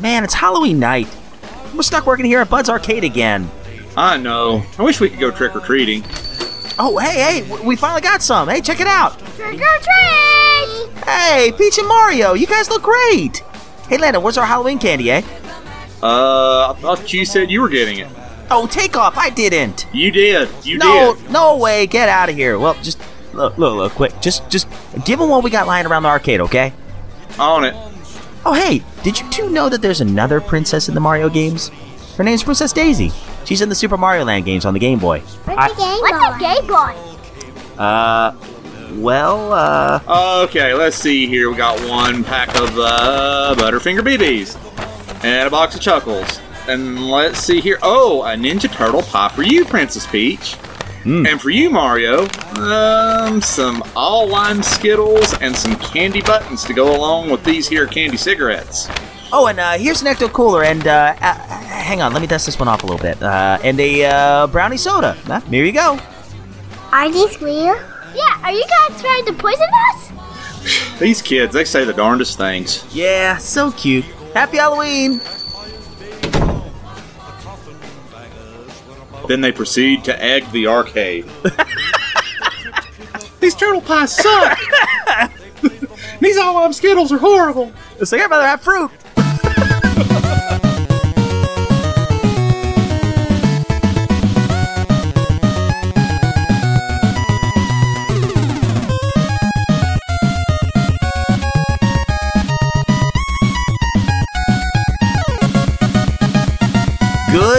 Man, 0.00 0.24
it's 0.24 0.34
Halloween 0.34 0.78
night. 0.78 1.08
We're 1.74 1.82
stuck 1.82 2.06
working 2.06 2.26
here 2.26 2.40
at 2.40 2.50
Bud's 2.50 2.68
Arcade 2.68 3.04
again. 3.04 3.50
I 3.96 4.16
know. 4.16 4.64
I 4.78 4.82
wish 4.82 5.00
we 5.00 5.08
could 5.08 5.20
go 5.20 5.30
trick 5.30 5.54
or 5.54 5.60
treating. 5.60 6.02
Oh, 6.78 6.98
hey, 6.98 7.42
hey, 7.42 7.64
we 7.64 7.76
finally 7.76 8.00
got 8.00 8.22
some. 8.22 8.48
Hey, 8.48 8.60
check 8.60 8.80
it 8.80 8.88
out. 8.88 9.18
Trick 9.36 9.60
or 9.60 9.78
treat! 9.78 11.04
Hey, 11.06 11.52
Peach 11.56 11.78
and 11.78 11.86
Mario, 11.86 12.34
you 12.34 12.46
guys 12.46 12.68
look 12.68 12.82
great. 12.82 13.38
Hey, 13.88 13.98
Lana, 13.98 14.18
where's 14.18 14.36
our 14.36 14.46
Halloween 14.46 14.80
candy, 14.80 15.10
eh? 15.12 15.22
Uh, 16.02 16.72
I 16.72 16.76
thought 16.80 17.12
you 17.12 17.24
said 17.24 17.50
you 17.50 17.60
were 17.60 17.68
getting 17.68 17.98
it. 17.98 18.08
Oh, 18.50 18.66
take 18.66 18.96
off. 18.96 19.16
I 19.16 19.30
didn't. 19.30 19.86
You 19.92 20.10
did. 20.10 20.48
You 20.64 20.78
no, 20.78 21.14
did. 21.14 21.30
no 21.30 21.54
No 21.54 21.56
way. 21.56 21.86
Get 21.86 22.08
out 22.08 22.28
of 22.28 22.34
here. 22.34 22.58
Well, 22.58 22.74
just 22.82 23.00
look, 23.32 23.56
look, 23.56 23.76
look, 23.76 23.92
quick. 23.92 24.20
Just, 24.20 24.48
just 24.50 24.68
give 25.04 25.18
them 25.18 25.30
what 25.30 25.42
we 25.44 25.50
got 25.50 25.66
lying 25.66 25.86
around 25.86 26.02
the 26.02 26.08
arcade, 26.08 26.40
okay? 26.40 26.72
On 27.38 27.64
it. 27.64 27.74
Oh, 28.44 28.52
hey, 28.52 28.82
did 29.04 29.20
you 29.20 29.30
two 29.30 29.50
know 29.50 29.68
that 29.68 29.82
there's 29.82 30.00
another 30.00 30.40
princess 30.40 30.88
in 30.88 30.94
the 30.94 31.00
Mario 31.00 31.28
games? 31.28 31.68
Her 32.16 32.24
name's 32.24 32.42
Princess 32.42 32.72
Daisy. 32.72 33.12
She's 33.44 33.60
in 33.60 33.68
the 33.68 33.74
Super 33.74 33.96
Mario 33.96 34.24
Land 34.24 34.44
games 34.46 34.64
on 34.64 34.72
the 34.72 34.80
Game 34.80 34.98
Boy. 34.98 35.20
What's 35.20 35.74
a 35.74 35.76
Game 35.76 36.00
What's 36.00 36.36
a 36.36 36.38
Game 36.38 36.66
Boy? 36.66 37.80
Uh, 37.80 38.34
well, 38.94 39.52
uh, 39.52 40.44
Okay, 40.46 40.72
let's 40.74 40.96
see 40.96 41.26
here. 41.26 41.50
We 41.50 41.56
got 41.56 41.78
one 41.88 42.24
pack 42.24 42.48
of 42.58 42.70
uh, 42.78 43.54
Butterfinger 43.58 44.00
BBs 44.00 44.56
and 45.24 45.46
a 45.46 45.50
box 45.50 45.74
of 45.74 45.80
Chuckles. 45.80 46.40
And 46.66 47.08
let's 47.10 47.40
see 47.40 47.60
here. 47.60 47.78
Oh, 47.82 48.22
a 48.22 48.28
Ninja 48.36 48.72
Turtle 48.72 49.02
pie 49.02 49.28
for 49.28 49.42
you, 49.42 49.64
Princess 49.66 50.06
Peach. 50.06 50.56
And 51.04 51.40
for 51.40 51.50
you, 51.50 51.68
Mario, 51.68 52.26
um, 52.56 53.42
some 53.42 53.82
all 53.94 54.26
lime 54.26 54.62
Skittles 54.62 55.34
and 55.40 55.54
some 55.54 55.76
candy 55.76 56.22
buttons 56.22 56.64
to 56.64 56.72
go 56.72 56.96
along 56.96 57.30
with 57.30 57.44
these 57.44 57.68
here 57.68 57.86
candy 57.86 58.16
cigarettes. 58.16 58.88
oh, 59.30 59.46
and 59.48 59.60
uh, 59.60 59.72
here's 59.72 60.00
an 60.00 60.06
Ecto 60.08 60.32
Cooler, 60.32 60.64
and 60.64 60.86
uh, 60.86 61.14
uh, 61.20 61.34
hang 61.34 62.00
on, 62.00 62.12
let 62.14 62.22
me 62.22 62.26
dust 62.26 62.46
this 62.46 62.58
one 62.58 62.68
off 62.68 62.82
a 62.84 62.86
little 62.86 63.02
bit. 63.02 63.22
Uh, 63.22 63.58
and 63.62 63.78
a 63.80 64.04
uh, 64.06 64.46
brownie 64.46 64.78
soda. 64.78 65.16
Uh, 65.28 65.40
here 65.40 65.64
you 65.64 65.72
go. 65.72 65.98
Are 66.90 67.10
these 67.12 67.40
real? 67.42 67.76
Yeah, 68.14 68.40
are 68.42 68.52
you 68.52 68.64
guys 68.64 69.00
trying 69.02 69.24
to 69.26 69.32
poison 69.34 69.66
us? 69.90 70.98
These 70.98 71.20
kids, 71.20 71.52
they 71.52 71.64
say 71.64 71.84
the 71.84 71.92
darndest 71.92 72.38
things. 72.38 72.82
Yeah, 72.94 73.36
so 73.36 73.72
cute. 73.72 74.04
Happy 74.32 74.56
Halloween. 74.56 75.20
Then 79.28 79.40
they 79.40 79.52
proceed 79.52 80.04
to 80.04 80.22
egg 80.22 80.50
the 80.52 80.66
arcade. 80.66 81.26
These 83.40 83.54
turtle 83.54 83.80
pies 83.80 84.16
suck! 84.16 84.58
These 86.20 86.38
all 86.38 86.54
lime 86.54 86.72
Skittles 86.72 87.12
are 87.12 87.18
horrible! 87.18 87.72
It's 88.00 88.12
like 88.12 88.22
I'd 88.22 88.30
rather 88.30 88.46
have 88.46 88.62
fruit. 88.62 88.90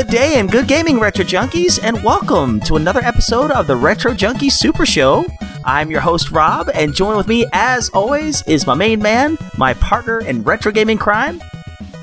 Good 0.06 0.11
day 0.11 0.39
and 0.39 0.52
good 0.52 0.67
gaming, 0.67 1.00
Retro 1.00 1.25
Junkies, 1.25 1.80
and 1.81 2.03
welcome 2.03 2.59
to 2.59 2.75
another 2.75 3.00
episode 3.00 3.50
of 3.50 3.66
the 3.66 3.75
Retro 3.75 4.14
Junkie 4.14 4.52
Super 4.52 4.86
Show. 4.86 5.25
I'm 5.64 5.89
your 5.89 6.00
host, 6.00 6.30
Rob, 6.30 6.70
and 6.75 6.94
join 6.94 7.17
with 7.17 7.28
me, 7.28 7.47
as 7.53 7.89
always, 7.89 8.44
is 8.44 8.67
my 8.67 8.75
main 8.75 9.02
man, 9.02 9.36
my 9.58 9.73
partner 9.73 10.20
in 10.20 10.44
retro 10.44 10.72
gaming 10.72 11.00
crime, 11.00 11.39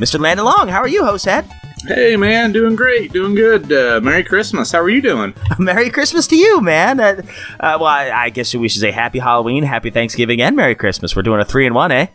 Mr. 0.00 0.18
Landon 0.18 0.46
Long. 0.46 0.66
How 0.66 0.80
are 0.80 0.88
you, 0.88 1.04
host 1.04 1.26
head? 1.26 1.48
Hey 1.86 2.16
man, 2.16 2.50
doing 2.50 2.74
great, 2.74 3.12
doing 3.12 3.36
good. 3.36 3.72
Uh, 3.72 4.00
Merry 4.02 4.24
Christmas. 4.24 4.72
How 4.72 4.80
are 4.80 4.90
you 4.90 5.00
doing? 5.00 5.32
Merry 5.60 5.88
Christmas 5.88 6.26
to 6.26 6.36
you, 6.36 6.60
man. 6.60 6.98
Uh, 6.98 7.22
uh, 7.60 7.78
well, 7.78 7.84
I, 7.84 8.10
I 8.10 8.30
guess 8.30 8.52
we 8.52 8.68
should 8.68 8.80
say 8.80 8.90
Happy 8.90 9.20
Halloween, 9.20 9.62
Happy 9.62 9.90
Thanksgiving, 9.90 10.42
and 10.42 10.56
Merry 10.56 10.74
Christmas. 10.74 11.14
We're 11.14 11.22
doing 11.22 11.40
a 11.40 11.44
three 11.44 11.66
in 11.66 11.74
one, 11.74 11.92
eh? 11.92 12.08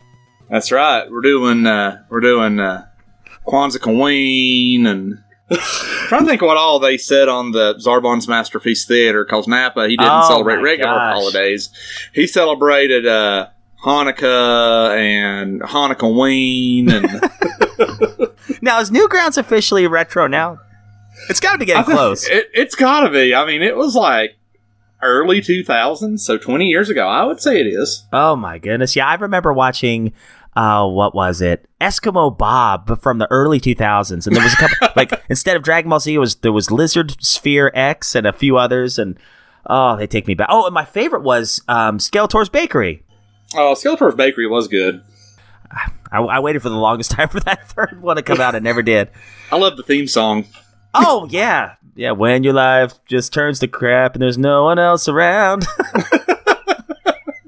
That's 0.50 0.70
right. 0.70 1.10
We're 1.10 1.22
doing 1.22 1.66
uh, 1.66 2.04
we're 2.10 2.20
doing 2.20 2.60
uh, 2.60 2.88
Kwanzaa 3.48 3.80
Queen 3.80 4.86
and 4.86 5.24
trying 5.50 6.24
to 6.24 6.28
think 6.28 6.42
what 6.42 6.58
all 6.58 6.80
they 6.80 6.98
said 6.98 7.28
on 7.30 7.52
the 7.52 7.76
Zarbon's 7.76 8.28
Masterpiece 8.28 8.86
Theater 8.86 9.24
because 9.24 9.48
Napa 9.48 9.88
he 9.88 9.96
didn't 9.98 10.12
Oh, 10.12 10.28
celebrate 10.28 10.58
regular 10.62 10.92
gosh. 10.94 11.14
holidays. 11.16 11.70
He 12.14 12.28
celebrated 12.28 13.06
uh, 13.08 13.48
Hanukkah 13.86 14.98
and 14.98 15.62
Hanukkah 15.62 16.20
Ween 16.20 16.92
and 16.92 17.06
Now, 18.62 18.80
is 18.80 18.90
Newgrounds 18.92 19.38
officially 19.38 19.86
retro 19.88 20.28
now? 20.28 20.60
It's 21.30 21.40
got 21.40 21.54
to 21.54 21.58
be 21.58 21.66
getting 21.66 21.84
close. 21.84 22.28
It, 22.28 22.50
it's 22.54 22.76
got 22.76 23.02
to 23.02 23.10
be. 23.10 23.34
I 23.36 23.46
mean, 23.46 23.62
it 23.62 23.76
was 23.78 23.96
like 23.96 24.36
early 25.02 25.42
2000s, 25.42 26.20
so 26.20 26.38
20 26.38 26.66
years 26.66 26.90
ago. 26.90 27.08
I 27.08 27.24
would 27.24 27.40
say 27.42 27.60
it 27.62 27.68
is. 27.68 28.06
Oh 28.12 28.36
my 28.36 28.58
goodness! 28.58 28.96
Yeah, 28.96 29.08
I 29.08 29.16
remember 29.16 29.54
watching. 29.54 30.14
Uh, 30.58 30.88
what 30.88 31.14
was 31.14 31.40
it? 31.40 31.70
Eskimo 31.80 32.36
Bob 32.36 33.00
from 33.00 33.20
the 33.20 33.28
early 33.30 33.60
2000s, 33.60 34.26
and 34.26 34.36
there 34.36 34.44
was 34.44 34.54
a 34.54 34.56
couple. 34.56 34.88
like 34.96 35.12
instead 35.30 35.56
of 35.56 35.62
Dragon 35.62 35.88
Ball 35.88 36.00
Z, 36.00 36.12
it 36.12 36.18
was 36.18 36.38
there 36.38 36.52
was 36.52 36.72
Lizard 36.72 37.16
Sphere 37.24 37.72
X 37.76 38.16
and 38.16 38.26
a 38.26 38.34
few 38.34 38.58
others, 38.58 38.98
and 38.98 39.20
oh, 39.68 39.96
they 39.96 40.08
take 40.08 40.26
me 40.26 40.34
back. 40.34 40.48
Oh, 40.50 40.66
and 40.66 40.74
my 40.74 40.84
favorite 40.84 41.22
was 41.22 41.62
um, 41.68 42.00
Skeletor's 42.00 42.50
Bakery. 42.50 43.04
Oh, 43.54 43.76
Skeletor's 43.76 44.16
Bakery 44.16 44.48
was 44.48 44.68
good. 44.68 45.04
I, 46.12 46.22
I 46.22 46.40
waited 46.40 46.64
for 46.64 46.70
the 46.70 46.76
longest 46.76 47.12
time 47.12 47.30
for 47.30 47.40
that 47.42 47.70
third 47.70 48.02
one 48.02 48.16
to 48.16 48.24
come 48.24 48.42
out, 48.42 48.56
and 48.56 48.64
never 48.64 48.82
did. 48.82 49.12
I 49.52 49.58
love 49.58 49.78
the 49.78 49.84
theme 49.84 50.08
song. 50.08 50.46
Oh 50.96 51.28
yeah, 51.30 51.76
yeah. 51.96 52.14
When 52.14 52.44
your 52.44 52.54
life 52.54 52.96
just 53.06 53.32
turns 53.32 53.60
to 53.60 53.68
crap 53.68 54.16
and 54.16 54.24
there's 54.24 54.40
no 54.40 54.64
one 54.64 54.80
else 54.80 55.08
around. 55.08 55.68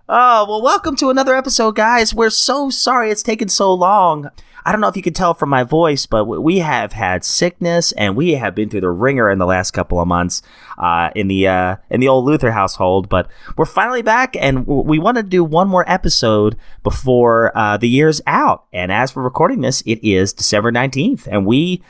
Oh 0.10 0.46
well, 0.50 0.62
welcome 0.62 0.96
to 0.96 1.12
another 1.12 1.36
episode, 1.36 1.76
guys. 1.76 2.16
We're 2.16 2.32
so 2.32 2.72
sorry 2.72 3.12
it's 3.12 3.22
taken 3.22 3.48
so 3.48 3.72
long. 3.72 4.32
I 4.66 4.72
don't 4.72 4.82
know 4.82 4.88
if 4.88 4.98
you 4.98 5.04
can 5.04 5.14
tell 5.14 5.34
from 5.36 5.50
my 5.50 5.64
voice, 5.64 6.06
but 6.06 6.26
we 6.26 6.60
have 6.60 6.94
had 6.94 7.24
sickness 7.24 7.92
and 7.94 8.16
we 8.16 8.32
have 8.34 8.56
been 8.56 8.70
through 8.70 8.82
the 8.82 8.90
ringer 8.90 9.30
in 9.30 9.38
the 9.38 9.46
last 9.46 9.72
couple 9.72 10.00
of 10.00 10.08
months 10.08 10.42
uh, 10.80 11.12
in 11.16 11.28
the 11.28 11.48
uh, 11.48 11.76
in 11.92 12.02
the 12.02 12.08
old 12.08 12.26
Luther 12.26 12.52
household. 12.52 13.08
But 13.08 13.30
we're 13.56 13.66
finally 13.66 14.02
back, 14.02 14.36
and 14.36 14.66
we 14.66 14.98
want 14.98 15.18
to 15.18 15.24
do 15.24 15.44
one 15.44 15.68
more 15.68 15.90
episode 15.90 16.58
before 16.82 17.56
uh, 17.56 17.78
the 17.78 17.88
year's 17.88 18.20
out. 18.26 18.66
And 18.74 18.92
as 18.92 19.12
for 19.12 19.22
recording 19.22 19.62
this, 19.62 19.82
it 19.82 20.04
is 20.04 20.34
December 20.34 20.72
nineteenth, 20.72 21.28
and 21.30 21.46
we 21.46 21.84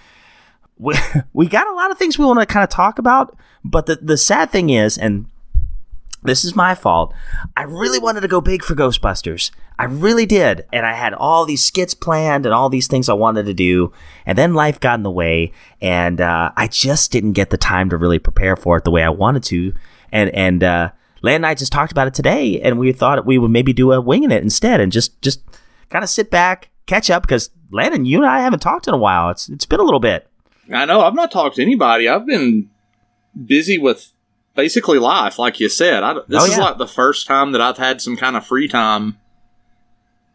we, 0.78 0.96
we 1.34 1.48
got 1.48 1.68
a 1.68 1.74
lot 1.74 1.90
of 1.90 1.98
things 1.98 2.20
we 2.20 2.26
want 2.26 2.42
to 2.42 2.46
kind 2.46 2.66
of 2.66 2.70
talk 2.70 3.00
about, 3.00 3.38
but 3.64 3.86
the, 3.86 3.96
the 3.96 4.18
sad 4.18 4.52
thing 4.52 4.70
is, 4.70 4.98
and 4.98 5.26
this 6.24 6.44
is 6.44 6.56
my 6.56 6.76
fault, 6.76 7.14
I 7.56 7.64
really 7.64 8.00
wanted 8.00 8.22
to 8.22 8.28
go 8.28 8.42
big 8.42 8.64
for 8.64 8.76
Ghostbusters. 8.76 9.52
I 9.78 9.86
really 9.86 10.26
did. 10.26 10.66
And 10.74 10.86
I 10.86 10.94
had 10.94 11.14
all 11.14 11.46
these 11.46 11.64
skits 11.64 11.94
planned 11.94 12.46
and 12.46 12.54
all 12.54 12.70
these 12.70 12.88
things 12.88 13.08
I 13.08 13.14
wanted 13.14 13.46
to 13.46 13.54
do. 13.54 13.94
And 14.26 14.38
then 14.38 14.54
life 14.54 14.80
got 14.80 15.00
in 15.00 15.04
the 15.04 15.12
way, 15.12 15.54
and 15.82 16.20
uh, 16.20 16.52
I 16.58 16.68
just 16.68 17.12
didn't 17.12 17.34
get 17.34 17.50
the 17.50 17.58
time 17.58 17.90
to 17.90 17.98
really 17.98 18.20
prepare 18.20 18.56
for 18.56 18.78
it 18.78 18.84
the 18.84 18.92
way 18.92 19.04
I 19.04 19.10
wanted 19.10 19.44
to. 19.44 19.74
And, 20.12 20.30
and, 20.32 20.64
uh, 20.64 20.92
Lan 21.22 21.36
and 21.36 21.46
I 21.46 21.54
just 21.54 21.74
talked 21.74 21.92
about 21.92 22.08
it 22.08 22.14
today, 22.14 22.62
and 22.62 22.80
we 22.80 22.94
thought 22.94 23.26
we 23.26 23.38
would 23.38 23.52
maybe 23.52 23.74
do 23.74 23.92
a 23.92 24.00
winging 24.00 24.32
it 24.32 24.42
instead 24.42 24.80
and 24.80 24.90
just, 24.90 25.22
just 25.22 25.42
kind 25.90 26.02
of 26.02 26.10
sit 26.10 26.32
back, 26.32 26.70
catch 26.86 27.10
up, 27.10 27.24
because 27.24 27.50
Landon, 27.72 28.06
you 28.06 28.20
and 28.20 28.26
I 28.26 28.40
haven't 28.40 28.62
talked 28.62 28.88
in 28.88 28.94
a 28.94 28.98
while. 28.98 29.30
It's, 29.30 29.50
it's 29.50 29.66
been 29.66 29.82
a 29.82 29.84
little 29.84 30.00
bit. 30.00 30.30
I 30.72 30.86
know. 30.86 31.02
I've 31.02 31.16
not 31.16 31.32
talked 31.32 31.58
to 31.58 31.62
anybody. 31.62 32.08
I've 32.08 32.26
been 32.26 32.70
busy 33.46 33.78
with 33.78 34.14
basically 34.60 35.00
life, 35.00 35.40
like 35.40 35.62
you 35.62 35.70
said. 35.70 36.04
I, 36.04 36.16
this 36.28 36.44
Oh, 36.44 36.46
is 36.46 36.58
like 36.58 36.78
the 36.78 36.86
first 36.88 37.28
time 37.28 37.54
that 37.54 37.62
I've 37.62 37.78
had 37.78 38.02
some 38.02 38.18
kind 38.18 38.36
of 38.36 38.46
free 38.46 38.68
time 38.68 39.18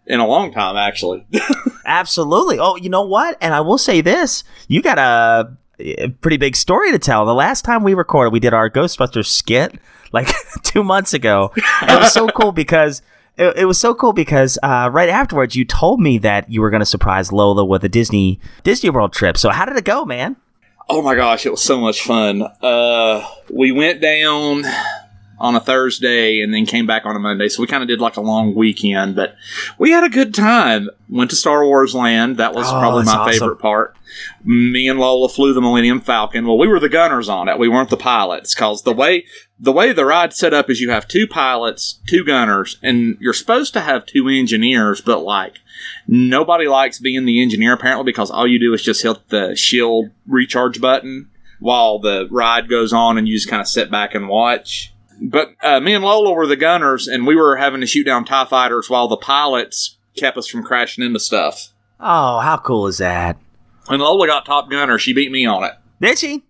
in 0.06 0.18
a 0.18 0.26
long 0.26 0.50
time, 0.50 0.76
actually. 0.78 1.26
Absolutely. 1.84 2.58
Oh, 2.58 2.76
you 2.76 2.88
know 2.88 3.02
what? 3.02 3.36
And 3.42 3.52
I 3.52 3.60
will 3.60 3.76
say 3.76 4.00
this: 4.00 4.42
you 4.66 4.80
got 4.80 4.98
a, 4.98 5.52
a 5.78 6.08
pretty 6.08 6.38
big 6.38 6.56
story 6.56 6.90
to 6.90 6.98
tell. 6.98 7.26
The 7.26 7.34
last 7.34 7.66
time 7.66 7.82
we 7.84 7.92
recorded, 7.92 8.32
we 8.32 8.40
did 8.40 8.54
our 8.54 8.70
Ghostbusters 8.70 9.26
skit 9.26 9.78
like 10.12 10.28
two 10.62 10.82
months 10.82 11.12
ago. 11.12 11.52
It 11.82 12.00
was 12.00 12.12
so 12.12 12.28
cool 12.28 12.52
because. 12.64 13.02
It, 13.36 13.56
it 13.56 13.64
was 13.64 13.78
so 13.80 13.96
cool 13.96 14.12
because 14.12 14.60
uh, 14.62 14.88
right 14.92 15.08
afterwards 15.08 15.56
you 15.56 15.64
told 15.64 16.00
me 16.00 16.18
that 16.18 16.48
you 16.52 16.60
were 16.60 16.70
going 16.70 16.82
to 16.82 16.86
surprise 16.86 17.32
Lola 17.32 17.64
with 17.64 17.82
a 17.82 17.88
Disney 17.88 18.38
Disney 18.62 18.90
World 18.90 19.12
trip. 19.12 19.36
So 19.36 19.50
how 19.50 19.64
did 19.64 19.76
it 19.76 19.84
go, 19.84 20.04
man? 20.04 20.36
Oh 20.88 21.02
my 21.02 21.14
gosh, 21.14 21.46
it 21.46 21.50
was 21.50 21.62
so 21.62 21.80
much 21.80 22.02
fun. 22.02 22.42
Uh, 22.62 23.26
we 23.50 23.72
went 23.72 24.00
down 24.00 24.64
on 25.38 25.56
a 25.56 25.60
Thursday 25.60 26.40
and 26.40 26.54
then 26.54 26.64
came 26.64 26.86
back 26.86 27.04
on 27.04 27.16
a 27.16 27.18
Monday. 27.18 27.48
So 27.48 27.60
we 27.60 27.66
kind 27.66 27.82
of 27.82 27.88
did 27.88 28.00
like 28.00 28.16
a 28.16 28.20
long 28.20 28.54
weekend, 28.54 29.16
but 29.16 29.34
we 29.78 29.90
had 29.90 30.04
a 30.04 30.08
good 30.08 30.32
time. 30.32 30.88
Went 31.08 31.30
to 31.30 31.36
Star 31.36 31.64
Wars 31.66 31.94
Land. 31.94 32.36
That 32.36 32.54
was 32.54 32.66
Oh, 32.68 32.78
probably 32.78 33.04
my 33.04 33.12
awesome. 33.14 33.32
favorite 33.32 33.56
part. 33.58 33.96
Me 34.44 34.88
and 34.88 35.00
Lola 35.00 35.28
flew 35.28 35.52
the 35.52 35.60
Millennium 35.60 36.00
Falcon. 36.00 36.46
Well, 36.46 36.56
we 36.56 36.68
were 36.68 36.78
the 36.78 36.88
gunners 36.88 37.28
on 37.28 37.48
it. 37.48 37.58
We 37.58 37.68
weren't 37.68 37.90
the 37.90 37.96
pilots 37.96 38.54
because 38.54 38.82
the 38.82 38.92
way 38.92 39.24
the 39.58 39.72
way 39.72 39.92
the 39.92 40.04
ride's 40.04 40.36
set 40.36 40.54
up 40.54 40.70
is 40.70 40.80
you 40.80 40.90
have 40.90 41.08
two 41.08 41.26
pilots, 41.26 41.98
two 42.06 42.24
gunners, 42.24 42.78
and 42.82 43.16
you're 43.20 43.32
supposed 43.32 43.72
to 43.72 43.80
have 43.80 44.06
two 44.06 44.28
engineers, 44.28 45.00
but 45.00 45.20
like 45.20 45.58
nobody 46.06 46.68
likes 46.68 46.98
being 46.98 47.24
the 47.24 47.42
engineer 47.42 47.74
apparently 47.74 48.04
because 48.04 48.30
all 48.30 48.46
you 48.46 48.58
do 48.58 48.72
is 48.74 48.82
just 48.82 49.02
hit 49.02 49.28
the 49.28 49.54
shield 49.56 50.10
recharge 50.26 50.80
button 50.80 51.30
while 51.60 51.98
the 51.98 52.28
ride 52.30 52.68
goes 52.68 52.92
on 52.92 53.16
and 53.18 53.26
you 53.28 53.34
just 53.36 53.48
kind 53.48 53.60
of 53.60 53.68
sit 53.68 53.90
back 53.90 54.14
and 54.14 54.28
watch. 54.28 54.92
But 55.20 55.54
uh, 55.62 55.80
me 55.80 55.94
and 55.94 56.04
Lola 56.04 56.32
were 56.32 56.46
the 56.46 56.56
gunners, 56.56 57.06
and 57.06 57.26
we 57.26 57.36
were 57.36 57.56
having 57.56 57.80
to 57.80 57.86
shoot 57.86 58.04
down 58.04 58.24
TIE 58.24 58.44
fighters 58.46 58.90
while 58.90 59.06
the 59.06 59.16
pilots 59.16 59.96
kept 60.16 60.36
us 60.36 60.48
from 60.48 60.64
crashing 60.64 61.04
into 61.04 61.20
stuff. 61.20 61.72
Oh, 62.00 62.40
how 62.40 62.56
cool 62.58 62.86
is 62.88 62.98
that? 62.98 63.38
And 63.88 64.02
Lola 64.02 64.26
got 64.26 64.44
top 64.44 64.70
gunner. 64.70 64.98
She 64.98 65.12
beat 65.12 65.30
me 65.30 65.46
on 65.46 65.64
it. 65.64 65.72
Did 66.00 66.18
she? 66.18 66.42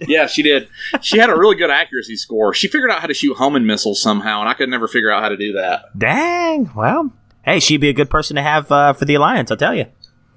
Yeah, 0.00 0.26
she 0.26 0.42
did. 0.42 0.68
She 1.00 1.18
had 1.18 1.30
a 1.30 1.36
really 1.36 1.56
good 1.56 1.70
accuracy 1.70 2.16
score. 2.16 2.54
She 2.54 2.68
figured 2.68 2.90
out 2.90 3.00
how 3.00 3.06
to 3.06 3.14
shoot 3.14 3.36
homing 3.36 3.66
missiles 3.66 4.02
somehow, 4.02 4.40
and 4.40 4.48
I 4.48 4.54
could 4.54 4.68
never 4.68 4.88
figure 4.88 5.10
out 5.10 5.22
how 5.22 5.28
to 5.28 5.36
do 5.36 5.52
that. 5.52 5.96
Dang. 5.96 6.70
Well, 6.74 7.12
hey, 7.44 7.60
she'd 7.60 7.80
be 7.80 7.88
a 7.88 7.92
good 7.94 8.10
person 8.10 8.36
to 8.36 8.42
have 8.42 8.70
uh, 8.72 8.92
for 8.92 9.04
the 9.04 9.14
alliance. 9.14 9.50
I'll 9.50 9.56
tell 9.56 9.74
you. 9.74 9.86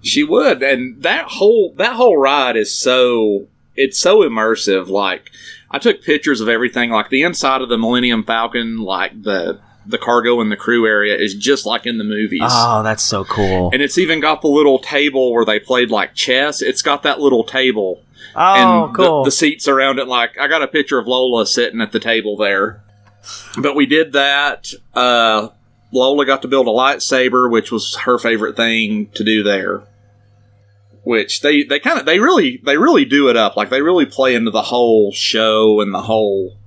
She 0.01 0.23
would, 0.23 0.61
and 0.61 1.01
that 1.03 1.25
whole 1.25 1.73
that 1.77 1.93
whole 1.93 2.17
ride 2.17 2.55
is 2.57 2.71
so 2.77 3.47
it's 3.75 3.99
so 3.99 4.19
immersive. 4.19 4.87
Like 4.87 5.31
I 5.71 5.79
took 5.79 6.03
pictures 6.03 6.41
of 6.41 6.47
everything, 6.49 6.91
like 6.91 7.09
the 7.09 7.23
inside 7.23 7.61
of 7.61 7.69
the 7.69 7.77
Millennium 7.77 8.23
Falcon, 8.23 8.77
like 8.77 9.23
the 9.23 9.59
the 9.87 9.97
cargo 9.99 10.41
and 10.41 10.51
the 10.51 10.57
crew 10.57 10.87
area 10.87 11.15
is 11.15 11.33
just 11.35 11.65
like 11.65 11.85
in 11.85 11.97
the 11.97 12.03
movies. 12.03 12.41
Oh, 12.43 12.81
that's 12.83 13.03
so 13.03 13.23
cool. 13.25 13.69
And 13.71 13.81
it's 13.83 13.97
even 13.99 14.19
got 14.19 14.41
the 14.41 14.47
little 14.47 14.79
table 14.79 15.31
where 15.31 15.45
they 15.45 15.59
played 15.59 15.91
like 15.91 16.15
chess. 16.15 16.61
It's 16.61 16.81
got 16.81 17.03
that 17.03 17.19
little 17.19 17.43
table 17.43 18.01
Oh, 18.35 18.85
and 18.85 18.95
cool. 18.95 19.23
the, 19.23 19.27
the 19.29 19.31
seats 19.31 19.67
around 19.67 19.99
it. 19.99 20.07
Like 20.07 20.37
I 20.39 20.47
got 20.47 20.61
a 20.63 20.67
picture 20.67 20.97
of 20.99 21.07
Lola 21.07 21.45
sitting 21.45 21.81
at 21.81 21.91
the 21.91 21.99
table 21.99 22.35
there. 22.37 22.81
But 23.57 23.75
we 23.75 23.85
did 23.85 24.13
that. 24.13 24.71
Uh, 24.93 25.49
Lola 25.95 26.25
got 26.25 26.41
to 26.43 26.47
build 26.47 26.67
a 26.67 26.71
lightsaber, 26.71 27.49
which 27.49 27.71
was 27.71 27.95
her 28.03 28.17
favorite 28.17 28.55
thing 28.55 29.07
to 29.15 29.23
do 29.23 29.41
there. 29.43 29.87
Which 31.03 31.41
they 31.41 31.63
they 31.63 31.79
kind 31.79 31.99
of 31.99 32.05
they 32.05 32.19
really 32.19 32.61
they 32.63 32.77
really 32.77 33.05
do 33.05 33.29
it 33.29 33.37
up. 33.37 33.55
Like 33.55 33.69
they 33.69 33.81
really 33.81 34.05
play 34.05 34.35
into 34.35 34.51
the 34.51 34.63
whole 34.63 35.11
show 35.11 35.79
and 35.79 35.93
the 35.93 36.01
whole 36.01 36.57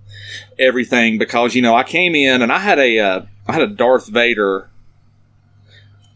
everything 0.58 1.18
because 1.18 1.54
you 1.54 1.62
know 1.62 1.74
I 1.74 1.82
came 1.82 2.14
in 2.14 2.42
and 2.42 2.52
I 2.52 2.58
had 2.58 2.78
a 2.78 2.98
uh, 2.98 3.22
I 3.46 3.52
had 3.52 3.62
a 3.62 3.66
Darth 3.66 4.08
Vader 4.08 4.70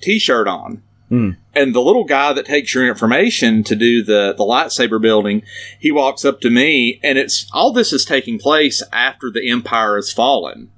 T-shirt 0.00 0.48
on. 0.48 0.82
Hmm. 1.08 1.30
And 1.54 1.74
the 1.74 1.82
little 1.82 2.04
guy 2.04 2.32
that 2.32 2.46
takes 2.46 2.74
your 2.74 2.88
information 2.88 3.62
to 3.64 3.76
do 3.76 4.02
the, 4.02 4.34
the 4.34 4.44
lightsaber 4.44 4.98
building, 4.98 5.42
he 5.78 5.92
walks 5.92 6.24
up 6.24 6.40
to 6.40 6.48
me, 6.48 6.98
and 7.02 7.18
it's 7.18 7.46
all 7.52 7.70
this 7.70 7.92
is 7.92 8.06
taking 8.06 8.38
place 8.38 8.82
after 8.90 9.30
the 9.30 9.50
Empire 9.50 9.96
has 9.96 10.10
fallen, 10.10 10.70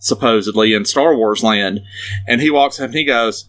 supposedly 0.00 0.74
in 0.74 0.84
Star 0.84 1.14
Wars 1.14 1.44
land. 1.44 1.80
And 2.26 2.40
he 2.40 2.50
walks 2.50 2.80
up 2.80 2.86
and 2.86 2.94
he 2.94 3.04
goes, 3.04 3.48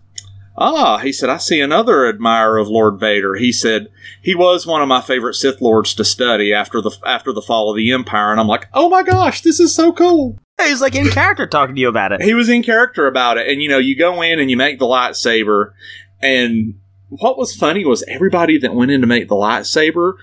Ah, 0.57 0.97
he 0.97 1.11
said, 1.11 1.29
I 1.29 1.37
see 1.37 1.61
another 1.61 2.05
admirer 2.05 2.57
of 2.57 2.67
Lord 2.67 2.99
Vader. 2.99 3.35
He 3.35 3.51
said 3.51 3.87
he 4.21 4.35
was 4.35 4.67
one 4.67 4.81
of 4.81 4.87
my 4.87 5.01
favorite 5.01 5.33
Sith 5.33 5.61
Lords 5.61 5.95
to 5.95 6.03
study 6.03 6.53
after 6.53 6.81
the 6.81 6.95
after 7.05 7.31
the 7.31 7.41
fall 7.41 7.71
of 7.71 7.77
the 7.77 7.91
Empire. 7.91 8.31
And 8.31 8.39
I'm 8.39 8.47
like, 8.47 8.67
oh 8.73 8.89
my 8.89 9.01
gosh, 9.01 9.41
this 9.41 9.59
is 9.59 9.73
so 9.73 9.91
cool. 9.93 10.37
Hey, 10.57 10.69
He's 10.69 10.81
like 10.81 10.93
in 10.93 11.09
character 11.09 11.47
talking 11.47 11.75
to 11.75 11.81
you 11.81 11.87
about 11.87 12.11
it. 12.11 12.21
He 12.21 12.33
was 12.33 12.49
in 12.49 12.63
character 12.63 13.07
about 13.07 13.37
it. 13.37 13.47
And 13.47 13.61
you 13.61 13.69
know, 13.69 13.77
you 13.77 13.97
go 13.97 14.21
in 14.21 14.39
and 14.39 14.51
you 14.51 14.57
make 14.57 14.77
the 14.77 14.85
lightsaber, 14.85 15.71
and 16.21 16.75
what 17.07 17.37
was 17.37 17.55
funny 17.55 17.85
was 17.85 18.03
everybody 18.07 18.57
that 18.59 18.75
went 18.75 18.91
in 18.91 19.01
to 19.01 19.07
make 19.07 19.29
the 19.29 19.35
lightsaber 19.35 20.13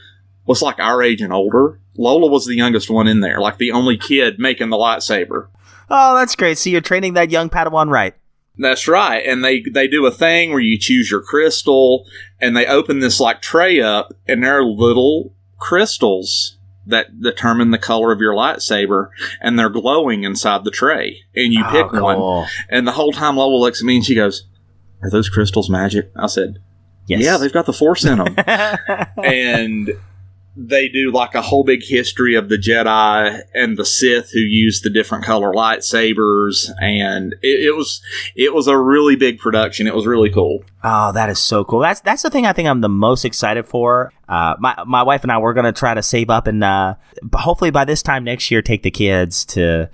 was 0.47 0.63
like 0.63 0.79
our 0.79 1.03
age 1.03 1.21
and 1.21 1.33
older. 1.33 1.81
Lola 1.97 2.31
was 2.31 2.47
the 2.47 2.57
youngest 2.57 2.91
one 2.91 3.09
in 3.09 3.21
there, 3.21 3.41
like 3.41 3.59
the 3.59 3.73
only 3.73 3.97
kid 3.97 4.39
making 4.39 4.71
the 4.71 4.77
lightsaber. 4.77 5.49
Oh, 5.91 6.15
that's 6.17 6.37
great. 6.37 6.59
So 6.59 6.71
you're 6.71 6.81
training 6.81 7.15
that 7.15 7.31
young 7.31 7.49
Padawan 7.49 7.91
right. 7.91 8.15
That's 8.59 8.89
right. 8.89 9.25
And 9.25 9.45
they 9.45 9.63
they 9.73 9.87
do 9.87 10.05
a 10.07 10.11
thing 10.11 10.51
where 10.51 10.61
you 10.61 10.79
choose 10.79 11.11
your 11.11 11.23
crystal 11.23 12.05
and 12.41 12.57
they 12.57 12.67
open 12.67 12.99
this 12.99 13.21
like 13.21 13.41
tray 13.41 13.81
up 13.81 14.13
and 14.27 14.43
there 14.43 14.59
are 14.59 14.65
little 14.65 15.35
crystals 15.59 16.59
that 16.87 17.21
determine 17.21 17.71
the 17.71 17.79
color 17.79 18.11
of 18.13 18.19
your 18.21 18.35
lightsaber 18.35 19.11
and 19.41 19.59
they're 19.59 19.69
glowing 19.69 20.25
inside 20.25 20.65
the 20.65 20.71
tray 20.71 21.19
and 21.37 21.53
you 21.53 21.63
Oh, 21.67 21.71
pick 21.71 21.93
one 21.93 22.49
and 22.69 22.87
the 22.87 22.93
whole 22.93 23.13
time 23.13 23.37
Lola 23.37 23.57
looks 23.59 23.81
at 23.81 23.87
me 23.87 23.97
and 23.97 24.05
she 24.05 24.15
goes, 24.17 24.45
"Are 25.03 25.11
those 25.11 25.29
crystals 25.29 25.71
magic?" 25.71 26.11
I 26.17 26.27
said, 26.27 26.55
Yes. 27.07 27.23
"Yeah, 27.23 27.37
they've 27.37 27.53
got 27.53 27.67
the 27.67 27.73
force 27.73 28.05
in 28.05 28.19
them." 28.19 28.35
and 29.23 29.91
they 30.61 30.89
do 30.89 31.13
like 31.13 31.37
a 31.37 31.43
whole 31.43 31.63
big 31.63 31.85
history 31.85 32.35
of 32.35 32.49
the 32.49 32.59
Jedi 32.59 33.43
and 33.55 33.77
the 33.77 33.85
Sith 33.85 34.33
who 34.33 34.41
used 34.41 34.83
the 34.83 34.91
different 34.91 35.25
color 35.25 35.53
lightsabers, 35.53 36.69
and 36.83 37.35
it, 37.43 37.67
it 37.67 37.77
was 37.77 38.03
it 38.35 38.53
was 38.53 38.67
a 38.67 38.77
really 38.77 39.15
big 39.15 39.39
production. 39.39 39.87
It 39.87 39.95
was 39.95 40.05
really 40.05 40.31
cool. 40.31 40.65
Oh, 40.83 41.13
that 41.13 41.31
is 41.31 41.39
so 41.39 41.65
cool. 41.65 41.79
That's 41.79 42.01
that's 42.01 42.23
the 42.23 42.31
thing 42.31 42.45
I 42.45 42.53
think 42.53 42.69
I'm 42.69 42.81
the 42.81 42.89
most 42.89 43.25
excited 43.25 43.67
for. 43.67 44.13
Uh, 44.29 44.57
my 44.59 44.75
my 44.85 45.05
wife 45.05 45.23
and 45.23 45.31
I 45.31 45.39
we're 45.39 45.55
gonna 45.55 45.73
try 45.73 45.95
to 45.95 46.03
save 46.03 46.29
up 46.29 46.49
and 46.49 46.65
uh, 46.65 46.97
hopefully 47.35 47.71
by 47.71 47.85
this 47.85 48.03
time 48.03 48.25
next 48.25 48.51
year 48.51 48.61
take 48.61 48.83
the 48.83 48.91
kids 48.91 49.45
to 49.47 49.89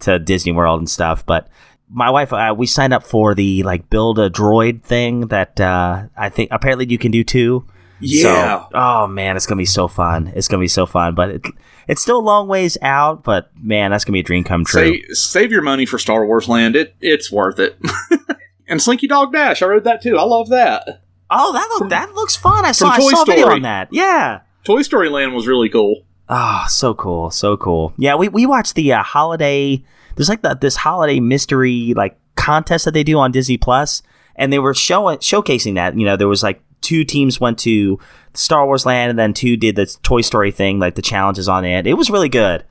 to 0.00 0.20
Disney 0.20 0.52
World 0.52 0.80
and 0.80 0.88
stuff. 0.88 1.26
But 1.26 1.48
my 1.90 2.10
wife 2.10 2.32
uh, 2.32 2.54
we 2.56 2.66
signed 2.66 2.92
up 2.92 3.02
for 3.02 3.34
the 3.34 3.64
like 3.64 3.90
build 3.90 4.20
a 4.20 4.30
droid 4.30 4.82
thing 4.82 5.28
that 5.28 5.60
uh, 5.60 6.04
I 6.16 6.28
think 6.28 6.50
apparently 6.52 6.86
you 6.88 6.98
can 6.98 7.10
do 7.10 7.24
too. 7.24 7.66
Yeah. 8.04 8.60
So, 8.60 8.68
oh 8.74 9.06
man, 9.06 9.36
it's 9.36 9.46
gonna 9.46 9.58
be 9.58 9.64
so 9.64 9.88
fun. 9.88 10.32
It's 10.34 10.48
gonna 10.48 10.60
be 10.60 10.68
so 10.68 10.86
fun. 10.86 11.14
But 11.14 11.30
it, 11.30 11.46
it's 11.88 12.02
still 12.02 12.18
a 12.18 12.22
long 12.22 12.48
ways 12.48 12.78
out. 12.82 13.24
But 13.24 13.50
man, 13.56 13.90
that's 13.90 14.04
gonna 14.04 14.14
be 14.14 14.20
a 14.20 14.24
dream 14.24 14.44
come 14.44 14.64
true. 14.64 14.80
Save, 14.80 15.16
save 15.16 15.52
your 15.52 15.62
money 15.62 15.86
for 15.86 15.98
Star 15.98 16.26
Wars 16.26 16.48
Land. 16.48 16.76
It 16.76 16.94
it's 17.00 17.30
worth 17.30 17.58
it. 17.58 17.78
and 18.68 18.80
Slinky 18.80 19.06
Dog 19.06 19.32
Dash, 19.32 19.62
I 19.62 19.66
rode 19.66 19.84
that 19.84 20.02
too. 20.02 20.16
I 20.18 20.22
love 20.24 20.48
that. 20.50 21.02
oh, 21.30 21.52
that 21.52 21.68
look 21.70 21.90
that 21.90 22.14
looks 22.14 22.36
fun. 22.36 22.64
I 22.64 22.72
saw 22.72 22.88
I 22.88 22.98
saw 22.98 23.22
a 23.22 23.26
video 23.26 23.48
on 23.48 23.62
that. 23.62 23.88
Yeah. 23.90 24.40
Toy 24.64 24.82
Story 24.82 25.10
Land 25.10 25.34
was 25.34 25.46
really 25.46 25.68
cool. 25.68 26.04
Oh, 26.28 26.64
so 26.68 26.94
cool, 26.94 27.30
so 27.30 27.56
cool. 27.56 27.92
Yeah, 27.98 28.14
we, 28.14 28.28
we 28.28 28.46
watched 28.46 28.76
the 28.76 28.92
uh, 28.94 29.02
holiday. 29.02 29.84
There's 30.16 30.28
like 30.28 30.42
the, 30.42 30.54
this 30.54 30.76
holiday 30.76 31.20
mystery 31.20 31.92
like 31.94 32.18
contest 32.36 32.86
that 32.86 32.92
they 32.92 33.04
do 33.04 33.18
on 33.18 33.30
Disney 33.30 33.58
Plus, 33.58 34.02
and 34.36 34.52
they 34.52 34.58
were 34.58 34.74
showing 34.74 35.18
showcasing 35.18 35.74
that. 35.74 35.98
You 35.98 36.06
know, 36.06 36.16
there 36.16 36.28
was 36.28 36.42
like 36.42 36.62
two 36.84 37.04
teams 37.04 37.40
went 37.40 37.58
to 37.60 37.98
Star 38.34 38.66
Wars 38.66 38.86
Land, 38.86 39.10
and 39.10 39.18
then 39.18 39.34
two 39.34 39.56
did 39.56 39.74
the 39.76 39.86
Toy 40.02 40.20
Story 40.20 40.52
thing, 40.52 40.78
like 40.78 40.94
the 40.94 41.02
challenges 41.02 41.48
on 41.48 41.64
it. 41.64 41.86
It 41.86 41.94
was 41.94 42.10
really 42.10 42.28
good. 42.28 42.64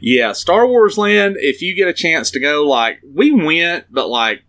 Yeah, 0.00 0.32
Star 0.32 0.66
Wars 0.66 0.96
Land, 0.98 1.36
if 1.38 1.60
you 1.62 1.74
get 1.74 1.88
a 1.88 1.92
chance 1.92 2.30
to 2.32 2.40
go, 2.40 2.64
like, 2.66 2.98
we 3.14 3.32
went, 3.32 3.84
but 3.90 4.08
like, 4.08 4.42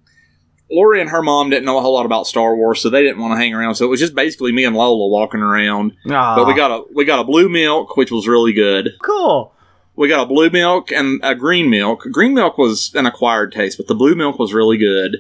Lori 0.71 1.01
and 1.01 1.09
her 1.09 1.21
mom 1.21 1.51
didn't 1.51 1.65
know 1.65 1.77
a 1.77 1.81
whole 1.81 1.93
lot 1.93 2.05
about 2.05 2.25
Star 2.25 2.55
Wars, 2.55 2.81
so 2.81 2.89
they 2.89 3.03
didn't 3.03 3.21
want 3.21 3.33
to 3.33 3.37
hang 3.37 3.53
around. 3.53 3.75
So 3.75 3.85
it 3.85 3.89
was 3.89 3.99
just 3.99 4.15
basically 4.15 4.51
me 4.51 4.65
and 4.65 4.75
Lola 4.75 5.07
walking 5.07 5.41
around. 5.41 5.91
Oh, 6.07 6.35
But 6.37 6.47
we 6.47 6.55
got 6.55 6.71
a 6.71 6.83
we 6.95 7.05
got 7.05 7.19
a 7.19 7.23
blue 7.23 7.47
milk, 7.47 7.95
which 7.95 8.11
was 8.11 8.27
really 8.27 8.53
good. 8.53 8.89
cool. 9.03 9.53
We 9.95 10.07
got 10.07 10.23
a 10.23 10.25
blue 10.25 10.49
milk 10.49 10.91
and 10.91 11.19
a 11.23 11.35
green 11.35 11.69
milk. 11.69 12.07
Green 12.11 12.33
milk 12.33 12.57
was 12.57 12.91
an 12.95 13.05
acquired 13.05 13.51
taste, 13.51 13.77
but 13.77 13.85
the 13.85 13.93
blue 13.93 14.15
milk 14.15 14.39
was 14.39 14.51
really 14.51 14.77
good. 14.79 15.17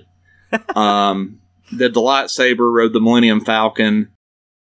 um, 0.75 1.39
did 1.77 1.93
the 1.93 2.01
lightsaber, 2.01 2.71
rode 2.73 2.93
the 2.93 3.01
Millennium 3.01 3.41
Falcon, 3.41 4.09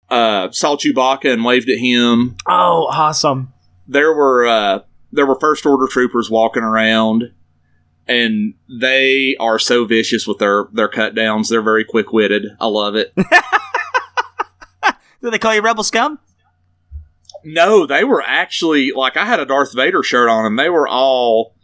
uh, 0.09 0.51
saw 0.51 0.75
Chewbacca 0.75 1.31
and 1.31 1.43
waved 1.45 1.69
at 1.69 1.77
him. 1.79 2.35
Oh, 2.47 2.87
awesome. 2.91 3.53
there 3.87 4.13
were 4.13 4.45
uh, 4.45 4.79
there 5.11 5.25
were 5.25 5.39
first 5.39 5.65
order 5.65 5.87
troopers 5.87 6.29
walking 6.29 6.63
around, 6.63 7.31
and 8.07 8.53
they 8.69 9.35
are 9.39 9.57
so 9.59 9.85
vicious 9.85 10.27
with 10.27 10.37
their 10.39 10.67
their 10.73 10.89
cut 10.89 11.15
downs. 11.15 11.49
They're 11.49 11.61
very 11.61 11.83
quick 11.85 12.11
witted. 12.13 12.45
I 12.59 12.67
love 12.67 12.95
it. 12.95 13.13
Do 15.21 15.31
they 15.31 15.39
call 15.39 15.55
you 15.55 15.61
Rebel 15.61 15.83
Scum? 15.83 16.19
no, 17.43 17.85
they 17.85 18.03
were 18.03 18.23
actually 18.25 18.91
like 18.91 19.17
I 19.17 19.25
had 19.25 19.39
a 19.39 19.45
Darth 19.45 19.73
Vader 19.75 20.03
shirt 20.03 20.29
on, 20.29 20.45
and 20.45 20.57
they 20.57 20.69
were 20.69 20.87
all 20.87 21.55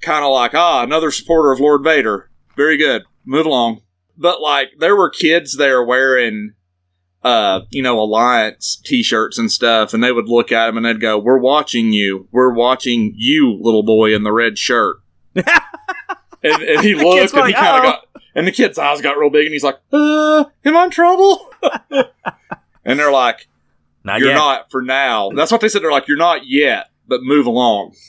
kind 0.00 0.24
of 0.24 0.32
like 0.32 0.54
ah 0.54 0.82
another 0.82 1.10
supporter 1.10 1.52
of 1.52 1.60
Lord 1.60 1.82
Vader. 1.84 2.30
Very 2.56 2.76
good. 2.76 3.02
Move 3.24 3.46
along. 3.46 3.81
But 4.16 4.40
like 4.40 4.70
there 4.78 4.96
were 4.96 5.10
kids 5.10 5.56
there 5.56 5.82
wearing. 5.82 6.54
Uh, 7.24 7.60
you 7.70 7.80
know, 7.80 8.00
alliance 8.00 8.82
T-shirts 8.84 9.38
and 9.38 9.48
stuff, 9.48 9.94
and 9.94 10.02
they 10.02 10.10
would 10.10 10.28
look 10.28 10.50
at 10.50 10.68
him 10.68 10.76
and 10.76 10.84
they'd 10.84 11.00
go, 11.00 11.16
"We're 11.16 11.38
watching 11.38 11.92
you. 11.92 12.26
We're 12.32 12.52
watching 12.52 13.12
you, 13.14 13.60
little 13.62 13.84
boy 13.84 14.12
in 14.12 14.24
the 14.24 14.32
red 14.32 14.58
shirt." 14.58 14.96
and, 15.36 15.46
and 16.42 16.80
he 16.80 16.96
looked 16.96 17.32
and 17.32 17.46
he 17.46 17.52
kind 17.52 17.76
of 17.76 17.82
got 17.84 18.06
and 18.34 18.46
the 18.46 18.50
kid's 18.50 18.78
eyes 18.78 19.00
got 19.00 19.16
real 19.18 19.30
big 19.30 19.46
and 19.46 19.52
he's 19.52 19.64
like 19.64 19.78
uh 19.92 20.44
am 20.64 20.76
i 20.76 20.84
in 20.84 20.90
trouble 20.90 21.50
and 22.84 22.98
they're 22.98 23.12
like 23.12 23.48
Not 24.04 24.18
you're 24.18 24.30
yet. 24.30 24.34
not 24.34 24.70
for 24.70 24.82
now 24.82 25.30
that's 25.30 25.52
what 25.52 25.60
they 25.60 25.68
said 25.68 25.82
they're 25.82 25.90
like 25.90 26.08
you're 26.08 26.16
not 26.16 26.46
yet 26.46 26.88
but 27.06 27.22
move 27.22 27.46
along. 27.46 27.94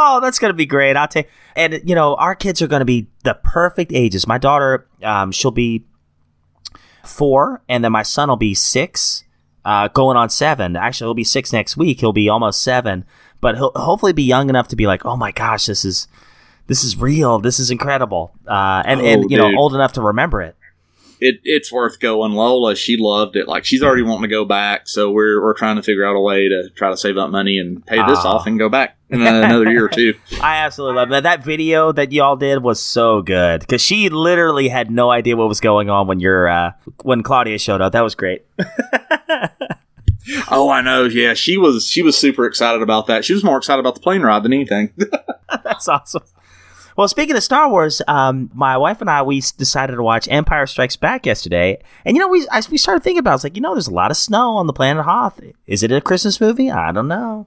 oh, 0.00 0.20
that's 0.20 0.38
gonna 0.38 0.54
be 0.54 0.66
great. 0.66 0.96
I'll 0.96 1.08
take. 1.08 1.28
And 1.54 1.80
you 1.84 1.94
know, 1.94 2.14
our 2.16 2.34
kids 2.34 2.62
are 2.62 2.66
gonna 2.66 2.84
be 2.84 3.08
the 3.24 3.34
perfect 3.42 3.92
ages. 3.94 4.26
My 4.26 4.38
daughter, 4.38 4.88
um, 5.02 5.30
she'll 5.32 5.50
be 5.50 5.84
four, 7.04 7.62
and 7.68 7.84
then 7.84 7.92
my 7.92 8.02
son 8.02 8.28
will 8.28 8.36
be 8.36 8.54
six, 8.54 9.24
uh, 9.64 9.88
going 9.88 10.16
on 10.16 10.30
seven. 10.30 10.76
Actually, 10.76 11.06
he'll 11.08 11.14
be 11.14 11.24
six 11.24 11.52
next 11.52 11.76
week. 11.76 12.00
He'll 12.00 12.12
be 12.12 12.28
almost 12.28 12.62
seven, 12.62 13.04
but 13.40 13.56
he'll 13.56 13.72
hopefully 13.76 14.12
be 14.12 14.22
young 14.22 14.48
enough 14.48 14.68
to 14.68 14.76
be 14.76 14.86
like, 14.86 15.04
oh 15.04 15.16
my 15.16 15.32
gosh, 15.32 15.66
this 15.66 15.84
is 15.84 16.08
this 16.66 16.84
is 16.84 16.96
real. 16.96 17.38
This 17.38 17.58
is 17.58 17.70
incredible, 17.70 18.32
uh, 18.46 18.82
and 18.86 19.00
Oh, 19.00 19.04
and 19.04 19.30
you 19.30 19.36
know, 19.36 19.50
old 19.56 19.74
enough 19.74 19.92
to 19.94 20.02
remember 20.02 20.40
it. 20.40 20.56
It, 21.22 21.40
it's 21.44 21.70
worth 21.70 22.00
going. 22.00 22.32
Lola, 22.32 22.74
she 22.74 22.96
loved 22.98 23.36
it. 23.36 23.46
Like 23.46 23.64
she's 23.64 23.82
already 23.82 24.02
wanting 24.02 24.22
to 24.22 24.28
go 24.28 24.44
back, 24.44 24.88
so 24.88 25.10
we're 25.10 25.40
we're 25.42 25.54
trying 25.54 25.76
to 25.76 25.82
figure 25.82 26.04
out 26.04 26.16
a 26.16 26.20
way 26.20 26.48
to 26.48 26.70
try 26.74 26.90
to 26.90 26.96
save 26.96 27.16
up 27.18 27.30
money 27.30 27.58
and 27.58 27.84
pay 27.86 27.96
this 28.06 28.18
Ah. 28.22 28.36
off 28.36 28.46
and 28.46 28.58
go 28.58 28.68
back 28.68 28.96
in 29.10 29.20
another 29.20 29.70
year 29.70 29.84
or 29.84 29.88
two. 29.88 30.14
I 30.42 30.56
absolutely 30.56 30.96
love 30.96 31.10
that. 31.10 31.22
That 31.24 31.44
video 31.44 31.92
that 31.92 32.10
y'all 32.12 32.36
did 32.36 32.62
was 32.62 32.80
so 32.80 33.22
good 33.22 33.60
because 33.60 33.82
she 33.82 34.08
literally 34.08 34.68
had 34.68 34.90
no 34.90 35.10
idea 35.10 35.36
what 35.36 35.48
was 35.48 35.60
going 35.60 35.90
on 35.90 36.06
when 36.06 36.20
you're 36.20 36.48
uh, 36.48 36.72
when 37.02 37.22
Claudia 37.22 37.58
showed 37.58 37.80
up. 37.82 37.92
That 37.92 38.02
was 38.04 38.14
great. 38.14 38.44
Oh, 40.50 40.68
I 40.70 40.80
know. 40.82 41.04
Yeah, 41.04 41.34
she 41.34 41.56
was 41.56 41.88
she 41.88 42.02
was 42.02 42.16
super 42.16 42.44
excited 42.46 42.82
about 42.82 43.06
that. 43.06 43.24
She 43.24 43.32
was 43.32 43.42
more 43.42 43.56
excited 43.56 43.80
about 43.80 43.94
the 43.94 44.00
plane 44.00 44.20
ride 44.22 44.42
than 44.42 44.52
anything. 44.52 44.92
That's 45.64 45.88
awesome. 45.88 46.22
Well, 47.00 47.08
speaking 47.08 47.34
of 47.34 47.42
Star 47.42 47.70
Wars, 47.70 48.02
um, 48.08 48.50
my 48.52 48.76
wife 48.76 49.00
and 49.00 49.08
I 49.08 49.22
we 49.22 49.40
decided 49.40 49.96
to 49.96 50.02
watch 50.02 50.28
Empire 50.30 50.66
Strikes 50.66 50.96
Back 50.96 51.24
yesterday, 51.24 51.82
and 52.04 52.14
you 52.14 52.20
know 52.20 52.28
we 52.28 52.46
I, 52.52 52.60
we 52.70 52.76
started 52.76 53.02
thinking 53.02 53.20
about 53.20 53.30
it. 53.30 53.34
it's 53.36 53.44
like 53.44 53.56
you 53.56 53.62
know 53.62 53.72
there's 53.72 53.88
a 53.88 53.94
lot 53.94 54.10
of 54.10 54.18
snow 54.18 54.58
on 54.58 54.66
the 54.66 54.74
planet 54.74 55.06
Hoth. 55.06 55.40
Is 55.66 55.82
it 55.82 55.90
a 55.92 56.02
Christmas 56.02 56.42
movie? 56.42 56.70
I 56.70 56.92
don't 56.92 57.08
know. 57.08 57.46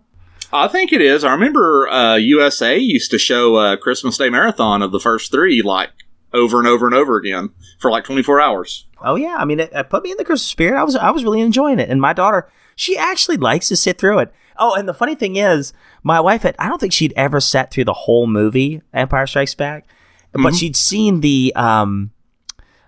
I 0.51 0.67
think 0.67 0.91
it 0.91 1.01
is. 1.01 1.23
I 1.23 1.33
remember 1.33 1.87
uh, 1.87 2.15
USA 2.15 2.79
used 2.79 3.11
to 3.11 3.19
show 3.19 3.57
a 3.57 3.77
Christmas 3.77 4.17
Day 4.17 4.31
marathon 4.31 4.81
of 4.81 4.91
the 4.91 4.99
first 4.99 5.31
three, 5.31 5.61
like 5.61 5.91
over 6.33 6.59
and 6.59 6.67
over 6.67 6.85
and 6.85 6.95
over 6.95 7.15
again 7.17 7.49
for 7.79 7.91
like 7.91 8.03
24 8.03 8.41
hours. 8.41 8.87
Oh 9.01 9.15
yeah, 9.15 9.35
I 9.37 9.45
mean 9.45 9.59
it, 9.59 9.69
it 9.73 9.89
put 9.89 10.03
me 10.03 10.11
in 10.11 10.17
the 10.17 10.25
Christmas 10.25 10.47
spirit. 10.47 10.79
I 10.79 10.83
was 10.83 10.95
I 10.95 11.11
was 11.11 11.23
really 11.23 11.41
enjoying 11.41 11.79
it, 11.79 11.89
and 11.89 12.01
my 12.01 12.13
daughter 12.13 12.49
she 12.75 12.97
actually 12.97 13.37
likes 13.37 13.67
to 13.67 13.75
sit 13.75 13.97
through 13.97 14.19
it. 14.19 14.33
Oh, 14.57 14.75
and 14.75 14.87
the 14.87 14.93
funny 14.93 15.15
thing 15.15 15.35
is, 15.35 15.73
my 16.03 16.19
wife 16.19 16.43
had 16.43 16.55
I 16.59 16.67
don't 16.67 16.79
think 16.79 16.93
she'd 16.93 17.13
ever 17.15 17.39
sat 17.39 17.71
through 17.71 17.85
the 17.85 17.93
whole 17.93 18.27
movie 18.27 18.81
Empire 18.93 19.27
Strikes 19.27 19.55
Back, 19.55 19.87
but 20.31 20.55
she'd 20.55 20.75
seen 20.75 21.21
the 21.21 21.53
um 21.55 22.11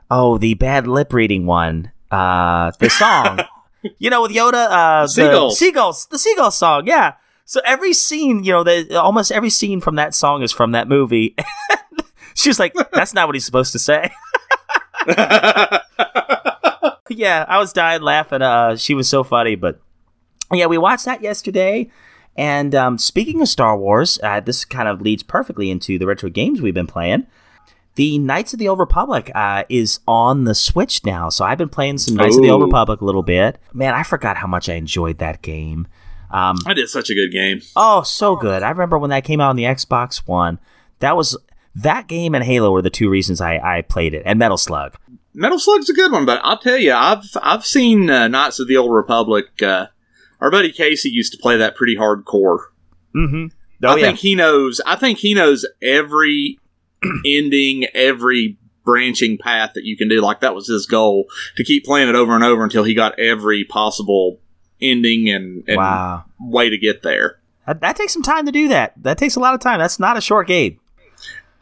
oh 0.10 0.38
the 0.38 0.54
bad 0.56 0.88
lip 0.88 1.14
reading 1.14 1.46
one 1.46 1.92
uh 2.12 2.72
the 2.80 2.90
song 2.90 3.40
you 3.98 4.10
know 4.10 4.22
with 4.22 4.32
Yoda 4.32 4.54
uh 4.54 5.08
Seagulls. 5.08 5.54
the 5.54 5.66
seagulls 5.66 6.06
the 6.08 6.20
seagull 6.20 6.52
song 6.52 6.88
yeah. 6.88 7.14
So 7.48 7.62
every 7.64 7.94
scene, 7.94 8.44
you 8.44 8.52
know, 8.52 8.64
the, 8.64 9.00
almost 9.00 9.32
every 9.32 9.52
scene 9.52 9.80
from 9.80 9.98
that 9.98 10.16
song 10.16 10.42
is 10.42 10.52
from 10.52 10.72
that 10.72 10.88
movie. 10.88 11.36
she 12.36 12.50
was 12.50 12.60
like, 12.60 12.76
"That's 12.94 13.14
not 13.14 13.28
what 13.28 13.36
he's 13.36 13.46
supposed 13.46 13.72
to 13.72 13.80
say." 13.80 14.12
yeah, 17.10 17.46
I 17.48 17.58
was 17.58 17.74
dying 17.74 18.02
laughing. 18.02 18.42
Uh, 18.42 18.76
she 18.76 18.94
was 18.94 19.10
so 19.10 19.24
funny, 19.24 19.56
but 19.56 19.80
yeah, 20.52 20.68
we 20.68 20.78
watched 20.78 21.06
that 21.06 21.22
yesterday. 21.22 21.90
And 22.36 22.76
um, 22.76 22.98
speaking 22.98 23.42
of 23.42 23.48
Star 23.48 23.78
Wars, 23.78 24.20
uh, 24.22 24.42
this 24.42 24.66
kind 24.66 24.88
of 24.88 25.02
leads 25.02 25.24
perfectly 25.24 25.72
into 25.72 25.98
the 25.98 26.06
retro 26.06 26.30
games 26.30 26.62
we've 26.62 26.74
been 26.74 26.88
playing. 26.88 27.26
The 27.96 28.20
Knights 28.20 28.52
of 28.52 28.60
the 28.60 28.68
Old 28.68 28.80
Republic 28.80 29.32
uh, 29.34 29.64
is 29.70 30.02
on 30.06 30.44
the 30.44 30.54
Switch 30.54 31.06
now, 31.06 31.30
so 31.30 31.46
I've 31.46 31.58
been 31.58 31.70
playing 31.70 31.98
some 31.98 32.16
Knights 32.16 32.36
of 32.36 32.44
the 32.44 32.50
Old 32.50 32.62
Republic 32.62 33.00
a 33.00 33.06
little 33.06 33.24
bit. 33.24 33.58
Man, 33.74 33.94
I 33.94 34.04
forgot 34.04 34.36
how 34.36 34.48
much 34.48 34.68
I 34.68 34.74
enjoyed 34.74 35.20
that 35.20 35.42
game. 35.42 35.88
Um, 36.30 36.58
I 36.66 36.74
did 36.74 36.90
such 36.90 37.10
a 37.10 37.14
good 37.14 37.32
game. 37.32 37.62
Oh, 37.78 38.04
so 38.04 38.36
good. 38.36 38.64
I 38.64 38.70
remember 38.70 38.98
when 38.98 39.12
that 39.12 39.24
came 39.24 39.40
out 39.40 39.52
on 39.52 39.56
the 39.56 39.64
Xbox 39.64 40.28
One. 40.28 40.60
That 41.00 41.16
was 41.16 41.38
that 41.76 42.08
game 42.08 42.34
and 42.34 42.44
Halo 42.44 42.72
were 42.72 42.82
the 42.82 42.90
two 42.90 43.10
reasons 43.10 43.42
I, 43.42 43.58
I 43.58 43.82
played 43.82 44.14
it, 44.14 44.24
and 44.26 44.40
Metal 44.40 44.58
Slug. 44.58 44.96
Metal 45.34 45.60
Slug's 45.60 45.90
a 45.90 45.94
good 45.94 46.12
one, 46.12 46.26
but 46.26 46.40
I'll 46.44 46.58
tell 46.58 46.78
you, 46.78 46.94
I've 46.94 47.26
I've 47.42 47.66
seen 47.66 48.10
uh, 48.10 48.28
Knights 48.28 48.60
of 48.60 48.68
the 48.68 48.78
Old 48.78 48.94
Republic. 48.94 49.62
Uh, 49.62 49.88
our 50.40 50.50
buddy 50.50 50.72
Casey 50.72 51.10
used 51.10 51.34
to 51.34 51.40
play 51.40 51.58
that 51.58 51.76
pretty 51.76 51.96
hardcore. 51.96 52.68
Mm-hmm. 53.16 53.48
Oh, 53.84 53.90
I 53.90 53.98
yeah. 53.98 54.06
think 54.06 54.20
he 54.20 54.36
knows. 54.36 54.82
I 54.86 54.96
think 54.96 55.20
he 55.20 55.34
knows 55.34 55.66
every 55.82 56.60
ending, 57.26 57.86
every 57.94 58.58
branching 58.86 59.38
path 59.38 59.72
that 59.76 59.84
you 59.84 59.98
can 59.98 60.08
do. 60.08 60.22
Like 60.22 60.40
that 60.40 60.56
was 60.56 60.68
his 60.68 60.86
goal 60.86 61.26
to 61.58 61.64
keep 61.64 61.84
playing 61.84 62.08
it 62.08 62.16
over 62.16 62.34
and 62.34 62.44
over 62.44 62.64
until 62.64 62.84
he 62.84 62.94
got 62.94 63.20
every 63.20 63.66
possible 63.66 64.40
ending 64.82 65.30
and, 65.30 65.64
and 65.68 65.78
wow. 65.78 66.26
way 66.40 66.70
to 66.70 66.78
get 66.78 67.02
there. 67.02 67.40
That, 67.66 67.82
that 67.82 67.96
takes 67.96 68.14
some 68.14 68.22
time 68.22 68.46
to 68.46 68.52
do 68.52 68.68
that. 68.70 68.94
That 69.02 69.18
takes 69.18 69.36
a 69.36 69.40
lot 69.40 69.56
of 69.56 69.60
time. 69.60 69.80
That's 69.80 70.00
not 70.00 70.18
a 70.18 70.22
short 70.22 70.48
game. 70.48 70.80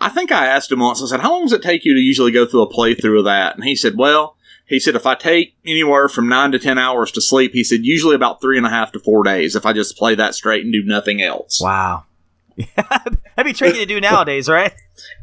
I 0.05 0.09
think 0.09 0.31
I 0.31 0.47
asked 0.47 0.71
him 0.71 0.79
once. 0.79 1.01
I 1.01 1.07
said, 1.07 1.19
"How 1.21 1.31
long 1.31 1.43
does 1.43 1.53
it 1.53 1.61
take 1.61 1.85
you 1.85 1.93
to 1.93 1.99
usually 1.99 2.31
go 2.31 2.45
through 2.45 2.61
a 2.63 2.69
playthrough 2.73 3.19
of 3.19 3.25
that?" 3.25 3.55
And 3.55 3.63
he 3.63 3.75
said, 3.75 3.97
"Well." 3.97 4.37
He 4.65 4.79
said, 4.79 4.95
if 4.95 5.05
I 5.05 5.13
take 5.13 5.55
anywhere 5.65 6.07
from 6.07 6.29
nine 6.29 6.53
to 6.53 6.57
ten 6.57 6.77
hours 6.77 7.11
to 7.11 7.21
sleep, 7.21 7.51
he 7.51 7.65
said, 7.65 7.81
usually 7.83 8.15
about 8.15 8.39
three 8.41 8.57
and 8.57 8.65
a 8.65 8.69
half 8.69 8.93
to 8.93 8.99
four 8.99 9.21
days 9.21 9.57
if 9.57 9.65
I 9.65 9.73
just 9.73 9.97
play 9.97 10.15
that 10.15 10.35
straight 10.35 10.63
and 10.63 10.71
do 10.71 10.81
nothing 10.85 11.21
else. 11.21 11.59
Wow. 11.61 12.05
That'd 12.77 13.19
be 13.43 13.51
tricky 13.51 13.79
to 13.79 13.85
do 13.85 13.99
nowadays, 13.99 14.47
right? 14.47 14.73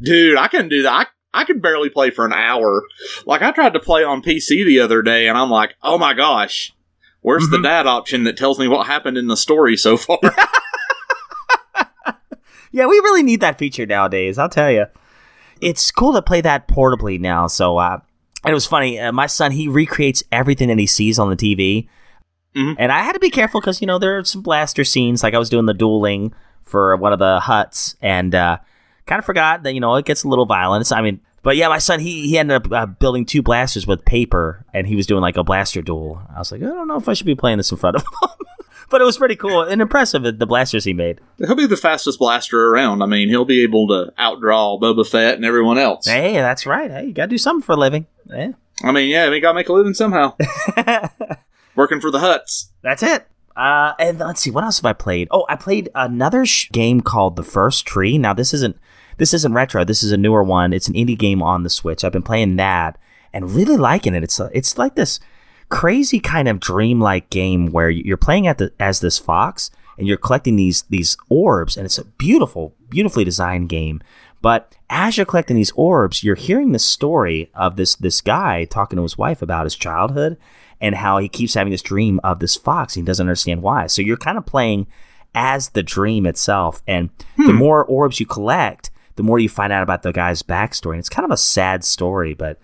Dude, 0.03 0.37
I 0.37 0.47
couldn't 0.47 0.69
do 0.69 0.83
that. 0.83 0.93
I, 1.33 1.41
I 1.41 1.45
could 1.45 1.63
barely 1.63 1.89
play 1.89 2.11
for 2.11 2.27
an 2.27 2.35
hour. 2.35 2.85
Like, 3.25 3.41
I 3.41 3.51
tried 3.51 3.73
to 3.73 3.81
play 3.81 4.05
on 4.05 4.23
PC 4.23 4.65
the 4.65 4.79
other 4.81 5.01
day, 5.01 5.27
and 5.27 5.39
I'm 5.39 5.51
like, 5.51 5.75
oh 5.83 5.97
my 5.97 6.13
gosh, 6.13 6.75
where's 7.23 7.49
the 7.49 7.57
Mhm. 7.57 7.63
dad 7.65 7.87
option 7.87 8.25
that 8.25 8.37
tells 8.37 8.59
me 8.59 8.69
what 8.69 8.87
happened 8.87 9.17
in 9.17 9.27
the 9.29 9.39
story 9.39 9.75
so 9.77 9.97
far? 9.97 10.19
Yeah, 12.73 12.87
we 12.87 12.97
really 13.01 13.23
need 13.23 13.41
that 13.41 13.59
feature 13.59 13.87
nowadays. 13.87 14.39
I'll 14.39 14.49
tell 14.49 14.71
you. 14.71 14.87
It's 15.61 15.91
cool 15.91 16.13
to 16.15 16.23
play 16.23 16.41
that 16.41 16.69
portably 16.69 17.21
now. 17.21 17.47
So, 17.47 17.77
uh, 17.79 17.99
it 18.47 18.55
was 18.55 18.67
funny. 18.67 18.99
Uh, 18.99 19.13
my 19.13 19.27
son 19.27 19.53
he 19.53 19.69
recreates 19.69 20.23
everything 20.33 20.69
that 20.69 20.79
he 20.79 20.87
sees 20.87 21.19
on 21.19 21.29
the 21.29 21.37
TV, 21.37 21.89
Mhm. 22.57 22.77
and 22.79 22.91
I 22.91 23.01
had 23.01 23.13
to 23.13 23.19
be 23.21 23.29
careful 23.31 23.61
because 23.61 23.81
you 23.83 23.87
know 23.87 23.99
there 23.99 24.17
are 24.19 24.25
some 24.25 24.41
blaster 24.41 24.83
scenes. 24.85 25.23
Like 25.23 25.35
I 25.35 25.39
was 25.39 25.51
doing 25.51 25.67
the 25.67 25.75
dueling 25.75 26.33
for 26.65 26.97
one 26.97 27.13
of 27.13 27.19
the 27.19 27.41
Hutts, 27.43 27.97
and 28.01 28.35
uh, 28.35 28.57
kind 29.07 29.19
of 29.19 29.27
forgot 29.27 29.63
that 29.65 29.75
you 29.75 29.81
know 29.81 29.95
it 29.97 30.07
gets 30.07 30.25
a 30.25 30.29
little 30.29 30.47
violent. 30.47 30.91
I 30.91 31.03
mean, 31.03 31.21
but 31.43 31.57
yeah, 31.57 31.69
my 31.69 31.79
son 31.79 32.01
he 32.01 32.29
he 32.29 32.39
ended 32.39 32.57
up 32.67 32.73
uh, 32.73 32.87
building 32.87 33.25
two 33.25 33.43
blasters 33.43 33.87
with 33.87 34.05
paper, 34.05 34.65
and 34.75 34.87
he 34.87 34.97
was 34.97 35.07
doing 35.07 35.23
like 35.23 35.37
a 35.37 35.45
blaster 35.45 35.83
duel. 35.83 36.23
I 36.35 36.39
was 36.39 36.53
like, 36.53 36.63
I 36.63 36.67
don't 36.67 36.89
know 36.89 36.97
if 36.97 37.09
I 37.09 37.15
should 37.15 37.27
be 37.27 37.35
playing 37.35 37.59
this 37.59 37.71
in 37.71 37.79
front 37.79 37.97
of 37.97 38.03
him. 38.03 38.29
But 38.91 39.01
it 39.01 39.05
was 39.05 39.17
pretty 39.17 39.37
cool 39.37 39.63
and 39.63 39.81
impressive 39.81 40.25
the 40.25 40.47
blasters 40.47 40.85
he 40.85 40.93
made. 40.93 41.21
He'll 41.39 41.55
be 41.55 41.69
the 41.69 41.77
fastest 41.77 42.19
blaster 42.19 42.71
around. 42.71 43.03
I 43.03 43.07
mean, 43.07 43.29
he'll 43.29 43.45
be 43.45 43.63
able 43.63 43.87
to 43.87 44.13
outdraw 44.19 44.81
Boba 44.81 45.09
Fett 45.09 45.37
and 45.37 45.45
everyone 45.45 45.79
else. 45.79 46.07
Hey, 46.09 46.33
that's 46.35 46.67
right. 46.67 46.91
Hey, 46.91 47.07
you 47.07 47.13
gotta 47.13 47.29
do 47.29 47.39
something 47.39 47.65
for 47.65 47.73
a 47.73 47.77
living. 47.77 48.07
Yeah. 48.27 48.51
I 48.83 48.91
mean, 48.91 49.09
yeah, 49.09 49.31
we 49.31 49.39
gotta 49.39 49.55
make 49.55 49.69
a 49.69 49.73
living 49.73 49.95
somehow. 49.95 50.35
Working 51.77 52.01
for 52.01 52.11
the 52.11 52.19
Hutts. 52.19 52.71
That's 52.83 53.05
it. 53.05 53.29
Uh, 53.55 53.93
and 54.01 54.19
let's 54.19 54.41
see, 54.41 54.51
what 54.51 54.65
else 54.65 54.79
have 54.79 54.87
I 54.87 54.93
played? 54.93 55.29
Oh, 55.31 55.47
I 55.49 55.55
played 55.55 55.89
another 55.95 56.45
sh- 56.45 56.69
game 56.73 57.01
called 57.01 57.37
The 57.37 57.45
First 57.45 57.87
Tree. 57.87 58.19
Now 58.19 58.35
this 58.35 58.53
isn't 58.55 58.77
this 59.21 59.35
isn't 59.35 59.53
retro. 59.53 59.85
This 59.85 60.03
is 60.03 60.13
a 60.13 60.17
newer 60.17 60.43
one. 60.43 60.73
It's 60.73 60.89
an 60.89 60.95
indie 60.95 61.17
game 61.17 61.43
on 61.43 61.63
the 61.63 61.69
Switch. 61.69 62.05
I've 62.05 62.13
been 62.13 62.23
playing 62.23 62.57
that 62.57 62.97
and 63.35 63.55
really 63.55 63.77
liking 63.77 64.15
it. 64.15 64.25
It's 64.25 64.41
it's 64.55 64.79
like 64.79 64.95
this 64.95 65.21
crazy 65.69 66.21
kind 66.21 66.49
of 66.49 66.59
dreamlike 66.59 67.29
game 67.29 67.67
where 67.67 67.91
you're 67.91 68.17
playing 68.17 68.47
at 68.47 68.57
the 68.57 68.73
as 68.81 69.01
this 69.01 69.19
fox 69.19 69.71
and 69.99 70.09
you're 70.09 70.17
collecting 70.17 70.57
these 70.57 70.83
these 70.85 71.19
orbs 71.29 71.77
and 71.77 71.85
it's 71.85 71.99
a 71.99 72.05
beautiful 72.05 72.75
beautifully 72.89 73.23
designed 73.23 73.69
game 73.69 74.03
but 74.43 74.75
as 74.89 75.17
you're 75.17 75.27
collecting 75.27 75.55
these 75.55 75.71
orbs 75.77 76.25
you're 76.25 76.35
hearing 76.35 76.73
the 76.73 76.79
story 76.79 77.53
of 77.55 77.77
this 77.77 77.95
this 77.95 78.21
guy 78.21 78.65
talking 78.65 78.97
to 78.97 79.03
his 79.05 79.17
wife 79.17 79.43
about 79.43 79.65
his 79.65 79.77
childhood 79.77 80.37
and 80.81 80.97
how 80.97 81.19
he 81.19 81.29
keeps 81.29 81.55
having 81.55 81.71
this 81.71 81.83
dream 81.83 82.19
of 82.25 82.41
this 82.41 82.57
fox 82.57 82.97
and 82.97 83.05
he 83.05 83.07
doesn't 83.07 83.27
understand 83.27 83.63
why 83.63 83.87
so 83.87 84.03
you're 84.03 84.17
kind 84.17 84.39
of 84.39 84.45
playing 84.45 84.89
as 85.37 85.69
the 85.69 85.85
dream 85.85 86.27
itself 86.27 86.83
and 86.89 87.11
hmm. 87.37 87.47
the 87.47 87.53
more 87.53 87.85
orbs 87.85 88.19
you 88.19 88.27
collect 88.27 88.91
the 89.21 89.27
more 89.27 89.39
you 89.39 89.49
find 89.49 89.71
out 89.71 89.83
about 89.83 90.03
the 90.03 90.13
guy's 90.13 90.43
backstory 90.43 90.93
and 90.93 91.01
it's 91.01 91.11
kind 91.11 91.25
of 91.25 91.31
a 91.31 91.37
sad 91.37 91.85
story 91.85 92.33
but 92.33 92.59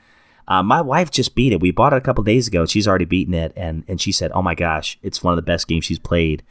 uh, 0.49 0.63
my 0.63 0.81
wife 0.81 1.11
just 1.11 1.35
beat 1.35 1.53
it. 1.53 1.61
We 1.61 1.71
bought 1.71 1.93
it 1.93 1.97
a 1.97 2.01
couple 2.01 2.23
days 2.23 2.47
ago. 2.47 2.67
She's 2.67 2.87
already 2.87 3.05
beaten 3.05 3.35
it, 3.35 3.53
and 3.57 3.85
and 3.89 4.01
she 4.01 4.13
said, 4.13 4.31
"Oh 4.33 4.43
my 4.43 4.55
gosh, 4.55 4.99
it's 5.03 5.23
one 5.23 5.33
of 5.33 5.37
the 5.37 5.43
best 5.43 5.67
games 5.67 5.85
she's 5.85 5.99
played." 5.99 6.43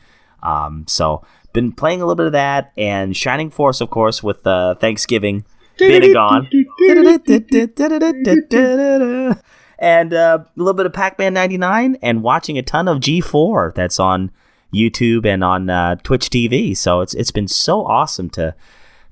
Um, 0.44 0.86
so 0.88 1.26
been 1.54 1.72
playing 1.72 2.02
a 2.02 2.06
little 2.06 2.16
bit 2.16 2.26
of 2.26 2.32
that, 2.34 2.74
and 2.78 3.16
Shining 3.16 3.50
Force, 3.50 3.80
of 3.80 3.90
course, 3.90 4.22
with 4.22 4.46
uh, 4.46 4.76
Thanksgiving 4.76 5.46
being 5.78 6.14
gone, 6.14 6.50
and 9.80 10.14
uh, 10.14 10.40
a 10.44 10.50
little 10.58 10.74
bit 10.74 10.86
of 10.86 10.94
Pac-Man 10.94 11.34
'99, 11.34 11.98
and 12.02 12.22
watching 12.22 12.58
a 12.58 12.64
ton 12.64 12.90
of 12.90 13.00
G4 13.00 13.74
that's 13.74 14.00
on 14.00 14.32
YouTube 14.74 15.26
and 15.26 15.42
on 15.42 15.70
uh, 15.70 15.96
Twitch 16.04 16.30
TV. 16.30 16.76
So 16.76 17.00
it's 17.00 17.14
it's 17.14 17.32
been 17.32 17.48
so 17.48 17.86
awesome 17.86 18.30
to 18.32 18.54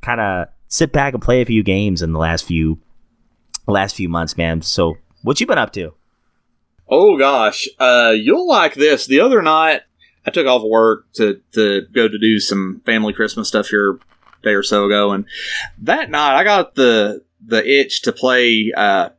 kind 0.02 0.20
of 0.20 0.50
sit 0.74 0.92
back 0.92 1.14
and 1.14 1.22
play 1.22 1.40
a 1.40 1.46
few 1.46 1.62
games 1.62 2.02
in 2.02 2.14
the 2.14 2.20
last 2.20 2.46
few 2.46 2.80
last 3.68 3.96
few 3.96 4.10
months, 4.10 4.36
man. 4.36 4.62
So, 4.64 4.96
what 5.22 5.40
you 5.40 5.46
been 5.46 5.60
up 5.60 5.72
to? 5.74 5.94
Oh 6.90 7.18
gosh, 7.18 7.68
uh, 7.80 8.14
you'll 8.16 8.48
like 8.48 8.74
this. 8.74 9.06
The 9.06 9.20
other 9.20 9.42
night, 9.44 9.82
I 10.26 10.32
took 10.32 10.48
off 10.48 10.64
work 10.64 11.12
to 11.14 11.40
to 11.54 11.84
go 11.94 12.08
to 12.08 12.18
do 12.18 12.40
some 12.40 12.82
family 12.86 13.14
Christmas 13.14 13.48
stuff 13.48 13.68
here 13.68 13.92
a 13.92 14.44
day 14.44 14.54
or 14.54 14.64
so 14.64 14.86
ago, 14.86 15.12
and 15.12 15.26
that 15.78 16.10
night 16.10 16.36
I 16.40 16.44
got 16.44 16.74
the 16.76 17.24
the 17.46 17.64
itch 17.66 18.02
to 18.02 18.12
play 18.12 18.72
uh, 18.76 19.10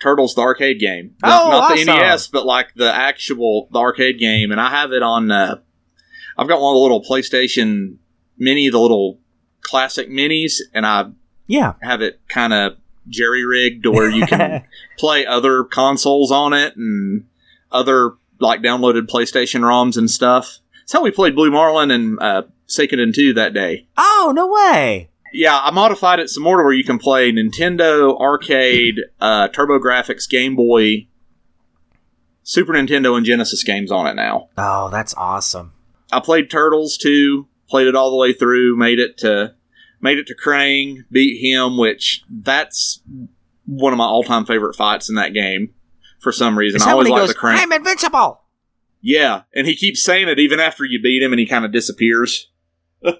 Turtles 0.00 0.34
the 0.34 0.42
arcade 0.42 0.78
game. 0.78 1.14
Not, 1.22 1.42
Oh, 1.46 1.50
not 1.50 1.76
the. 1.76 1.84
NES, 1.84 2.28
but 2.28 2.46
like 2.46 2.74
the 2.74 2.94
actual 2.94 3.68
the 3.72 3.80
arcade 3.80 4.18
game, 4.18 4.52
and 4.52 4.60
I 4.60 4.70
have 4.70 4.92
it 4.92 5.02
on. 5.02 5.30
Uh, 5.30 5.56
I've 6.38 6.48
got 6.48 6.60
one 6.60 6.72
of 6.72 6.76
the 6.76 6.82
little 6.82 7.02
PlayStation 7.02 7.96
Mini, 8.38 8.68
the 8.68 8.78
little 8.78 9.18
classic 9.62 10.08
minis, 10.08 10.60
and 10.74 10.86
I 10.86 11.06
Yeah. 11.46 11.74
have 11.82 12.02
it 12.02 12.20
kind 12.28 12.52
of 12.52 12.76
jerry 13.08 13.44
rigged 13.44 13.84
to 13.84 13.90
where 13.92 14.10
you 14.10 14.26
can 14.26 14.64
play 14.98 15.24
other 15.26 15.62
consoles 15.64 16.30
on 16.32 16.52
it 16.52 16.76
and 16.76 17.24
other 17.70 18.12
like 18.40 18.60
downloaded 18.60 19.06
PlayStation 19.08 19.60
ROMs 19.62 19.96
and 19.96 20.10
stuff. 20.10 20.58
That's 20.80 20.92
how 20.92 21.02
we 21.02 21.10
played 21.10 21.34
Blue 21.34 21.50
Marlin 21.50 21.90
and 21.90 22.18
uh, 22.20 22.42
Suikoden 22.68 23.14
2 23.14 23.32
that 23.34 23.54
day. 23.54 23.86
oh, 23.96 24.32
no 24.34 24.46
way. 24.48 25.08
Yeah, 25.32 25.58
I 25.58 25.70
modified 25.70 26.18
it 26.20 26.30
some 26.30 26.42
more 26.44 26.56
to 26.58 26.62
where 26.62 26.72
you 26.72 26.84
can 26.84 26.98
play 26.98 27.30
Nintendo, 27.32 28.18
arcade, 28.18 29.00
uh, 29.20 29.48
TurboGrafx, 29.48 30.28
Game 30.30 30.54
Boy, 30.56 31.08
Super 32.42 32.72
Nintendo, 32.72 33.16
and 33.16 33.26
Genesis 33.26 33.62
games 33.64 33.90
on 33.90 34.06
it 34.06 34.14
now. 34.14 34.48
Oh, 34.56 34.88
that's 34.88 35.14
awesome. 35.14 35.72
I 36.12 36.20
played 36.20 36.48
Turtles 36.50 36.96
too, 36.96 37.48
played 37.68 37.86
it 37.86 37.94
all 37.96 38.10
the 38.10 38.16
way 38.16 38.32
through, 38.32 38.76
made 38.76 38.98
it 38.98 39.18
to 39.18 39.54
made 40.00 40.18
it 40.18 40.26
to 40.28 40.34
Krang, 40.34 41.04
beat 41.10 41.40
him, 41.42 41.76
which 41.78 42.24
that's 42.30 43.00
one 43.64 43.92
of 43.92 43.96
my 43.96 44.04
all 44.04 44.22
time 44.22 44.44
favorite 44.46 44.76
fights 44.76 45.08
in 45.08 45.14
that 45.16 45.32
game 45.34 45.74
for 46.20 46.32
some 46.32 46.56
reason. 46.58 46.80
I 46.82 46.92
always 46.92 47.08
like 47.08 47.28
the 47.28 47.34
Krang. 47.34 47.56
I'm 47.58 47.72
invincible? 47.72 48.42
Yeah, 49.00 49.42
and 49.54 49.66
he 49.66 49.76
keeps 49.76 50.02
saying 50.02 50.28
it 50.28 50.38
even 50.38 50.58
after 50.58 50.84
you 50.84 51.00
beat 51.00 51.22
him 51.22 51.32
and 51.32 51.38
he 51.40 51.46
kind 51.46 51.64
of 51.64 51.72
disappears. 51.72 52.50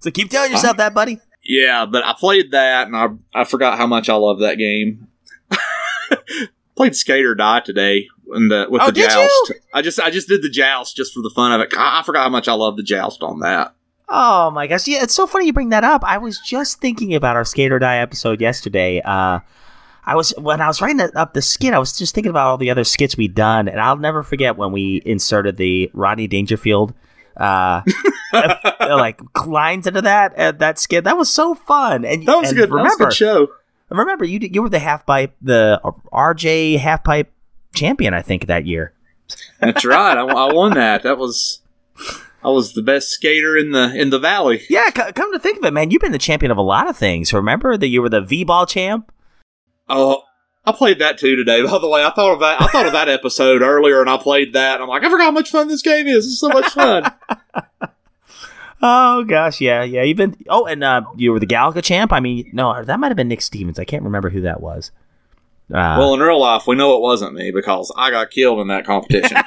So 0.00 0.10
keep 0.10 0.30
telling 0.30 0.52
yourself 0.52 0.76
that, 0.76 0.92
buddy. 0.94 1.18
Yeah, 1.42 1.86
but 1.86 2.04
I 2.04 2.14
played 2.18 2.50
that 2.52 2.86
and 2.86 2.94
I 2.96 3.08
I 3.34 3.44
forgot 3.44 3.78
how 3.78 3.86
much 3.86 4.08
I 4.10 4.14
love 4.14 4.38
that 4.40 4.56
game. 4.58 5.08
played 6.76 6.94
Skate 6.96 7.24
or 7.24 7.34
Die 7.34 7.60
today 7.60 8.08
in 8.34 8.48
the 8.48 8.66
with 8.68 8.82
Oh, 8.82 8.86
the 8.86 8.92
joust. 8.92 9.48
you? 9.48 9.54
I 9.72 9.82
just 9.82 10.00
I 10.00 10.10
just 10.10 10.28
did 10.28 10.42
the 10.42 10.50
joust 10.50 10.96
just 10.96 11.12
for 11.14 11.20
the 11.22 11.32
fun 11.34 11.52
of 11.52 11.60
it. 11.60 11.74
I 11.76 12.00
I 12.00 12.02
forgot 12.02 12.24
how 12.24 12.28
much 12.28 12.48
I 12.48 12.52
love 12.52 12.76
the 12.76 12.82
joust 12.82 13.22
on 13.22 13.40
that. 13.40 13.74
Oh 14.08 14.50
my 14.50 14.66
gosh! 14.66 14.86
Yeah, 14.86 15.02
it's 15.02 15.14
so 15.14 15.26
funny 15.26 15.46
you 15.46 15.52
bring 15.52 15.70
that 15.70 15.84
up. 15.84 16.04
I 16.04 16.18
was 16.18 16.38
just 16.38 16.80
thinking 16.80 17.14
about 17.14 17.36
our 17.36 17.44
Skate 17.44 17.72
or 17.72 17.78
Die 17.78 17.96
episode 17.96 18.40
yesterday. 18.40 19.00
Uh, 19.00 19.40
I 20.06 20.16
was 20.16 20.34
when 20.36 20.60
I 20.60 20.66
was 20.66 20.82
writing 20.82 21.00
up 21.14 21.32
the 21.32 21.40
skit, 21.40 21.72
I 21.72 21.78
was 21.78 21.96
just 21.96 22.14
thinking 22.14 22.30
about 22.30 22.46
all 22.48 22.58
the 22.58 22.70
other 22.70 22.84
skits 22.84 23.16
we'd 23.16 23.34
done, 23.34 23.68
and 23.68 23.80
I'll 23.80 23.96
never 23.96 24.22
forget 24.22 24.56
when 24.56 24.72
we 24.72 25.00
inserted 25.06 25.56
the 25.56 25.90
Rodney 25.94 26.26
Dangerfield, 26.26 26.92
uh, 27.38 27.80
like 28.32 29.20
lines 29.46 29.86
into 29.86 30.02
that 30.02 30.38
uh, 30.38 30.52
that 30.52 30.78
skit. 30.78 31.04
That 31.04 31.16
was 31.16 31.30
so 31.30 31.54
fun, 31.54 32.04
and 32.04 32.26
That 32.26 32.36
was 32.36 32.52
a 32.52 32.54
good. 32.54 32.70
Remember, 32.70 33.04
a 33.04 33.06
good 33.06 33.14
show. 33.14 33.48
remember 33.88 34.26
you 34.26 34.38
you 34.40 34.62
were 34.62 34.68
the 34.68 34.78
half 34.78 35.06
pipe, 35.06 35.34
the 35.40 35.80
RJ 36.12 36.78
half 36.78 37.02
pipe 37.02 37.32
champion, 37.74 38.12
I 38.12 38.20
think 38.20 38.46
that 38.46 38.66
year. 38.66 38.92
That's 39.60 39.86
right. 39.86 40.18
I, 40.18 40.20
I 40.20 40.52
won 40.52 40.74
that. 40.74 41.02
That 41.04 41.16
was 41.16 41.60
I 42.44 42.50
was 42.50 42.74
the 42.74 42.82
best 42.82 43.08
skater 43.10 43.56
in 43.56 43.70
the 43.72 43.94
in 43.94 44.10
the 44.10 44.18
valley. 44.18 44.62
Yeah, 44.68 44.86
c- 44.86 45.12
come 45.12 45.32
to 45.32 45.38
think 45.38 45.58
of 45.58 45.64
it, 45.64 45.72
man, 45.72 45.90
you've 45.90 46.02
been 46.02 46.12
the 46.12 46.18
champion 46.18 46.50
of 46.52 46.58
a 46.58 46.62
lot 46.62 46.88
of 46.88 46.96
things. 46.96 47.32
Remember 47.32 47.76
that 47.76 47.88
you 47.88 48.02
were 48.02 48.08
the 48.08 48.20
V 48.20 48.44
ball 48.44 48.66
champ. 48.66 49.10
Oh, 49.88 50.22
I 50.64 50.72
played 50.72 50.98
that 50.98 51.18
too 51.18 51.36
today. 51.36 51.62
By 51.66 51.78
the 51.78 51.88
way, 51.88 52.04
I 52.04 52.10
thought 52.10 52.34
of 52.34 52.40
that. 52.40 52.60
I 52.60 52.66
thought 52.66 52.86
of 52.86 52.92
that 52.92 53.08
episode 53.08 53.62
earlier, 53.62 54.00
and 54.00 54.10
I 54.10 54.16
played 54.18 54.52
that. 54.52 54.74
And 54.74 54.82
I'm 54.82 54.88
like, 54.88 55.02
I 55.02 55.10
forgot 55.10 55.24
how 55.24 55.30
much 55.30 55.50
fun 55.50 55.68
this 55.68 55.82
game 55.82 56.06
is. 56.06 56.26
It's 56.26 56.40
so 56.40 56.48
much 56.48 56.72
fun. 56.72 57.12
Oh 58.86 59.24
gosh, 59.24 59.62
yeah, 59.62 59.82
yeah. 59.82 60.02
You've 60.02 60.18
been. 60.18 60.36
Oh, 60.46 60.66
and 60.66 60.84
uh, 60.84 61.04
you 61.16 61.32
were 61.32 61.40
the 61.40 61.46
Galaga 61.46 61.82
champ. 61.82 62.12
I 62.12 62.20
mean, 62.20 62.50
no, 62.52 62.84
that 62.84 63.00
might 63.00 63.08
have 63.08 63.16
been 63.16 63.28
Nick 63.28 63.40
Stevens. 63.40 63.78
I 63.78 63.84
can't 63.84 64.02
remember 64.02 64.28
who 64.28 64.42
that 64.42 64.60
was. 64.60 64.90
Uh, 65.72 65.96
well, 65.98 66.12
in 66.12 66.20
real 66.20 66.38
life, 66.38 66.66
we 66.66 66.76
know 66.76 66.94
it 66.94 67.00
wasn't 67.00 67.32
me 67.32 67.50
because 67.50 67.90
I 67.96 68.10
got 68.10 68.30
killed 68.30 68.60
in 68.60 68.66
that 68.68 68.84
competition, 68.84 69.38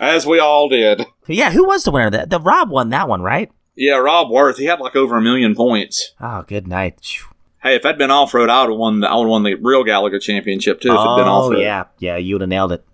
as 0.00 0.26
we 0.26 0.38
all 0.38 0.68
did. 0.68 1.06
yeah, 1.26 1.50
who 1.50 1.64
was 1.64 1.84
the 1.84 1.90
winner? 1.90 2.10
The, 2.10 2.26
the 2.26 2.40
Rob 2.40 2.70
won 2.70 2.90
that 2.90 3.08
one, 3.08 3.22
right? 3.22 3.50
Yeah, 3.76 3.96
Rob 3.96 4.30
Worth. 4.30 4.58
He 4.58 4.64
had 4.64 4.80
like 4.80 4.96
over 4.96 5.16
a 5.16 5.22
million 5.22 5.54
points. 5.54 6.14
Oh, 6.20 6.42
good 6.42 6.66
night. 6.66 7.00
Hey, 7.62 7.74
if 7.76 7.84
I'd 7.86 7.98
been 7.98 8.10
off 8.10 8.34
road, 8.34 8.48
I 8.50 8.62
would 8.62 8.70
have 8.70 8.78
won. 8.78 9.00
The, 9.00 9.08
I 9.08 9.14
would 9.16 9.22
have 9.24 9.30
won 9.30 9.42
the 9.44 9.54
real 9.54 9.84
Galaga 9.84 10.20
championship 10.20 10.80
too. 10.80 10.88
If 10.88 10.94
it'd 10.94 11.16
been 11.16 11.28
oh 11.28 11.32
off 11.32 11.50
road. 11.52 11.60
yeah, 11.60 11.84
yeah, 11.98 12.16
you 12.16 12.34
would 12.34 12.40
have 12.40 12.48
nailed 12.50 12.72
it. 12.72 12.84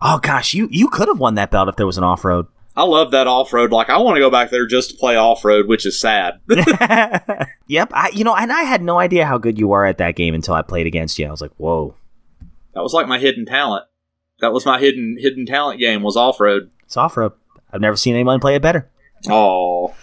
Oh 0.00 0.18
gosh, 0.22 0.54
you 0.54 0.68
you 0.70 0.88
could 0.88 1.08
have 1.08 1.18
won 1.18 1.34
that 1.34 1.50
belt 1.50 1.68
if 1.68 1.76
there 1.76 1.86
was 1.86 1.98
an 1.98 2.04
off 2.04 2.24
road. 2.24 2.46
I 2.76 2.82
love 2.84 3.10
that 3.12 3.26
off 3.26 3.52
road. 3.54 3.72
Like 3.72 3.88
I 3.88 3.96
want 3.98 4.16
to 4.16 4.20
go 4.20 4.30
back 4.30 4.50
there 4.50 4.66
just 4.66 4.90
to 4.90 4.96
play 4.96 5.16
off 5.16 5.44
road, 5.44 5.66
which 5.66 5.86
is 5.86 5.98
sad. 5.98 6.40
yep, 7.66 7.90
I 7.92 8.10
you 8.12 8.22
know, 8.22 8.36
and 8.36 8.52
I 8.52 8.62
had 8.62 8.82
no 8.82 8.98
idea 8.98 9.24
how 9.24 9.38
good 9.38 9.58
you 9.58 9.68
were 9.68 9.86
at 9.86 9.98
that 9.98 10.14
game 10.16 10.34
until 10.34 10.54
I 10.54 10.62
played 10.62 10.86
against 10.86 11.18
you. 11.18 11.26
I 11.26 11.30
was 11.30 11.40
like, 11.40 11.54
whoa, 11.56 11.94
That 12.74 12.82
was 12.82 12.92
like 12.92 13.08
my 13.08 13.18
hidden 13.18 13.46
talent. 13.46 13.84
That 14.40 14.52
was 14.52 14.66
my 14.66 14.78
hidden 14.78 15.16
hidden 15.18 15.46
talent 15.46 15.80
game 15.80 16.02
was 16.02 16.16
off 16.16 16.40
road. 16.40 16.70
it's 16.84 16.96
off 16.96 17.16
road. 17.16 17.32
I've 17.72 17.80
never 17.80 17.96
seen 17.96 18.14
anyone 18.14 18.40
play 18.40 18.54
it 18.54 18.62
better. 18.62 18.88
Oh, 19.28 19.94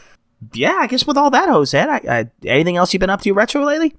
Yeah, 0.54 0.76
I 0.80 0.88
guess 0.88 1.06
with 1.08 1.18
all 1.18 1.30
that, 1.30 1.48
Jose, 1.50 1.80
I, 1.80 2.02
I, 2.10 2.30
anything 2.46 2.76
else 2.78 2.94
you've 2.94 3.00
been 3.00 3.10
up 3.10 3.22
to 3.22 3.32
retro 3.34 3.64
lately? 3.64 3.96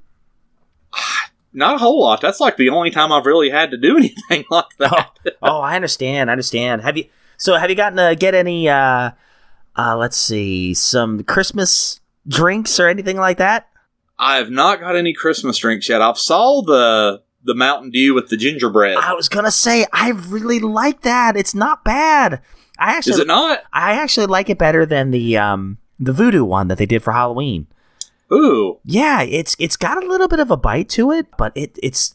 not 1.52 1.76
a 1.76 1.78
whole 1.78 2.00
lot. 2.00 2.20
That's 2.20 2.40
like 2.40 2.56
the 2.56 2.68
only 2.70 2.90
time 2.90 3.12
I've 3.12 3.26
really 3.26 3.50
had 3.50 3.70
to 3.70 3.76
do 3.76 3.96
anything 3.96 4.44
like 4.50 4.76
that. 4.78 5.10
oh, 5.42 5.60
I 5.60 5.76
understand. 5.76 6.30
I 6.30 6.32
understand. 6.32 6.82
Have 6.82 6.96
you? 6.96 7.06
So, 7.36 7.56
have 7.56 7.70
you 7.70 7.76
gotten 7.76 7.96
to 7.98 8.14
get 8.16 8.34
any? 8.34 8.68
uh 8.68 9.12
uh 9.76 9.96
Let's 9.96 10.16
see, 10.16 10.74
some 10.74 11.22
Christmas 11.24 12.00
drinks 12.26 12.78
or 12.78 12.88
anything 12.88 13.16
like 13.16 13.38
that? 13.38 13.68
I 14.18 14.36
have 14.36 14.50
not 14.50 14.80
got 14.80 14.94
any 14.96 15.12
Christmas 15.12 15.58
drinks 15.58 15.88
yet. 15.88 16.00
I've 16.02 16.18
saw 16.18 16.62
the 16.62 17.22
the 17.44 17.54
Mountain 17.54 17.90
Dew 17.90 18.14
with 18.14 18.28
the 18.28 18.36
gingerbread. 18.36 18.96
I 18.96 19.14
was 19.14 19.28
gonna 19.28 19.50
say 19.50 19.86
I 19.92 20.10
really 20.10 20.58
like 20.60 21.02
that. 21.02 21.36
It's 21.36 21.54
not 21.54 21.84
bad. 21.84 22.40
I 22.78 22.96
actually, 22.96 23.14
Is 23.14 23.18
it 23.20 23.26
not? 23.26 23.60
I 23.72 23.92
actually 23.92 24.26
like 24.26 24.50
it 24.50 24.58
better 24.58 24.84
than 24.84 25.10
the 25.10 25.36
um 25.36 25.78
the 25.98 26.12
voodoo 26.12 26.44
one 26.44 26.68
that 26.68 26.78
they 26.78 26.86
did 26.86 27.02
for 27.02 27.12
Halloween. 27.12 27.66
Ooh, 28.32 28.80
Yeah, 28.84 29.22
it's 29.22 29.54
it's 29.58 29.76
got 29.76 30.02
a 30.02 30.06
little 30.06 30.28
bit 30.28 30.40
of 30.40 30.50
a 30.50 30.56
bite 30.56 30.88
to 30.90 31.12
it, 31.12 31.26
but 31.36 31.52
it 31.54 31.78
it's 31.82 32.14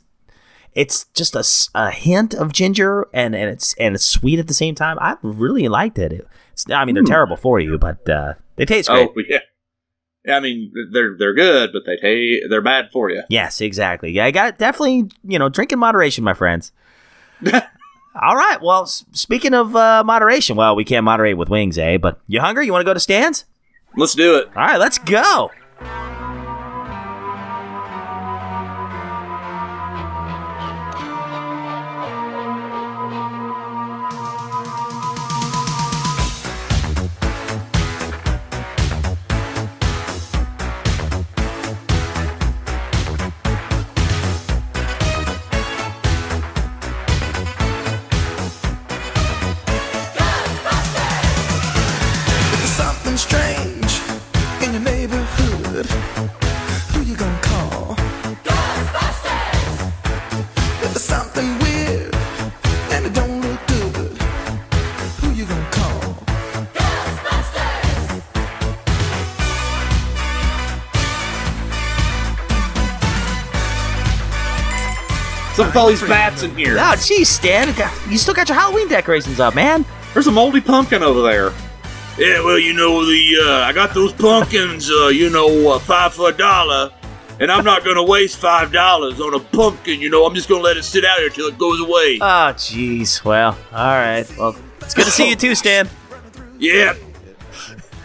it's 0.74 1.06
just 1.14 1.36
a, 1.36 1.80
a 1.80 1.92
hint 1.92 2.34
of 2.34 2.52
ginger 2.52 3.08
and, 3.14 3.36
and 3.36 3.50
it's 3.50 3.74
and 3.76 3.96
it's 3.96 4.06
sweet 4.06 4.40
at 4.40 4.48
the 4.48 4.54
same 4.54 4.76
time. 4.76 4.98
I 5.00 5.18
really 5.22 5.68
liked 5.68 5.98
it. 5.98 6.28
It's 6.52 6.70
I 6.70 6.86
mean 6.86 6.96
they're 6.96 7.04
terrible 7.04 7.38
for 7.38 7.60
you, 7.60 7.78
but 7.78 8.08
uh, 8.10 8.34
they 8.56 8.66
taste 8.66 8.90
great. 8.90 9.10
oh 9.10 9.22
yeah. 9.28 9.40
I 10.28 10.40
mean 10.40 10.74
they're 10.92 11.16
they're 11.18 11.34
good, 11.34 11.72
but 11.72 11.84
they 11.86 12.42
they're 12.50 12.62
bad 12.62 12.90
for 12.92 13.10
you. 13.10 13.24
Yes, 13.30 13.62
exactly. 13.62 14.12
Yeah, 14.12 14.26
I 14.26 14.32
got 14.32 14.58
definitely 14.58 15.10
you 15.24 15.40
know 15.40 15.50
drink 15.50 15.72
in 15.72 15.80
moderation, 15.80 16.24
my 16.24 16.34
friends. 16.34 16.72
All 18.22 18.36
right. 18.36 18.58
Well, 18.62 18.84
s- 18.84 19.06
speaking 19.14 19.54
of 19.54 19.76
uh, 19.76 20.04
moderation, 20.06 20.56
well, 20.58 20.76
we 20.76 20.84
can't 20.84 21.06
moderate 21.06 21.38
with 21.38 21.48
wings, 21.50 21.78
eh? 21.78 21.98
But 21.98 22.20
you 22.28 22.42
hungry? 22.42 22.66
You 22.66 22.74
want 22.74 22.82
to 22.82 22.86
go 22.90 22.94
to 22.94 23.00
stands? 23.00 23.46
Let's 23.96 24.14
do 24.14 24.36
it. 24.38 24.48
All 24.48 24.64
right, 24.64 24.78
let's 24.78 24.98
go. 24.98 25.52
All 75.80 75.88
these 75.88 76.02
bats 76.02 76.44
in 76.44 76.56
here? 76.56 76.78
Oh, 76.80 76.96
geez, 76.96 77.30
Stan, 77.30 77.74
you 78.10 78.18
still 78.18 78.34
got 78.34 78.50
your 78.50 78.58
Halloween 78.58 78.88
decorations 78.88 79.40
up, 79.40 79.56
man. 79.56 79.86
There's 80.14 80.28
a 80.28 80.32
moldy 80.32 80.62
pumpkin 80.62 81.02
over 81.04 81.22
there. 81.22 81.52
Yeah, 82.18 82.44
well, 82.44 82.60
you 82.60 82.74
know 82.74 83.06
the 83.06 83.38
uh, 83.46 83.52
I 83.66 83.72
got 83.72 83.94
those 83.94 84.12
pumpkins, 84.12 84.92
uh, 84.92 85.08
you 85.08 85.30
know, 85.30 85.72
uh, 85.72 85.80
five 85.80 86.14
for 86.14 86.30
a 86.30 86.34
dollar, 86.34 86.92
and 87.40 87.50
I'm 87.50 87.64
not 87.64 87.86
gonna 87.86 88.04
waste 88.04 88.40
five 88.40 88.74
dollars 88.74 89.22
on 89.22 89.34
a 89.34 89.40
pumpkin. 89.40 90.02
You 90.02 90.10
know, 90.10 90.26
I'm 90.26 90.36
just 90.36 90.50
gonna 90.50 90.62
let 90.62 90.76
it 90.76 90.84
sit 90.84 91.06
out 91.06 91.20
here 91.20 91.30
till 91.30 91.48
it 91.48 91.58
goes 91.58 91.80
away. 91.80 92.18
Oh, 92.20 92.52
jeez. 92.58 93.24
Well, 93.24 93.58
all 93.72 93.96
right. 93.96 94.26
Well, 94.38 94.56
It's 94.82 94.94
good 94.94 95.06
to 95.06 95.12
see 95.12 95.30
you 95.30 95.36
too, 95.38 95.56
Stan. 95.56 95.88
Yeah. 96.58 96.94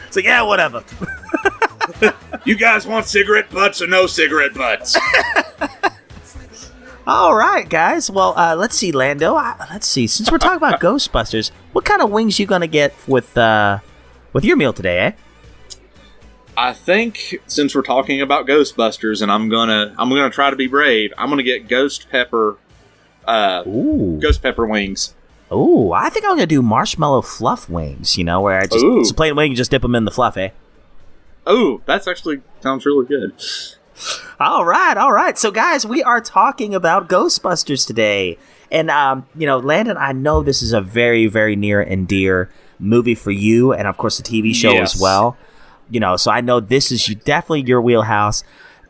It's 0.07 0.15
like, 0.15 0.27
yeah, 0.27 0.43
whatever. 0.43 0.85
You 2.45 2.57
guys 2.57 2.87
want 2.87 3.07
cigarette 3.07 3.51
butts 3.51 3.81
or 3.81 3.87
no 3.87 4.07
cigarette 4.07 4.53
butts? 4.53 4.97
All 7.07 7.35
right, 7.35 7.69
guys. 7.69 8.11
Well, 8.11 8.33
uh, 8.37 8.57
let's 8.57 8.75
see, 8.77 8.90
Lando. 8.90 9.37
Uh, 9.37 9.55
let's 9.71 9.87
see. 9.87 10.07
Since 10.07 10.33
we're 10.33 10.38
talking 10.38 10.57
about 10.57 10.81
Ghostbusters, 10.81 11.51
what 11.73 11.85
kind 11.85 12.01
of 12.01 12.11
wings 12.11 12.38
you 12.38 12.47
gonna 12.47 12.67
get 12.67 12.95
with 13.07 13.37
uh, 13.37 13.81
with 14.33 14.45
your 14.45 14.57
meal 14.57 14.73
today, 14.73 14.99
eh? 14.99 15.12
I 16.57 16.73
think 16.73 17.40
since 17.47 17.75
we're 17.75 17.83
talking 17.83 18.23
about 18.23 18.47
Ghostbusters, 18.47 19.21
and 19.21 19.31
I'm 19.31 19.51
gonna 19.51 19.95
I'm 19.99 20.09
gonna 20.09 20.31
try 20.31 20.49
to 20.49 20.57
be 20.57 20.67
brave. 20.67 21.12
I'm 21.19 21.29
gonna 21.29 21.43
get 21.43 21.69
ghost 21.69 22.09
pepper, 22.11 22.57
uh, 23.27 23.64
Ooh. 23.67 24.19
ghost 24.23 24.43
pepper 24.43 24.64
wings. 24.64 25.14
Ooh, 25.53 25.93
I 25.93 26.09
think 26.09 26.25
I'm 26.25 26.33
gonna 26.33 26.47
do 26.47 26.62
marshmallow 26.62 27.21
fluff 27.21 27.69
wings. 27.69 28.17
You 28.17 28.25
know, 28.25 28.40
where 28.40 28.61
I 28.61 28.67
just 28.67 28.83
Ooh. 28.83 29.01
it's 29.01 29.11
a 29.11 29.14
plain 29.14 29.37
wing, 29.37 29.51
you 29.51 29.57
just 29.59 29.71
dip 29.71 29.83
them 29.83 29.95
in 29.95 30.07
the 30.07 30.11
fluff, 30.11 30.38
eh? 30.38 30.51
Oh, 31.47 31.83
that's 31.85 32.09
actually 32.09 32.40
sounds 32.61 32.87
really 32.87 33.05
good. 33.05 33.35
All 34.40 34.64
right, 34.64 34.96
all 34.96 35.12
right. 35.12 35.38
So, 35.38 35.50
guys, 35.50 35.87
we 35.87 36.02
are 36.02 36.20
talking 36.20 36.74
about 36.74 37.09
Ghostbusters 37.09 37.87
today, 37.87 38.38
and 38.70 38.90
um, 38.90 39.26
you 39.37 39.46
know, 39.46 39.59
Landon, 39.59 39.96
I 39.96 40.12
know 40.12 40.42
this 40.42 40.62
is 40.62 40.72
a 40.72 40.80
very, 40.80 41.26
very 41.26 41.54
near 41.57 41.80
and 41.80 42.07
dear 42.09 42.50
movie 42.78 43.14
for 43.14 43.30
you, 43.30 43.72
and 43.72 43.87
of 43.87 43.96
course 43.96 44.18
the 44.18 44.22
TV 44.24 44.54
show 44.54 44.72
Yes. 44.72 44.94
as 44.94 45.00
well. 45.00 45.37
You 45.90 46.00
know, 46.00 46.16
so 46.16 46.30
I 46.30 46.40
know 46.40 46.61
this 46.61 46.90
is 46.90 47.04
definitely 47.24 47.62
your 47.62 47.80
wheelhouse. 47.80 48.42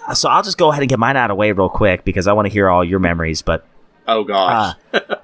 Uh, 0.07 0.15
So 0.15 0.29
I'll 0.29 0.43
just 0.43 0.57
go 0.59 0.71
ahead 0.71 0.83
and 0.83 0.89
get 0.89 0.99
mine 0.99 1.17
out 1.17 1.31
of 1.31 1.35
the 1.35 1.39
way 1.39 1.53
real 1.53 1.69
quick 1.69 2.05
because 2.05 2.27
I 2.27 2.33
want 2.33 2.47
to 2.47 2.53
hear 2.53 2.69
all 2.71 2.85
your 2.85 2.99
memories. 3.01 3.43
But 3.43 3.67
Oh 4.09 4.23
gosh. 4.25 4.77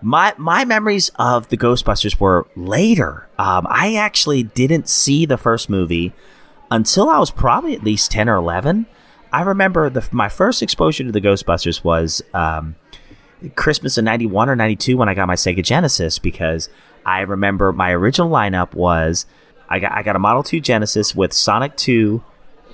my 0.03 0.35
my 0.37 0.65
memories 0.65 1.11
of 1.19 1.49
the 1.49 1.57
Ghostbusters 1.57 2.19
were 2.21 2.47
later. 2.57 3.29
Um, 3.39 3.67
I 3.71 3.95
actually 3.95 4.43
didn't 4.43 4.89
see 4.89 5.25
the 5.27 5.37
first 5.39 5.71
movie 5.71 6.13
until 6.71 7.09
I 7.09 7.19
was 7.19 7.31
probably 7.31 7.75
at 7.75 7.83
least 7.85 8.11
ten 8.11 8.29
or 8.29 8.37
eleven. 8.37 8.87
I 9.33 9.43
remember 9.43 9.89
the 9.91 10.07
my 10.13 10.29
first 10.29 10.63
exposure 10.63 11.05
to 11.05 11.13
the 11.13 11.21
Ghostbusters 11.21 11.85
was 11.85 12.23
um, 12.35 12.75
Christmas 13.55 13.97
of 13.97 14.05
'91 14.05 14.49
or 14.49 14.57
'92 14.57 14.97
when 14.97 15.09
I 15.09 15.15
got 15.15 15.27
my 15.27 15.35
Sega 15.35 15.63
Genesis 15.63 16.19
because 16.19 16.69
I 17.07 17.21
remember 17.21 17.73
my 17.73 17.93
original 17.93 18.31
lineup 18.31 18.75
was 18.75 19.27
I 19.69 19.79
got 19.79 19.93
I 19.93 20.03
got 20.03 20.17
a 20.17 20.19
Model 20.19 20.43
2 20.43 20.61
Genesis 20.61 21.15
with 21.15 21.33
Sonic 21.33 21.77
2, 21.77 22.23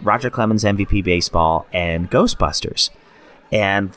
Roger 0.02 0.30
Clemens 0.30 0.64
MVP 0.64 1.04
baseball, 1.04 1.66
and 1.72 2.10
Ghostbusters. 2.10 2.90
And 3.52 3.92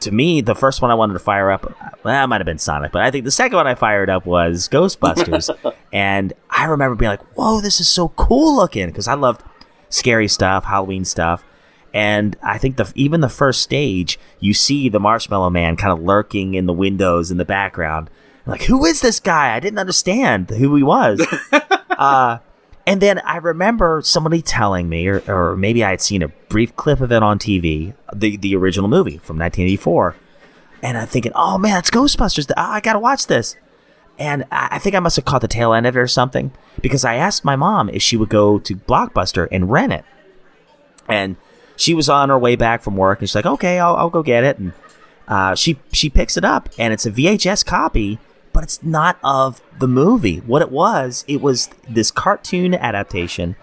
to 0.00 0.10
me, 0.10 0.40
the 0.40 0.56
first 0.56 0.82
one 0.82 0.90
I 0.90 0.94
wanted 0.94 1.14
to 1.14 1.20
fire 1.20 1.50
up, 1.50 1.72
well, 2.02 2.24
it 2.24 2.26
might 2.26 2.40
have 2.40 2.46
been 2.46 2.58
Sonic, 2.58 2.90
but 2.90 3.02
I 3.02 3.10
think 3.12 3.24
the 3.24 3.30
second 3.30 3.56
one 3.56 3.68
I 3.68 3.76
fired 3.76 4.10
up 4.10 4.26
was 4.26 4.68
Ghostbusters. 4.68 5.74
and 5.92 6.32
I 6.50 6.64
remember 6.64 6.96
being 6.96 7.10
like, 7.10 7.22
whoa, 7.36 7.60
this 7.60 7.80
is 7.80 7.88
so 7.88 8.08
cool 8.10 8.56
looking 8.56 8.88
because 8.88 9.06
I 9.06 9.14
loved 9.14 9.42
scary 9.88 10.26
stuff, 10.26 10.64
Halloween 10.64 11.04
stuff. 11.04 11.44
And 11.94 12.36
I 12.42 12.58
think 12.58 12.76
the 12.76 12.90
even 12.94 13.20
the 13.20 13.28
first 13.28 13.62
stage, 13.62 14.18
you 14.40 14.54
see 14.54 14.88
the 14.88 15.00
Marshmallow 15.00 15.50
Man 15.50 15.76
kind 15.76 15.92
of 15.92 16.02
lurking 16.02 16.54
in 16.54 16.66
the 16.66 16.72
windows 16.72 17.30
in 17.30 17.36
the 17.36 17.44
background. 17.44 18.08
like, 18.46 18.62
who 18.62 18.84
is 18.84 19.00
this 19.00 19.20
guy? 19.20 19.54
I 19.54 19.60
didn't 19.60 19.78
understand 19.78 20.50
who 20.50 20.74
he 20.74 20.82
was. 20.82 21.24
uh, 21.90 22.38
and 22.86 23.00
then 23.00 23.20
I 23.20 23.36
remember 23.36 24.00
somebody 24.02 24.42
telling 24.42 24.88
me, 24.88 25.06
or, 25.06 25.22
or 25.28 25.56
maybe 25.56 25.84
I 25.84 25.90
had 25.90 26.00
seen 26.00 26.22
a 26.22 26.28
brief 26.28 26.74
clip 26.76 27.00
of 27.00 27.12
it 27.12 27.22
on 27.22 27.38
TV, 27.38 27.94
the, 28.12 28.36
the 28.36 28.56
original 28.56 28.88
movie 28.88 29.18
from 29.18 29.38
1984. 29.38 30.16
And 30.82 30.98
I'm 30.98 31.06
thinking, 31.06 31.32
oh 31.34 31.58
man, 31.58 31.78
it's 31.78 31.90
Ghostbusters. 31.90 32.50
Oh, 32.50 32.54
I 32.56 32.80
gotta 32.80 32.98
watch 32.98 33.26
this. 33.26 33.56
And 34.18 34.44
I 34.50 34.68
I 34.72 34.78
think 34.78 34.96
I 34.96 35.00
must 35.00 35.16
have 35.16 35.24
caught 35.24 35.42
the 35.42 35.48
tail 35.48 35.72
end 35.74 35.86
of 35.86 35.96
it 35.96 36.00
or 36.00 36.08
something 36.08 36.52
because 36.80 37.04
I 37.04 37.14
asked 37.14 37.44
my 37.44 37.54
mom 37.54 37.88
if 37.90 38.02
she 38.02 38.16
would 38.16 38.30
go 38.30 38.58
to 38.58 38.74
Blockbuster 38.74 39.46
and 39.52 39.70
rent 39.70 39.92
it. 39.92 40.04
And 41.08 41.36
she 41.82 41.94
was 41.94 42.08
on 42.08 42.28
her 42.28 42.38
way 42.38 42.54
back 42.54 42.80
from 42.80 42.96
work 42.96 43.18
and 43.18 43.28
she's 43.28 43.34
like, 43.34 43.44
okay, 43.44 43.80
I'll, 43.80 43.96
I'll 43.96 44.08
go 44.10 44.22
get 44.22 44.44
it. 44.44 44.56
And 44.58 44.72
uh, 45.26 45.56
she, 45.56 45.80
she 45.92 46.08
picks 46.08 46.36
it 46.36 46.44
up 46.44 46.68
and 46.78 46.92
it's 46.92 47.04
a 47.06 47.10
VHS 47.10 47.66
copy, 47.66 48.20
but 48.52 48.62
it's 48.62 48.82
not 48.84 49.18
of 49.24 49.60
the 49.80 49.88
movie. 49.88 50.38
What 50.38 50.62
it 50.62 50.70
was, 50.70 51.24
it 51.26 51.40
was 51.40 51.68
this 51.88 52.12
cartoon 52.12 52.72
adaptation. 52.74 53.56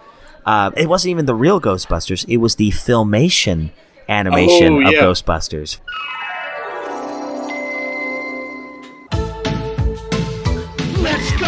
Uh, 0.44 0.70
it 0.76 0.86
wasn't 0.86 1.12
even 1.12 1.24
the 1.24 1.34
real 1.34 1.60
Ghostbusters, 1.62 2.26
it 2.28 2.36
was 2.36 2.56
the 2.56 2.70
filmation 2.72 3.70
animation 4.06 4.82
Oh, 4.84 4.86
of 4.88 4.92
yeah. 4.92 5.00
Ghostbusters. 5.02 5.78
Let's 11.00 11.39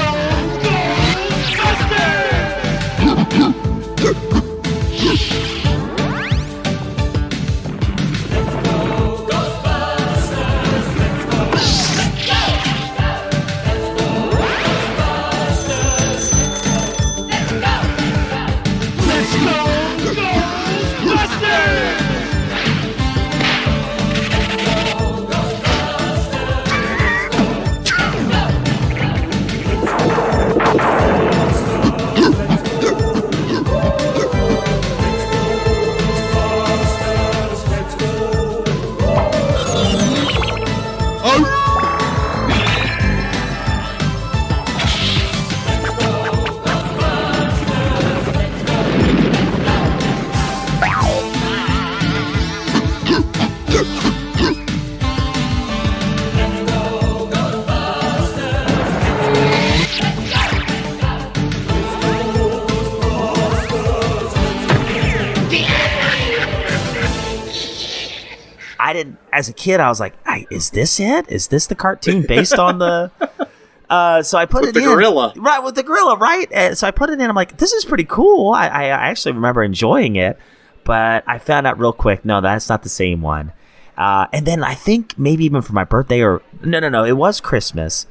Didn't, 69.02 69.18
as 69.32 69.48
a 69.48 69.52
kid, 69.52 69.80
I 69.80 69.88
was 69.88 70.00
like, 70.00 70.14
I, 70.26 70.46
is 70.50 70.70
this 70.70 71.00
it? 71.00 71.28
Is 71.28 71.48
this 71.48 71.66
the 71.66 71.74
cartoon 71.74 72.22
based 72.22 72.58
on 72.58 72.78
the. 72.78 73.10
Uh, 73.90 74.22
so 74.22 74.38
I 74.38 74.46
put 74.46 74.62
With 74.62 74.70
it 74.70 74.72
the 74.72 74.84
in. 74.84 74.88
gorilla. 74.88 75.34
Right, 75.36 75.62
with 75.62 75.74
the 75.74 75.82
gorilla, 75.82 76.16
right? 76.16 76.50
And 76.50 76.78
so 76.78 76.86
I 76.86 76.92
put 76.92 77.10
it 77.10 77.20
in. 77.20 77.28
I'm 77.28 77.36
like, 77.36 77.58
this 77.58 77.74
is 77.74 77.84
pretty 77.84 78.04
cool. 78.04 78.54
I, 78.54 78.68
I, 78.68 78.84
actually 78.86 79.32
remember 79.32 79.62
enjoying 79.62 80.16
it, 80.16 80.38
but 80.82 81.24
I 81.26 81.36
found 81.36 81.66
out 81.66 81.78
real 81.78 81.92
quick, 81.92 82.24
no, 82.24 82.40
that's 82.40 82.70
not 82.70 82.84
the 82.84 82.88
same 82.88 83.20
one. 83.20 83.52
Uh, 83.98 84.28
and 84.32 84.46
then 84.46 84.64
I 84.64 84.72
think 84.72 85.18
maybe 85.18 85.44
even 85.44 85.60
for 85.60 85.74
my 85.74 85.84
birthday 85.84 86.22
or. 86.22 86.40
No, 86.64 86.80
no, 86.80 86.88
no, 86.88 87.04
it 87.04 87.18
was 87.18 87.42
Christmas. 87.42 88.06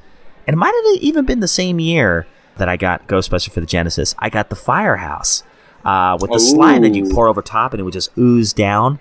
And 0.45 0.53
it 0.53 0.57
might 0.57 0.71
have 0.85 1.01
even 1.01 1.25
been 1.25 1.39
the 1.39 1.47
same 1.47 1.79
year 1.79 2.27
that 2.57 2.69
I 2.69 2.77
got 2.77 3.07
Ghostbuster 3.07 3.49
for 3.49 3.59
the 3.59 3.65
Genesis. 3.65 4.13
I 4.19 4.29
got 4.29 4.51
the 4.51 4.55
Firehouse 4.55 5.41
uh, 5.83 6.15
with 6.21 6.29
the 6.29 6.39
slime 6.39 6.83
that 6.83 6.93
you 6.93 7.09
pour 7.09 7.27
over 7.27 7.41
top 7.41 7.73
and 7.73 7.79
it 7.79 7.83
would 7.83 7.93
just 7.93 8.15
ooze 8.19 8.53
down. 8.53 8.99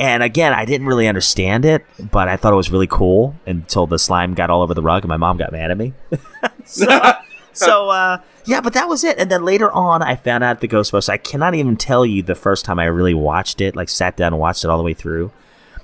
And 0.00 0.22
again, 0.22 0.52
I 0.52 0.64
didn't 0.64 0.86
really 0.86 1.06
understand 1.06 1.64
it, 1.64 1.84
but 2.10 2.28
I 2.28 2.36
thought 2.36 2.52
it 2.52 2.56
was 2.56 2.70
really 2.70 2.86
cool 2.86 3.36
until 3.46 3.86
the 3.86 3.98
slime 3.98 4.34
got 4.34 4.50
all 4.50 4.62
over 4.62 4.74
the 4.74 4.82
rug 4.82 5.04
and 5.04 5.08
my 5.08 5.16
mom 5.16 5.36
got 5.36 5.52
mad 5.52 5.70
at 5.70 5.78
me. 5.78 5.92
so, 6.64 7.12
so 7.52 7.90
uh, 7.90 8.18
yeah, 8.44 8.60
but 8.60 8.72
that 8.72 8.88
was 8.88 9.04
it. 9.04 9.18
And 9.18 9.30
then 9.30 9.44
later 9.44 9.70
on, 9.70 10.02
I 10.02 10.16
found 10.16 10.42
out 10.42 10.60
the 10.60 10.68
Ghostbusters. 10.68 11.08
I 11.08 11.16
cannot 11.16 11.54
even 11.54 11.76
tell 11.76 12.04
you 12.04 12.22
the 12.22 12.34
first 12.34 12.64
time 12.64 12.78
I 12.78 12.86
really 12.86 13.14
watched 13.14 13.60
it, 13.60 13.76
like 13.76 13.88
sat 13.88 14.16
down 14.16 14.32
and 14.32 14.40
watched 14.40 14.64
it 14.64 14.70
all 14.70 14.78
the 14.78 14.84
way 14.84 14.94
through. 14.94 15.30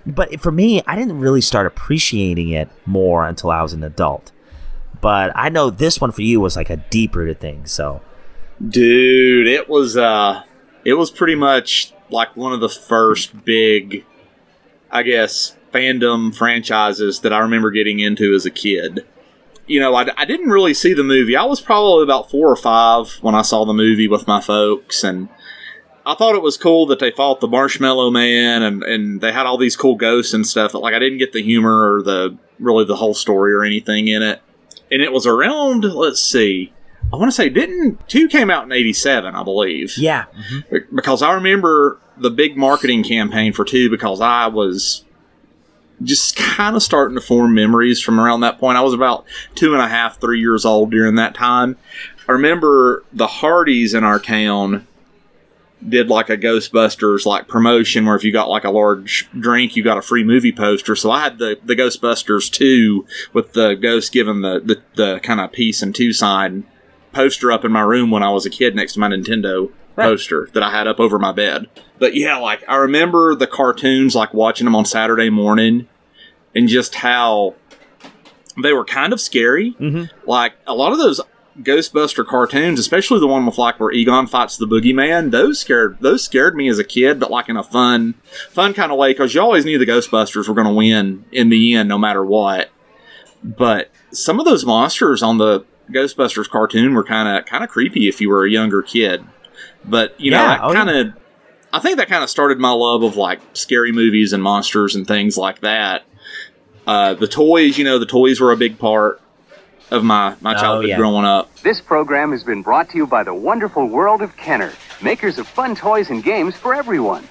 But 0.04 0.40
for 0.40 0.50
me, 0.50 0.82
I 0.86 0.96
didn't 0.96 1.20
really 1.20 1.40
start 1.40 1.66
appreciating 1.66 2.48
it 2.48 2.68
more 2.86 3.24
until 3.26 3.50
I 3.50 3.62
was 3.62 3.72
an 3.72 3.84
adult. 3.84 4.32
But 5.00 5.32
I 5.34 5.48
know 5.48 5.70
this 5.70 6.00
one 6.00 6.12
for 6.12 6.22
you 6.22 6.40
was 6.40 6.56
like 6.56 6.70
a 6.70 6.76
deep 6.76 7.14
rooted 7.14 7.40
thing. 7.40 7.66
So 7.66 8.02
Dude, 8.66 9.46
it 9.46 9.68
was 9.68 9.96
uh 9.96 10.42
it 10.84 10.94
was 10.94 11.10
pretty 11.10 11.34
much 11.34 11.92
like 12.10 12.36
one 12.36 12.52
of 12.52 12.60
the 12.60 12.68
first 12.68 13.44
big 13.44 14.04
I 14.90 15.02
guess 15.02 15.56
fandom 15.72 16.34
franchises 16.34 17.20
that 17.20 17.32
I 17.32 17.38
remember 17.38 17.70
getting 17.70 18.00
into 18.00 18.34
as 18.34 18.44
a 18.44 18.50
kid. 18.50 19.06
You 19.66 19.78
know, 19.78 19.94
I, 19.94 20.08
I 20.16 20.24
didn't 20.24 20.50
really 20.50 20.74
see 20.74 20.94
the 20.94 21.04
movie. 21.04 21.36
I 21.36 21.44
was 21.44 21.60
probably 21.60 22.02
about 22.02 22.28
four 22.28 22.48
or 22.48 22.56
five 22.56 23.18
when 23.20 23.36
I 23.36 23.42
saw 23.42 23.64
the 23.64 23.72
movie 23.72 24.08
with 24.08 24.26
my 24.26 24.40
folks, 24.40 25.04
and 25.04 25.28
I 26.04 26.14
thought 26.16 26.34
it 26.34 26.42
was 26.42 26.56
cool 26.56 26.86
that 26.86 26.98
they 26.98 27.12
fought 27.12 27.40
the 27.40 27.46
Marshmallow 27.46 28.10
Man 28.10 28.64
and, 28.64 28.82
and 28.82 29.20
they 29.20 29.30
had 29.30 29.46
all 29.46 29.58
these 29.58 29.76
cool 29.76 29.94
ghosts 29.94 30.34
and 30.34 30.44
stuff. 30.44 30.72
But 30.72 30.82
like, 30.82 30.94
I 30.94 30.98
didn't 30.98 31.18
get 31.18 31.32
the 31.32 31.42
humor 31.42 31.94
or 31.94 32.02
the 32.02 32.36
really 32.58 32.84
the 32.84 32.96
whole 32.96 33.14
story 33.14 33.52
or 33.52 33.62
anything 33.62 34.08
in 34.08 34.22
it. 34.22 34.42
and 34.90 35.02
it 35.02 35.12
was 35.12 35.26
around. 35.26 35.84
Let's 35.84 36.20
see. 36.20 36.72
I 37.12 37.16
want 37.16 37.30
to 37.30 37.34
say 37.34 37.48
didn't 37.48 38.08
two 38.08 38.28
came 38.28 38.50
out 38.50 38.64
in 38.64 38.72
'87, 38.72 39.34
I 39.34 39.42
believe. 39.42 39.96
Yeah. 39.98 40.26
because 40.94 41.22
I 41.22 41.32
remember 41.32 41.98
the 42.16 42.30
big 42.30 42.56
marketing 42.56 43.02
campaign 43.02 43.52
for 43.52 43.64
two 43.64 43.90
because 43.90 44.20
I 44.20 44.46
was 44.46 45.04
just 46.02 46.36
kind 46.36 46.76
of 46.76 46.82
starting 46.82 47.14
to 47.16 47.20
form 47.20 47.54
memories 47.54 48.00
from 48.00 48.20
around 48.20 48.40
that 48.40 48.58
point. 48.58 48.78
I 48.78 48.82
was 48.82 48.94
about 48.94 49.24
two 49.54 49.72
and 49.72 49.82
a 49.82 49.88
half, 49.88 50.20
three 50.20 50.40
years 50.40 50.64
old 50.64 50.90
during 50.90 51.16
that 51.16 51.34
time. 51.34 51.76
I 52.28 52.32
remember 52.32 53.04
the 53.12 53.26
Hardee's 53.26 53.94
in 53.94 54.04
our 54.04 54.18
town 54.18 54.86
did 55.86 56.08
like 56.08 56.28
a 56.28 56.36
Ghostbusters 56.36 57.24
like 57.24 57.48
promotion 57.48 58.04
where 58.04 58.14
if 58.14 58.22
you 58.22 58.32
got 58.32 58.50
like 58.50 58.64
a 58.64 58.70
large 58.70 59.28
drink, 59.38 59.76
you 59.76 59.82
got 59.82 59.98
a 59.98 60.02
free 60.02 60.22
movie 60.22 60.52
poster. 60.52 60.94
So 60.94 61.10
I 61.10 61.22
had 61.22 61.38
the, 61.38 61.58
the 61.64 61.74
Ghostbusters 61.74 62.50
2 62.52 63.06
with 63.32 63.54
the 63.54 63.74
ghost 63.74 64.12
giving 64.12 64.42
the, 64.42 64.60
the, 64.60 64.82
the 64.94 65.20
kind 65.20 65.40
of 65.40 65.52
peace 65.52 65.80
and 65.82 65.94
two 65.94 66.12
sign 66.12 66.66
poster 67.12 67.52
up 67.52 67.64
in 67.64 67.72
my 67.72 67.80
room 67.80 68.10
when 68.10 68.22
I 68.22 68.30
was 68.30 68.46
a 68.46 68.50
kid 68.50 68.74
next 68.74 68.94
to 68.94 69.00
my 69.00 69.08
Nintendo 69.08 69.70
poster 69.96 70.48
that 70.52 70.62
I 70.62 70.70
had 70.70 70.86
up 70.86 71.00
over 71.00 71.18
my 71.18 71.32
bed. 71.32 71.68
But 71.98 72.14
yeah, 72.14 72.36
like 72.36 72.62
I 72.68 72.76
remember 72.76 73.34
the 73.34 73.46
cartoons, 73.46 74.14
like 74.14 74.32
watching 74.32 74.64
them 74.64 74.76
on 74.76 74.84
Saturday 74.84 75.30
morning 75.30 75.88
and 76.54 76.68
just 76.68 76.96
how 76.96 77.54
they 78.60 78.72
were 78.72 78.84
kind 78.84 79.12
of 79.12 79.20
scary. 79.20 79.74
Mm-hmm. 79.78 80.04
Like 80.28 80.54
a 80.66 80.74
lot 80.74 80.92
of 80.92 80.98
those 80.98 81.20
Ghostbuster 81.58 82.26
cartoons, 82.26 82.78
especially 82.78 83.20
the 83.20 83.26
one 83.26 83.44
with 83.44 83.58
like 83.58 83.78
where 83.78 83.90
Egon 83.90 84.26
fights 84.26 84.56
the 84.56 84.66
boogeyman, 84.66 85.30
those 85.30 85.60
scared 85.60 85.98
those 86.00 86.24
scared 86.24 86.54
me 86.54 86.68
as 86.68 86.78
a 86.78 86.84
kid, 86.84 87.20
but 87.20 87.30
like 87.30 87.48
in 87.48 87.56
a 87.56 87.62
fun, 87.62 88.14
fun 88.50 88.72
kind 88.72 88.90
of 88.92 88.98
way 88.98 89.12
because 89.12 89.34
you 89.34 89.40
always 89.40 89.64
knew 89.64 89.78
the 89.78 89.86
Ghostbusters 89.86 90.48
were 90.48 90.54
going 90.54 90.66
to 90.66 90.72
win 90.72 91.24
in 91.32 91.48
the 91.48 91.74
end, 91.74 91.88
no 91.88 91.98
matter 91.98 92.24
what. 92.24 92.70
But 93.42 93.90
some 94.12 94.38
of 94.38 94.46
those 94.46 94.64
monsters 94.64 95.22
on 95.22 95.38
the 95.38 95.64
Ghostbusters 95.92 96.48
cartoon 96.48 96.94
were 96.94 97.04
kind 97.04 97.28
of 97.38 97.46
kind 97.46 97.62
of 97.64 97.70
creepy 97.70 98.08
if 98.08 98.20
you 98.20 98.28
were 98.30 98.44
a 98.44 98.50
younger 98.50 98.82
kid. 98.82 99.24
But 99.84 100.18
you 100.20 100.30
know, 100.30 100.38
Yeah, 100.42 100.48
that 100.58 100.60
oh, 100.64 100.72
kind 100.72 100.90
of, 100.90 101.14
I 101.72 101.78
think 101.80 101.96
that 101.98 102.08
kind 102.08 102.22
of 102.24 102.30
started 102.30 102.58
my 102.58 102.70
love 102.72 103.02
of 103.02 103.16
like 103.16 103.40
scary 103.54 103.92
movies 103.92 104.32
and 104.32 104.42
monsters 104.42 104.94
and 104.94 105.06
things 105.06 105.36
like 105.36 105.60
that. 105.60 106.04
Uh, 106.86 107.14
the 107.14 107.28
toys, 107.28 107.78
you 107.78 107.84
know, 107.84 107.98
the 107.98 108.06
toys 108.06 108.40
were 108.40 108.52
a 108.52 108.56
big 108.56 108.78
part 108.78 109.20
of 109.90 110.02
my 110.04 110.36
my 110.40 110.54
childhood 110.54 110.84
Oh, 110.86 110.88
yeah. 110.88 110.96
growing 110.96 111.24
up. 111.24 111.54
This 111.62 111.80
program 111.80 112.30
has 112.32 112.44
been 112.44 112.62
brought 112.62 112.88
to 112.90 112.96
you 112.96 113.06
by 113.06 113.22
the 113.24 113.34
wonderful 113.34 113.86
world 113.86 114.22
of 114.22 114.36
Kenner, 114.36 114.72
makers 115.02 115.38
of 115.38 115.46
fun 115.48 115.74
toys 115.74 116.10
and 116.10 116.22
games 116.22 116.54
for 116.56 116.74
everyone. 116.74 117.26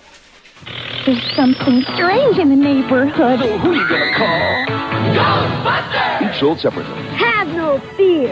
There's 1.06 1.36
something 1.36 1.82
strange 1.96 2.38
in 2.38 2.50
the 2.50 2.56
neighborhood. 2.56 3.40
Who 3.40 3.72
are 3.72 3.76
you 3.76 3.88
gonna 3.88 4.14
call? 4.14 4.66
Ghostbusters! 5.16 6.34
Each 6.34 6.40
sold 6.40 6.60
separately. 6.60 7.02
Have 7.16 7.39
no 7.70 7.80
fear. 7.96 8.30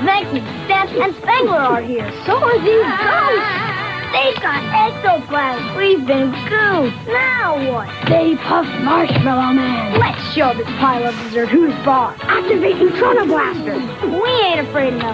Vecna, 0.00 0.40
Steph, 0.64 0.90
and 0.92 1.14
Spengler 1.16 1.56
are 1.58 1.82
here. 1.82 2.10
So 2.24 2.36
are 2.36 2.58
these 2.60 2.88
ghosts. 3.04 3.74
They've 4.12 4.40
got 4.40 4.64
ectoplasm. 4.72 5.76
We've 5.76 6.06
been 6.06 6.30
goofed. 6.48 6.96
Now 7.08 7.70
what? 7.70 7.88
Stay 8.06 8.34
Puft 8.36 8.82
Marshmallow 8.82 9.52
Man. 9.52 10.00
Let's 10.00 10.22
show 10.32 10.54
this 10.54 10.66
pile 10.78 11.04
of 11.06 11.14
dessert 11.24 11.48
who's 11.50 11.74
boss. 11.84 12.18
Activate 12.22 12.76
Neutrona 12.76 13.26
Blaster. 13.26 13.76
We 14.08 14.30
ain't 14.30 14.66
afraid 14.66 14.94
of 14.94 15.00
no 15.00 15.12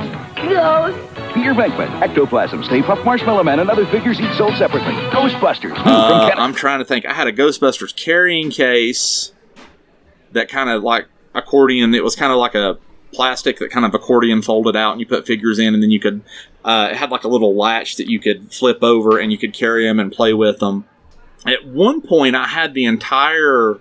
ghosts. 0.49 1.01
Peter 1.35 1.53
Venkman, 1.55 2.01
Ectoplasm, 2.01 2.63
Stay 2.63 2.81
Puft 2.83 3.05
Marshmallow 3.05 3.43
Man, 3.43 3.59
and 3.59 3.69
other 3.69 3.87
figures 3.87 4.21
each 4.21 4.37
sold 4.37 4.55
separately. 4.55 4.93
Ghostbusters, 5.11 5.73
Uh, 5.77 6.31
from 6.31 6.39
I'm 6.39 6.55
trying 6.55 6.79
to 6.79 6.85
think. 6.85 7.07
I 7.07 7.13
had 7.13 7.27
a 7.27 7.33
Ghostbusters 7.33 7.97
carrying 7.97 8.51
case 8.51 9.33
that 10.31 10.49
kind 10.49 10.71
of 10.71 10.85
like 10.85 11.07
accordion. 11.35 11.93
It 11.95 12.05
was 12.05 12.15
kind 12.15 12.31
of 12.31 12.39
like 12.39 12.55
a 12.55 12.79
plastic 13.15 13.59
that 13.59 13.71
kind 13.71 13.87
of 13.87 13.95
accordion 13.95 14.43
folded 14.43 14.77
out, 14.77 14.93
and 14.93 15.01
you 15.01 15.07
put 15.07 15.27
figures 15.27 15.59
in, 15.59 15.75
and 15.75 15.83
then 15.83 15.91
you 15.91 16.01
could. 16.01 16.23
Uh, 16.65 16.89
it 16.91 16.97
had 16.97 17.11
like 17.11 17.25
a 17.25 17.29
little 17.29 17.57
latch 17.57 17.97
that 17.97 18.09
you 18.09 18.19
could 18.19 18.53
flip 18.53 18.83
over, 18.83 19.19
and 19.19 19.33
you 19.33 19.39
could 19.39 19.53
carry 19.53 19.85
them 19.85 20.01
and 20.01 20.13
play 20.13 20.35
with 20.35 20.59
them. 20.59 20.87
At 21.47 21.67
one 21.67 22.01
point, 22.01 22.35
I 22.35 22.47
had 22.47 22.75
the 22.75 22.85
entire 22.85 23.79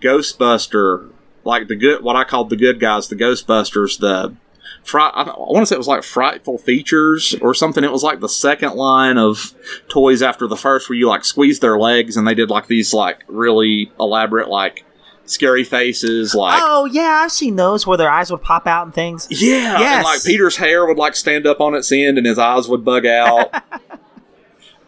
Ghostbuster, 0.00 1.10
like 1.44 1.68
the 1.68 1.76
good, 1.76 2.02
what 2.02 2.16
I 2.16 2.24
called 2.24 2.50
the 2.50 2.56
good 2.56 2.80
guys, 2.80 3.08
the 3.08 3.16
Ghostbusters, 3.16 3.98
the 3.98 4.34
Fri- 4.82 5.00
I, 5.00 5.24
want 5.36 5.62
to 5.62 5.66
say 5.66 5.76
it 5.76 5.78
was 5.78 5.88
like 5.88 6.02
Frightful 6.02 6.58
Features 6.58 7.34
or 7.40 7.54
something. 7.54 7.84
It 7.84 7.92
was 7.92 8.02
like 8.02 8.20
the 8.20 8.28
second 8.28 8.74
line 8.74 9.16
of 9.16 9.54
toys 9.88 10.22
after 10.22 10.46
the 10.46 10.56
first, 10.56 10.88
where 10.88 10.98
you 10.98 11.08
like 11.08 11.24
squeeze 11.24 11.60
their 11.60 11.78
legs 11.78 12.16
and 12.16 12.26
they 12.26 12.34
did 12.34 12.50
like 12.50 12.66
these 12.66 12.92
like 12.92 13.24
really 13.26 13.90
elaborate 13.98 14.48
like 14.48 14.84
scary 15.26 15.64
faces, 15.64 16.34
like 16.34 16.60
Oh 16.62 16.84
yeah, 16.86 17.20
I've 17.24 17.32
seen 17.32 17.56
those 17.56 17.86
where 17.86 17.96
their 17.96 18.10
eyes 18.10 18.30
would 18.30 18.42
pop 18.42 18.66
out 18.66 18.84
and 18.86 18.94
things. 18.94 19.26
yeah, 19.30 19.78
Yes. 19.78 19.96
and 19.96 20.04
like 20.04 20.22
Peter's 20.24 20.56
hair 20.56 20.86
would 20.86 20.98
like 20.98 21.14
stand 21.16 21.46
up 21.46 21.60
on 21.60 21.74
its 21.74 21.90
end 21.92 22.18
and 22.18 22.26
his 22.26 22.38
eyes 22.38 22.68
would 22.68 22.84
bug 22.84 23.06
out. 23.06 23.52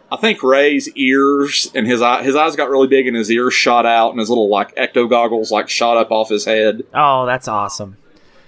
I 0.09 0.15
think 0.15 0.41
Ray's 0.41 0.87
ears 0.95 1.69
and 1.75 1.85
his 1.85 2.01
eye, 2.01 2.23
his 2.23 2.35
eyes 2.35 2.55
got 2.55 2.69
really 2.69 2.87
big 2.87 3.07
and 3.07 3.15
his 3.15 3.29
ears 3.29 3.53
shot 3.53 3.85
out 3.85 4.11
and 4.11 4.19
his 4.19 4.29
little 4.29 4.47
like 4.47 4.73
ecto 4.75 5.09
goggles 5.09 5.51
like 5.51 5.67
shot 5.69 5.97
up 5.97 6.11
off 6.11 6.29
his 6.29 6.45
head. 6.45 6.83
Oh, 6.93 7.25
that's 7.25 7.47
awesome. 7.49 7.97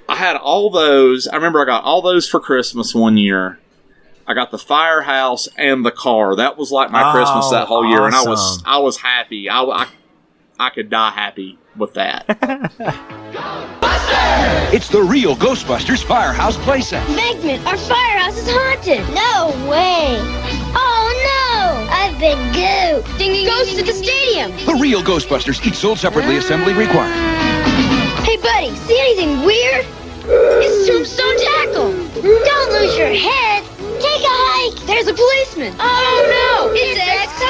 I 0.07 0.15
had 0.15 0.37
all 0.37 0.69
those. 0.69 1.27
I 1.27 1.35
remember 1.35 1.61
I 1.61 1.65
got 1.65 1.83
all 1.83 2.01
those 2.01 2.27
for 2.29 2.39
Christmas 2.39 2.95
one 2.95 3.17
year. 3.17 3.59
I 4.25 4.33
got 4.35 4.51
the 4.51 4.57
firehouse 4.57 5.47
and 5.57 5.85
the 5.85 5.91
car. 5.91 6.35
That 6.35 6.55
was 6.57 6.71
like 6.71 6.91
my 6.91 7.09
Oh, 7.09 7.11
Christmas 7.13 7.49
that 7.51 7.67
whole 7.67 7.85
year, 7.85 8.05
and 8.05 8.15
I 8.15 8.23
was. 8.23 8.63
I 8.65 8.77
was 8.77 8.97
happy. 8.97 9.49
I, 9.49 9.61
I 9.63 9.87
I 10.59 10.69
could 10.69 10.89
die 10.89 11.11
happy 11.11 11.57
with 11.79 11.93
that. 11.93 12.25
It's 14.71 14.87
the 14.87 15.01
real 15.01 15.35
Ghostbusters 15.35 16.03
Firehouse 16.03 16.55
playset. 16.57 17.01
Megman, 17.17 17.65
our 17.65 17.77
firehouse 17.77 18.37
is 18.37 18.47
haunted. 18.47 19.01
No 19.13 19.49
way. 19.69 20.17
Oh 20.77 21.05
no! 21.25 21.89
I've 21.89 22.19
been 22.19 22.37
gooped. 22.53 23.17
Ding, 23.17 23.33
ding, 23.33 23.45
Ghost 23.47 23.77
to 23.77 23.83
the 23.83 23.93
stadium. 23.93 24.51
The 24.65 24.77
real 24.79 25.01
Ghostbusters, 25.01 25.65
each 25.65 25.75
sold 25.75 25.97
separately, 25.97 26.37
assembly 26.37 26.73
required. 26.73 27.13
Hey, 28.21 28.37
buddy, 28.37 28.75
see 28.85 28.99
anything 28.99 29.43
weird? 29.43 29.85
It's 30.61 30.87
Tombstone 30.87 31.37
Tackle. 31.41 31.91
Don't 32.21 32.71
lose 32.73 32.95
your 32.95 33.09
head. 33.09 33.63
Take 33.97 34.21
a 34.21 34.35
hike. 34.45 34.77
There's 34.85 35.07
a 35.07 35.13
policeman. 35.13 35.73
Oh 35.79 36.13
no! 36.29 36.71
It's 36.77 37.01
X-Cop. 37.01 37.41
I 37.41 37.48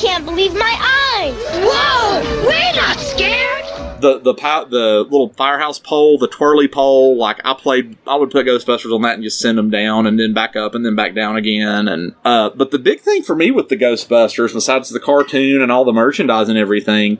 can't 0.00 0.24
believe 0.24 0.54
my 0.54 0.76
eyes. 1.18 1.34
Whoa! 1.62 2.46
We're 2.46 2.74
not 2.74 2.98
scared. 2.98 3.64
the 4.00 4.18
the 4.18 4.32
the 4.32 5.06
little 5.10 5.28
firehouse 5.34 5.78
pole, 5.78 6.16
the 6.16 6.26
twirly 6.26 6.68
pole. 6.68 7.18
Like 7.18 7.40
I 7.44 7.52
played, 7.52 7.98
I 8.06 8.16
would 8.16 8.30
put 8.30 8.46
Ghostbusters 8.46 8.94
on 8.94 9.02
that 9.02 9.14
and 9.14 9.22
just 9.22 9.38
send 9.38 9.58
them 9.58 9.68
down, 9.68 10.06
and 10.06 10.18
then 10.18 10.32
back 10.32 10.56
up, 10.56 10.74
and 10.74 10.86
then 10.86 10.94
back 10.94 11.14
down 11.14 11.36
again. 11.36 11.86
And 11.86 12.14
uh, 12.24 12.50
but 12.50 12.70
the 12.70 12.78
big 12.78 13.00
thing 13.00 13.22
for 13.22 13.36
me 13.36 13.50
with 13.50 13.68
the 13.68 13.76
Ghostbusters, 13.76 14.54
besides 14.54 14.88
the 14.88 15.00
cartoon 15.00 15.60
and 15.60 15.70
all 15.70 15.84
the 15.84 15.92
merchandise 15.92 16.48
and 16.48 16.56
everything, 16.56 17.18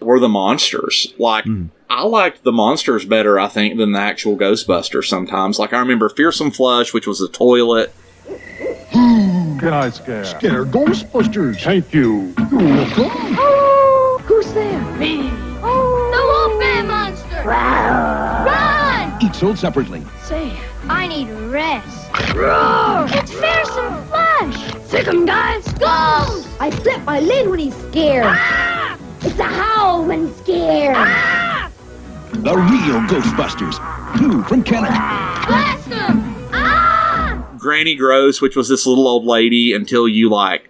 were 0.00 0.18
the 0.18 0.28
monsters. 0.28 1.12
Like. 1.18 1.44
I 1.94 2.04
liked 2.04 2.42
the 2.42 2.52
monsters 2.52 3.04
better, 3.04 3.38
I 3.38 3.48
think, 3.48 3.76
than 3.76 3.92
the 3.92 3.98
actual 3.98 4.34
Ghostbusters 4.34 5.04
sometimes. 5.04 5.58
Like, 5.58 5.74
I 5.74 5.78
remember 5.78 6.08
Fearsome 6.08 6.50
Flush, 6.50 6.94
which 6.94 7.06
was 7.06 7.20
a 7.20 7.28
toilet. 7.28 7.92
Can 9.62 9.72
I 9.72 9.90
scare? 9.90 10.24
Scare 10.24 10.64
Ghostbusters. 10.64 11.62
Thank 11.62 11.94
you. 11.94 12.34
You're 12.50 12.58
welcome. 12.58 13.36
Who's 14.26 14.52
there? 14.54 14.80
Me. 14.96 15.30
The 15.60 16.22
Wolfman 16.30 16.88
Monster. 16.88 17.42
Run! 17.44 19.22
Each 19.22 19.36
sold 19.36 19.56
separately. 19.56 20.02
Say, 20.24 20.52
I 20.88 21.06
need 21.06 21.30
rest. 21.52 22.10
Roar! 22.34 23.06
It's 23.10 23.30
Fearsome 23.30 24.04
Flush! 24.08 24.88
Sick 24.90 25.06
'em, 25.06 25.26
guys! 25.26 25.64
Go! 25.74 25.86
I 26.58 26.72
flip 26.82 27.00
my 27.04 27.20
lid 27.20 27.48
when 27.48 27.60
he's 27.60 27.76
scared. 27.88 28.36
It's 29.20 29.38
a 29.38 29.44
howl 29.44 30.04
when 30.04 30.26
he's 30.26 30.36
scared. 30.38 30.96
The 32.32 32.56
real 32.56 32.98
Ghostbusters, 33.06 33.78
new 34.20 34.42
from 34.42 34.64
Kenner. 34.64 34.88
Blast 34.88 35.86
him! 35.86 36.34
Ah! 36.52 37.01
Granny 37.62 37.94
Gross, 37.94 38.40
which 38.42 38.56
was 38.56 38.68
this 38.68 38.84
little 38.86 39.06
old 39.08 39.24
lady 39.24 39.72
until 39.72 40.06
you 40.08 40.28
like 40.28 40.68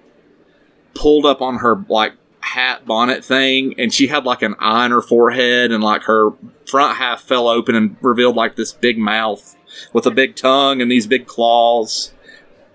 pulled 0.94 1.24
up 1.26 1.40
on 1.40 1.57
her 1.59 1.85
like 1.88 2.12
hat 2.40 2.85
bonnet 2.87 3.24
thing, 3.24 3.74
and 3.78 3.92
she 3.92 4.09
had 4.09 4.24
like 4.24 4.42
an 4.42 4.55
eye 4.59 4.85
on 4.85 4.90
her 4.90 5.00
forehead, 5.02 5.72
and 5.72 5.83
like 5.83 6.02
her 6.02 6.31
front 6.66 6.98
half 6.98 7.22
fell 7.22 7.48
open 7.48 7.74
and 7.74 7.96
revealed 8.00 8.37
like 8.37 8.57
this 8.57 8.72
big 8.72 8.98
mouth 8.98 9.57
with 9.92 10.05
a 10.07 10.11
big 10.11 10.37
tongue 10.37 10.81
and 10.83 10.90
these 10.90 11.07
big 11.07 11.26
claws. 11.26 12.12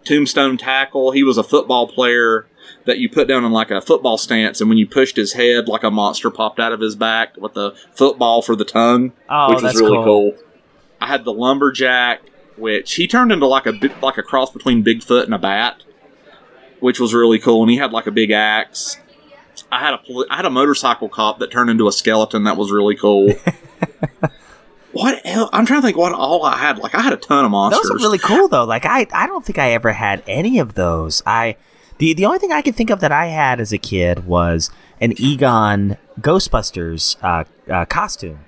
Tombstone 0.03 0.57
tackle. 0.57 1.11
He 1.11 1.21
was 1.23 1.37
a 1.37 1.43
football 1.43 1.85
player 1.87 2.47
that 2.85 2.97
you 2.97 3.09
put 3.09 3.27
down 3.27 3.43
in 3.43 3.51
like 3.51 3.69
a 3.71 3.81
football 3.81 4.17
stance, 4.17 4.61
and 4.61 4.69
when 4.69 4.77
you 4.77 4.87
pushed 4.87 5.17
his 5.17 5.33
head, 5.33 5.67
like 5.67 5.83
a 5.83 5.91
monster 5.91 6.31
popped 6.31 6.59
out 6.61 6.71
of 6.71 6.79
his 6.79 6.95
back 6.95 7.35
with 7.37 7.53
the 7.53 7.75
football 7.93 8.41
for 8.41 8.55
the 8.55 8.63
tongue, 8.65 9.11
Oh, 9.29 9.53
which 9.53 9.61
was 9.61 9.75
really 9.75 9.97
cool. 9.97 10.31
cool. 10.31 10.37
I 11.01 11.07
had 11.07 11.25
the 11.25 11.33
lumberjack, 11.33 12.21
which 12.57 12.95
he 12.95 13.07
turned 13.07 13.31
into 13.31 13.45
like 13.47 13.65
a 13.65 13.73
like 14.01 14.17
a 14.17 14.23
cross 14.23 14.51
between 14.51 14.83
Bigfoot 14.83 15.23
and 15.25 15.33
a 15.33 15.37
bat, 15.39 15.83
which 16.79 16.99
was 16.99 17.13
really 17.13 17.39
cool. 17.39 17.61
And 17.63 17.71
he 17.71 17.77
had 17.77 17.91
like 17.91 18.07
a 18.07 18.11
big 18.11 18.31
axe. 18.31 18.97
I 19.71 19.79
had 19.79 19.93
a 19.95 19.99
I 20.29 20.35
had 20.37 20.45
a 20.45 20.49
motorcycle 20.49 21.09
cop 21.09 21.39
that 21.39 21.51
turned 21.51 21.69
into 21.69 21.87
a 21.87 21.91
skeleton. 21.91 22.43
That 22.45 22.57
was 22.57 22.71
really 22.71 22.95
cool. 22.95 23.33
what 24.91 25.21
else? 25.25 25.49
I'm 25.53 25.65
trying 25.65 25.81
to 25.81 25.87
think 25.87 25.97
what 25.97 26.13
all 26.13 26.43
I 26.45 26.57
had. 26.57 26.79
Like 26.79 26.95
I 26.95 27.01
had 27.01 27.13
a 27.13 27.17
ton 27.17 27.45
of 27.45 27.51
monsters. 27.51 27.83
Those 27.89 27.91
are 27.91 28.03
really 28.03 28.17
cool 28.17 28.47
though. 28.47 28.65
Like 28.65 28.85
I, 28.85 29.07
I 29.13 29.27
don't 29.27 29.45
think 29.45 29.57
I 29.59 29.71
ever 29.71 29.91
had 29.93 30.23
any 30.27 30.59
of 30.59 30.73
those. 30.75 31.21
I, 31.25 31.57
the 31.97 32.13
the 32.13 32.25
only 32.25 32.39
thing 32.39 32.51
I 32.51 32.61
can 32.61 32.73
think 32.73 32.89
of 32.89 32.99
that 33.01 33.11
I 33.11 33.27
had 33.27 33.59
as 33.59 33.73
a 33.73 33.77
kid 33.77 34.25
was 34.25 34.71
an 35.01 35.13
Egon 35.19 35.97
Ghostbusters 36.21 37.17
uh, 37.21 37.43
uh, 37.71 37.85
costume, 37.85 38.39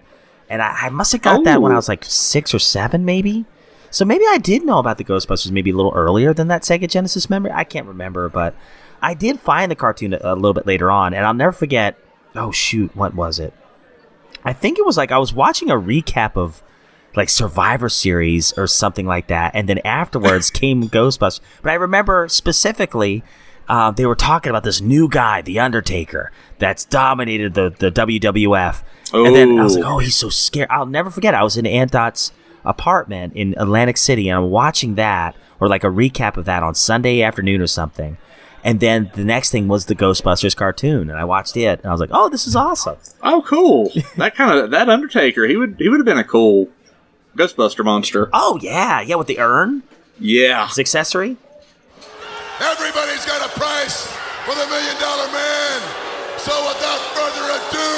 and 0.49 0.61
I, 0.61 0.75
I 0.83 0.89
must 0.89 1.11
have 1.11 1.21
got 1.21 1.43
that 1.43 1.61
when 1.61 1.71
I 1.71 1.75
Oh. 1.75 1.77
was 1.77 1.89
like 1.89 2.03
six 2.05 2.53
or 2.53 2.59
seven, 2.59 3.05
maybe. 3.05 3.45
So 3.91 4.06
maybe 4.06 4.23
I 4.30 4.38
did 4.38 4.63
know 4.65 4.78
about 4.80 4.97
the 4.97 5.04
Ghostbusters 5.04 5.52
maybe 5.52 5.71
a 5.71 5.75
little 5.75 5.93
earlier 5.95 6.34
than 6.34 6.47
that 6.49 6.62
Sega 6.63 6.88
Genesis 6.89 7.30
memory. 7.30 7.52
I 7.52 7.63
can't 7.63 7.88
remember, 7.88 8.30
but 8.30 8.56
I 9.02 9.13
did 9.13 9.39
find 9.39 9.71
the 9.71 9.75
cartoon 9.75 10.13
a, 10.13 10.19
a 10.21 10.36
little 10.36 10.54
bit 10.54 10.67
later 10.67 10.91
on, 10.91 11.13
and 11.13 11.25
I'll 11.25 11.34
never 11.34 11.52
forget. 11.52 11.97
Oh 12.36 12.52
shoot, 12.52 12.95
what 12.95 13.15
was 13.15 13.39
it? 13.39 13.54
I 14.43 14.54
think 14.54 14.78
it 14.78 14.86
was 14.86 14.97
like 14.97 15.12
I 15.12 15.17
was 15.17 15.34
watching 15.34 15.69
a 15.69 15.75
recap 15.75 16.38
of 16.38 16.62
like 17.15 17.28
Survivor 17.30 17.89
Series 17.89 18.54
or 18.58 18.67
something 18.67 19.08
like 19.08 19.28
that, 19.28 19.52
and 19.56 19.67
then 19.67 19.80
afterwards 19.80 20.49
came 20.52 20.84
Ghostbusters. 20.89 21.39
But 21.63 21.71
I 21.71 21.75
remember 21.75 22.28
specifically 22.28 23.23
uh, 23.67 23.91
they 23.91 24.06
were 24.06 24.15
talking 24.15 24.49
about 24.52 24.63
this 24.63 24.82
new 24.82 25.08
guy, 25.10 25.41
the 25.41 25.60
Undertaker, 25.60 26.32
that's 26.60 26.86
dominated 26.86 27.54
the 27.56 27.73
the 27.78 27.91
WWF. 27.91 28.84
And 29.12 29.36
then 29.36 29.58
I 29.60 29.63
was 29.63 29.75
like, 29.75 29.86
Oh. 29.86 29.95
oh, 29.95 29.97
he's 29.99 30.15
so 30.15 30.30
scary. 30.30 30.69
I'll 30.69 30.86
never 30.86 31.10
forget. 31.10 31.34
I 31.34 31.43
was 31.43 31.58
in 31.58 31.65
Aunt 31.65 31.91
Dot's 31.91 32.32
apartment 32.65 33.33
in 33.35 33.55
Atlantic 33.57 33.97
City, 33.97 34.29
and 34.29 34.37
I'm 34.37 34.49
watching 34.49 34.95
that 34.95 35.35
or 35.59 35.67
like 35.67 35.83
a 35.83 35.87
recap 35.87 36.37
of 36.37 36.45
that 36.45 36.63
on 36.63 36.75
Sunday 36.75 37.21
afternoon 37.21 37.61
or 37.61 37.67
something. 37.67 38.17
And 38.63 38.79
then 38.81 39.09
the 39.15 39.23
next 39.23 39.51
thing 39.51 39.67
was 39.69 39.85
the 39.85 39.95
Ghostbusters 39.95 40.55
cartoon, 40.55 41.09
and 41.09 41.17
I 41.17 41.23
watched 41.23 41.55
it, 41.55 41.79
and 41.79 41.85
I 41.87 41.91
was 41.91 42.01
like, 42.01 42.09
"Oh, 42.11 42.27
this 42.29 42.45
is 42.45 42.55
awesome!" 42.57 42.97
Oh, 43.23 43.41
cool. 43.47 43.89
that 44.17 44.35
kind 44.35 44.51
of 44.59 44.71
that 44.71 44.89
Undertaker. 44.89 45.45
He 45.47 45.55
would 45.55 45.75
he 45.79 45.87
would 45.87 45.99
have 45.99 46.05
been 46.05 46.17
a 46.17 46.23
cool 46.25 46.67
Ghostbuster 47.37 47.85
monster. 47.85 48.29
Oh 48.33 48.59
yeah, 48.61 48.99
yeah, 49.01 49.15
with 49.15 49.27
the 49.27 49.39
urn, 49.39 49.83
Yeah. 50.19 50.67
his 50.67 50.77
accessory. 50.79 51.37
Everybody's 52.59 53.23
got 53.25 53.39
a 53.39 53.51
price 53.57 54.07
for 54.43 54.51
the 54.55 54.67
million 54.67 54.95
dollar 54.99 55.27
man. 55.31 55.79
So 56.35 56.51
without 56.67 56.99
further 57.15 57.45
ado, 57.47 57.91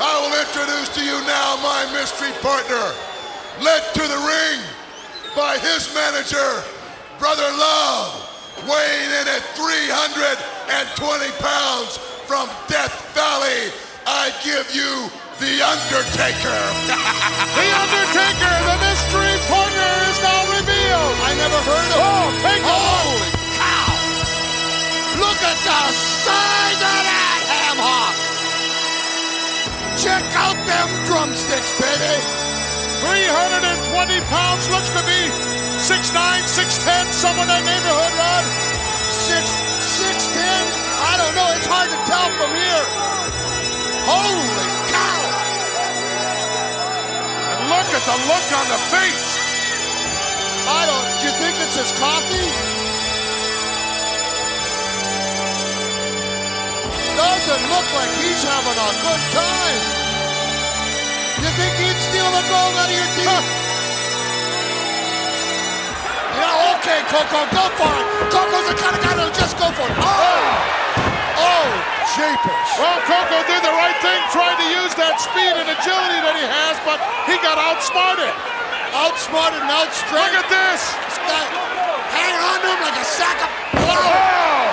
I 0.00 0.12
will 0.20 0.34
introduce 0.36 0.92
to 0.96 1.02
you 1.04 1.16
now 1.24 1.56
my 1.64 1.88
mystery 1.96 2.32
partner, 2.44 2.92
led 3.62 3.82
to 3.94 4.02
the 4.06 4.20
ring 4.22 4.60
by 5.34 5.58
his 5.58 5.92
manager, 5.94 6.62
Brother 7.18 7.48
Love, 7.58 8.14
weighing 8.66 9.10
in 9.18 9.26
at 9.26 9.42
320 9.58 11.30
pounds 11.42 11.98
from 12.26 12.46
Death 12.68 12.94
Valley. 13.14 13.72
I 14.06 14.30
give 14.44 14.66
you 14.74 15.10
the 15.42 15.62
Undertaker. 15.62 16.60
The 17.58 17.68
Undertaker, 17.74 18.54
the 18.70 18.78
mystery 18.86 19.34
partner, 19.50 19.90
is 20.10 20.18
now 20.22 20.42
revealed. 20.54 21.16
I 21.26 21.34
never 21.38 21.58
heard 21.66 21.90
of 21.90 21.98
him. 21.98 22.06
Oh, 22.06 22.30
take 22.42 22.62
a 22.62 22.70
Holy 22.70 23.18
look. 23.18 23.34
cow! 23.58 23.90
Look 25.18 25.40
at 25.42 25.58
the 25.66 25.82
size 25.90 26.80
of 26.82 26.98
that 27.06 27.40
ham 27.50 27.78
hock! 27.82 28.16
Check 29.98 30.22
out 30.38 30.58
them 30.66 30.88
drumsticks, 31.06 31.72
baby! 31.82 32.14
320 33.00 34.20
pounds, 34.26 34.68
looks 34.70 34.90
to 34.90 35.02
be 35.06 35.20
6'9", 35.78 36.10
6'10", 36.46 37.12
somewhere 37.12 37.46
in 37.46 37.50
that 37.50 37.64
neighborhood, 37.64 38.12
Rod. 38.18 38.68
Six, 39.08 39.50
six 39.98 40.28
ten? 40.28 40.62
I 41.00 41.16
don't 41.16 41.34
know. 41.34 41.48
It's 41.56 41.66
hard 41.66 41.88
to 41.88 41.98
tell 42.04 42.28
from 42.36 42.52
here. 42.52 42.84
Holy 44.04 44.68
cow! 44.92 45.20
And 47.50 47.60
look 47.72 47.88
at 47.88 48.04
the 48.04 48.16
look 48.28 48.46
on 48.52 48.66
the 48.68 48.80
face. 48.92 49.28
I 50.68 50.84
don't. 50.84 51.08
Do 51.18 51.24
you 51.24 51.34
think 51.40 51.56
it's 51.64 51.76
his 51.80 51.92
coffee? 51.96 52.48
Doesn't 57.16 57.64
look 57.72 57.88
like 57.96 58.12
he's 58.22 58.42
having 58.44 58.78
a 58.78 58.92
good 59.02 59.22
time. 59.32 59.97
You 61.38 61.50
think 61.54 61.72
he'd 61.78 62.00
steal 62.10 62.26
the 62.34 62.42
gold 62.50 62.74
out 62.74 62.90
of 62.90 62.96
your 62.98 63.10
team? 63.14 63.42
Yeah, 66.34 66.74
okay, 66.74 66.98
Koko, 67.06 67.40
go 67.54 67.64
for 67.78 67.92
it. 67.94 68.06
Koko's 68.34 68.66
the 68.66 68.74
kind 68.74 68.94
of 68.94 69.00
guy 69.06 69.14
that'll 69.14 69.38
just 69.38 69.54
go 69.54 69.70
for 69.70 69.86
it. 69.86 69.98
Oh! 70.02 70.78
Oh, 71.38 71.70
jeepers. 72.18 72.68
Well, 72.74 72.98
Koko 73.06 73.38
did 73.46 73.62
the 73.62 73.70
right 73.70 73.94
thing, 74.02 74.18
trying 74.34 74.58
to 74.58 74.68
use 74.82 74.90
that 74.98 75.22
speed 75.22 75.54
and 75.54 75.70
agility 75.70 76.18
that 76.26 76.34
he 76.34 76.42
has, 76.42 76.74
but 76.82 76.98
he 77.30 77.38
got 77.38 77.54
outsmarted. 77.54 78.34
Outsmarted 78.98 79.62
and 79.62 79.70
outstrength. 79.70 80.18
Look 80.18 80.34
at 80.42 80.48
this. 80.50 80.82
This 81.06 81.18
guy 81.22 81.44
hang 82.18 82.34
on 82.34 82.58
to 82.62 82.66
him 82.66 82.80
like 82.82 82.98
a 82.98 83.06
sack 83.06 83.38
of... 83.46 83.50
Oh, 83.78 84.66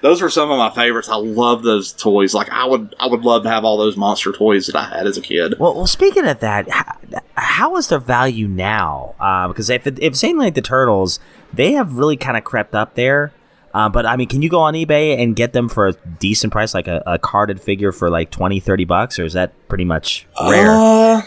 Those 0.00 0.22
were 0.22 0.30
some 0.30 0.50
of 0.50 0.58
my 0.58 0.70
favorites. 0.70 1.08
I 1.08 1.16
love 1.16 1.62
those 1.62 1.92
toys. 1.92 2.34
Like 2.34 2.48
I 2.50 2.64
would, 2.64 2.94
I 3.00 3.06
would 3.06 3.22
love 3.22 3.42
to 3.44 3.48
have 3.50 3.64
all 3.64 3.76
those 3.76 3.96
monster 3.96 4.32
toys 4.32 4.66
that 4.66 4.76
I 4.76 4.84
had 4.96 5.06
as 5.06 5.16
a 5.16 5.20
kid. 5.22 5.54
Well, 5.58 5.74
well, 5.74 5.86
speaking 5.86 6.26
of 6.26 6.40
that, 6.40 6.68
how, 6.70 6.98
how 7.36 7.76
is 7.76 7.88
their 7.88 7.98
value 7.98 8.46
now? 8.48 9.14
Uh, 9.20 9.48
because 9.48 9.70
if 9.70 9.86
it, 9.86 9.98
if 10.00 10.16
saying 10.16 10.36
like 10.38 10.54
the 10.54 10.62
turtles, 10.62 11.18
they 11.52 11.72
have 11.72 11.94
really 11.94 12.16
kind 12.16 12.36
of 12.36 12.44
crept 12.44 12.74
up 12.74 12.94
there. 12.94 13.32
Uh, 13.74 13.88
but 13.88 14.06
I 14.06 14.16
mean, 14.16 14.28
can 14.28 14.40
you 14.42 14.48
go 14.48 14.60
on 14.60 14.74
eBay 14.74 15.20
and 15.22 15.36
get 15.36 15.52
them 15.52 15.68
for 15.68 15.88
a 15.88 15.92
decent 15.92 16.52
price, 16.52 16.72
like 16.74 16.88
a, 16.88 17.02
a 17.06 17.18
carded 17.18 17.60
figure 17.60 17.92
for 17.92 18.08
like 18.10 18.30
20, 18.30 18.60
30 18.60 18.84
bucks, 18.86 19.18
or 19.18 19.24
is 19.24 19.34
that 19.34 19.52
pretty 19.68 19.84
much 19.84 20.26
rare? 20.48 20.70
Uh, 20.70 21.22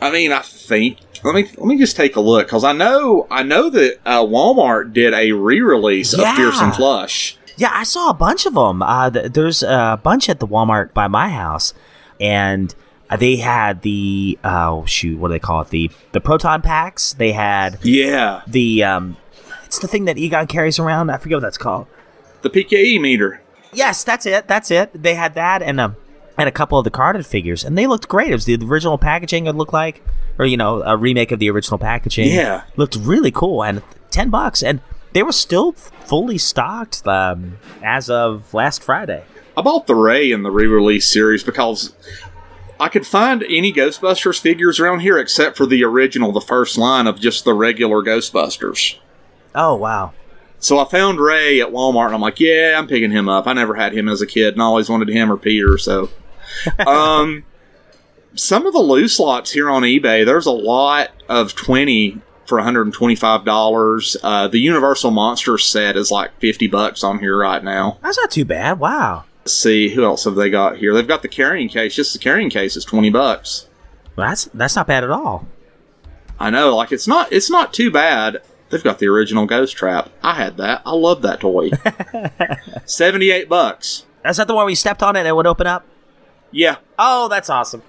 I 0.00 0.10
mean, 0.10 0.32
I 0.32 0.40
think 0.40 0.98
let 1.24 1.34
me 1.34 1.44
let 1.56 1.66
me 1.66 1.78
just 1.78 1.96
take 1.96 2.16
a 2.16 2.20
look 2.20 2.46
because 2.46 2.62
I 2.64 2.72
know 2.72 3.26
I 3.30 3.42
know 3.42 3.70
that 3.70 3.98
uh, 4.04 4.22
Walmart 4.22 4.92
did 4.92 5.14
a 5.14 5.32
re-release 5.32 6.16
Yeah. 6.16 6.30
of 6.30 6.36
Fearsome 6.36 6.72
Flush. 6.72 7.38
Yeah, 7.56 7.70
I 7.72 7.84
saw 7.84 8.10
a 8.10 8.14
bunch 8.14 8.46
of 8.46 8.54
them. 8.54 8.82
Uh, 8.82 9.10
th- 9.10 9.32
there's 9.32 9.62
a 9.62 10.00
bunch 10.02 10.28
at 10.28 10.40
the 10.40 10.46
Walmart 10.46 10.92
by 10.94 11.08
my 11.08 11.28
house, 11.28 11.74
and 12.20 12.74
uh, 13.10 13.16
they 13.16 13.36
had 13.36 13.82
the 13.82 14.38
oh 14.44 14.84
shoot, 14.86 15.18
what 15.18 15.28
do 15.28 15.32
they 15.34 15.38
call 15.38 15.60
it? 15.62 15.68
The 15.68 15.90
the 16.12 16.20
proton 16.20 16.62
packs. 16.62 17.12
They 17.12 17.32
had 17.32 17.78
Yeah, 17.82 18.42
the 18.46 18.84
um, 18.84 19.16
it's 19.64 19.78
the 19.78 19.88
thing 19.88 20.04
that 20.06 20.18
Egon 20.18 20.46
carries 20.46 20.78
around. 20.78 21.10
I 21.10 21.16
forget 21.18 21.36
what 21.36 21.42
that's 21.42 21.58
called. 21.58 21.86
the 22.42 22.50
PKE 22.50 23.00
meter. 23.00 23.40
Yes, 23.72 24.04
that's 24.04 24.26
it. 24.26 24.48
That's 24.48 24.70
it. 24.70 24.90
They 25.02 25.14
had 25.14 25.34
that 25.34 25.62
and 25.62 25.80
um 25.80 25.96
and 26.38 26.48
a 26.48 26.52
couple 26.52 26.78
of 26.78 26.84
the 26.84 26.90
carded 26.90 27.26
figures, 27.26 27.62
and 27.64 27.76
they 27.76 27.86
looked 27.86 28.08
great. 28.08 28.30
It 28.30 28.34
was 28.34 28.46
the 28.46 28.54
original 28.56 28.96
packaging. 28.98 29.46
It 29.46 29.52
looked 29.54 29.72
like, 29.74 30.02
or 30.38 30.46
you 30.46 30.56
know, 30.56 30.82
a 30.82 30.96
remake 30.96 31.30
of 31.32 31.38
the 31.38 31.50
original 31.50 31.76
packaging. 31.78 32.28
Yeah. 32.32 32.62
looked 32.76 32.96
really 32.96 33.30
cool, 33.30 33.62
and 33.62 33.82
ten 34.10 34.30
bucks, 34.30 34.62
and 34.62 34.80
they 35.12 35.22
were 35.22 35.32
still 35.32 35.72
fully 35.72 36.38
stocked 36.38 37.06
um, 37.06 37.58
as 37.82 38.08
of 38.10 38.52
last 38.54 38.82
Friday. 38.82 39.24
I 39.56 39.62
bought 39.62 39.86
the 39.86 39.94
Ray 39.94 40.32
in 40.32 40.42
the 40.42 40.50
re-release 40.50 41.06
series 41.06 41.44
because 41.44 41.94
I 42.80 42.88
could 42.88 43.06
find 43.06 43.42
any 43.44 43.72
Ghostbusters 43.72 44.40
figures 44.40 44.80
around 44.80 45.00
here 45.00 45.18
except 45.18 45.56
for 45.56 45.66
the 45.66 45.84
original, 45.84 46.32
the 46.32 46.40
first 46.40 46.78
line 46.78 47.06
of 47.06 47.20
just 47.20 47.44
the 47.44 47.54
regular 47.54 48.02
Ghostbusters. 48.02 48.98
Oh 49.54 49.74
wow! 49.74 50.12
So 50.58 50.78
I 50.78 50.86
found 50.86 51.20
Ray 51.20 51.60
at 51.60 51.68
Walmart, 51.68 52.06
and 52.06 52.14
I'm 52.14 52.20
like, 52.20 52.40
yeah, 52.40 52.74
I'm 52.76 52.86
picking 52.86 53.10
him 53.10 53.28
up. 53.28 53.46
I 53.46 53.52
never 53.52 53.74
had 53.74 53.92
him 53.92 54.08
as 54.08 54.22
a 54.22 54.26
kid, 54.26 54.54
and 54.54 54.62
I 54.62 54.64
always 54.64 54.88
wanted 54.88 55.08
him 55.08 55.30
or 55.30 55.36
Peter. 55.36 55.76
So, 55.76 56.08
um, 56.86 57.44
some 58.34 58.66
of 58.66 58.72
the 58.72 58.80
loose 58.80 59.20
lots 59.20 59.52
here 59.52 59.68
on 59.68 59.82
eBay, 59.82 60.24
there's 60.24 60.46
a 60.46 60.52
lot 60.52 61.10
of 61.28 61.54
twenty 61.54 62.22
for 62.52 62.58
125 62.58 63.46
dollars. 63.46 64.14
Uh, 64.22 64.46
the 64.46 64.58
Universal 64.58 65.10
Monsters 65.10 65.64
set 65.64 65.96
is 65.96 66.10
like 66.10 66.38
50 66.38 66.66
bucks 66.66 67.02
on 67.02 67.18
here 67.18 67.38
right 67.38 67.64
now. 67.64 67.96
That's 68.02 68.18
not 68.18 68.30
too 68.30 68.44
bad. 68.44 68.78
Wow. 68.78 69.24
Let's 69.40 69.54
see 69.54 69.88
who 69.88 70.04
else 70.04 70.24
have 70.24 70.34
they 70.34 70.50
got 70.50 70.76
here. 70.76 70.92
They've 70.92 71.08
got 71.08 71.22
the 71.22 71.28
carrying 71.28 71.70
case. 71.70 71.94
Just 71.94 72.12
the 72.12 72.18
carrying 72.18 72.50
case 72.50 72.76
is 72.76 72.84
20 72.84 73.08
bucks. 73.08 73.68
Well, 74.16 74.28
that's 74.28 74.50
that's 74.52 74.76
not 74.76 74.86
bad 74.86 75.02
at 75.02 75.08
all. 75.08 75.46
I 76.38 76.50
know, 76.50 76.76
like 76.76 76.92
it's 76.92 77.08
not 77.08 77.32
it's 77.32 77.48
not 77.48 77.72
too 77.72 77.90
bad. 77.90 78.42
They've 78.68 78.84
got 78.84 78.98
the 78.98 79.06
original 79.06 79.46
Ghost 79.46 79.74
Trap. 79.74 80.10
I 80.22 80.34
had 80.34 80.58
that. 80.58 80.82
I 80.84 80.92
love 80.92 81.22
that 81.22 81.40
toy. 81.40 81.70
78 82.84 83.48
bucks. 83.48 84.04
That's 84.22 84.36
not 84.36 84.46
the 84.46 84.54
one 84.54 84.66
we 84.66 84.74
stepped 84.74 85.02
on 85.02 85.16
it 85.16 85.20
and 85.20 85.28
it 85.28 85.34
would 85.34 85.46
open 85.46 85.66
up. 85.66 85.86
Yeah. 86.50 86.76
Oh, 86.98 87.28
that's 87.28 87.48
awesome. 87.48 87.82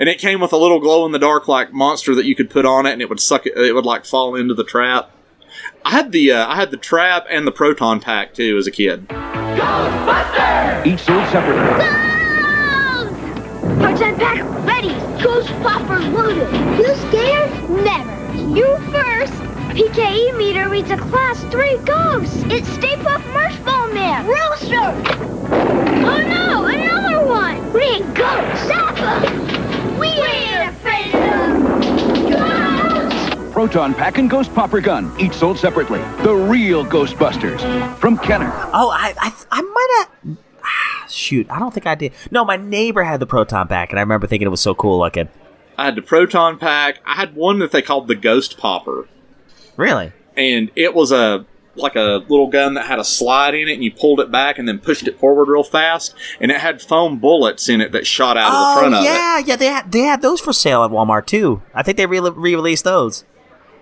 And 0.00 0.08
it 0.08 0.18
came 0.18 0.40
with 0.40 0.54
a 0.54 0.56
little 0.56 0.80
glow 0.80 1.04
in 1.04 1.12
the 1.12 1.18
dark 1.18 1.46
like 1.46 1.74
monster 1.74 2.14
that 2.14 2.24
you 2.24 2.34
could 2.34 2.48
put 2.48 2.64
on 2.64 2.86
it 2.86 2.92
and 2.92 3.02
it 3.02 3.10
would 3.10 3.20
suck 3.20 3.44
it 3.44 3.54
it 3.54 3.74
would 3.74 3.84
like 3.84 4.06
fall 4.06 4.34
into 4.34 4.54
the 4.54 4.64
trap. 4.64 5.10
I 5.84 5.90
had 5.90 6.10
the 6.10 6.32
uh, 6.32 6.46
I 6.48 6.56
had 6.56 6.70
the 6.70 6.78
trap 6.78 7.26
and 7.28 7.46
the 7.46 7.52
proton 7.52 8.00
pack 8.00 8.32
too 8.32 8.56
as 8.56 8.66
a 8.66 8.70
kid. 8.70 9.02
Each 9.10 11.00
sold 11.00 11.28
separately. 11.28 11.84
Proton 13.76 14.16
pack 14.16 14.66
ready. 14.66 14.94
Ghost 15.22 15.48
poppers 15.62 16.06
loaded. 16.06 16.50
You 16.78 16.94
scared? 17.10 17.70
Never. 17.84 18.58
You 18.58 18.78
first. 18.90 19.34
PKE 19.74 20.36
meter 20.38 20.70
reads 20.70 20.90
a 20.90 20.96
class 20.96 21.42
3 21.44 21.76
ghost. 21.84 22.46
It's 22.46 22.68
Stay 22.70 22.96
Puft 22.96 23.30
Marshmallow 23.34 23.92
Man. 23.92 24.26
Rooster. 24.26 24.76
Oh 26.06 26.18
no, 26.26 26.64
another 26.64 27.26
one. 27.26 27.72
We 27.74 27.82
ain't 27.82 28.14
ghosts. 28.14 28.64
Zappa. 28.64 29.59
We 30.00 30.06
ain't 30.08 30.70
afraid 30.70 31.14
of 31.14 31.20
them. 31.20 32.30
Ghosts. 32.30 33.52
Proton 33.52 33.94
Pack 33.94 34.18
and 34.18 34.30
Ghost 34.30 34.54
Popper 34.54 34.80
Gun, 34.80 35.12
each 35.20 35.34
sold 35.34 35.58
separately. 35.58 36.00
The 36.22 36.34
real 36.34 36.84
Ghostbusters. 36.84 37.60
From 37.98 38.16
Kenner. 38.18 38.50
Oh, 38.72 38.90
I 38.90 39.14
I, 39.18 39.32
I 39.50 39.60
might 39.62 40.08
have. 40.24 40.38
Ah, 40.62 41.06
shoot, 41.08 41.46
I 41.50 41.58
don't 41.58 41.72
think 41.74 41.86
I 41.86 41.94
did. 41.94 42.12
No, 42.30 42.44
my 42.44 42.56
neighbor 42.56 43.02
had 43.02 43.20
the 43.20 43.26
proton 43.26 43.68
pack, 43.68 43.90
and 43.90 43.98
I 43.98 44.02
remember 44.02 44.26
thinking 44.26 44.46
it 44.46 44.50
was 44.50 44.60
so 44.60 44.74
cool 44.74 44.98
looking. 44.98 45.28
I 45.76 45.84
had 45.86 45.94
the 45.96 46.02
proton 46.02 46.58
pack. 46.58 46.98
I 47.06 47.14
had 47.14 47.34
one 47.34 47.58
that 47.60 47.72
they 47.72 47.82
called 47.82 48.08
the 48.08 48.14
Ghost 48.14 48.56
Popper. 48.58 49.08
Really? 49.76 50.12
and 50.36 50.70
it 50.76 50.94
was 50.94 51.10
a 51.12 51.44
like 51.82 51.96
a 51.96 52.24
little 52.28 52.46
gun 52.48 52.74
that 52.74 52.86
had 52.86 52.98
a 52.98 53.04
slide 53.04 53.54
in 53.54 53.68
it 53.68 53.74
and 53.74 53.84
you 53.84 53.90
pulled 53.92 54.20
it 54.20 54.30
back 54.30 54.58
and 54.58 54.66
then 54.68 54.78
pushed 54.78 55.06
it 55.08 55.18
forward 55.18 55.48
real 55.48 55.62
fast 55.64 56.14
and 56.40 56.50
it 56.50 56.58
had 56.58 56.80
foam 56.82 57.18
bullets 57.18 57.68
in 57.68 57.80
it 57.80 57.92
that 57.92 58.06
shot 58.06 58.36
out 58.36 58.48
of 58.48 58.54
oh 58.54 58.74
the 58.74 58.80
front 58.80 58.94
of 58.94 59.00
it 59.02 59.04
yeah, 59.04 59.38
yeah. 59.38 59.56
They 59.56 59.66
had 59.66 59.90
they 59.92 60.00
had 60.00 60.22
those 60.22 60.40
for 60.40 60.52
sale 60.52 60.84
at 60.84 60.90
Walmart 60.90 61.26
too. 61.26 61.62
I 61.74 61.82
think 61.82 61.96
they 61.96 62.06
re 62.06 62.20
released 62.20 62.84
those. 62.84 63.24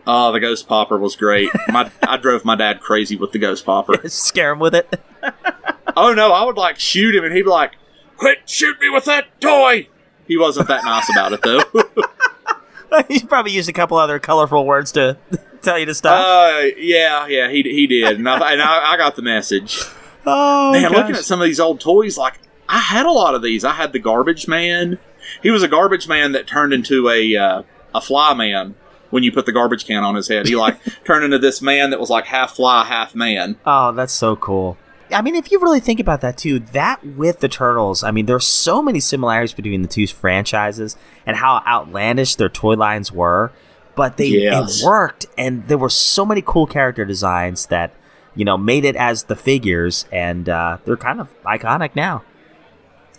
oh 0.07 0.33
the 0.33 0.41
ghost 0.41 0.67
popper 0.69 0.97
was 0.99 1.17
great 1.17 1.51
my 1.69 1.91
i 2.07 2.17
drove 2.17 2.45
my 2.45 2.55
dad 2.57 2.81
crazy 2.81 3.17
with 3.17 3.33
the 3.33 3.39
ghost 3.39 3.65
popper 3.67 4.01
Scare 4.09 4.53
him 4.53 4.59
with 4.59 4.75
it. 4.75 5.01
oh 5.97 6.15
no 6.15 6.33
i 6.33 6.45
would 6.45 6.57
like 6.57 6.79
shoot 6.79 7.15
him 7.15 7.25
and 7.25 7.35
he'd 7.35 7.43
be 7.43 7.49
like 7.51 7.73
quit 8.17 8.39
shoot 8.49 8.81
me 8.81 8.89
with 8.89 9.05
that 9.05 9.27
toy 9.41 9.89
he 10.27 10.37
wasn't 10.39 10.67
that 10.69 10.85
nice 10.85 11.09
about 11.11 11.33
it 11.33 11.43
though 11.43 13.03
he 13.09 13.21
probably 13.25 13.53
used 13.53 13.69
a 13.69 13.73
couple 13.73 13.97
other 13.99 14.19
colorful 14.19 14.65
words 14.65 14.93
to 14.93 15.17
tell 15.63 15.79
you 15.79 15.87
to 15.87 15.95
stop. 15.95 16.21
uh 16.21 16.67
yeah 16.77 17.27
yeah 17.27 17.49
he, 17.51 17.63
he 17.63 17.87
did 17.87 18.19
and, 18.19 18.29
I, 18.29 18.53
and 18.53 18.63
I, 18.63 18.93
I 18.93 18.97
got 18.97 19.17
the 19.17 19.23
message 19.23 19.81
oh, 20.27 20.73
Man, 20.73 20.83
gosh. 20.83 20.93
looking 20.93 21.17
at 21.17 21.25
some 21.25 21.41
of 21.41 21.47
these 21.47 21.61
old 21.61 21.81
toys, 21.81 22.19
like 22.19 22.39
I 22.69 22.79
had 22.79 23.07
a 23.07 23.11
lot 23.11 23.35
of 23.35 23.43
these. 23.43 23.65
I 23.65 23.73
had 23.73 23.93
the 23.93 23.99
Garbage 23.99 24.47
Man. 24.47 24.99
He 25.43 25.51
was 25.51 25.63
a 25.63 25.69
garbage 25.69 26.09
man 26.09 26.33
that 26.33 26.47
turned 26.47 26.73
into 26.73 27.09
a 27.09 27.37
uh, 27.37 27.63
a 27.95 28.01
fly 28.01 28.35
man 28.35 28.75
when 29.11 29.23
you 29.23 29.33
put 29.33 29.47
the 29.47 29.53
garbage 29.53 29.87
can 29.87 30.05
on 30.05 30.15
his 30.15 30.29
head. 30.29 30.47
He 30.47 30.57
like 30.57 30.79
turned 31.05 31.25
into 31.25 31.39
this 31.39 31.63
man 31.63 31.91
that 31.91 32.01
was 32.01 32.11
like 32.11 32.27
half 32.27 32.57
fly, 32.57 32.85
half 32.85 33.15
man. 33.15 33.57
Oh, 33.65 33.93
that's 33.93 34.13
so 34.13 34.37
cool. 34.37 34.77
I 35.11 35.23
mean, 35.23 35.35
if 35.35 35.51
you 35.51 35.59
really 35.59 35.81
think 35.81 36.01
about 36.01 36.21
that 36.21 36.37
too, 36.37 36.59
that 36.59 37.05
with 37.05 37.41
the 37.41 37.49
Turtles, 37.49 38.03
I 38.05 38.11
mean, 38.11 38.27
there's 38.27 38.47
so 38.47 38.83
many 38.83 39.01
similarities 39.01 39.55
between 39.55 39.81
the 39.81 39.89
two 39.89 40.07
franchises 40.07 40.97
and 41.25 41.37
how 41.39 41.63
outlandish 41.67 42.35
their 42.35 42.51
toy 42.51 42.75
lines 42.75 43.11
were, 43.11 43.51
but 43.99 44.17
they 44.17 44.29
Yes. 44.29 44.81
it 44.81 44.87
worked, 44.87 45.27
and 45.37 45.67
there 45.69 45.77
were 45.77 45.91
so 45.91 46.25
many 46.25 46.41
cool 46.41 46.67
character 46.67 47.05
designs 47.05 47.67
that 47.67 47.93
you 48.35 48.45
know 48.45 48.57
made 48.57 48.85
it 48.87 48.97
as 48.97 49.25
the 49.25 49.37
figures, 49.37 50.07
and 50.11 50.49
uh, 50.49 50.79
they're 50.85 50.97
kind 50.97 51.21
of 51.21 51.29
iconic 51.45 51.95
now. 51.95 52.23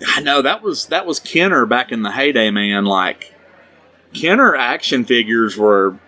I 0.08 0.22
know 0.22 0.42
that 0.42 0.64
was 0.64 0.86
that 0.88 1.06
was 1.06 1.20
Kenner 1.20 1.66
back 1.66 1.92
in 1.92 2.02
the 2.04 2.12
heyday, 2.12 2.50
man. 2.50 2.86
Like 2.86 3.34
Kenner 4.14 4.56
action 4.56 5.06
figures 5.06 5.58
were. 5.58 6.00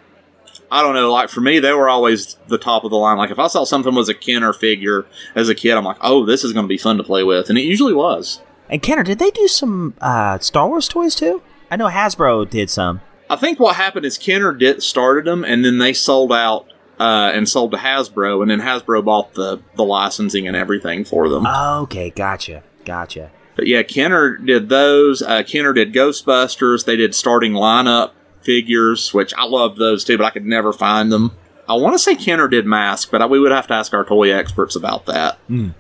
I 0.73 0.81
don't 0.81 0.95
know. 0.95 1.11
Like 1.11 1.29
for 1.29 1.41
me, 1.41 1.59
they 1.59 1.73
were 1.73 1.89
always 1.89 2.37
the 2.47 2.57
top 2.57 2.85
of 2.85 2.91
the 2.91 2.97
line. 2.97 3.17
Like 3.17 3.29
if 3.29 3.39
I 3.39 3.47
saw 3.47 3.65
something 3.65 3.93
was 3.93 4.07
a 4.07 4.13
Kenner 4.13 4.53
figure 4.53 5.05
as 5.35 5.49
a 5.49 5.55
kid, 5.55 5.73
I'm 5.75 5.83
like, 5.83 5.97
oh, 5.99 6.25
this 6.25 6.45
is 6.45 6.53
going 6.53 6.63
to 6.63 6.69
be 6.69 6.77
fun 6.77 6.95
to 6.97 7.03
play 7.03 7.23
with, 7.25 7.49
and 7.49 7.57
it 7.57 7.63
usually 7.63 7.93
was. 7.93 8.39
And 8.69 8.81
Kenner, 8.81 9.03
did 9.03 9.19
they 9.19 9.31
do 9.31 9.49
some 9.49 9.95
uh, 9.99 10.39
Star 10.39 10.69
Wars 10.69 10.87
toys 10.87 11.13
too? 11.15 11.41
I 11.69 11.75
know 11.75 11.89
Hasbro 11.89 12.49
did 12.49 12.69
some. 12.69 13.01
I 13.31 13.37
think 13.37 13.61
what 13.61 13.77
happened 13.77 14.05
is 14.05 14.17
Kenner 14.17 14.51
did 14.53 14.83
started 14.83 15.23
them, 15.23 15.45
and 15.45 15.63
then 15.63 15.77
they 15.77 15.93
sold 15.93 16.33
out 16.33 16.65
uh, 16.99 17.31
and 17.33 17.47
sold 17.47 17.71
to 17.71 17.77
Hasbro, 17.77 18.41
and 18.41 18.51
then 18.51 18.59
Hasbro 18.59 19.05
bought 19.05 19.35
the 19.35 19.61
the 19.75 19.85
licensing 19.85 20.49
and 20.49 20.57
everything 20.57 21.05
for 21.05 21.29
them. 21.29 21.47
Okay, 21.47 22.09
gotcha, 22.09 22.61
gotcha. 22.83 23.31
But 23.55 23.67
yeah, 23.67 23.83
Kenner 23.83 24.35
did 24.35 24.67
those. 24.67 25.21
Uh, 25.21 25.43
Kenner 25.43 25.71
did 25.71 25.93
Ghostbusters. 25.93 26.83
They 26.83 26.97
did 26.97 27.15
starting 27.15 27.53
lineup 27.53 28.11
figures, 28.41 29.13
which 29.13 29.33
I 29.35 29.45
love 29.45 29.77
those 29.77 30.03
too, 30.03 30.17
but 30.17 30.25
I 30.25 30.29
could 30.31 30.45
never 30.45 30.73
find 30.73 31.09
them. 31.09 31.31
I 31.69 31.75
want 31.75 31.93
to 31.93 31.99
say 31.99 32.15
Kenner 32.15 32.49
did 32.49 32.65
Mask, 32.65 33.09
but 33.11 33.21
I, 33.21 33.27
we 33.27 33.39
would 33.39 33.53
have 33.53 33.67
to 33.67 33.73
ask 33.75 33.93
our 33.93 34.03
toy 34.03 34.33
experts 34.33 34.75
about 34.75 35.05
that. 35.05 35.39
Well, 35.47 35.73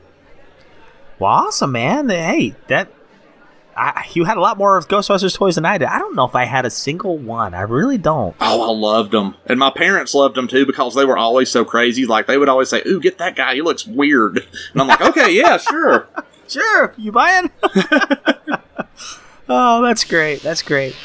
awesome, 1.19 1.73
man. 1.73 2.07
Hey, 2.07 2.55
that 2.67 2.89
I, 3.75 4.05
you 4.13 4.25
had 4.25 4.37
a 4.37 4.41
lot 4.41 4.57
more 4.57 4.77
of 4.77 4.87
Ghostbusters 4.87 5.35
toys 5.35 5.55
than 5.55 5.65
I 5.65 5.77
did. 5.77 5.87
I 5.87 5.99
don't 5.99 6.15
know 6.15 6.25
if 6.25 6.35
I 6.35 6.45
had 6.45 6.65
a 6.65 6.69
single 6.69 7.17
one. 7.17 7.53
I 7.53 7.61
really 7.61 7.97
don't. 7.97 8.35
Oh, 8.41 8.69
I 8.69 8.73
loved 8.73 9.11
them, 9.11 9.35
and 9.45 9.59
my 9.59 9.69
parents 9.69 10.13
loved 10.13 10.35
them 10.35 10.47
too 10.47 10.65
because 10.65 10.95
they 10.95 11.05
were 11.05 11.17
always 11.17 11.49
so 11.49 11.63
crazy. 11.63 12.05
Like 12.05 12.27
they 12.27 12.37
would 12.37 12.49
always 12.49 12.69
say, 12.69 12.81
"Ooh, 12.85 12.99
get 12.99 13.17
that 13.17 13.35
guy. 13.35 13.55
He 13.55 13.61
looks 13.61 13.87
weird," 13.87 14.45
and 14.73 14.81
I'm 14.81 14.87
like, 14.87 15.01
"Okay, 15.01 15.33
yeah, 15.35 15.57
sure." 15.57 16.07
Sure, 16.51 16.93
you 16.97 17.13
buying? 17.13 17.49
oh, 19.47 19.81
that's 19.81 20.03
great. 20.03 20.41
That's 20.41 20.61
great. 20.61 20.97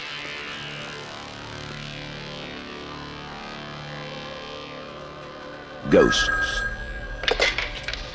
Ghosts. 5.89 6.29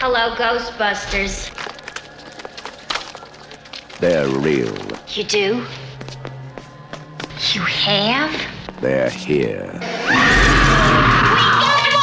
Hello, 0.02 0.36
Ghostbusters. 0.36 1.70
They're 4.02 4.28
real. 4.28 4.76
You 5.10 5.24
do? 5.24 5.64
You 7.54 7.62
have? 7.62 8.82
They're 8.82 9.12
here. 9.12 9.70
We 9.74 9.80
got 9.80 9.91
one! 11.93 12.02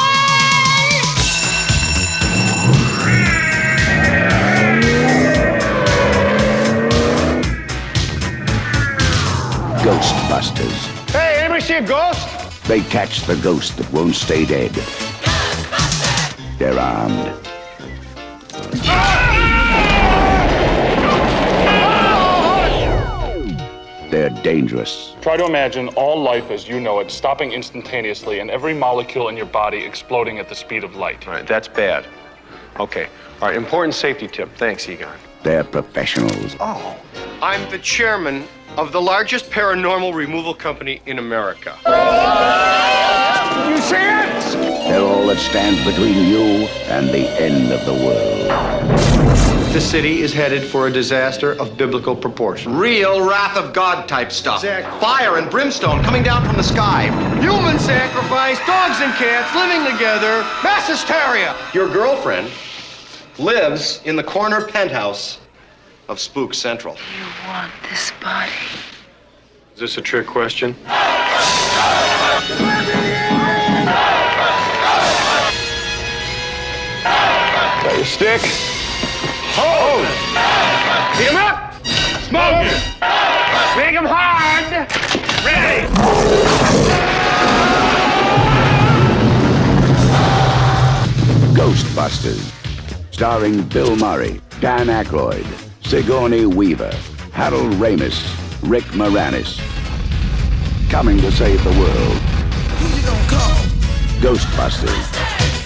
Ghostbusters. 9.83 11.11
Hey, 11.11 11.39
anybody 11.41 11.63
see 11.63 11.75
a 11.75 11.83
ghost? 11.83 12.29
They 12.69 12.81
catch 12.83 13.23
the 13.23 13.35
ghost 13.39 13.77
that 13.77 13.93
won't 13.93 14.15
stay 14.15 14.47
dead. 14.47 14.71
They're 16.61 16.79
armed. 16.79 17.35
Ah! 18.85 19.18
They're 24.11 24.31
dangerous. 24.31 25.15
Try 25.21 25.37
to 25.37 25.45
imagine 25.45 25.89
all 25.89 26.21
life 26.21 26.51
as 26.51 26.67
you 26.67 26.81
know 26.81 26.99
it 27.01 27.11
stopping 27.11 27.53
instantaneously 27.53 28.41
and 28.41 28.51
every 28.51 28.73
molecule 28.73 29.29
in 29.29 29.37
your 29.37 29.47
body 29.47 29.85
exploding 29.85 30.39
at 30.39 30.49
the 30.49 30.55
speed 30.55 30.83
of 30.83 30.97
light. 30.97 31.27
All 31.27 31.35
right, 31.35 31.47
that's 31.47 31.69
bad. 31.69 32.07
Okay. 32.81 33.09
All 33.43 33.49
right, 33.49 33.57
important 33.57 33.95
safety 33.95 34.27
tip. 34.27 34.49
Thanks, 34.57 34.89
Egon. 34.89 35.19
They're 35.43 35.63
professionals. 35.63 36.57
Oh, 36.59 36.99
I'm 37.43 37.71
the 37.71 37.79
chairman 37.79 38.45
of 38.77 38.93
the 38.93 39.01
largest 39.01 39.51
paranormal 39.51 40.15
removal 40.15 40.55
company 40.55 41.03
in 41.07 41.19
America. 41.19 41.77
You 43.71 43.79
see 43.83 43.97
it? 43.97 44.89
They're 44.89 45.03
all 45.03 45.27
that 45.27 45.39
stands 45.39 45.85
between 45.85 46.27
you 46.27 46.67
and 46.89 47.09
the 47.11 47.29
end 47.41 47.73
of 47.73 47.85
the 47.85 47.93
world. 47.93 49.08
The 49.73 49.83
city 49.83 50.23
is 50.23 50.33
headed 50.33 50.65
for 50.65 50.87
a 50.87 50.91
disaster 50.91 51.53
of 51.61 51.77
biblical 51.77 52.17
proportion. 52.17 52.75
Real 52.75 53.29
wrath 53.29 53.55
of 53.57 53.75
God 53.75 54.09
type 54.09 54.33
stuff. 54.33 54.63
Fire 54.63 55.37
and 55.37 55.51
brimstone 55.51 56.03
coming 56.03 56.23
down 56.23 56.43
from 56.47 56.57
the 56.57 56.63
sky. 56.63 57.11
Human 57.41 57.79
sacrifice, 57.79 58.59
dogs 58.67 58.99
and 59.03 59.13
cats 59.15 59.55
living 59.55 59.85
together, 59.93 60.41
mass 60.65 60.89
hysteria. 60.89 61.55
Your 61.75 61.87
girlfriend 61.87 62.51
lives 63.39 64.01
in 64.07 64.17
the 64.17 64.23
corner 64.23 64.67
penthouse 64.67 65.39
of 66.09 66.19
Spook 66.19 66.55
Central. 66.55 66.95
You 66.95 67.27
want 67.47 67.71
this 67.91 68.11
body? 68.23 68.51
Is 69.75 69.81
this 69.81 69.99
a 69.99 70.01
trick 70.01 70.27
question? 70.27 70.75
Got 77.85 77.97
your 77.97 78.05
stick? 78.07 78.78
Hold! 79.61 80.07
Beat 81.19 81.31
him 81.31 81.37
up! 81.37 81.75
Smoke 82.29 82.63
him! 82.63 82.79
Make 83.77 83.95
him 83.95 84.07
hard! 84.07 84.87
Ready! 85.45 85.89
Ghostbusters. 91.59 92.55
Starring 93.11 93.63
Bill 93.65 93.97
Murray, 93.97 94.41
Dan 94.61 94.87
Aykroyd, 94.87 95.45
Sigourney 95.85 96.47
Weaver, 96.47 96.95
Harold 97.33 97.73
Ramis, 97.75 98.23
Rick 98.63 98.85
Moranis. 98.95 99.59
Coming 100.89 101.19
to 101.19 101.33
save 101.33 101.65
the 101.65 101.71
world. 101.71 102.19
Ghostbusters. 104.21 105.58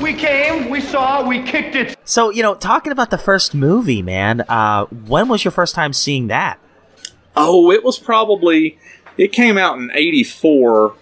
We 0.00 0.14
came, 0.14 0.70
we 0.70 0.80
saw, 0.80 1.26
we 1.26 1.42
kicked 1.42 1.74
it. 1.74 1.96
So, 2.04 2.30
you 2.30 2.42
know, 2.42 2.54
talking 2.54 2.92
about 2.92 3.10
the 3.10 3.18
first 3.18 3.54
movie, 3.54 4.02
man, 4.02 4.42
uh, 4.42 4.86
when 4.86 5.28
was 5.28 5.44
your 5.44 5.52
first 5.52 5.74
time 5.74 5.92
seeing 5.92 6.28
that? 6.28 6.58
Oh, 7.36 7.70
it 7.70 7.84
was 7.84 7.98
probably. 7.98 8.78
It 9.16 9.32
came 9.32 9.58
out 9.58 9.76
in 9.78 9.90
'84. 9.92 10.94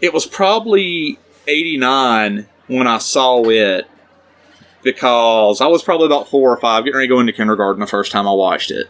It 0.00 0.12
was 0.12 0.26
probably 0.26 1.18
'89 1.46 2.46
when 2.66 2.86
I 2.86 2.98
saw 2.98 3.42
it 3.48 3.86
because 4.82 5.60
I 5.60 5.66
was 5.66 5.82
probably 5.82 6.06
about 6.06 6.28
four 6.28 6.50
or 6.50 6.56
five, 6.58 6.84
getting 6.84 6.96
ready 6.96 7.08
to 7.08 7.14
go 7.14 7.20
into 7.20 7.32
kindergarten 7.32 7.80
the 7.80 7.86
first 7.86 8.12
time 8.12 8.28
I 8.28 8.32
watched 8.32 8.70
it. 8.70 8.86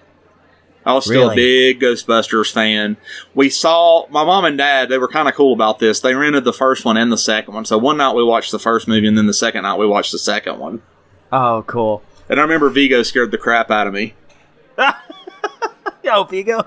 I 0.87 0.95
was 0.95 1.05
still 1.05 1.30
a 1.30 1.34
big 1.34 1.80
Ghostbusters 1.80 2.53
fan. 2.53 2.97
We 3.34 3.51
saw 3.51 4.07
my 4.09 4.24
mom 4.24 4.45
and 4.45 4.57
dad, 4.57 4.89
they 4.89 4.99
were 4.99 5.09
kind 5.09 5.28
of 5.28 5.34
cool 5.34 5.53
about 5.53 5.80
this. 5.80 5.99
They 5.99 6.14
rented 6.14 6.45
the 6.45 6.53
first 6.53 6.84
one 6.84 6.97
and 6.97 7.11
the 7.11 7.18
second 7.18 7.55
one. 7.55 7.64
So 7.64 7.76
one 7.76 7.97
night 7.97 8.14
we 8.14 8.22
watched 8.22 8.53
the 8.53 8.61
first 8.61 8.87
movie, 8.87 9.09
and 9.09 9.18
then 9.18 9.26
the 9.26 9.34
second 9.34 9.64
night 9.64 9.78
we 9.78 9.87
watched 9.87 10.12
the 10.12 10.18
second 10.18 10.61
one. 10.61 10.82
Oh, 11.32 11.64
cool. 11.66 12.05
And 12.28 12.39
I 12.39 12.43
remember 12.45 12.70
Vigo 12.70 13.03
scared 13.03 13.32
the 13.32 13.39
crap 13.39 13.68
out 13.68 13.89
of 13.89 13.95
me. 13.95 14.14
Yo, 16.05 16.22
Vigo. 16.22 16.66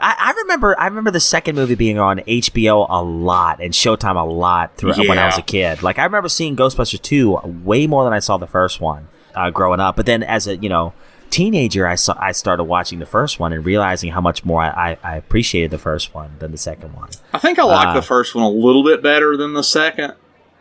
I, 0.00 0.14
I 0.18 0.40
remember 0.42 0.78
I 0.78 0.86
remember 0.86 1.10
the 1.10 1.18
second 1.18 1.56
movie 1.56 1.74
being 1.74 1.98
on 1.98 2.18
HBO 2.18 2.86
a 2.88 3.02
lot 3.02 3.60
and 3.60 3.72
Showtime 3.72 4.20
a 4.20 4.24
lot 4.24 4.76
through, 4.76 4.92
when 5.08 5.18
I 5.18 5.26
was 5.26 5.38
a 5.38 5.42
kid. 5.42 5.82
Like 5.82 5.98
I 5.98 6.04
remember 6.04 6.28
seeing 6.28 6.54
Ghostbusters 6.54 7.00
2 7.00 7.40
way 7.64 7.86
more 7.86 8.04
than 8.04 8.12
I 8.12 8.18
saw 8.18 8.36
the 8.36 8.46
first 8.46 8.80
one 8.80 9.08
uh, 9.34 9.50
growing 9.50 9.80
up. 9.80 9.96
But 9.96 10.06
then 10.06 10.22
as 10.22 10.46
a, 10.46 10.56
you 10.56 10.68
know, 10.68 10.92
teenager 11.30 11.86
I 11.86 11.94
saw 11.94 12.16
I 12.18 12.32
started 12.32 12.64
watching 12.64 12.98
the 12.98 13.06
first 13.06 13.38
one 13.38 13.52
and 13.52 13.64
realizing 13.64 14.12
how 14.12 14.20
much 14.20 14.44
more 14.44 14.62
I, 14.62 14.92
I, 14.92 14.98
I 15.02 15.16
appreciated 15.16 15.70
the 15.70 15.78
first 15.78 16.14
one 16.14 16.36
than 16.38 16.50
the 16.52 16.58
second 16.58 16.94
one. 16.94 17.10
I 17.32 17.38
think 17.38 17.58
I 17.58 17.64
like 17.64 17.88
Uh, 17.88 17.94
the 17.94 18.02
first 18.02 18.34
one 18.34 18.44
a 18.44 18.50
little 18.50 18.82
bit 18.84 19.02
better 19.02 19.36
than 19.36 19.54
the 19.54 19.62
second. 19.62 20.14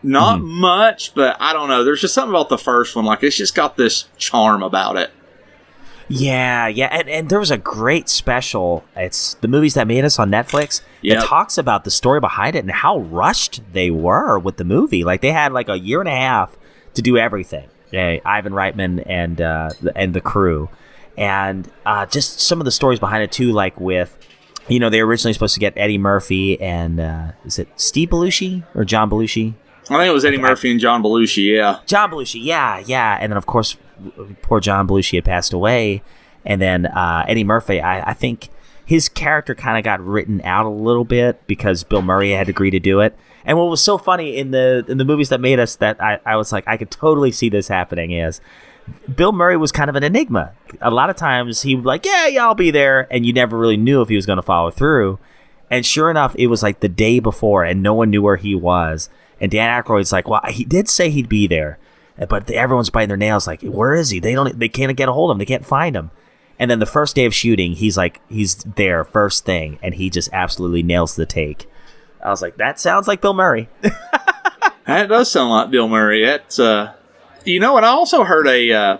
Not 0.03 0.41
much, 0.41 1.15
but 1.15 1.35
I 1.39 1.53
don't 1.53 1.69
know. 1.69 1.83
There's 1.83 2.01
just 2.01 2.13
something 2.13 2.29
about 2.29 2.49
the 2.49 2.57
first 2.57 2.95
one. 2.95 3.03
Like, 3.03 3.23
it's 3.23 3.35
just 3.35 3.55
got 3.55 3.77
this 3.77 4.05
charm 4.17 4.61
about 4.61 4.95
it. 4.95 5.09
Yeah, 6.07 6.67
yeah, 6.67 6.85
and, 6.91 7.09
and 7.09 7.29
there 7.29 7.39
was 7.39 7.51
a 7.51 7.57
great 7.57 8.07
special. 8.07 8.85
It's 8.95 9.33
the 9.35 9.47
movies 9.47 9.73
that 9.73 9.87
made 9.87 10.05
us 10.05 10.19
on 10.19 10.29
Netflix. 10.29 10.81
Yep. 11.01 11.17
It 11.17 11.25
talks 11.25 11.57
about 11.57 11.83
the 11.83 11.91
story 11.91 12.19
behind 12.19 12.55
it 12.55 12.59
and 12.59 12.71
how 12.71 12.99
rushed 12.99 13.61
they 13.73 13.89
were 13.91 14.39
with 14.39 14.57
the 14.57 14.63
movie. 14.63 15.03
Like 15.03 15.21
they 15.21 15.31
had 15.31 15.51
like 15.51 15.67
a 15.67 15.77
year 15.77 15.99
and 15.99 16.07
a 16.07 16.15
half 16.15 16.57
to 16.93 17.01
do 17.01 17.17
everything. 17.17 17.67
Yeah, 17.91 18.17
Ivan 18.25 18.53
Reitman 18.53 19.03
and 19.05 19.39
uh, 19.39 19.69
the, 19.81 19.97
and 19.97 20.13
the 20.13 20.21
crew, 20.21 20.69
and 21.17 21.69
uh, 21.85 22.05
just 22.05 22.39
some 22.41 22.59
of 22.59 22.65
the 22.65 22.71
stories 22.71 22.99
behind 22.99 23.23
it 23.23 23.31
too. 23.31 23.51
Like 23.51 23.79
with, 23.79 24.17
you 24.67 24.79
know, 24.79 24.89
they 24.89 25.01
were 25.01 25.09
originally 25.09 25.33
supposed 25.33 25.53
to 25.53 25.59
get 25.59 25.73
Eddie 25.77 25.97
Murphy 25.97 26.59
and 26.59 26.99
uh, 26.99 27.31
is 27.45 27.59
it 27.59 27.69
Steve 27.77 28.09
Belushi 28.09 28.63
or 28.75 28.83
John 28.83 29.09
Belushi? 29.09 29.53
I 29.89 29.99
think 29.99 30.09
it 30.09 30.13
was 30.13 30.25
Eddie 30.25 30.37
Murphy 30.37 30.71
and 30.71 30.79
John 30.79 31.01
Belushi, 31.01 31.55
yeah. 31.55 31.79
John 31.85 32.11
Belushi, 32.11 32.43
yeah, 32.43 32.83
yeah, 32.85 33.17
and 33.21 33.31
then 33.31 33.37
of 33.37 33.45
course, 33.45 33.77
poor 34.41 34.59
John 34.59 34.85
Belushi 34.87 35.15
had 35.15 35.25
passed 35.25 35.53
away, 35.53 36.03
and 36.45 36.61
then 36.61 36.87
uh, 36.87 37.23
Eddie 37.27 37.45
Murphy. 37.45 37.79
I, 37.79 38.09
I 38.09 38.13
think 38.13 38.49
his 38.85 39.07
character 39.07 39.55
kind 39.55 39.77
of 39.77 39.83
got 39.83 40.01
written 40.01 40.41
out 40.43 40.65
a 40.65 40.69
little 40.69 41.05
bit 41.05 41.45
because 41.47 41.83
Bill 41.83 42.01
Murray 42.01 42.31
had 42.31 42.49
agreed 42.49 42.71
to 42.71 42.79
do 42.79 42.99
it. 42.99 43.17
And 43.45 43.57
what 43.57 43.69
was 43.69 43.81
so 43.81 43.97
funny 43.97 44.35
in 44.35 44.51
the 44.51 44.85
in 44.87 44.97
the 44.97 45.05
movies 45.05 45.29
that 45.29 45.39
made 45.39 45.59
us 45.59 45.75
that 45.77 46.01
I, 46.01 46.19
I 46.25 46.35
was 46.35 46.51
like 46.51 46.67
I 46.67 46.77
could 46.77 46.91
totally 46.91 47.31
see 47.31 47.49
this 47.49 47.67
happening 47.67 48.11
is 48.11 48.41
Bill 49.13 49.31
Murray 49.31 49.57
was 49.57 49.71
kind 49.71 49.89
of 49.89 49.95
an 49.95 50.03
enigma. 50.03 50.53
A 50.81 50.91
lot 50.91 51.09
of 51.09 51.15
times 51.15 51.61
he 51.61 51.75
would 51.75 51.85
like, 51.85 52.05
yeah, 52.05 52.27
yeah, 52.27 52.45
I'll 52.45 52.55
be 52.55 52.71
there, 52.71 53.07
and 53.11 53.25
you 53.25 53.33
never 53.33 53.57
really 53.57 53.77
knew 53.77 54.01
if 54.01 54.09
he 54.09 54.15
was 54.15 54.25
going 54.25 54.37
to 54.37 54.43
follow 54.43 54.71
through. 54.71 55.19
And 55.69 55.85
sure 55.85 56.09
enough, 56.09 56.35
it 56.37 56.47
was 56.47 56.63
like 56.63 56.79
the 56.79 56.89
day 56.89 57.19
before, 57.19 57.63
and 57.63 57.83
no 57.83 57.93
one 57.93 58.09
knew 58.09 58.21
where 58.21 58.37
he 58.37 58.55
was. 58.55 59.09
And 59.39 59.51
Dan 59.51 59.83
Aykroyd's 59.83 60.11
like, 60.11 60.27
well, 60.27 60.41
he 60.49 60.63
did 60.63 60.87
say 60.87 61.09
he'd 61.09 61.29
be 61.29 61.47
there, 61.47 61.77
but 62.29 62.49
everyone's 62.49 62.89
biting 62.89 63.09
their 63.09 63.17
nails, 63.17 63.45
like, 63.45 63.61
where 63.61 63.93
is 63.93 64.09
he? 64.09 64.19
They 64.19 64.33
don't, 64.33 64.57
they 64.57 64.69
can't 64.69 64.95
get 64.95 65.09
a 65.09 65.13
hold 65.13 65.29
of 65.29 65.35
him. 65.35 65.39
They 65.39 65.45
can't 65.45 65.65
find 65.65 65.95
him. 65.95 66.11
And 66.57 66.71
then 66.71 66.79
the 66.79 66.85
first 66.85 67.15
day 67.15 67.25
of 67.25 67.35
shooting, 67.35 67.73
he's 67.73 67.97
like, 67.97 68.21
he's 68.29 68.55
there 68.55 69.03
first 69.03 69.45
thing, 69.45 69.77
and 69.83 69.95
he 69.95 70.09
just 70.09 70.29
absolutely 70.33 70.81
nails 70.81 71.15
the 71.15 71.25
take. 71.25 71.69
I 72.23 72.29
was 72.29 72.41
like, 72.41 72.57
that 72.57 72.79
sounds 72.79 73.07
like 73.07 73.21
Bill 73.21 73.33
Murray. 73.33 73.69
That 74.85 75.09
does 75.09 75.29
sound 75.29 75.49
like 75.51 75.69
Bill 75.69 75.89
Murray. 75.89 76.23
That's, 76.25 76.59
uh, 76.59 76.93
you 77.43 77.59
know, 77.59 77.75
and 77.75 77.85
I 77.85 77.89
also 77.89 78.23
heard 78.23 78.47
a 78.47 78.71
uh, 78.71 78.97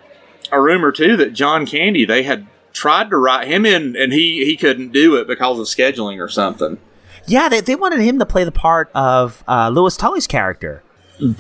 a 0.51 0.59
rumor 0.61 0.91
too 0.91 1.15
that 1.15 1.32
John 1.32 1.65
Candy 1.65 2.03
they 2.03 2.24
had 2.24 2.45
tried 2.74 3.09
to 3.11 3.15
write 3.18 3.47
him 3.47 3.65
in, 3.65 3.95
and 3.95 4.11
he 4.11 4.43
he 4.43 4.57
couldn't 4.57 4.91
do 4.91 5.15
it 5.15 5.28
because 5.28 5.57
of 5.59 5.65
scheduling 5.65 6.22
or 6.22 6.28
something. 6.28 6.78
yeah, 7.26 7.47
they, 7.47 7.61
they 7.61 7.76
wanted 7.76 8.01
him 8.01 8.20
to 8.20 8.26
play 8.26 8.43
the 8.43 8.51
part 8.51 8.89
of 8.93 9.45
uh, 9.47 9.70
Louis 9.70 9.95
Tully's 9.95 10.28
character. 10.28 10.84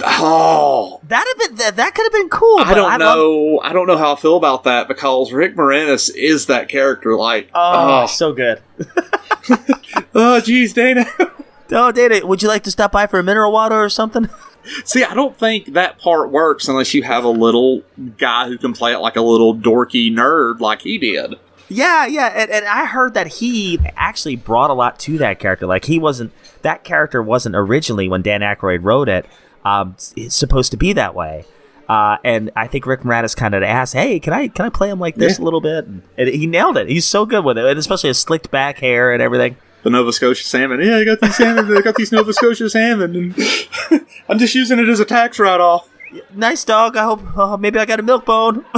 Oh, 0.01 1.01
that 1.09 1.27
have 1.27 1.49
been 1.49 1.57
that, 1.57 1.75
that 1.75 1.93
could 1.93 2.05
have 2.05 2.13
been 2.13 2.29
cool. 2.29 2.59
I 2.59 2.73
don't 2.73 2.89
love- 2.89 2.99
know. 2.99 3.59
I 3.61 3.73
don't 3.73 3.85
know 3.85 3.97
how 3.97 4.13
I 4.13 4.15
feel 4.15 4.37
about 4.37 4.63
that 4.63 4.87
because 4.87 5.33
Rick 5.33 5.57
Moranis 5.57 6.09
is 6.15 6.45
that 6.45 6.69
character. 6.69 7.17
Like, 7.17 7.49
Oh, 7.53 8.03
oh, 8.03 8.05
so 8.07 8.31
good. 8.31 8.61
oh, 10.15 10.39
geez, 10.39 10.71
Dana. 10.73 11.05
oh, 11.71 11.91
Dana, 11.91 12.25
would 12.25 12.41
you 12.41 12.47
like 12.47 12.63
to 12.63 12.71
stop 12.71 12.91
by 12.91 13.07
for 13.07 13.19
a 13.19 13.23
mineral 13.23 13.51
water 13.51 13.75
or 13.75 13.89
something? 13.89 14.29
See, 14.85 15.03
I 15.03 15.13
don't 15.13 15.37
think 15.37 15.73
that 15.73 15.97
part 15.97 16.29
works 16.31 16.67
unless 16.67 16.93
you 16.93 17.03
have 17.03 17.23
a 17.23 17.29
little 17.29 17.83
guy 18.17 18.47
who 18.47 18.57
can 18.57 18.73
play 18.73 18.93
it 18.93 18.97
like 18.99 19.15
a 19.15 19.21
little 19.21 19.55
dorky 19.55 20.11
nerd 20.11 20.59
like 20.59 20.81
he 20.81 20.97
did. 20.97 21.35
Yeah, 21.69 22.05
yeah, 22.05 22.27
and, 22.27 22.49
and 22.51 22.65
I 22.65 22.85
heard 22.85 23.13
that 23.13 23.27
he 23.27 23.79
actually 23.95 24.35
brought 24.37 24.69
a 24.69 24.73
lot 24.73 24.99
to 24.99 25.17
that 25.19 25.39
character. 25.39 25.65
Like 25.67 25.85
he 25.85 25.99
wasn't 25.99 26.31
that 26.61 26.83
character 26.83 27.21
wasn't 27.21 27.55
originally 27.55 28.07
when 28.09 28.21
Dan 28.21 28.41
Aykroyd 28.41 28.83
wrote 28.83 29.09
it. 29.09 29.25
Um, 29.65 29.95
supposed 29.97 30.71
to 30.71 30.77
be 30.77 30.93
that 30.93 31.13
way. 31.13 31.43
Uh, 31.89 32.17
and 32.23 32.51
I 32.55 32.67
think 32.67 32.85
Rick 32.85 33.01
Moranis 33.01 33.35
kind 33.35 33.53
of 33.53 33.63
asked, 33.63 33.93
"Hey, 33.93 34.19
can 34.19 34.31
I 34.33 34.47
can 34.49 34.65
I 34.65 34.69
play 34.69 34.89
him 34.89 34.99
like 34.99 35.15
this 35.15 35.37
Yeah. 35.39 35.43
a 35.43 35.45
little 35.45 35.61
bit?" 35.61 35.85
And 36.17 36.27
he 36.29 36.45
nailed 36.47 36.77
it. 36.77 36.87
He's 36.89 37.05
so 37.05 37.25
good 37.25 37.43
with 37.45 37.57
it, 37.57 37.65
and 37.65 37.77
especially 37.79 38.09
his 38.09 38.17
slicked 38.19 38.49
back 38.51 38.79
hair 38.79 39.11
and 39.13 39.21
everything. 39.21 39.55
The 39.87 39.91
Nova 39.91 40.11
Scotia 40.11 40.43
salmon. 40.43 40.81
Yeah, 40.81 40.97
I 40.97 41.05
got 41.05 41.21
these 41.21 41.37
salmon. 41.37 41.77
I 41.77 41.79
got 41.79 41.95
these 41.95 42.11
Nova 42.11 42.33
Scotia 42.33 42.69
salmon, 42.69 43.15
and 43.15 44.05
I'm 44.29 44.37
just 44.37 44.53
using 44.53 44.79
it 44.79 44.89
as 44.89 44.99
a 44.99 45.05
tax 45.05 45.39
write-off. 45.39 45.87
Nice 46.35 46.65
dog. 46.65 46.97
I 46.97 47.05
hope 47.05 47.37
uh, 47.37 47.55
maybe 47.55 47.79
I 47.79 47.85
got 47.85 48.01
a 48.01 48.03
milk 48.03 48.25
bone. 48.25 48.65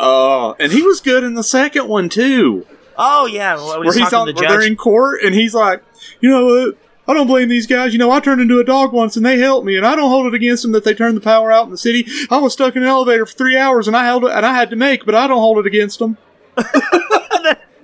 Oh, 0.00 0.54
and 0.60 0.70
he 0.70 0.82
was 0.82 1.00
good 1.00 1.24
in 1.24 1.34
the 1.34 1.42
second 1.42 1.88
one 1.88 2.08
too, 2.08 2.64
oh 2.96 3.26
yeah, 3.26 3.56
when 3.56 3.84
where 3.84 3.92
he's 3.92 4.12
on, 4.12 4.28
to 4.28 4.32
the 4.32 4.40
where 4.40 4.48
they're 4.48 4.66
in 4.66 4.76
court, 4.76 5.22
and 5.24 5.34
he's 5.34 5.54
like, 5.54 5.82
you 6.20 6.30
know 6.30 6.46
what? 6.46 6.78
I 7.08 7.14
don't 7.14 7.26
blame 7.26 7.48
these 7.48 7.66
guys. 7.66 7.92
You 7.92 7.98
know, 7.98 8.12
I 8.12 8.20
turned 8.20 8.40
into 8.40 8.60
a 8.60 8.64
dog 8.64 8.92
once 8.92 9.16
and 9.16 9.26
they 9.26 9.40
helped 9.40 9.66
me, 9.66 9.76
and 9.76 9.84
I 9.84 9.96
don't 9.96 10.08
hold 10.08 10.26
it 10.26 10.34
against 10.34 10.62
them 10.62 10.70
that 10.70 10.84
they 10.84 10.94
turned 10.94 11.16
the 11.16 11.20
power 11.20 11.50
out 11.50 11.64
in 11.64 11.72
the 11.72 11.78
city. 11.78 12.06
I 12.30 12.38
was 12.38 12.52
stuck 12.52 12.76
in 12.76 12.84
an 12.84 12.88
elevator 12.88 13.26
for 13.26 13.34
three 13.34 13.58
hours 13.58 13.88
and 13.88 13.96
I 13.96 14.04
held 14.04 14.24
it, 14.24 14.30
and 14.30 14.46
I 14.46 14.54
had 14.54 14.70
to 14.70 14.76
make, 14.76 15.04
but 15.04 15.16
I 15.16 15.26
don't 15.26 15.38
hold 15.38 15.58
it 15.58 15.66
against 15.66 15.98
them. 15.98 16.16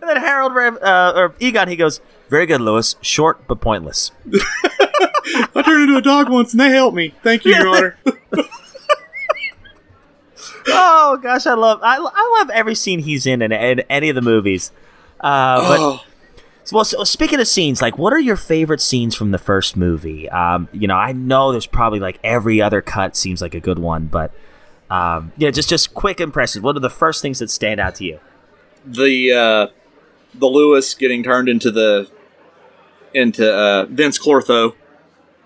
and 0.08 0.16
then 0.16 0.22
Harold 0.22 0.54
Ram- 0.54 0.78
uh, 0.82 1.12
or 1.16 1.34
Egon, 1.40 1.68
he 1.68 1.76
goes, 1.76 2.00
"Very 2.28 2.46
good, 2.46 2.60
Louis. 2.60 2.96
Short 3.00 3.46
but 3.46 3.60
pointless." 3.60 4.10
I 5.56 5.62
turned 5.64 5.84
into 5.88 5.96
a 5.96 6.02
dog 6.02 6.28
once 6.28 6.52
and 6.52 6.60
they 6.60 6.70
helped 6.70 6.94
me. 6.96 7.14
Thank 7.22 7.44
you, 7.44 7.54
Your 7.54 7.68
Honor. 7.68 7.96
oh 10.68 11.18
gosh, 11.22 11.46
I 11.46 11.54
love 11.54 11.80
I, 11.82 11.96
I 11.96 12.36
love 12.38 12.50
every 12.50 12.74
scene 12.74 13.00
he's 13.00 13.26
in 13.26 13.42
in, 13.42 13.52
in 13.52 13.80
any 13.90 14.08
of 14.08 14.14
the 14.14 14.22
movies. 14.22 14.72
Uh, 15.20 15.60
but 15.68 15.80
Oh. 15.80 16.04
so, 16.64 16.76
well, 16.76 16.84
so 16.84 17.04
speaking 17.04 17.40
of 17.40 17.48
scenes, 17.48 17.80
like 17.80 17.98
what 17.98 18.12
are 18.12 18.18
your 18.20 18.36
favorite 18.36 18.80
scenes 18.80 19.14
from 19.14 19.30
the 19.30 19.38
first 19.38 19.76
movie? 19.76 20.28
Um, 20.28 20.68
you 20.72 20.86
know, 20.88 20.96
I 20.96 21.12
know 21.12 21.52
there's 21.52 21.66
probably 21.66 22.00
like 22.00 22.18
every 22.24 22.60
other 22.60 22.82
cut 22.82 23.16
seems 23.16 23.40
like 23.40 23.54
a 23.54 23.60
good 23.60 23.78
one, 23.78 24.06
but 24.06 24.32
um, 24.90 25.32
yeah, 25.36 25.50
just 25.50 25.68
just 25.68 25.94
quick 25.94 26.20
impressions. 26.20 26.62
What 26.62 26.76
are 26.76 26.80
the 26.80 26.90
first 26.90 27.22
things 27.22 27.38
that 27.38 27.50
stand 27.50 27.80
out 27.80 27.94
to 27.96 28.04
you? 28.04 28.20
the 28.86 29.32
uh, 29.32 29.66
the 30.38 30.46
Lewis 30.46 30.94
getting 30.94 31.22
turned 31.22 31.48
into 31.48 31.70
the 31.70 32.10
into 33.12 33.52
uh, 33.52 33.86
Vince 33.86 34.18
Clortho, 34.18 34.74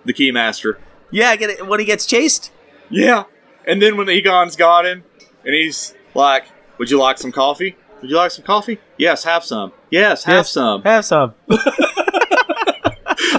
the 0.05 0.13
Keymaster. 0.13 0.79
Yeah, 1.11 1.35
get 1.37 1.51
it 1.51 1.67
when 1.67 1.81
he 1.81 1.87
gets 1.87 2.07
chased. 2.07 2.51
Yeah, 2.91 3.25
and 3.67 3.83
then 3.83 3.97
when 3.97 4.09
Egon's 4.09 4.57
got 4.57 4.87
him, 4.87 5.05
and 5.45 5.55
he's 5.55 5.95
like, 6.15 6.47
"Would 6.79 6.91
you 6.91 6.99
like 6.99 7.19
some 7.19 7.33
coffee? 7.33 7.77
Would 8.01 8.11
you 8.11 8.17
like 8.17 8.31
some 8.31 8.45
coffee? 8.45 8.79
Yes, 8.97 9.25
have 9.25 9.45
some. 9.45 9.73
Yes, 9.91 10.25
have 10.25 10.37
Yes, 10.37 10.51
some. 10.53 10.83
Have 10.83 11.05
some. 11.05 11.35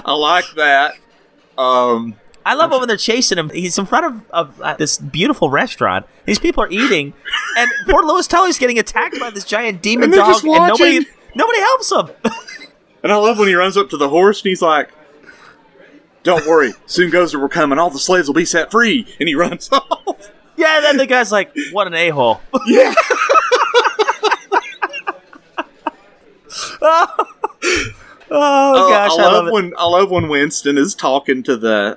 I 0.04 0.12
like 0.14 0.44
that. 0.56 0.94
Um, 1.56 2.16
I 2.44 2.54
love 2.54 2.72
it 2.72 2.78
when 2.78 2.88
they're 2.88 2.96
chasing 2.96 3.38
him. 3.38 3.50
He's 3.50 3.78
in 3.78 3.86
front 3.86 4.06
of, 4.06 4.30
of 4.30 4.60
uh, 4.60 4.74
this 4.74 4.98
beautiful 4.98 5.50
restaurant. 5.50 6.06
These 6.26 6.38
people 6.38 6.64
are 6.64 6.70
eating, 6.70 7.12
and 7.56 7.70
poor 7.88 8.02
Louis 8.02 8.26
Tully's 8.26 8.58
getting 8.58 8.78
attacked 8.78 9.18
by 9.20 9.30
this 9.30 9.44
giant 9.44 9.82
demon 9.82 10.04
And 10.04 10.14
dog, 10.14 10.44
and 10.44 10.52
nobody. 10.52 11.06
Nobody 11.34 11.60
helps 11.60 11.90
him. 11.92 12.08
and 13.02 13.12
I 13.12 13.16
love 13.16 13.38
when 13.38 13.48
he 13.48 13.54
runs 13.54 13.76
up 13.76 13.88
to 13.90 13.96
the 13.96 14.08
horse 14.08 14.40
and 14.42 14.48
he's 14.48 14.62
like, 14.62 14.90
"Don't 16.22 16.46
worry, 16.46 16.72
soon 16.86 17.10
goes 17.10 17.36
we're 17.36 17.48
coming. 17.48 17.78
All 17.78 17.90
the 17.90 17.98
slaves 17.98 18.26
will 18.28 18.34
be 18.34 18.44
set 18.44 18.70
free." 18.70 19.06
And 19.18 19.28
he 19.28 19.34
runs 19.34 19.68
off. 19.72 20.30
yeah, 20.56 20.76
and 20.76 20.84
then 20.84 20.96
the 20.96 21.06
guy's 21.06 21.32
like, 21.32 21.52
"What 21.72 21.86
an 21.86 21.94
a 21.94 22.10
hole." 22.10 22.40
Yeah. 22.66 22.94
Oh, 26.82 27.26
oh 28.30 28.90
gosh, 28.90 29.10
I, 29.12 29.14
I, 29.14 29.26
love, 29.26 29.32
love 29.32 29.46
it. 29.48 29.52
when 29.52 29.74
I 29.76 29.84
love 29.86 30.10
when 30.10 30.28
Winston 30.28 30.78
is 30.78 30.94
talking 30.94 31.42
to 31.44 31.56
the, 31.56 31.96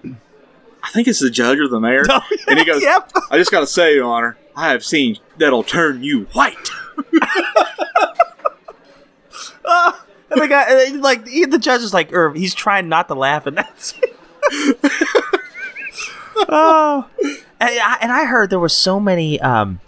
I 0.84 0.90
think 0.90 1.08
it's 1.08 1.20
the 1.20 1.30
judge 1.30 1.60
or 1.60 1.68
the 1.68 1.80
mayor, 1.80 2.04
oh, 2.10 2.22
and 2.48 2.58
he 2.60 2.66
goes, 2.66 2.82
Yep. 2.82 3.12
"I 3.32 3.38
just 3.38 3.52
got 3.52 3.60
to 3.62 3.68
say, 3.68 3.96
Your 3.96 4.06
Honor, 4.06 4.38
I 4.56 4.70
have 4.72 4.84
seen 4.84 5.18
that'll 5.38 5.64
turn 5.64 6.04
you 6.04 6.26
white." 6.34 6.70
And 10.32 10.42
the 10.42 10.48
guy, 10.48 10.64
and, 10.88 11.02
like, 11.04 11.28
he- 11.28 11.46
the 11.46 11.60
judge 11.60 11.82
is 11.82 11.94
like, 11.94 12.12
or 12.12 12.34
he's 12.34 12.56
trying 12.56 12.90
not 12.90 13.08
to 13.10 13.14
laugh, 13.14 13.46
and 13.46 13.56
that's. 13.56 13.94
oh, 16.50 17.08
and 17.22 17.80
I, 17.80 17.98
and 18.02 18.12
I 18.12 18.26
heard 18.26 18.50
there 18.50 18.60
were 18.60 18.70
so 18.70 19.00
many, 19.00 19.40
um, 19.42 19.80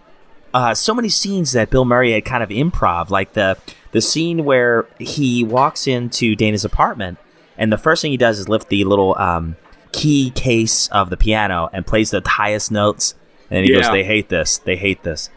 uh, 0.53 0.73
so 0.73 0.93
many 0.93 1.09
scenes 1.09 1.51
that 1.53 1.69
Bill 1.69 1.85
Murray 1.85 2.11
had 2.11 2.25
kind 2.25 2.43
of 2.43 2.49
improv, 2.49 3.09
like 3.09 3.33
the 3.33 3.57
the 3.91 4.01
scene 4.01 4.43
where 4.45 4.85
he 4.99 5.43
walks 5.43 5.87
into 5.87 6.35
Dana's 6.35 6.65
apartment, 6.65 7.17
and 7.57 7.71
the 7.71 7.77
first 7.77 8.01
thing 8.01 8.11
he 8.11 8.17
does 8.17 8.39
is 8.39 8.47
lift 8.49 8.69
the 8.69 8.83
little 8.83 9.17
um, 9.17 9.55
key 9.93 10.29
case 10.31 10.87
of 10.89 11.09
the 11.09 11.17
piano 11.17 11.69
and 11.73 11.87
plays 11.87 12.11
the 12.11 12.21
highest 12.25 12.71
notes, 12.71 13.15
and 13.49 13.65
he 13.65 13.71
goes, 13.73 13.85
"They 13.93 14.03
hate 14.03 14.29
this. 14.29 14.57
They 14.59 14.75
hate 14.75 15.03
this." 15.03 15.29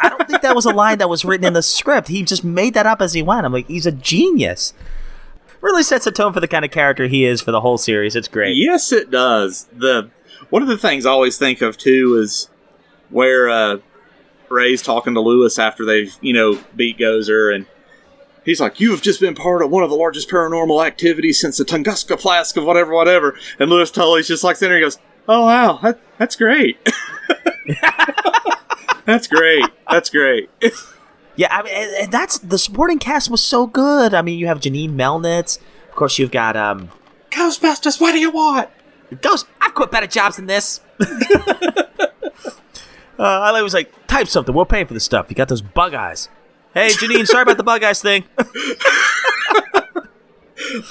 I 0.00 0.08
don't 0.08 0.28
think 0.28 0.42
that 0.42 0.54
was 0.54 0.66
a 0.66 0.72
line 0.72 0.98
that 0.98 1.08
was 1.08 1.24
written 1.24 1.46
in 1.46 1.52
the 1.52 1.62
script. 1.62 2.08
He 2.08 2.22
just 2.22 2.44
made 2.44 2.74
that 2.74 2.86
up 2.86 3.02
as 3.02 3.12
he 3.12 3.22
went. 3.22 3.44
I'm 3.44 3.52
like, 3.52 3.68
he's 3.68 3.86
a 3.86 3.92
genius. 3.92 4.72
Really 5.60 5.82
sets 5.82 6.06
a 6.06 6.12
tone 6.12 6.32
for 6.32 6.40
the 6.40 6.48
kind 6.48 6.64
of 6.64 6.70
character 6.70 7.06
he 7.06 7.24
is 7.24 7.40
for 7.40 7.50
the 7.50 7.60
whole 7.60 7.78
series. 7.78 8.16
It's 8.16 8.28
great. 8.28 8.56
Yes, 8.56 8.92
it 8.92 9.10
does. 9.10 9.66
The 9.72 10.10
one 10.50 10.62
of 10.62 10.68
the 10.68 10.76
things 10.76 11.06
I 11.06 11.10
always 11.10 11.38
think 11.38 11.62
of 11.62 11.78
too 11.78 12.18
is 12.20 12.50
where 13.08 13.48
uh, 13.48 13.78
Ray's 14.50 14.82
talking 14.82 15.14
to 15.14 15.20
Louis 15.20 15.58
after 15.58 15.84
they've 15.84 16.14
you 16.20 16.34
know 16.34 16.58
beat 16.76 16.98
Gozer, 16.98 17.54
and 17.54 17.64
he's 18.44 18.60
like, 18.60 18.78
"You 18.78 18.90
have 18.90 19.00
just 19.00 19.20
been 19.20 19.34
part 19.34 19.62
of 19.62 19.70
one 19.70 19.82
of 19.82 19.88
the 19.88 19.96
largest 19.96 20.28
paranormal 20.28 20.86
activities 20.86 21.40
since 21.40 21.56
the 21.56 21.64
Tunguska 21.64 22.20
blast 22.20 22.58
of 22.58 22.64
whatever, 22.64 22.92
whatever." 22.92 23.34
And 23.58 23.70
Louis 23.70 23.90
Tully's 23.90 24.28
just 24.28 24.44
like 24.44 24.56
sitting 24.56 24.70
there, 24.70 24.78
he 24.78 24.84
goes, 24.84 24.98
"Oh 25.26 25.46
wow, 25.46 25.78
that, 25.82 25.98
that's 26.18 26.36
great." 26.36 26.76
That's 29.04 29.26
great. 29.26 29.64
That's 29.90 30.10
great. 30.10 30.50
Yeah, 31.36 31.48
I 31.50 31.62
mean, 31.62 31.74
and, 31.74 31.90
and 32.04 32.12
that's 32.12 32.38
the 32.38 32.58
supporting 32.58 32.98
cast 32.98 33.30
was 33.30 33.42
so 33.42 33.66
good. 33.66 34.14
I 34.14 34.22
mean, 34.22 34.38
you 34.38 34.46
have 34.46 34.60
Janine 34.60 34.94
Melnitz. 34.94 35.58
Of 35.88 35.94
course, 35.96 36.18
you've 36.18 36.30
got 36.30 36.56
um, 36.56 36.90
Ghostbusters. 37.30 38.00
What 38.00 38.12
do 38.12 38.18
you 38.18 38.30
want? 38.30 38.68
Ghost. 39.20 39.46
I've 39.60 39.74
quit 39.74 39.90
better 39.90 40.06
jobs 40.06 40.36
than 40.36 40.46
this. 40.46 40.80
uh, 41.00 41.06
I 43.18 43.50
like- 43.50 43.62
was 43.62 43.74
like, 43.74 43.92
type 44.06 44.28
something. 44.28 44.54
We're 44.54 44.64
paying 44.64 44.86
for 44.86 44.94
this 44.94 45.04
stuff. 45.04 45.26
You 45.28 45.34
got 45.36 45.48
those 45.48 45.62
bug 45.62 45.94
eyes. 45.94 46.28
Hey, 46.72 46.88
Janine, 46.88 47.26
sorry 47.26 47.42
about 47.42 47.56
the 47.56 47.62
bug 47.64 47.82
eyes 47.84 48.00
thing. 48.02 48.24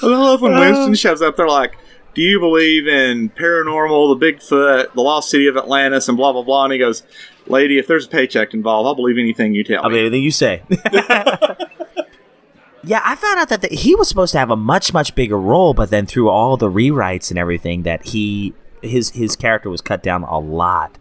I 0.02 0.06
love 0.06 0.42
when 0.42 0.54
Winston 0.58 0.94
shows 0.96 1.22
up. 1.22 1.36
They're 1.36 1.48
like, 1.48 1.76
"Do 2.14 2.22
you 2.22 2.40
believe 2.40 2.88
in 2.88 3.30
paranormal, 3.32 4.18
the 4.18 4.26
Bigfoot, 4.26 4.94
the 4.94 5.02
lost 5.02 5.30
city 5.30 5.48
of 5.48 5.58
Atlantis, 5.58 6.08
and 6.08 6.16
blah 6.18 6.32
blah 6.32 6.44
blah?" 6.44 6.66
And 6.66 6.74
he 6.74 6.80
goes, 6.80 7.04
"Lady, 7.48 7.78
if 7.78 7.88
there's 7.88 8.06
a 8.06 8.10
paycheck 8.10 8.54
involved, 8.54 8.88
I'll 8.88 8.96
believe 8.96 9.18
anything 9.18 9.54
you 9.54 9.64
tell 9.64 9.78
me. 9.78 9.84
I'll 9.84 9.90
me." 9.90 9.98
believe 9.98 10.08
anything 10.08 10.24
you 10.24 10.32
say. 10.32 10.64
yeah, 12.84 13.02
I 13.04 13.16
found 13.16 13.40
out 13.40 13.50
that 13.50 13.62
the, 13.62 13.68
he 13.70 13.96
was 13.96 14.08
supposed 14.08 14.32
to 14.34 14.40
have 14.40 14.50
a 14.50 14.56
much 14.56 14.94
much 14.94 15.16
bigger 15.16 15.40
role, 15.40 15.74
but 15.74 15.90
then 15.90 16.06
through 16.06 16.30
all 16.30 16.58
the 16.58 16.70
rewrites 16.70 17.30
and 17.30 17.40
everything, 17.40 17.84
that 17.84 18.08
he 18.08 18.54
his 18.82 19.12
his 19.12 19.36
character 19.36 19.70
was 19.70 19.82
cut 19.82 20.04
down 20.04 20.24
a 20.24 20.40
lot. 20.40 20.98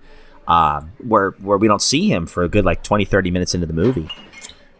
Um, 0.48 0.92
where 0.98 1.30
where 1.32 1.58
we 1.58 1.68
don't 1.68 1.82
see 1.82 2.08
him 2.08 2.26
for 2.26 2.42
a 2.42 2.48
good 2.48 2.64
like 2.64 2.82
20, 2.82 3.04
30 3.04 3.30
minutes 3.30 3.54
into 3.54 3.66
the 3.66 3.72
movie. 3.72 4.08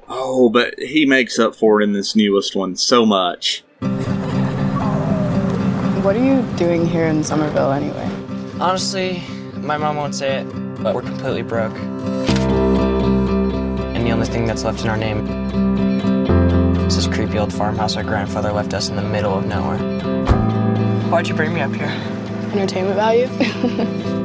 Oh, 0.08 0.50
but 0.50 0.74
he 0.78 1.06
makes 1.06 1.38
up 1.38 1.54
for 1.54 1.80
it 1.80 1.84
in 1.84 1.92
this 1.92 2.16
newest 2.16 2.56
one 2.56 2.76
so 2.76 3.06
much. 3.06 3.62
What 6.02 6.16
are 6.16 6.24
you 6.24 6.42
doing 6.56 6.86
here 6.86 7.06
in 7.06 7.22
Summerville 7.22 7.72
anyway? 7.72 8.10
Honestly, 8.60 9.22
my 9.54 9.76
mom 9.76 9.96
won't 9.96 10.14
say 10.14 10.40
it, 10.40 10.44
but 10.82 10.94
we're 10.94 11.02
completely 11.02 11.42
broke. 11.42 11.76
And 13.94 14.06
the 14.06 14.10
only 14.10 14.26
thing 14.26 14.46
that's 14.46 14.64
left 14.64 14.82
in 14.82 14.88
our 14.88 14.96
name 14.96 15.26
is 16.86 16.96
this 16.96 17.06
creepy 17.06 17.38
old 17.38 17.52
farmhouse 17.52 17.96
our 17.96 18.02
grandfather 18.02 18.52
left 18.52 18.74
us 18.74 18.88
in 18.88 18.96
the 18.96 19.02
middle 19.02 19.36
of 19.36 19.46
nowhere. 19.46 19.78
Why'd 21.10 21.28
you 21.28 21.34
bring 21.34 21.54
me 21.54 21.60
up 21.60 21.72
here? 21.72 21.90
Entertainment 22.52 22.96
value? 22.96 23.28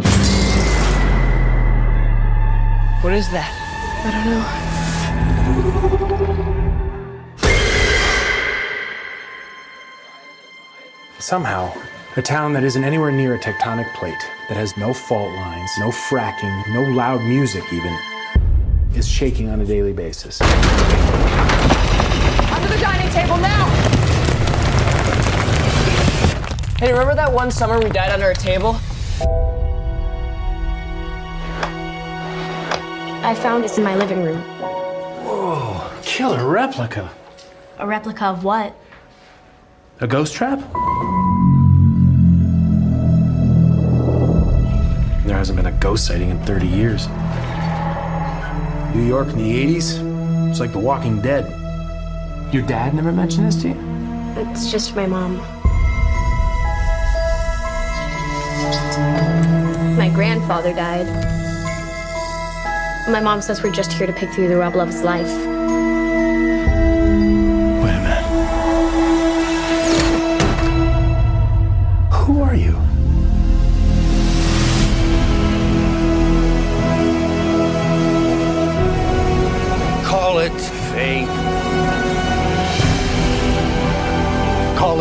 What 3.08 3.14
is 3.14 3.30
that? 3.30 3.54
I 4.04 4.12
don't 4.12 4.26
know. 4.26 4.44
Somehow, 11.20 11.74
a 12.18 12.22
town 12.22 12.52
that 12.52 12.64
isn't 12.64 12.84
anywhere 12.84 13.12
near 13.12 13.36
a 13.36 13.40
tectonic 13.40 13.94
plate, 13.94 14.18
that 14.50 14.58
has 14.58 14.76
no 14.76 14.92
fault 14.92 15.32
lines, 15.36 15.70
no 15.78 15.90
fracking, 15.90 16.74
no 16.74 16.82
loud 16.82 17.22
music 17.22 17.64
even, 17.72 17.96
is 18.96 19.08
shaking 19.08 19.50
on 19.50 19.62
a 19.62 19.66
daily 19.66 19.94
basis. 19.94 20.42
Under 20.42 20.58
the 22.70 22.80
dining 22.82 23.08
table 23.12 23.38
now! 23.38 23.68
Hey, 26.80 26.92
remember 26.92 27.14
that 27.14 27.32
one 27.32 27.52
summer 27.52 27.78
we 27.80 27.92
died 27.92 28.10
under 28.10 28.32
a 28.32 28.36
table? 28.36 28.76
I 33.24 33.36
found 33.36 33.64
this 33.64 33.78
in 33.78 33.84
my 33.84 33.96
living 33.96 34.24
room. 34.24 34.42
Whoa, 35.24 35.88
killer 36.02 36.48
replica. 36.48 37.12
A 37.78 37.86
replica 37.86 38.26
of 38.26 38.44
what? 38.44 38.76
A 40.00 40.08
ghost 40.08 40.34
trap? 40.34 40.60
There 45.28 45.36
hasn't 45.36 45.58
been 45.58 45.66
a 45.66 45.74
ghost 45.74 46.06
sighting 46.06 46.30
in 46.30 46.42
30 46.46 46.68
years. 46.68 47.10
New 48.96 49.06
York 49.06 49.28
in 49.28 49.38
the 49.38 49.76
80s? 49.76 50.50
It's 50.50 50.62
like 50.62 50.72
The 50.72 50.80
Walking 50.80 51.20
Dead. 51.22 51.44
Your 52.54 52.66
dad 52.66 52.94
never 52.94 53.12
mentioned 53.12 53.46
this 53.46 53.62
to 53.64 53.68
you? 53.68 53.76
It's 54.38 54.72
just 54.72 54.96
my 54.96 55.06
mom. 55.06 55.36
My 59.98 60.10
grandfather 60.16 60.72
died. 60.72 61.08
My 63.10 63.20
mom 63.20 63.42
says 63.42 63.62
we're 63.62 63.74
just 63.74 63.92
here 63.92 64.08
to 64.08 64.14
pick 64.14 64.32
through 64.32 64.48
the 64.48 64.56
rubble 64.56 64.80
of 64.80 64.88
his 64.88 65.04
life. 65.04 65.28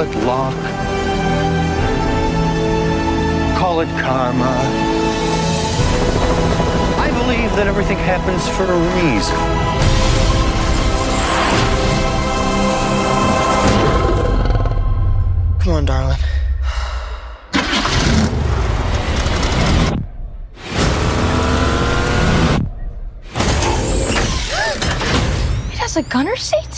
Luck. 0.05 0.55
Call 3.57 3.81
it 3.81 3.89
karma. 4.01 4.55
I 6.99 7.11
believe 7.13 7.51
that 7.57 7.67
everything 7.67 7.97
happens 7.97 8.47
for 8.49 8.65
a 8.65 8.79
reason. 9.01 9.37
Come 15.61 15.73
on, 15.73 15.85
darling. 15.87 16.19
It 25.73 25.79
has 25.79 25.97
a 25.97 26.03
gunner 26.03 26.37
seat? 26.37 26.76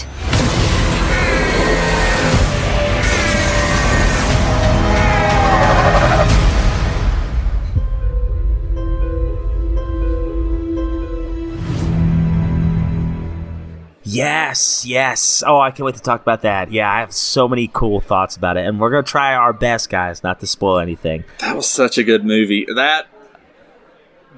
Yes, 14.18 14.84
yes. 14.84 15.44
Oh, 15.46 15.60
I 15.60 15.70
can't 15.70 15.86
wait 15.86 15.94
to 15.94 16.02
talk 16.02 16.20
about 16.20 16.42
that. 16.42 16.72
Yeah, 16.72 16.92
I 16.92 16.98
have 16.98 17.12
so 17.12 17.46
many 17.46 17.70
cool 17.72 18.00
thoughts 18.00 18.36
about 18.36 18.56
it, 18.56 18.66
and 18.66 18.80
we're 18.80 18.90
gonna 18.90 19.04
try 19.04 19.34
our 19.34 19.52
best, 19.52 19.90
guys, 19.90 20.24
not 20.24 20.40
to 20.40 20.46
spoil 20.46 20.78
anything. 20.78 21.22
That 21.38 21.54
was 21.54 21.68
such 21.68 21.98
a 21.98 22.02
good 22.02 22.24
movie. 22.24 22.66
That 22.74 23.06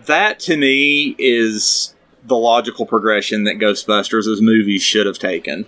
that 0.05 0.39
to 0.41 0.59
me 0.59 1.17
is 1.19 1.95
the 2.23 2.37
logical 2.37 2.85
progression 2.85 3.45
that 3.45 3.57
Ghostbusters 3.57 4.31
as 4.31 4.43
movies 4.43 4.83
should 4.83 5.07
have 5.07 5.19
taken. 5.19 5.65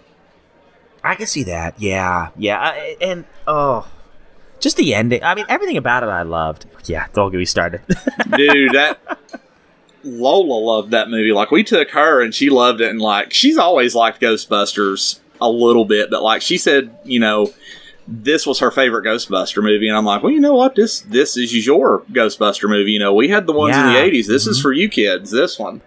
I 1.03 1.15
can 1.15 1.27
see 1.27 1.45
that. 1.45 1.81
Yeah, 1.81 2.29
yeah, 2.37 2.61
I, 2.61 2.97
and 3.01 3.25
oh, 3.47 3.89
just 4.61 4.77
the 4.77 4.95
ending. 4.95 5.25
I 5.25 5.35
mean, 5.35 5.47
everything 5.49 5.79
about 5.79 6.03
it 6.03 6.11
I 6.11 6.21
loved. 6.23 6.67
Yeah, 6.85 7.07
don't 7.15 7.31
get 7.31 7.39
me 7.39 7.47
started. 7.47 7.81
Dude, 8.37 8.73
that 8.73 8.99
Lola 10.05 10.55
loved 10.55 10.91
that 10.91 11.09
movie. 11.09 11.33
Like 11.33 11.51
we 11.51 11.65
took 11.65 11.91
her 11.91 12.23
and 12.23 12.35
she 12.35 12.51
loved 12.51 12.81
it 12.81 12.91
and 12.91 13.01
like 13.01 13.33
she's 13.33 13.59
always 13.59 13.95
liked 13.95 14.21
Ghostbusters 14.21 15.21
a 15.41 15.49
little 15.49 15.85
bit, 15.85 16.11
but 16.11 16.23
like 16.23 16.43
she 16.43 16.57
said, 16.57 16.97
you 17.05 17.21
know, 17.21 17.53
this 18.07 18.47
was 18.47 18.59
her 18.59 18.71
favorite 18.71 19.05
Ghostbuster 19.05 19.63
movie, 19.63 19.89
and 19.89 19.97
I'm 19.97 20.05
like, 20.05 20.23
well, 20.23 20.33
you 20.33 20.41
know 20.41 20.55
what? 20.55 20.75
This 20.75 21.01
this 21.01 21.37
is 21.37 21.67
your 21.67 22.01
Ghostbuster 22.13 22.69
movie. 22.69 22.93
You 22.93 22.99
know, 22.99 23.15
we 23.15 23.29
had 23.29 23.47
the 23.47 23.53
ones 23.53 23.77
in 23.77 23.83
the 23.83 23.95
'80s. 23.95 24.27
This 24.27 24.47
is 24.47 24.59
mm-hmm. 24.59 24.63
for 24.63 24.73
you 24.73 24.89
kids. 24.89 25.31
This 25.31 25.59
one. 25.59 25.83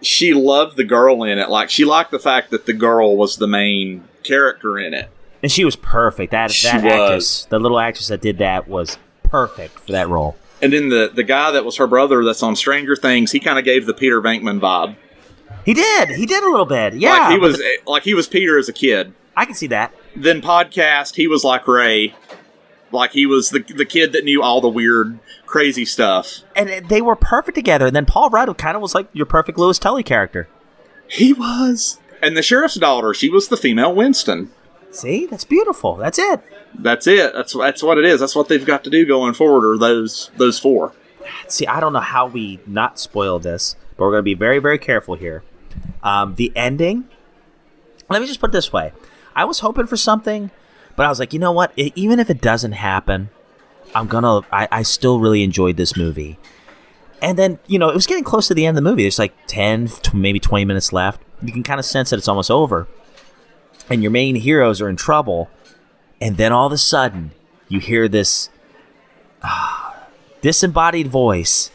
She 0.00 0.32
loved 0.32 0.76
the 0.76 0.84
girl 0.84 1.24
in 1.24 1.38
it. 1.38 1.48
Like 1.48 1.70
she 1.70 1.84
liked 1.84 2.10
the 2.10 2.20
fact 2.20 2.50
that 2.50 2.66
the 2.66 2.72
girl 2.72 3.16
was 3.16 3.36
the 3.36 3.48
main 3.48 4.04
character 4.22 4.78
in 4.78 4.94
it. 4.94 5.10
and 5.42 5.50
she 5.50 5.64
was 5.64 5.76
perfect. 5.76 6.30
That 6.30 6.50
She 6.50 6.68
that 6.68 6.84
was. 6.84 6.92
actress, 6.92 7.44
the 7.46 7.58
little 7.58 7.80
actress 7.80 8.08
that 8.08 8.20
did 8.20 8.38
that, 8.38 8.68
was 8.68 8.96
perfect 9.24 9.80
for 9.80 9.92
that 9.92 10.08
role. 10.08 10.36
And 10.60 10.72
then 10.72 10.88
the 10.88 11.10
the 11.14 11.22
guy 11.22 11.50
that 11.52 11.64
was 11.64 11.76
her 11.76 11.86
brother 11.86 12.24
that's 12.24 12.42
on 12.42 12.56
Stranger 12.56 12.96
Things, 12.96 13.32
he 13.32 13.40
kind 13.40 13.58
of 13.58 13.64
gave 13.64 13.86
the 13.86 13.94
Peter 13.94 14.20
Venkman 14.20 14.58
vibe. 14.60 14.96
He 15.64 15.74
did. 15.74 16.10
He 16.10 16.26
did 16.26 16.42
a 16.42 16.50
little 16.50 16.66
bit. 16.66 16.94
Yeah, 16.94 17.10
like 17.12 17.32
he 17.32 17.38
was 17.38 17.58
the- 17.58 17.64
eh, 17.64 17.76
like 17.86 18.02
he 18.02 18.14
was 18.14 18.26
Peter 18.26 18.58
as 18.58 18.68
a 18.68 18.72
kid. 18.72 19.12
I 19.36 19.44
can 19.44 19.54
see 19.54 19.66
that. 19.68 19.94
Then 20.16 20.42
podcast, 20.42 21.14
he 21.14 21.28
was 21.28 21.44
like 21.44 21.68
Ray, 21.68 22.14
like 22.90 23.12
he 23.12 23.24
was 23.26 23.50
the 23.50 23.60
the 23.60 23.84
kid 23.84 24.12
that 24.12 24.24
knew 24.24 24.42
all 24.42 24.60
the 24.60 24.68
weird, 24.68 25.18
crazy 25.46 25.84
stuff. 25.84 26.40
and 26.56 26.88
they 26.88 27.00
were 27.00 27.14
perfect 27.16 27.54
together. 27.54 27.86
And 27.86 27.94
then 27.96 28.06
Paul 28.06 28.30
Rudd 28.30 28.56
kind 28.58 28.74
of 28.76 28.82
was 28.82 28.94
like 28.94 29.08
your 29.12 29.26
perfect 29.26 29.58
Louis 29.58 29.78
Tully 29.78 30.02
character. 30.02 30.48
He 31.06 31.32
was. 31.32 31.98
And 32.20 32.36
the 32.36 32.42
sheriff's 32.42 32.74
daughter, 32.74 33.14
she 33.14 33.30
was 33.30 33.46
the 33.48 33.56
female 33.56 33.94
Winston. 33.94 34.50
See, 34.90 35.26
that's 35.26 35.44
beautiful. 35.44 35.96
That's 35.96 36.18
it. 36.18 36.40
That's 36.74 37.06
it. 37.06 37.32
That's 37.34 37.54
that's 37.54 37.82
what 37.82 37.98
it 37.98 38.04
is. 38.04 38.20
That's 38.20 38.34
what 38.34 38.48
they've 38.48 38.64
got 38.64 38.84
to 38.84 38.90
do 38.90 39.04
going 39.06 39.34
forward. 39.34 39.68
Are 39.68 39.78
those 39.78 40.30
those 40.36 40.58
four? 40.58 40.92
See, 41.46 41.66
I 41.66 41.80
don't 41.80 41.92
know 41.92 42.00
how 42.00 42.26
we 42.26 42.60
not 42.66 42.98
spoil 42.98 43.38
this, 43.38 43.76
but 43.96 44.04
we're 44.04 44.12
going 44.12 44.20
to 44.20 44.22
be 44.24 44.34
very, 44.34 44.58
very 44.58 44.78
careful 44.78 45.14
here. 45.14 45.42
Um, 46.02 46.34
the 46.36 46.52
ending. 46.56 47.08
Let 48.08 48.22
me 48.22 48.26
just 48.26 48.40
put 48.40 48.50
it 48.50 48.52
this 48.52 48.72
way: 48.72 48.92
I 49.36 49.44
was 49.44 49.60
hoping 49.60 49.86
for 49.86 49.96
something, 49.96 50.50
but 50.96 51.04
I 51.04 51.08
was 51.10 51.18
like, 51.18 51.32
you 51.32 51.38
know 51.38 51.52
what? 51.52 51.72
E- 51.76 51.92
even 51.94 52.18
if 52.18 52.30
it 52.30 52.40
doesn't 52.40 52.72
happen, 52.72 53.28
I'm 53.94 54.06
gonna. 54.06 54.40
I, 54.50 54.68
I 54.72 54.82
still 54.82 55.20
really 55.20 55.42
enjoyed 55.42 55.76
this 55.76 55.96
movie. 55.96 56.38
And 57.20 57.36
then, 57.36 57.58
you 57.66 57.78
know, 57.80 57.88
it 57.88 57.94
was 57.94 58.06
getting 58.06 58.22
close 58.22 58.46
to 58.46 58.54
the 58.54 58.64
end 58.64 58.78
of 58.78 58.84
the 58.84 58.88
movie. 58.88 59.02
There's 59.02 59.18
like 59.18 59.34
10, 59.48 59.88
to 59.88 60.16
maybe 60.16 60.38
20 60.38 60.64
minutes 60.64 60.92
left. 60.92 61.20
You 61.42 61.52
can 61.52 61.64
kind 61.64 61.80
of 61.80 61.84
sense 61.84 62.10
that 62.10 62.16
it's 62.18 62.28
almost 62.28 62.48
over. 62.48 62.86
And 63.90 64.02
your 64.02 64.10
main 64.10 64.36
heroes 64.36 64.80
are 64.80 64.88
in 64.88 64.96
trouble. 64.96 65.48
And 66.20 66.36
then 66.36 66.52
all 66.52 66.66
of 66.66 66.72
a 66.72 66.78
sudden, 66.78 67.32
you 67.68 67.80
hear 67.80 68.08
this 68.08 68.50
disembodied 70.40 71.08
voice. 71.08 71.70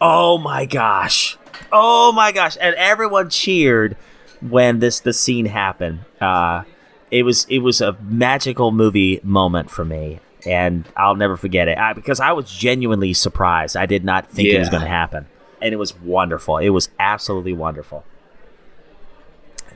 Oh 0.00 0.38
my 0.38 0.66
gosh. 0.66 1.36
Oh 1.72 2.12
my 2.12 2.32
gosh. 2.32 2.56
And 2.60 2.74
everyone 2.76 3.30
cheered 3.30 3.96
when 4.40 4.78
this 4.78 5.00
the 5.00 5.12
scene 5.12 5.46
happened. 5.46 6.00
Uh 6.20 6.62
it 7.10 7.24
was 7.24 7.46
it 7.48 7.58
was 7.58 7.80
a 7.80 7.96
magical 8.02 8.70
movie 8.70 9.20
moment 9.22 9.70
for 9.70 9.84
me 9.84 10.20
and 10.46 10.84
I'll 10.96 11.16
never 11.16 11.36
forget 11.36 11.68
it 11.68 11.78
I, 11.78 11.92
because 11.92 12.20
I 12.20 12.32
was 12.32 12.50
genuinely 12.50 13.12
surprised. 13.12 13.76
I 13.76 13.86
did 13.86 14.04
not 14.04 14.30
think 14.30 14.48
it 14.48 14.58
was 14.58 14.68
going 14.68 14.82
to 14.82 14.88
happen. 14.88 15.26
And 15.60 15.72
it 15.72 15.76
was 15.76 15.98
wonderful. 15.98 16.58
It 16.58 16.68
was 16.68 16.88
absolutely 17.00 17.52
wonderful. 17.52 18.04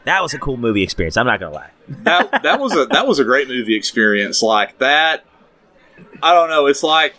That 0.05 0.23
was 0.23 0.35
a 0.35 0.39
cool 0.39 0.57
movie 0.57 0.83
experience. 0.83 1.17
I'm 1.17 1.27
not 1.27 1.41
going 1.41 1.53
to 1.53 1.59
lie. 1.59 1.71
That 2.03 2.43
that 2.43 2.61
was 2.61 2.75
a 2.77 2.87
that 2.87 3.07
was 3.07 3.19
a 3.19 3.25
great 3.25 3.49
movie 3.49 3.77
experience. 3.77 4.43
Like 4.43 4.79
that, 4.79 5.25
I 6.23 6.33
don't 6.33 6.49
know. 6.51 6.67
It's 6.67 6.83
like 6.83 7.15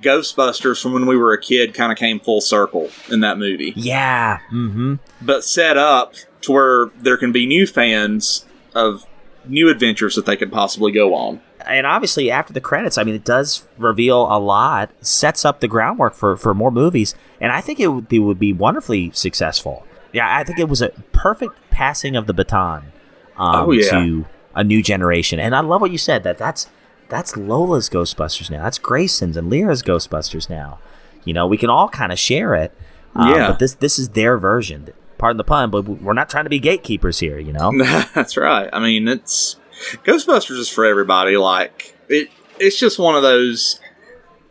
Ghostbusters 0.00 0.80
from 0.82 0.92
when 0.92 1.06
we 1.06 1.16
were 1.16 1.32
a 1.32 1.40
kid 1.40 1.74
kind 1.74 1.90
of 1.90 1.98
came 1.98 2.20
full 2.20 2.40
circle 2.40 2.90
in 3.10 3.20
that 3.20 3.38
movie. 3.38 3.72
Yeah. 3.76 4.38
Mhm. 4.52 4.98
but 5.22 5.42
set 5.44 5.76
up 5.76 6.14
to 6.42 6.52
where 6.52 6.86
there 7.00 7.16
can 7.16 7.32
be 7.32 7.46
new 7.46 7.66
fans 7.66 8.44
of 8.74 9.04
new 9.46 9.68
adventures 9.68 10.14
that 10.14 10.26
they 10.26 10.36
could 10.36 10.52
possibly 10.52 10.92
go 10.92 11.14
on. 11.14 11.40
and 11.66 11.86
obviously 11.86 12.30
after 12.30 12.52
the 12.52 12.60
credits, 12.60 12.96
I 12.96 13.02
mean, 13.04 13.14
it 13.14 13.24
does 13.24 13.66
reveal 13.78 14.22
a 14.30 14.38
lot, 14.38 14.90
sets 15.04 15.44
up 15.44 15.60
the 15.60 15.68
groundwork 15.68 16.14
for, 16.14 16.36
for 16.36 16.54
more 16.54 16.70
movies, 16.70 17.14
and 17.40 17.50
I 17.52 17.60
think 17.60 17.80
it 17.80 17.88
would 17.88 18.08
be, 18.08 18.18
would 18.18 18.38
be 18.38 18.52
wonderfully 18.52 19.10
successful. 19.12 19.84
Yeah, 20.12 20.34
I 20.34 20.44
think 20.44 20.58
it 20.58 20.68
was 20.68 20.80
a 20.80 20.90
perfect 21.12 21.54
passing 21.70 22.14
of 22.14 22.26
the 22.26 22.32
baton 22.32 22.92
um, 23.38 23.68
Oh, 23.68 23.70
yeah. 23.72 23.90
to 23.90 24.26
a 24.54 24.64
new 24.64 24.82
generation, 24.82 25.38
and 25.38 25.54
I 25.54 25.60
love 25.60 25.80
what 25.80 25.90
you 25.90 25.98
said 25.98 26.22
that 26.24 26.38
that's 26.38 26.68
that's 27.08 27.36
Lola's 27.36 27.88
Ghostbusters 27.88 28.50
now, 28.50 28.62
that's 28.64 28.78
Grayson's 28.78 29.36
and 29.36 29.48
Lyra's 29.50 29.82
Ghostbusters 29.82 30.50
now. 30.50 30.78
You 31.24 31.32
know, 31.34 31.46
we 31.46 31.56
can 31.56 31.70
all 31.70 31.88
kind 31.88 32.12
of 32.12 32.18
share 32.18 32.54
it. 32.54 32.72
um, 33.14 33.30
Yeah. 33.34 33.48
but 33.48 33.58
this 33.58 33.74
this 33.74 33.98
is 33.98 34.10
their 34.10 34.36
version. 34.38 34.88
Pardon 35.18 35.36
the 35.38 35.44
pun, 35.44 35.70
but 35.70 35.82
we're 35.82 36.12
not 36.12 36.28
trying 36.30 36.44
to 36.44 36.50
be 36.50 36.58
gatekeepers 36.60 37.18
here. 37.18 37.38
You 37.38 37.52
know. 37.52 37.72
That's 38.14 38.36
right. 38.36 38.68
I 38.72 38.78
mean, 38.78 39.08
it's 39.08 39.56
Ghostbusters 40.04 40.58
is 40.58 40.68
for 40.68 40.84
everybody. 40.84 41.36
Like 41.36 41.94
it, 42.08 42.28
it's 42.58 42.78
just 42.78 42.98
one 42.98 43.14
of 43.16 43.22
those 43.22 43.80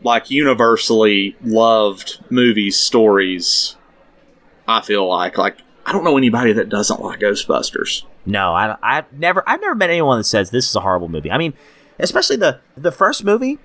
like 0.03 0.29
universally 0.29 1.35
loved 1.43 2.19
movies, 2.29 2.77
stories. 2.77 3.75
I 4.67 4.81
feel 4.81 5.07
like 5.07 5.37
like 5.37 5.57
I 5.85 5.91
don't 5.93 6.03
know 6.03 6.17
anybody 6.17 6.53
that 6.53 6.69
doesn't 6.69 7.01
like 7.01 7.19
Ghostbusters. 7.19 8.03
No, 8.27 8.53
I, 8.53 8.77
I've 8.83 9.11
never, 9.13 9.43
I've 9.47 9.61
never 9.61 9.73
met 9.73 9.89
anyone 9.89 10.19
that 10.19 10.25
says 10.25 10.51
this 10.51 10.69
is 10.69 10.75
a 10.75 10.81
horrible 10.81 11.09
movie. 11.09 11.31
I 11.31 11.37
mean, 11.37 11.53
especially 11.97 12.35
the 12.35 12.59
the 12.75 12.91
first 12.91 13.23
movie. 13.23 13.57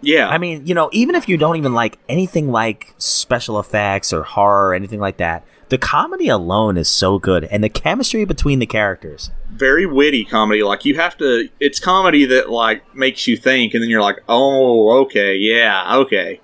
Yeah, 0.00 0.28
I 0.28 0.38
mean, 0.38 0.66
you 0.66 0.74
know, 0.74 0.88
even 0.92 1.14
if 1.14 1.28
you 1.28 1.36
don't 1.36 1.56
even 1.56 1.74
like 1.74 1.98
anything 2.08 2.50
like 2.50 2.94
special 2.98 3.58
effects 3.58 4.12
or 4.12 4.22
horror 4.22 4.68
or 4.68 4.74
anything 4.74 5.00
like 5.00 5.16
that, 5.16 5.44
the 5.70 5.78
comedy 5.78 6.28
alone 6.28 6.76
is 6.76 6.88
so 6.88 7.18
good, 7.18 7.44
and 7.44 7.62
the 7.62 7.68
chemistry 7.68 8.24
between 8.24 8.58
the 8.60 8.66
characters. 8.66 9.30
very 9.50 9.86
witty 9.86 10.24
comedy. 10.24 10.62
Like 10.62 10.84
you 10.84 10.94
have 10.94 11.16
to, 11.18 11.48
it's 11.58 11.80
comedy 11.80 12.24
that 12.26 12.48
like 12.48 12.94
makes 12.94 13.26
you 13.26 13.36
think, 13.36 13.74
and 13.74 13.82
then 13.82 13.90
you're 13.90 14.00
like, 14.00 14.22
oh, 14.28 15.02
okay, 15.02 15.34
yeah, 15.36 15.96
okay. 15.96 16.40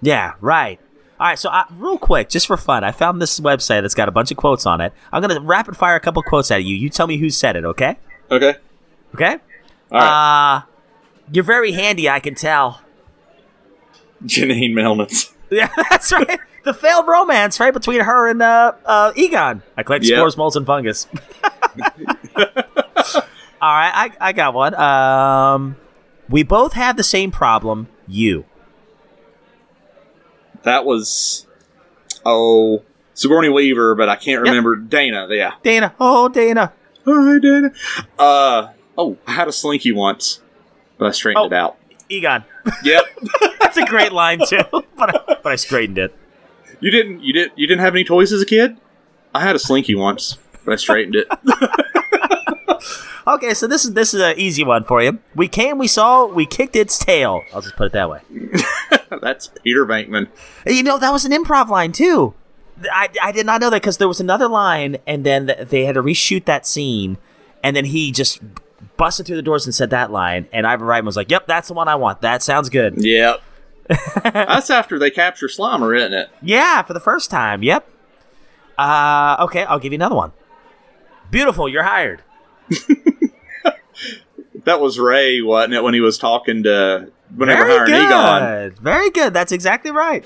Yeah, 0.00 0.34
right. 0.40 0.78
All 1.18 1.26
right, 1.26 1.38
so 1.38 1.48
uh, 1.48 1.64
real 1.78 1.96
quick, 1.98 2.28
just 2.28 2.46
for 2.46 2.56
fun, 2.58 2.84
I 2.84 2.92
found 2.92 3.22
this 3.22 3.40
website 3.40 3.80
that's 3.82 3.94
got 3.94 4.08
a 4.08 4.12
bunch 4.12 4.30
of 4.30 4.36
quotes 4.36 4.66
on 4.66 4.80
it. 4.82 4.92
I'm 5.12 5.22
gonna 5.22 5.40
rapid 5.40 5.76
fire 5.76 5.96
a 5.96 6.00
couple 6.00 6.22
quotes 6.22 6.50
at 6.50 6.64
you. 6.64 6.76
You 6.76 6.90
tell 6.90 7.06
me 7.06 7.16
who 7.16 7.30
said 7.30 7.56
it, 7.56 7.64
okay? 7.64 7.96
Okay. 8.30 8.54
Okay. 9.14 9.38
All 9.90 9.98
right. 10.00 10.56
Uh, 10.56 10.62
you're 11.32 11.44
very 11.44 11.72
handy, 11.72 12.08
I 12.10 12.20
can 12.20 12.34
tell. 12.34 12.82
Janine 14.24 14.72
Melnitz. 14.72 15.32
Yeah, 15.48 15.70
that's 15.90 16.10
right. 16.10 16.40
The 16.64 16.74
failed 16.74 17.06
romance, 17.06 17.60
right, 17.60 17.72
between 17.72 18.00
her 18.00 18.28
and 18.28 18.42
uh, 18.42 18.72
uh, 18.84 19.12
Egon. 19.14 19.62
I 19.76 19.84
collect 19.84 20.04
Yep. 20.04 20.16
spores, 20.18 20.36
molds, 20.36 20.56
and 20.56 20.66
fungus. 20.66 21.06
All 22.36 22.42
right, 23.62 23.92
I, 23.94 24.10
I 24.20 24.32
got 24.32 24.54
one. 24.54 24.74
Um, 24.74 25.76
we 26.28 26.42
both 26.42 26.72
have 26.72 26.96
the 26.96 27.04
same 27.04 27.30
problem. 27.30 27.86
You. 28.08 28.44
That 30.66 30.84
was 30.84 31.46
oh 32.24 32.82
Sigourney 33.14 33.48
Weaver, 33.48 33.94
but 33.94 34.08
I 34.08 34.16
can't 34.16 34.42
remember 34.42 34.74
Dana. 34.74 35.28
Yeah. 35.30 35.52
Dana. 35.62 35.94
Oh, 36.00 36.28
Dana. 36.28 36.72
Hi, 37.06 37.38
Dana. 37.38 37.70
Uh 38.18 38.72
oh, 38.98 39.16
I 39.28 39.32
had 39.32 39.46
a 39.46 39.52
slinky 39.52 39.92
once. 39.92 40.42
But 40.98 41.06
I 41.06 41.10
straightened 41.12 41.52
it 41.52 41.52
out. 41.52 41.76
Egon. 42.08 42.44
Yep. 42.82 43.04
That's 43.60 43.76
a 43.76 43.84
great 43.84 44.10
line 44.10 44.40
too. 44.44 44.58
but 44.96 45.14
I, 45.14 45.36
but 45.40 45.52
I 45.52 45.54
straightened 45.56 45.98
it. 45.98 46.12
You 46.80 46.90
didn't. 46.90 47.22
You 47.22 47.32
didn't. 47.32 47.56
You 47.56 47.68
didn't 47.68 47.82
have 47.82 47.94
any 47.94 48.02
toys 48.02 48.32
as 48.32 48.42
a 48.42 48.46
kid. 48.46 48.76
I 49.32 49.42
had 49.42 49.54
a 49.54 49.60
slinky 49.60 49.94
once, 49.94 50.36
but 50.64 50.72
I 50.72 50.76
straightened 50.76 51.14
it. 51.14 51.28
Okay, 53.28 53.54
so 53.54 53.66
this 53.66 53.84
is 53.84 53.94
this 53.94 54.14
is 54.14 54.20
an 54.20 54.38
easy 54.38 54.62
one 54.62 54.84
for 54.84 55.02
you. 55.02 55.18
We 55.34 55.48
came, 55.48 55.78
we 55.78 55.88
saw, 55.88 56.26
we 56.26 56.46
kicked 56.46 56.76
its 56.76 56.96
tail. 56.96 57.42
I'll 57.52 57.60
just 57.60 57.74
put 57.74 57.86
it 57.86 57.92
that 57.92 58.08
way. 58.08 58.20
That's 59.20 59.48
Peter 59.64 59.84
Venkman. 59.84 60.28
You 60.64 60.84
know, 60.84 60.96
that 60.96 61.10
was 61.10 61.24
an 61.24 61.32
improv 61.32 61.68
line 61.68 61.90
too. 61.90 62.34
I, 62.84 63.08
I 63.20 63.32
did 63.32 63.44
not 63.44 63.60
know 63.60 63.68
that 63.70 63.82
because 63.82 63.98
there 63.98 64.06
was 64.06 64.20
another 64.20 64.46
line, 64.46 64.98
and 65.08 65.26
then 65.26 65.52
they 65.68 65.86
had 65.86 65.94
to 65.96 66.04
reshoot 66.04 66.44
that 66.44 66.68
scene, 66.68 67.18
and 67.64 67.74
then 67.74 67.86
he 67.86 68.12
just 68.12 68.40
busted 68.96 69.26
through 69.26 69.36
the 69.36 69.42
doors 69.42 69.66
and 69.66 69.74
said 69.74 69.90
that 69.90 70.12
line, 70.12 70.46
and 70.52 70.64
Ivan 70.64 70.86
Reitman 70.86 71.06
was 71.06 71.16
like, 71.16 71.28
"Yep, 71.28 71.48
that's 71.48 71.66
the 71.66 71.74
one 71.74 71.88
I 71.88 71.96
want. 71.96 72.20
That 72.20 72.44
sounds 72.44 72.68
good." 72.68 72.94
Yep. 72.96 73.42
That's 74.24 74.68
after 74.68 74.98
they 74.98 75.10
capture 75.10 75.46
Slimer, 75.46 75.96
isn't 75.96 76.12
it? 76.12 76.28
Yeah, 76.42 76.82
for 76.82 76.92
the 76.92 76.98
first 76.98 77.30
time. 77.30 77.62
Yep. 77.62 77.88
Uh, 78.76 79.36
okay, 79.40 79.62
I'll 79.64 79.78
give 79.78 79.92
you 79.92 79.96
another 79.96 80.16
one. 80.16 80.32
Beautiful, 81.30 81.68
you're 81.68 81.84
hired. 81.84 82.22
That 84.64 84.80
was 84.80 84.98
Ray, 84.98 85.40
wasn't 85.42 85.74
it, 85.74 85.82
when 85.84 85.94
he 85.94 86.00
was 86.00 86.18
talking 86.18 86.64
to 86.64 87.12
whenever 87.34 87.64
Very 87.66 87.76
hiring 87.78 87.92
good. 87.92 88.06
Egon? 88.06 88.82
Very 88.82 89.10
good. 89.10 89.32
That's 89.32 89.52
exactly 89.52 89.92
right. 89.92 90.24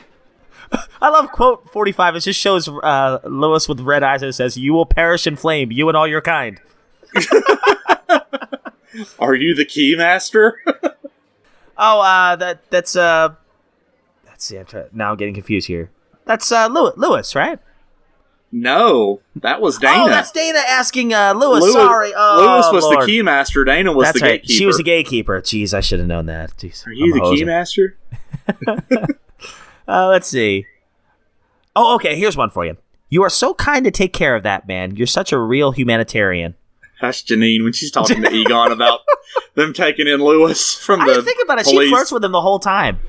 I 1.02 1.10
love 1.10 1.30
quote 1.30 1.70
45. 1.70 2.16
It 2.16 2.20
just 2.20 2.40
shows 2.40 2.66
uh, 2.66 3.18
Louis 3.24 3.68
with 3.68 3.80
red 3.80 4.02
eyes 4.02 4.22
and 4.22 4.30
it 4.30 4.32
says, 4.32 4.56
You 4.56 4.72
will 4.72 4.86
perish 4.86 5.26
in 5.26 5.36
flame, 5.36 5.70
you 5.70 5.88
and 5.88 5.96
all 5.96 6.06
your 6.06 6.22
kind. 6.22 6.58
Are 9.18 9.34
you 9.34 9.54
the 9.54 9.66
keymaster? 9.66 10.52
Oh, 11.82 12.00
uh, 12.02 12.36
that 12.36 12.68
that's, 12.68 12.94
uh, 12.94 13.30
see. 14.36 14.58
I'm 14.58 14.66
try- 14.66 14.84
now 14.92 15.12
I'm 15.12 15.16
getting 15.16 15.32
confused 15.32 15.66
here. 15.66 15.90
That's 16.26 16.52
uh, 16.52 16.66
Louis, 16.66 16.92
Louis, 16.98 17.34
right? 17.34 17.58
No, 18.52 19.20
that 19.36 19.60
was 19.60 19.78
Dana. 19.78 20.04
Oh, 20.04 20.08
that's 20.08 20.32
Dana 20.32 20.58
asking 20.66 21.14
uh, 21.14 21.32
Louis. 21.34 21.60
Louis- 21.60 21.72
sorry. 21.72 22.12
Oh, 22.16 22.58
Louis 22.64 22.72
was 22.74 22.84
Lord. 22.84 23.02
the 23.08 23.12
keymaster. 23.12 23.64
Dana 23.64 23.92
was 23.92 24.06
That's 24.08 24.20
the 24.20 24.24
right. 24.26 24.32
gatekeeper. 24.42 24.52
She 24.58 24.66
was 24.66 24.76
the 24.76 24.82
gatekeeper. 24.82 25.40
Jeez, 25.40 25.72
I 25.72 25.80
should 25.80 26.00
have 26.00 26.08
known 26.08 26.26
that. 26.26 26.56
Jeez, 26.56 26.84
Are 26.86 26.92
you 26.92 27.14
I'm 27.14 27.18
the 27.18 27.94
keymaster? 28.66 29.16
Uh, 29.88 30.06
let's 30.06 30.28
see. 30.28 30.66
Oh, 31.74 31.96
okay. 31.96 32.14
Here's 32.16 32.36
one 32.36 32.48
for 32.50 32.64
you. 32.64 32.76
You 33.08 33.24
are 33.24 33.30
so 33.30 33.54
kind 33.54 33.84
to 33.84 33.90
take 33.90 34.12
care 34.12 34.36
of 34.36 34.44
that 34.44 34.68
man. 34.68 34.94
You're 34.94 35.08
such 35.08 35.32
a 35.32 35.38
real 35.38 35.72
humanitarian. 35.72 36.54
That's 37.00 37.22
Janine 37.24 37.64
when 37.64 37.72
she's 37.72 37.90
talking 37.90 38.22
to 38.22 38.30
Egon 38.32 38.70
about 38.70 39.00
them 39.56 39.72
taking 39.72 40.06
in 40.06 40.20
Louis 40.22 40.74
from 40.74 41.00
I 41.00 41.06
the 41.06 41.12
didn't 41.14 41.24
think 41.24 41.42
about 41.42 41.58
it. 41.58 41.64
police. 41.64 41.88
She 41.88 41.90
flirts 41.90 42.12
with 42.12 42.22
him 42.24 42.30
the 42.30 42.40
whole 42.40 42.60
time. 42.60 43.00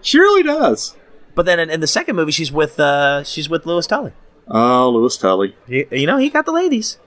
She 0.00 0.18
really 0.18 0.44
does. 0.44 0.94
But 1.34 1.44
then 1.46 1.58
in, 1.58 1.70
in 1.70 1.80
the 1.80 1.88
second 1.88 2.14
movie, 2.14 2.30
she's 2.30 2.52
with 2.52 2.78
uh, 2.78 3.24
she's 3.24 3.48
with 3.48 3.66
Louis 3.66 3.84
Tully. 3.86 4.12
Oh, 4.48 4.90
Louis 4.90 5.16
Tully. 5.16 5.56
He, 5.66 5.86
you 5.90 6.06
know, 6.06 6.18
he 6.18 6.28
got 6.28 6.44
the 6.44 6.52
ladies. 6.52 6.98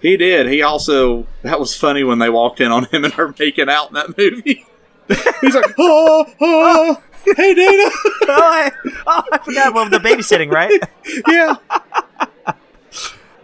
He 0.00 0.16
did. 0.16 0.48
He 0.48 0.62
also 0.62 1.26
that 1.42 1.60
was 1.60 1.76
funny 1.76 2.04
when 2.04 2.18
they 2.18 2.30
walked 2.30 2.60
in 2.60 2.70
on 2.72 2.84
him 2.86 3.04
and 3.04 3.14
her 3.14 3.34
making 3.38 3.68
out 3.68 3.88
in 3.88 3.94
that 3.94 4.16
movie. 4.16 4.66
He's 5.40 5.54
like, 5.54 5.74
oh, 5.78 6.26
oh, 6.40 7.02
hey 7.36 7.54
Dana. 7.54 7.90
oh, 8.04 8.26
I, 8.28 8.70
oh, 9.06 9.22
I 9.32 9.38
forgot. 9.38 9.74
Well, 9.74 9.88
the 9.88 9.98
babysitting, 9.98 10.50
right? 10.50 10.80
yeah. 11.28 11.56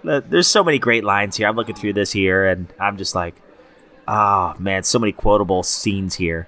There's 0.02 0.48
so 0.48 0.62
many 0.62 0.78
great 0.78 1.02
lines 1.02 1.36
here. 1.36 1.48
I'm 1.48 1.56
looking 1.56 1.74
through 1.74 1.94
this 1.94 2.12
here, 2.12 2.46
and 2.46 2.70
I'm 2.78 2.98
just 2.98 3.14
like, 3.14 3.34
oh 4.06 4.54
man, 4.58 4.82
so 4.82 4.98
many 4.98 5.12
quotable 5.12 5.62
scenes 5.62 6.14
here. 6.14 6.46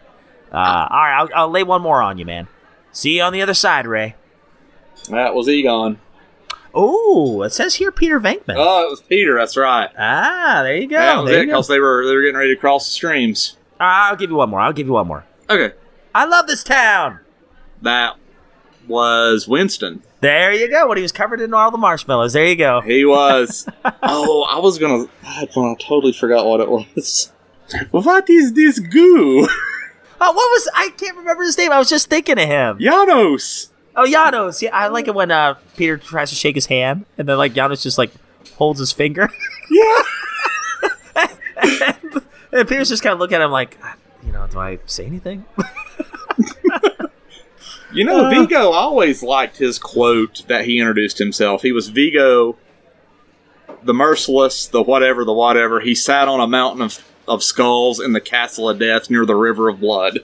Uh, 0.53 0.89
all 0.91 1.01
right, 1.01 1.19
I'll, 1.19 1.29
I'll 1.35 1.51
lay 1.51 1.63
one 1.63 1.83
more 1.83 2.03
on 2.03 2.19
you, 2.19 2.27
man. 2.27 2.49
See 2.93 3.17
you 3.17 3.23
on 3.23 3.33
the 3.33 3.43
other 3.43 3.55
side, 3.55 3.87
Ray. 3.87 4.15
That 5.11 5.35
was 5.35 5.49
Egon. 5.49 5.99
Oh, 6.79 7.41
it 7.43 7.53
says 7.55 7.77
here 7.77 7.91
Peter 7.91 8.21
Venkman. 8.21 8.55
Oh, 8.57 8.87
it 8.87 8.91
was 8.91 9.01
Peter. 9.01 9.35
That's 9.37 9.57
right. 9.57 9.89
Ah, 9.99 10.61
there 10.63 10.77
you 10.77 10.87
go. 10.87 10.97
that 10.99 11.17
was 11.23 11.31
there 11.31 11.39
it 11.39 11.41
you 11.41 11.47
go. 11.47 11.53
because 11.53 11.69
they 11.69 11.81
were 11.81 12.07
they 12.07 12.15
were 12.15 12.21
getting 12.21 12.37
ready 12.37 12.55
to 12.55 12.61
cross 12.61 12.85
the 12.85 12.93
streams. 12.93 13.57
I'll 13.81 14.15
give 14.17 14.29
you 14.31 14.37
one 14.37 14.51
more. 14.51 14.61
I'll 14.61 14.73
give 14.75 14.87
you 14.87 14.93
one 14.93 15.07
more. 15.09 15.25
Okay, 15.49 15.75
I 16.15 16.27
love 16.27 16.47
this 16.47 16.63
town. 16.63 17.21
that 17.83 18.17
was 18.87 19.49
Winston. 19.49 20.03
There 20.21 20.53
you 20.53 20.69
go. 20.69 20.89
When 20.89 20.97
he 20.99 21.03
was 21.03 21.13
covered 21.13 21.41
in 21.41 21.53
all 21.55 21.71
the 21.71 21.79
marshmallows. 21.79 22.35
There 22.35 22.47
you 22.47 22.57
go. 22.57 22.81
He 22.83 23.05
was. 23.05 23.69
oh, 24.03 24.47
I 24.49 24.59
was 24.59 24.79
gonna. 24.79 25.09
I 25.25 25.47
totally 25.47 26.13
forgot 26.13 26.45
what 26.47 26.61
it 26.61 26.69
was. 26.71 27.33
What 27.91 28.29
is 28.31 28.53
this 28.53 28.79
goo? 28.79 29.49
Oh, 30.21 30.33
what 30.33 30.35
was? 30.35 30.69
I 30.75 30.91
can't 30.97 31.17
remember 31.17 31.43
his 31.43 31.59
name. 31.59 31.73
I 31.73 31.79
was 31.79 31.89
just 31.91 32.09
thinking 32.09 32.39
of 32.39 32.47
him. 32.49 32.79
Janosz. 32.79 33.69
Oh, 33.97 34.05
Janosz. 34.07 34.61
Yeah, 34.63 34.75
I 34.77 34.89
like 34.89 35.09
it 35.09 35.15
when 35.15 35.31
uh, 35.31 35.55
Peter 35.77 35.97
tries 35.97 36.29
to 36.31 36.37
shake 36.37 36.55
his 36.55 36.67
hand, 36.67 37.07
and 37.17 37.29
then 37.29 37.39
like 37.39 37.55
Janosz 37.55 37.83
just 37.83 37.99
like 37.99 38.11
holds 38.57 38.79
his 38.79 38.93
finger. 38.93 39.31
Yeah. 39.71 40.03
and 42.53 42.69
Peter's 42.69 42.89
just 42.89 43.03
kind 43.03 43.13
of 43.15 43.19
looking 43.19 43.37
at 43.37 43.43
him 43.43 43.51
like, 43.51 43.79
"Ah, 43.83 43.97
you 44.25 44.33
know, 44.33 44.47
do 44.47 44.59
I 44.59 44.79
say 44.87 45.07
anything? 45.07 45.45
You 47.93 48.05
know, 48.05 48.27
Uh. 48.27 48.31
Vigo 48.31 48.73
always 48.73 49.23
liked 49.23 49.57
his 49.57 49.79
quote 49.79 50.43
that 50.49 50.67
he 50.67 50.79
introduced 50.79 51.19
himself. 51.19 51.63
He 51.63 51.73
was 51.73 51.89
Vigo, 51.89 52.57
the 53.85 53.95
merciless, 53.95 54.67
the 54.67 54.83
whatever, 54.83 55.25
the 55.25 55.33
whatever. 55.33 55.81
He 55.81 55.95
sat 55.95 56.29
on 56.29 56.39
a 56.41 56.47
mountain 56.47 56.83
of, 56.83 57.03
of 57.27 57.43
skulls 57.43 57.99
in 58.01 58.13
the 58.13 58.21
castle 58.21 58.69
of 58.69 58.79
death 58.81 59.09
near 59.09 59.25
the 59.25 59.37
river 59.37 59.69
of 59.71 59.81
blood. 59.81 60.19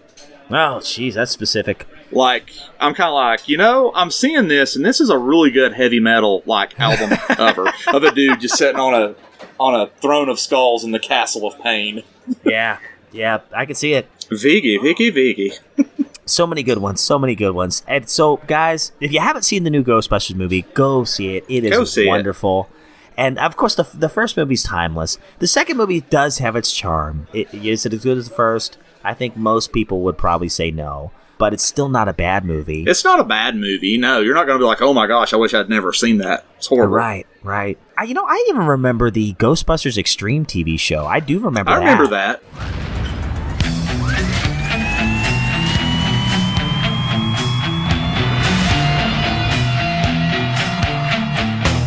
Oh, 0.50 0.80
jeez, 0.82 1.14
that's 1.14 1.30
specific. 1.30 1.86
Like, 2.12 2.50
I'm 2.78 2.94
kind 2.94 3.08
of 3.08 3.14
like, 3.14 3.48
you 3.48 3.56
know, 3.56 3.92
I'm 3.94 4.10
seeing 4.10 4.48
this, 4.48 4.76
and 4.76 4.84
this 4.84 5.00
is 5.00 5.10
a 5.10 5.18
really 5.18 5.50
good 5.50 5.72
heavy 5.72 6.00
metal 6.00 6.42
like 6.46 6.78
album 6.78 7.10
cover 7.28 7.72
of 7.92 8.04
a 8.04 8.12
dude 8.12 8.40
just 8.40 8.56
sitting 8.56 8.80
on 8.80 8.94
a 8.94 9.14
on 9.58 9.74
a 9.74 9.88
throne 10.00 10.28
of 10.28 10.38
skulls 10.38 10.84
in 10.84 10.90
the 10.90 10.98
castle 10.98 11.46
of 11.46 11.58
pain. 11.60 12.02
Yeah, 12.44 12.78
yeah, 13.12 13.40
I 13.54 13.66
can 13.66 13.74
see 13.74 13.94
it. 13.94 14.08
Viggy, 14.30 14.80
Vicky, 14.80 15.10
Viggy. 15.10 15.58
So 16.24 16.46
many 16.46 16.62
good 16.62 16.78
ones, 16.78 17.00
so 17.00 17.18
many 17.18 17.34
good 17.34 17.50
ones. 17.50 17.82
And 17.88 18.08
so, 18.08 18.36
guys, 18.46 18.92
if 19.00 19.12
you 19.12 19.18
haven't 19.18 19.42
seen 19.42 19.64
the 19.64 19.70
new 19.70 19.82
Ghostbusters 19.82 20.36
movie, 20.36 20.62
go 20.72 21.02
see 21.02 21.36
it. 21.36 21.44
It 21.48 21.64
is 21.64 21.92
see 21.92 22.04
it. 22.04 22.08
wonderful. 22.08 22.70
And 23.16 23.38
of 23.38 23.56
course, 23.56 23.74
the, 23.74 23.82
the 23.92 24.08
first 24.08 24.36
movie's 24.36 24.62
timeless. 24.62 25.18
The 25.40 25.48
second 25.48 25.76
movie 25.76 26.00
does 26.00 26.38
have 26.38 26.54
its 26.54 26.72
charm. 26.72 27.26
It, 27.32 27.52
is 27.52 27.84
it 27.84 27.92
as 27.92 28.04
good 28.04 28.18
as 28.18 28.28
the 28.28 28.34
first? 28.34 28.78
I 29.04 29.14
think 29.14 29.36
most 29.36 29.72
people 29.72 30.00
would 30.02 30.16
probably 30.16 30.48
say 30.48 30.70
no, 30.70 31.10
but 31.38 31.52
it's 31.52 31.64
still 31.64 31.88
not 31.88 32.08
a 32.08 32.12
bad 32.12 32.44
movie. 32.44 32.84
It's 32.86 33.04
not 33.04 33.20
a 33.20 33.24
bad 33.24 33.56
movie. 33.56 33.98
No, 33.98 34.20
you're 34.20 34.34
not 34.34 34.46
going 34.46 34.58
to 34.58 34.62
be 34.62 34.66
like, 34.66 34.80
oh 34.82 34.92
my 34.94 35.06
gosh, 35.06 35.32
I 35.32 35.36
wish 35.36 35.54
I'd 35.54 35.68
never 35.68 35.92
seen 35.92 36.18
that. 36.18 36.44
It's 36.58 36.66
horrible. 36.68 36.94
Right, 36.94 37.26
right. 37.42 37.78
I, 37.98 38.04
you 38.04 38.14
know, 38.14 38.24
I 38.26 38.44
even 38.50 38.66
remember 38.66 39.10
the 39.10 39.34
Ghostbusters 39.34 39.98
Extreme 39.98 40.46
TV 40.46 40.78
show. 40.78 41.04
I 41.06 41.20
do 41.20 41.38
remember 41.40 41.70
I 41.70 41.74
that. 41.78 41.80
remember 41.80 42.06
that. 42.08 42.42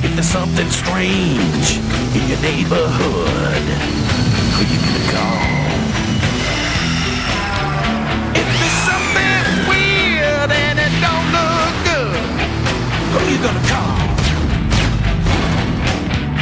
If 0.04 0.14
there's 0.14 0.28
something 0.28 0.70
strange 0.70 1.78
in 2.16 2.30
your 2.30 2.40
neighborhood, 2.42 3.66
who 4.54 4.62
you 4.72 4.80
gonna 4.80 5.12
call? 5.12 5.65
Gonna 13.46 13.60
call? 13.68 13.96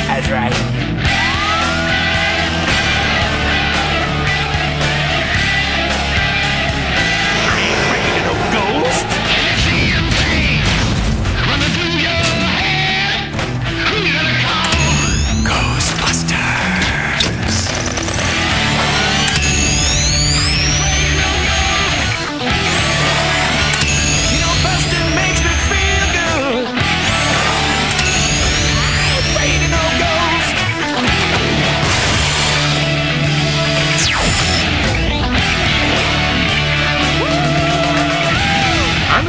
That's 0.07 0.29
right. 0.29 0.92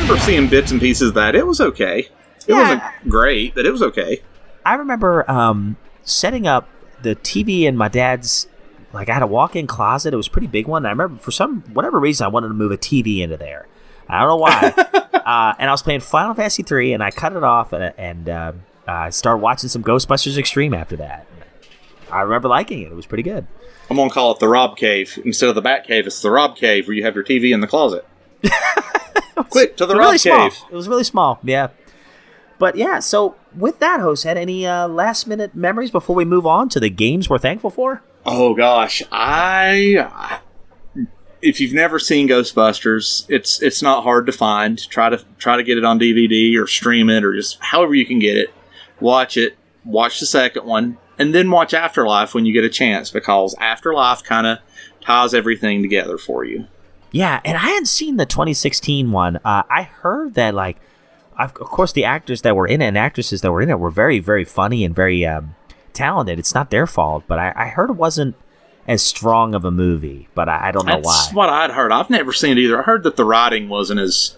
Remember 0.04 0.22
seeing 0.22 0.48
bits 0.48 0.70
and 0.70 0.80
pieces 0.82 1.08
of 1.08 1.14
that. 1.14 1.34
It 1.34 1.46
was 1.46 1.62
okay. 1.62 2.00
It 2.00 2.08
Yeah. 2.48 2.58
wasn't 2.60 2.82
great, 3.08 3.54
but 3.54 3.64
it 3.64 3.70
was 3.70 3.80
okay. 3.82 4.20
I 4.66 4.74
remember 4.74 5.28
um, 5.30 5.76
setting 6.02 6.46
up 6.46 6.68
the 7.00 7.16
TV 7.16 7.62
in 7.62 7.74
my 7.74 7.88
dad's 7.88 8.46
like 8.92 9.08
I 9.08 9.14
had 9.14 9.22
a 9.22 9.26
walk-in 9.26 9.66
closet. 9.66 10.12
It 10.12 10.16
was 10.18 10.26
a 10.26 10.30
pretty 10.30 10.46
big 10.46 10.66
one. 10.68 10.84
I 10.84 10.90
remember 10.90 11.18
for 11.18 11.30
some 11.30 11.62
whatever 11.72 11.98
reason 11.98 12.26
I 12.26 12.28
wanted 12.28 12.48
to 12.48 12.54
move 12.54 12.70
a 12.70 12.76
TV 12.76 13.20
into 13.20 13.38
there. 13.38 13.66
I 14.06 14.20
don't 14.20 14.28
know 14.28 14.36
why. 14.36 14.74
uh, 15.14 15.54
and 15.58 15.70
I 15.70 15.72
was 15.72 15.82
playing 15.82 16.00
Final 16.00 16.34
Fantasy 16.34 16.62
three, 16.62 16.92
and 16.92 17.02
I 17.02 17.10
cut 17.10 17.34
it 17.34 17.42
off, 17.42 17.72
and, 17.72 17.94
and 17.96 18.28
uh, 18.28 18.52
I 18.86 19.08
started 19.08 19.38
watching 19.38 19.70
some 19.70 19.82
Ghostbusters 19.82 20.36
Extreme 20.36 20.74
after 20.74 20.96
that. 20.96 21.26
I 22.12 22.20
remember 22.20 22.48
liking 22.48 22.82
it. 22.82 22.92
It 22.92 22.94
was 22.94 23.06
pretty 23.06 23.22
good. 23.22 23.46
I'm 23.88 23.96
gonna 23.96 24.10
call 24.10 24.32
it 24.32 24.38
the 24.38 24.48
Rob 24.48 24.76
Cave 24.76 25.18
instead 25.24 25.48
of 25.48 25.54
the 25.54 25.62
Bat 25.62 25.86
Cave. 25.86 26.06
It's 26.06 26.20
the 26.20 26.30
Rob 26.30 26.56
Cave 26.56 26.86
where 26.86 26.94
you 26.94 27.04
have 27.04 27.14
your 27.14 27.24
TV 27.24 27.54
in 27.54 27.60
the 27.60 27.66
closet. 27.66 28.06
Quick 29.50 29.76
to 29.76 29.86
the 29.86 29.94
Rob 29.94 30.06
really 30.06 30.18
small. 30.18 30.50
Cave. 30.50 30.58
It 30.70 30.74
was 30.74 30.88
really 30.88 31.04
small. 31.04 31.38
Yeah. 31.42 31.68
But 32.58 32.76
yeah, 32.76 33.00
so 33.00 33.34
with 33.54 33.80
that, 33.80 34.00
host 34.00 34.24
had 34.24 34.36
any 34.36 34.66
uh, 34.66 34.88
last 34.88 35.26
minute 35.26 35.54
memories 35.54 35.90
before 35.90 36.14
we 36.14 36.24
move 36.24 36.46
on 36.46 36.68
to 36.70 36.80
the 36.80 36.90
games 36.90 37.28
we're 37.28 37.38
thankful 37.38 37.70
for? 37.70 38.02
Oh 38.24 38.54
gosh, 38.54 39.02
I 39.12 40.40
if 41.44 41.60
you've 41.60 41.74
never 41.74 41.98
seen 41.98 42.26
Ghostbusters, 42.26 43.26
it's 43.28 43.60
it's 43.62 43.82
not 43.82 44.02
hard 44.02 44.24
to 44.26 44.32
find. 44.32 44.78
Try 44.88 45.10
to 45.10 45.22
try 45.38 45.56
to 45.56 45.62
get 45.62 45.76
it 45.76 45.84
on 45.84 46.00
DVD 46.00 46.58
or 46.58 46.66
stream 46.66 47.10
it 47.10 47.22
or 47.22 47.34
just 47.34 47.58
however 47.60 47.94
you 47.94 48.06
can 48.06 48.18
get 48.18 48.36
it. 48.36 48.52
Watch 48.98 49.36
it. 49.36 49.56
Watch 49.84 50.20
the 50.20 50.26
second 50.26 50.64
one, 50.64 50.96
and 51.18 51.34
then 51.34 51.50
watch 51.50 51.74
Afterlife 51.74 52.34
when 52.34 52.46
you 52.46 52.54
get 52.54 52.64
a 52.64 52.70
chance 52.70 53.10
because 53.10 53.54
Afterlife 53.60 54.24
kind 54.24 54.46
of 54.46 54.58
ties 55.02 55.34
everything 55.34 55.82
together 55.82 56.16
for 56.16 56.44
you. 56.44 56.66
Yeah, 57.14 57.40
and 57.44 57.56
I 57.56 57.60
hadn't 57.60 57.86
seen 57.86 58.16
the 58.16 58.26
2016 58.26 59.12
one. 59.12 59.36
Uh, 59.44 59.62
I 59.70 59.84
heard 59.84 60.34
that 60.34 60.52
like, 60.52 60.78
of 61.38 61.50
of 61.50 61.68
course, 61.68 61.92
the 61.92 62.04
actors 62.04 62.42
that 62.42 62.56
were 62.56 62.66
in 62.66 62.82
it 62.82 62.86
and 62.86 62.98
actresses 62.98 63.40
that 63.42 63.52
were 63.52 63.62
in 63.62 63.70
it 63.70 63.78
were 63.78 63.90
very, 63.90 64.18
very 64.18 64.44
funny 64.44 64.84
and 64.84 64.92
very 64.92 65.24
um, 65.24 65.54
talented. 65.92 66.40
It's 66.40 66.56
not 66.56 66.70
their 66.70 66.88
fault, 66.88 67.22
but 67.28 67.38
I, 67.38 67.52
I 67.54 67.68
heard 67.68 67.90
it 67.90 67.96
wasn't 67.96 68.34
as 68.88 69.00
strong 69.00 69.54
of 69.54 69.64
a 69.64 69.70
movie. 69.70 70.26
But 70.34 70.48
I, 70.48 70.68
I 70.68 70.72
don't 70.72 70.86
know 70.86 70.94
That's 70.94 71.06
why. 71.06 71.22
That's 71.22 71.34
what 71.34 71.48
I'd 71.50 71.70
heard. 71.70 71.92
I've 71.92 72.10
never 72.10 72.32
seen 72.32 72.58
it 72.58 72.60
either. 72.60 72.80
I 72.80 72.82
heard 72.82 73.04
that 73.04 73.14
the 73.14 73.24
writing 73.24 73.68
wasn't 73.68 74.00
as 74.00 74.36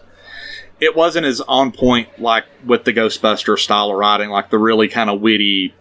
it 0.79 0.95
wasn't 0.95 1.24
as 1.24 1.41
on 1.41 1.72
point 1.72 2.20
like 2.20 2.45
with 2.62 2.85
the 2.85 2.93
Ghostbuster 2.93 3.59
style 3.59 3.91
of 3.91 3.97
writing, 3.97 4.29
like 4.29 4.51
the 4.51 4.59
really 4.59 4.89
kind 4.89 5.09
of 5.09 5.22
witty, 5.22 5.74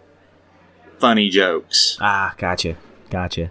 funny 0.98 1.28
jokes. 1.28 1.98
Ah, 2.00 2.32
gotcha, 2.38 2.74
gotcha. 3.10 3.50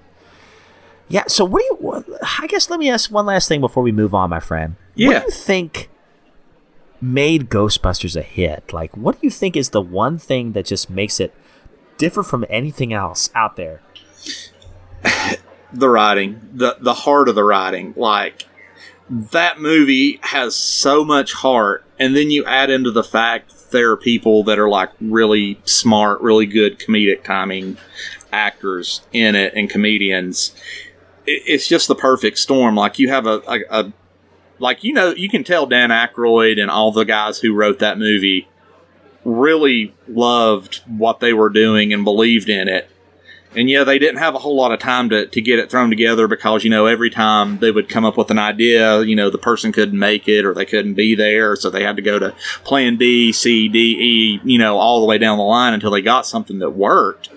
Yeah. 1.07 1.23
So 1.27 1.45
what 1.45 1.61
do 1.61 1.65
you? 1.65 2.19
I 2.39 2.47
guess 2.47 2.69
let 2.69 2.79
me 2.79 2.89
ask 2.89 3.11
one 3.11 3.25
last 3.25 3.47
thing 3.47 3.61
before 3.61 3.83
we 3.83 3.91
move 3.91 4.13
on, 4.13 4.29
my 4.29 4.39
friend. 4.39 4.75
What 4.95 5.19
do 5.19 5.25
you 5.25 5.31
think 5.31 5.89
made 7.01 7.49
Ghostbusters 7.49 8.15
a 8.15 8.21
hit? 8.21 8.73
Like, 8.73 8.95
what 8.95 9.19
do 9.19 9.27
you 9.27 9.31
think 9.31 9.55
is 9.55 9.69
the 9.69 9.81
one 9.81 10.17
thing 10.17 10.53
that 10.53 10.65
just 10.65 10.89
makes 10.89 11.19
it 11.19 11.33
different 11.97 12.27
from 12.27 12.45
anything 12.49 12.93
else 12.93 13.29
out 13.35 13.55
there? 13.55 13.81
the 15.73 15.89
writing, 15.89 16.39
the 16.53 16.77
the 16.79 16.93
heart 16.93 17.29
of 17.29 17.35
the 17.35 17.43
writing, 17.43 17.93
like 17.95 18.45
that 19.09 19.59
movie 19.59 20.19
has 20.23 20.55
so 20.55 21.03
much 21.05 21.33
heart, 21.33 21.85
and 21.99 22.15
then 22.15 22.31
you 22.31 22.43
add 22.45 22.69
into 22.69 22.91
the 22.91 23.03
fact 23.03 23.71
there 23.71 23.91
are 23.91 23.97
people 23.97 24.43
that 24.43 24.57
are 24.57 24.69
like 24.69 24.89
really 25.01 25.59
smart, 25.65 26.21
really 26.21 26.45
good 26.45 26.79
comedic 26.79 27.23
timing 27.23 27.77
actors 28.31 29.01
in 29.13 29.35
it 29.35 29.53
and 29.55 29.69
comedians. 29.69 30.55
It, 31.26 31.43
it's 31.45 31.67
just 31.67 31.88
the 31.88 31.95
perfect 31.95 32.38
storm. 32.38 32.76
Like 32.76 32.99
you 32.99 33.09
have 33.09 33.26
a, 33.26 33.41
a, 33.47 33.59
a 33.69 33.93
like 34.59 34.84
you 34.84 34.93
know 34.93 35.09
you 35.11 35.30
can 35.30 35.43
tell 35.43 35.65
Dan 35.65 35.89
Aykroyd 35.89 36.61
and 36.61 36.71
all 36.71 36.91
the 36.91 37.05
guys 37.05 37.39
who 37.39 37.53
wrote 37.53 37.80
that 37.80 37.97
movie 37.97 38.47
really 39.23 39.93
loved 40.07 40.82
what 40.86 41.19
they 41.19 41.34
were 41.34 41.49
doing 41.49 41.91
and 41.91 42.03
believed 42.03 42.47
in 42.47 42.67
it. 42.67 42.89
And 43.55 43.69
yeah, 43.69 43.86
they 43.86 43.97
didn't 43.97 44.17
have 44.17 44.36
a 44.36 44.39
whole 44.39 44.55
lot 44.55 44.73
of 44.73 44.80
time 44.80 45.09
to, 45.09 45.28
to 45.28 45.41
get 45.41 45.59
it 45.59 45.71
thrown 45.71 45.89
together 45.89 46.28
because, 46.28 46.63
you 46.65 46.69
know, 46.69 46.88
every 46.88 47.09
time 47.09 47.59
they 47.59 47.71
would 47.71 47.88
come 47.88 48.03
up 48.03 48.17
with 48.17 48.30
an 48.30 48.38
idea, 48.38 49.01
you 49.03 49.15
know, 49.15 49.30
the 49.30 49.38
person 49.38 49.71
couldn't 49.71 49.97
make 49.97 50.28
it 50.28 50.43
or 50.43 50.53
they 50.53 50.65
couldn't 50.65 50.95
be 50.95 51.15
there. 51.15 51.55
So 51.55 51.69
they 51.69 51.84
had 51.84 51.95
to 51.95 52.01
go 52.01 52.19
to 52.19 52.36
plan 52.65 52.97
B, 52.97 53.32
C, 53.32 53.69
D, 53.69 53.80
E, 53.80 54.41
you 54.43 54.57
know, 54.57 54.78
all 54.78 54.99
the 54.99 55.05
way 55.05 55.17
down 55.17 55.38
the 55.38 55.43
line 55.45 55.73
until 55.73 55.91
they 55.91 56.01
got 56.01 56.28
something 56.28 56.59
that 56.59 56.71
worked. 56.71 57.30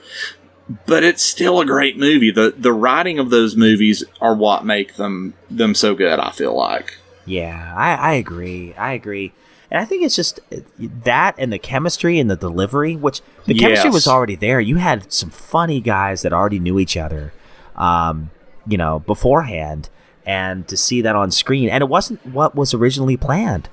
But 0.86 1.02
it's 1.02 1.22
still 1.22 1.60
a 1.60 1.66
great 1.66 1.96
movie. 1.98 2.30
The 2.30 2.54
the 2.56 2.72
writing 2.72 3.18
of 3.18 3.30
those 3.30 3.56
movies 3.56 4.04
are 4.20 4.34
what 4.34 4.64
make 4.66 4.96
them 4.96 5.34
them 5.50 5.74
so 5.74 5.94
good, 5.94 6.18
I 6.18 6.30
feel 6.30 6.54
like. 6.56 6.98
Yeah, 7.24 7.74
I, 7.76 7.94
I 7.94 8.12
agree. 8.14 8.74
I 8.74 8.92
agree. 8.92 9.32
And 9.70 9.80
I 9.80 9.84
think 9.84 10.02
it's 10.02 10.16
just 10.16 10.40
uh, 10.52 10.56
that 11.04 11.34
and 11.38 11.52
the 11.52 11.58
chemistry 11.58 12.18
and 12.18 12.30
the 12.30 12.36
delivery, 12.36 12.96
which 12.96 13.20
the 13.46 13.54
chemistry 13.54 13.88
Yes. 13.88 13.94
was 13.94 14.06
already 14.08 14.34
there. 14.34 14.60
You 14.60 14.76
had 14.76 15.12
some 15.12 15.30
funny 15.30 15.80
guys 15.80 16.22
that 16.22 16.32
already 16.32 16.58
knew 16.58 16.78
each 16.78 16.96
other, 16.96 17.32
um, 17.76 18.30
you 18.66 18.76
know, 18.78 19.00
beforehand. 19.00 19.88
And 20.26 20.68
to 20.68 20.76
see 20.76 21.00
that 21.00 21.16
on 21.16 21.30
screen, 21.30 21.70
and 21.70 21.80
it 21.80 21.88
wasn't 21.88 22.24
what 22.26 22.54
was 22.54 22.74
originally 22.74 23.16
planned. 23.16 23.70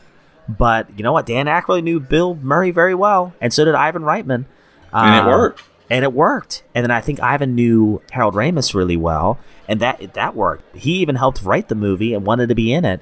But 0.47 0.87
you 0.97 1.03
know 1.03 1.11
what? 1.11 1.25
Dan 1.25 1.47
Aykroyd 1.47 1.83
knew 1.83 1.99
Bill 1.99 2.35
Murray 2.35 2.71
very 2.71 2.95
well, 2.95 3.33
and 3.41 3.51
so 3.53 3.65
did 3.65 3.75
Ivan 3.75 4.03
Reitman. 4.03 4.45
And 4.93 5.15
it 5.15 5.19
Um, 5.23 5.27
worked. 5.27 5.63
And 5.89 6.03
it 6.03 6.13
worked. 6.13 6.63
And 6.73 6.83
then 6.83 6.91
I 6.91 7.01
think 7.01 7.21
Ivan 7.21 7.53
knew 7.55 8.01
Harold 8.11 8.33
Ramis 8.33 8.73
really 8.73 8.97
well, 8.97 9.39
and 9.67 9.79
that 9.79 10.13
that 10.13 10.35
worked. 10.35 10.75
He 10.75 10.93
even 10.97 11.15
helped 11.15 11.43
write 11.43 11.67
the 11.67 11.75
movie 11.75 12.13
and 12.13 12.25
wanted 12.25 12.49
to 12.49 12.55
be 12.55 12.73
in 12.73 12.85
it. 12.85 13.01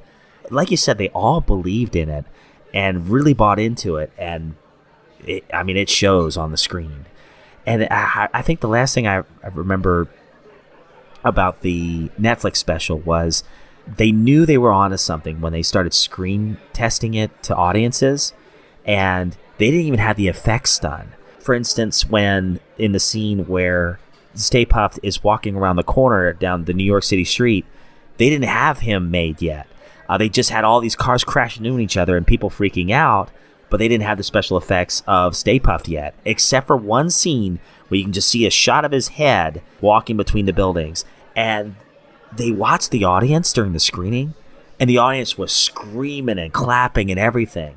Like 0.50 0.70
you 0.70 0.78
said, 0.78 0.98
they 0.98 1.10
all 1.10 1.40
believed 1.40 1.96
in 1.96 2.10
it 2.10 2.26
and 2.74 3.08
really 3.10 3.34
bought 3.34 3.60
into 3.60 3.96
it. 3.96 4.12
And 4.18 4.56
it, 5.26 5.46
I 5.54 5.64
mean, 5.64 5.78
it 5.78 5.90
shows 5.90 6.36
on 6.36 6.52
the 6.52 6.58
screen. 6.58 7.06
And 7.66 7.88
I, 7.90 8.28
I 8.34 8.42
think 8.42 8.60
the 8.60 8.68
last 8.68 8.94
thing 8.94 9.08
I, 9.08 9.20
I 9.20 9.48
remember 9.54 10.10
about 11.24 11.62
the 11.62 12.10
Netflix 12.20 12.58
special 12.58 13.00
was 13.00 13.44
they 13.88 14.12
knew 14.12 14.46
they 14.46 14.58
were 14.58 14.72
onto 14.72 14.98
something 14.98 15.40
when 15.40 15.54
they 15.54 15.62
started 15.64 15.94
screen 15.94 16.58
testing 16.74 17.14
it 17.14 17.44
to 17.44 17.56
audiences, 17.56 18.34
and 18.86 19.38
they 19.58 19.72
didn't 19.72 19.86
even 19.86 20.00
have 20.00 20.18
the 20.18 20.28
effects 20.28 20.78
done. 20.80 21.14
For 21.44 21.54
instance, 21.54 22.10
when 22.10 22.62
in 22.78 22.94
the 22.94 23.02
scene 23.02 23.48
where 23.48 24.00
Stay 24.34 24.66
Puft 24.66 24.98
is 25.04 25.26
walking 25.26 25.58
around 25.58 25.76
the 25.76 25.84
corner 25.84 26.32
down 26.32 26.64
the 26.64 26.74
New 26.74 26.86
York 26.86 27.04
City 27.04 27.26
street, 27.26 27.66
they 28.18 28.30
didn't 28.30 28.48
have 28.48 28.80
him 28.80 29.12
made 29.12 29.42
yet. 29.42 29.68
Uh, 30.08 30.18
they 30.18 30.30
just 30.30 30.52
had 30.52 30.64
all 30.64 30.80
these 30.80 30.96
cars 30.96 31.26
crashing 31.26 31.66
into 31.66 31.80
each 31.80 31.98
other 31.98 32.16
and 32.16 32.26
people 32.26 32.50
freaking 32.50 32.92
out, 32.92 33.30
but 33.70 33.78
they 33.78 33.90
didn't 33.90 34.06
have 34.06 34.18
the 34.18 34.24
special 34.24 34.56
effects 34.58 35.04
of 35.06 35.36
Stay 35.36 35.60
Puft 35.60 35.90
yet, 35.90 36.16
except 36.24 36.66
for 36.66 36.78
one 36.78 37.10
scene 37.10 37.60
where 37.90 37.98
you 37.98 38.06
can 38.06 38.14
just 38.14 38.30
see 38.30 38.46
a 38.46 38.50
shot 38.50 38.86
of 38.86 38.94
his 38.94 39.10
head 39.10 39.62
walking 39.82 40.16
between 40.16 40.46
the 40.46 40.54
buildings. 40.54 41.04
And 41.36 41.76
they 42.32 42.52
watched 42.52 42.92
the 42.92 43.04
audience 43.04 43.52
during 43.52 43.74
the 43.74 43.80
screening, 43.82 44.34
and 44.80 44.90
the 44.90 44.98
audience 44.98 45.38
was 45.38 45.52
screaming 45.52 46.40
and 46.40 46.54
clapping 46.54 47.12
and 47.12 47.20
everything. 47.20 47.76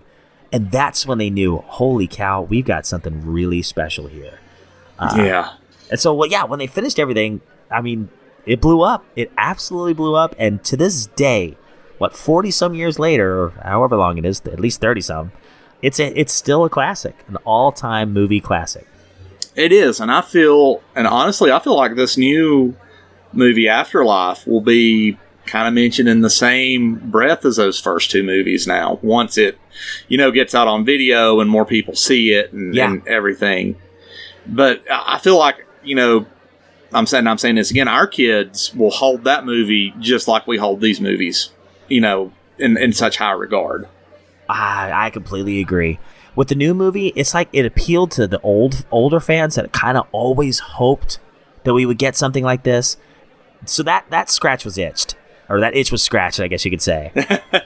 And 0.56 0.70
that's 0.70 1.06
when 1.06 1.18
they 1.18 1.28
knew, 1.28 1.58
holy 1.66 2.06
cow, 2.06 2.40
we've 2.40 2.64
got 2.64 2.86
something 2.86 3.26
really 3.26 3.60
special 3.60 4.06
here. 4.06 4.38
Uh, 4.98 5.12
Yeah. 5.18 5.52
And 5.90 6.00
so, 6.00 6.14
well, 6.14 6.26
yeah, 6.30 6.44
when 6.44 6.58
they 6.58 6.66
finished 6.66 6.98
everything, 6.98 7.42
I 7.70 7.82
mean, 7.82 8.08
it 8.46 8.62
blew 8.62 8.80
up. 8.80 9.04
It 9.16 9.30
absolutely 9.36 9.92
blew 9.92 10.14
up. 10.14 10.34
And 10.38 10.64
to 10.64 10.74
this 10.74 11.08
day, 11.08 11.58
what, 11.98 12.16
40 12.16 12.50
some 12.52 12.72
years 12.72 12.98
later, 12.98 13.38
or 13.38 13.50
however 13.62 13.96
long 13.96 14.16
it 14.16 14.24
is, 14.24 14.40
at 14.46 14.58
least 14.58 14.80
30 14.80 15.02
some, 15.02 15.32
it's, 15.82 16.00
a, 16.00 16.18
it's 16.18 16.32
still 16.32 16.64
a 16.64 16.70
classic, 16.70 17.14
an 17.28 17.36
all 17.44 17.70
time 17.70 18.14
movie 18.14 18.40
classic. 18.40 18.86
It 19.56 19.72
is, 19.72 20.00
and 20.00 20.10
I 20.10 20.22
feel, 20.22 20.80
and 20.94 21.06
honestly, 21.06 21.52
I 21.52 21.58
feel 21.58 21.76
like 21.76 21.96
this 21.96 22.16
new 22.16 22.74
movie 23.34 23.68
Afterlife 23.68 24.46
will 24.46 24.62
be 24.62 25.18
kind 25.46 25.66
of 25.68 25.74
mentioned 25.74 26.08
in 26.08 26.20
the 26.20 26.30
same 26.30 26.96
breath 27.10 27.44
as 27.44 27.56
those 27.56 27.80
first 27.80 28.10
two 28.10 28.22
movies. 28.22 28.66
Now, 28.66 28.98
once 29.02 29.38
it, 29.38 29.58
you 30.08 30.18
know, 30.18 30.30
gets 30.30 30.54
out 30.54 30.68
on 30.68 30.84
video 30.84 31.40
and 31.40 31.48
more 31.50 31.64
people 31.64 31.94
see 31.94 32.32
it 32.32 32.52
and, 32.52 32.74
Yeah. 32.74 32.86
and 32.90 33.06
everything. 33.08 33.76
But 34.46 34.82
I 34.90 35.18
feel 35.18 35.38
like 35.38 35.66
you 35.82 35.94
know, 35.94 36.26
I'm 36.92 37.06
saying 37.06 37.26
I'm 37.26 37.38
saying 37.38 37.54
this 37.56 37.70
again. 37.70 37.88
Our 37.88 38.06
kids 38.06 38.74
will 38.74 38.90
hold 38.90 39.24
that 39.24 39.44
movie 39.44 39.94
just 40.00 40.28
like 40.28 40.46
we 40.46 40.56
hold 40.58 40.80
these 40.80 41.00
movies, 41.00 41.50
you 41.88 42.00
know, 42.00 42.32
in 42.58 42.76
in 42.76 42.92
such 42.92 43.16
high 43.18 43.32
regard. 43.32 43.88
I, 44.48 45.06
I 45.06 45.10
completely 45.10 45.60
agree. 45.60 45.98
With 46.36 46.48
the 46.48 46.54
new 46.54 46.74
movie, 46.74 47.08
it's 47.16 47.34
like 47.34 47.48
it 47.52 47.64
appealed 47.66 48.10
to 48.12 48.26
the 48.26 48.40
old 48.40 48.84
older 48.90 49.20
fans 49.20 49.54
that 49.56 49.72
kind 49.72 49.96
of 49.98 50.06
always 50.12 50.58
hoped 50.60 51.18
that 51.64 51.74
we 51.74 51.84
would 51.86 51.98
get 51.98 52.14
something 52.14 52.44
like 52.44 52.62
this. 52.62 52.96
So 53.64 53.82
that 53.84 54.06
that 54.10 54.30
scratch 54.30 54.64
was 54.64 54.76
itched, 54.78 55.16
or 55.48 55.60
that 55.60 55.76
itch 55.76 55.92
was 55.92 56.02
scratched, 56.02 56.40
I 56.40 56.48
guess 56.48 56.64
you 56.64 56.70
could 56.70 56.82
say. 56.82 57.12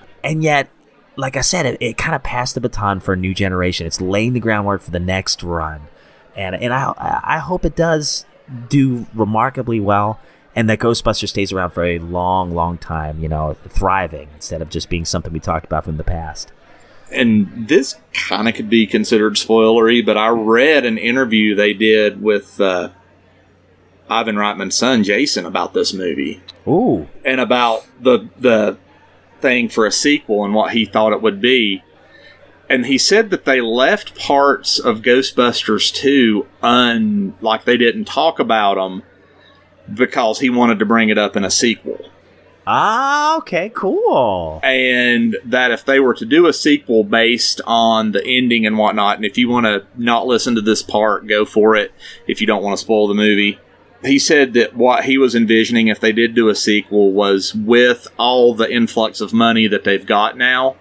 and 0.25 0.43
yet, 0.43 0.69
like 1.17 1.37
I 1.37 1.41
said, 1.41 1.67
it, 1.67 1.79
it 1.81 1.97
kind 1.97 2.15
of 2.15 2.23
passed 2.23 2.55
the 2.55 2.61
baton 2.61 3.01
for 3.01 3.15
a 3.15 3.17
new 3.17 3.35
generation. 3.35 3.87
It's 3.87 4.01
laying 4.01 4.33
the 4.33 4.41
groundwork 4.41 4.83
for 4.83 4.91
the 4.91 5.01
next 5.01 5.43
run, 5.43 5.83
and 6.37 6.55
and 6.55 6.73
I 6.73 6.95
I 7.25 7.39
hope 7.39 7.65
it 7.65 7.77
does 7.77 8.25
do 8.69 9.07
remarkably 9.15 9.81
well, 9.81 10.21
and 10.55 10.69
that 10.71 10.79
Ghostbuster 10.79 11.29
stays 11.29 11.53
around 11.53 11.71
for 11.71 11.85
a 11.85 11.99
long, 11.99 12.55
long 12.55 12.79
time. 12.79 13.21
You 13.21 13.29
know, 13.29 13.57
thriving 13.69 14.29
instead 14.35 14.63
of 14.63 14.71
just 14.71 14.89
being 14.89 15.05
something 15.05 15.33
we 15.33 15.41
talked 15.41 15.67
about 15.67 15.85
from 15.85 15.97
the 15.97 16.05
past. 16.05 16.53
and 17.13 17.69
this 17.69 17.97
kind 18.13 18.49
of 18.49 18.55
could 18.55 18.71
be 18.71 18.87
considered 18.87 19.35
spoilery, 19.35 20.05
but 20.05 20.17
I 20.17 20.29
read 20.29 20.85
an 20.85 20.97
interview 20.99 21.55
they 21.55 21.75
did 21.75 22.23
with 22.23 22.61
uh, 22.61 22.91
Ivan 24.11 24.37
Reitman's 24.37 24.75
son 24.75 25.05
Jason 25.05 25.47
about 25.47 25.73
this 25.73 25.95
movie 25.95 26.43
Ooh. 26.67 27.09
and 27.25 27.41
about 27.41 27.87
the 28.01 28.29
the 28.39 28.77
thing 29.41 29.69
for 29.69 29.87
a 29.87 29.93
sequel 29.93 30.45
and 30.45 30.55
what 30.55 30.73
he 30.73 30.85
thought 30.85 31.13
it 31.13 31.23
would 31.23 31.41
be. 31.41 31.83
And 32.69 32.87
he 32.87 32.99
said 32.99 33.31
that 33.31 33.47
they 33.47 33.61
left 33.61 34.17
parts 34.19 34.79
of 34.79 35.03
Ghostbusters 35.03 35.93
2 35.93 36.47
un 36.63 37.35
like 37.41 37.65
they 37.65 37.77
didn't 37.77 38.05
talk 38.05 38.39
about 38.39 38.75
them 38.75 39.03
because 39.93 40.41
he 40.41 40.51
wanted 40.51 40.79
to 40.79 40.87
bring 40.87 41.09
it 41.09 41.19
up 41.19 41.37
in 41.37 41.45
a 41.45 41.51
sequel. 41.51 42.11
Ah, 42.67 43.39
okay, 43.39 43.71
cool. 43.75 44.61
And 44.63 45.37
that 45.45 45.73
if 45.73 45.85
they 45.85 45.99
were 45.99 46.15
to 46.15 46.25
do 46.25 46.47
a 46.47 46.53
sequel 46.53 47.03
based 47.03 47.61
on 47.67 48.13
the 48.13 48.25
ending 48.25 48.67
and 48.67 48.79
whatnot, 48.79 49.17
and 49.17 49.25
if 49.25 49.37
you 49.39 49.49
want 49.49 49.67
to 49.67 49.85
not 49.97 50.27
listen 50.27 50.55
to 50.55 50.61
this 50.61 50.83
part, 50.83 51.27
go 51.27 51.45
for 51.45 51.75
it 51.75 51.93
if 52.29 52.41
you 52.41 52.47
don't 52.47 52.63
want 52.63 52.79
to 52.79 52.85
spoil 52.85 53.09
the 53.09 53.15
movie. 53.15 53.59
He 54.03 54.19
said 54.19 54.55
that 54.55 54.75
what 54.75 55.05
he 55.05 55.19
was 55.19 55.35
envisioning 55.35 55.89
if 55.89 56.01
they 56.01 56.13
did 56.13 56.35
do 56.35 56.49
a 56.49 56.55
sequel 56.55 57.13
was 57.13 57.55
with 57.55 58.09
all 58.19 58.55
the 58.55 58.73
influx 58.73 59.21
of 59.21 59.33
money 59.33 59.67
that 59.67 59.85
they've 59.85 60.07
got 60.07 60.39
now, 60.39 60.77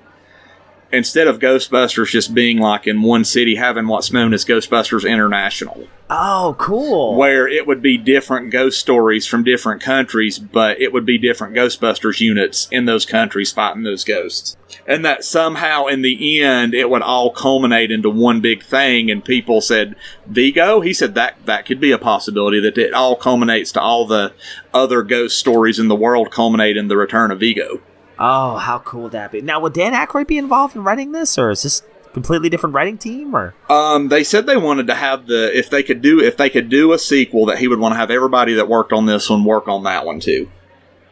instead 0.91 1.27
of 1.27 1.39
Ghostbusters 1.39 2.09
just 2.11 2.33
being 2.33 2.57
like 2.57 2.87
in 2.87 3.01
one 3.01 3.23
city, 3.23 3.55
having 3.55 3.87
what's 3.87 4.11
known 4.11 4.33
as 4.33 4.45
Ghostbusters 4.45 5.07
International 5.09 5.87
Oh, 6.09 6.55
cool. 6.57 7.15
where 7.15 7.47
it 7.47 7.67
would 7.67 7.83
be 7.83 7.95
different 7.97 8.49
ghost 8.49 8.79
stories 8.79 9.27
from 9.27 9.43
different 9.43 9.81
countries, 9.81 10.39
but 10.39 10.81
it 10.81 10.91
would 10.91 11.05
be 11.05 11.19
different 11.19 11.55
Ghostbusters 11.55 12.19
units 12.19 12.67
in 12.71 12.85
those 12.85 13.05
countries 13.05 13.51
fighting 13.51 13.83
those 13.83 14.03
ghosts. 14.03 14.57
And 14.87 15.05
that 15.05 15.23
somehow 15.23 15.85
in 15.85 16.01
the 16.01 16.41
end 16.41 16.73
it 16.73 16.89
would 16.89 17.03
all 17.03 17.31
culminate 17.31 17.91
into 17.91 18.09
one 18.09 18.41
big 18.41 18.63
thing 18.63 19.11
and 19.11 19.23
people 19.23 19.61
said 19.61 19.95
Vigo? 20.25 20.81
He 20.81 20.93
said 20.93 21.13
that 21.13 21.35
that 21.45 21.65
could 21.67 21.79
be 21.79 21.91
a 21.91 21.99
possibility 21.99 22.59
that 22.61 22.77
it 22.79 22.93
all 22.93 23.15
culminates 23.15 23.71
to 23.73 23.81
all 23.81 24.07
the 24.07 24.33
other 24.73 25.03
ghost 25.03 25.37
stories 25.37 25.77
in 25.77 25.87
the 25.89 25.95
world 25.95 26.31
culminate 26.31 26.75
in 26.77 26.87
the 26.87 26.97
return 26.97 27.29
of 27.29 27.39
Vigo. 27.39 27.81
Oh, 28.19 28.57
how 28.57 28.79
cool 28.79 29.03
would 29.03 29.11
that 29.13 29.31
be? 29.31 29.41
Now, 29.41 29.59
would 29.61 29.73
Dan 29.73 29.93
Aykroyd 29.93 30.27
be 30.27 30.37
involved 30.37 30.75
in 30.75 30.83
writing 30.83 31.13
this, 31.13 31.37
or 31.37 31.51
is 31.51 31.63
this 31.63 31.81
completely 32.13 32.49
different 32.49 32.75
writing 32.75 32.97
team? 32.97 33.33
Or 33.35 33.53
Um, 33.69 34.09
they 34.09 34.23
said 34.23 34.45
they 34.45 34.57
wanted 34.57 34.87
to 34.87 34.95
have 34.95 35.27
the 35.27 35.57
if 35.57 35.69
they 35.69 35.83
could 35.83 36.01
do 36.01 36.19
if 36.19 36.35
they 36.35 36.49
could 36.49 36.67
do 36.69 36.91
a 36.91 36.99
sequel 36.99 37.45
that 37.45 37.59
he 37.59 37.67
would 37.67 37.79
want 37.79 37.93
to 37.93 37.97
have 37.97 38.11
everybody 38.11 38.53
that 38.55 38.67
worked 38.67 38.91
on 38.91 39.05
this 39.05 39.29
one 39.29 39.45
work 39.45 39.67
on 39.67 39.83
that 39.83 40.05
one 40.05 40.19
too. 40.19 40.49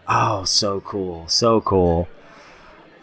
oh, 0.10 0.44
so 0.44 0.82
cool, 0.82 1.28
so 1.28 1.62
cool, 1.62 2.08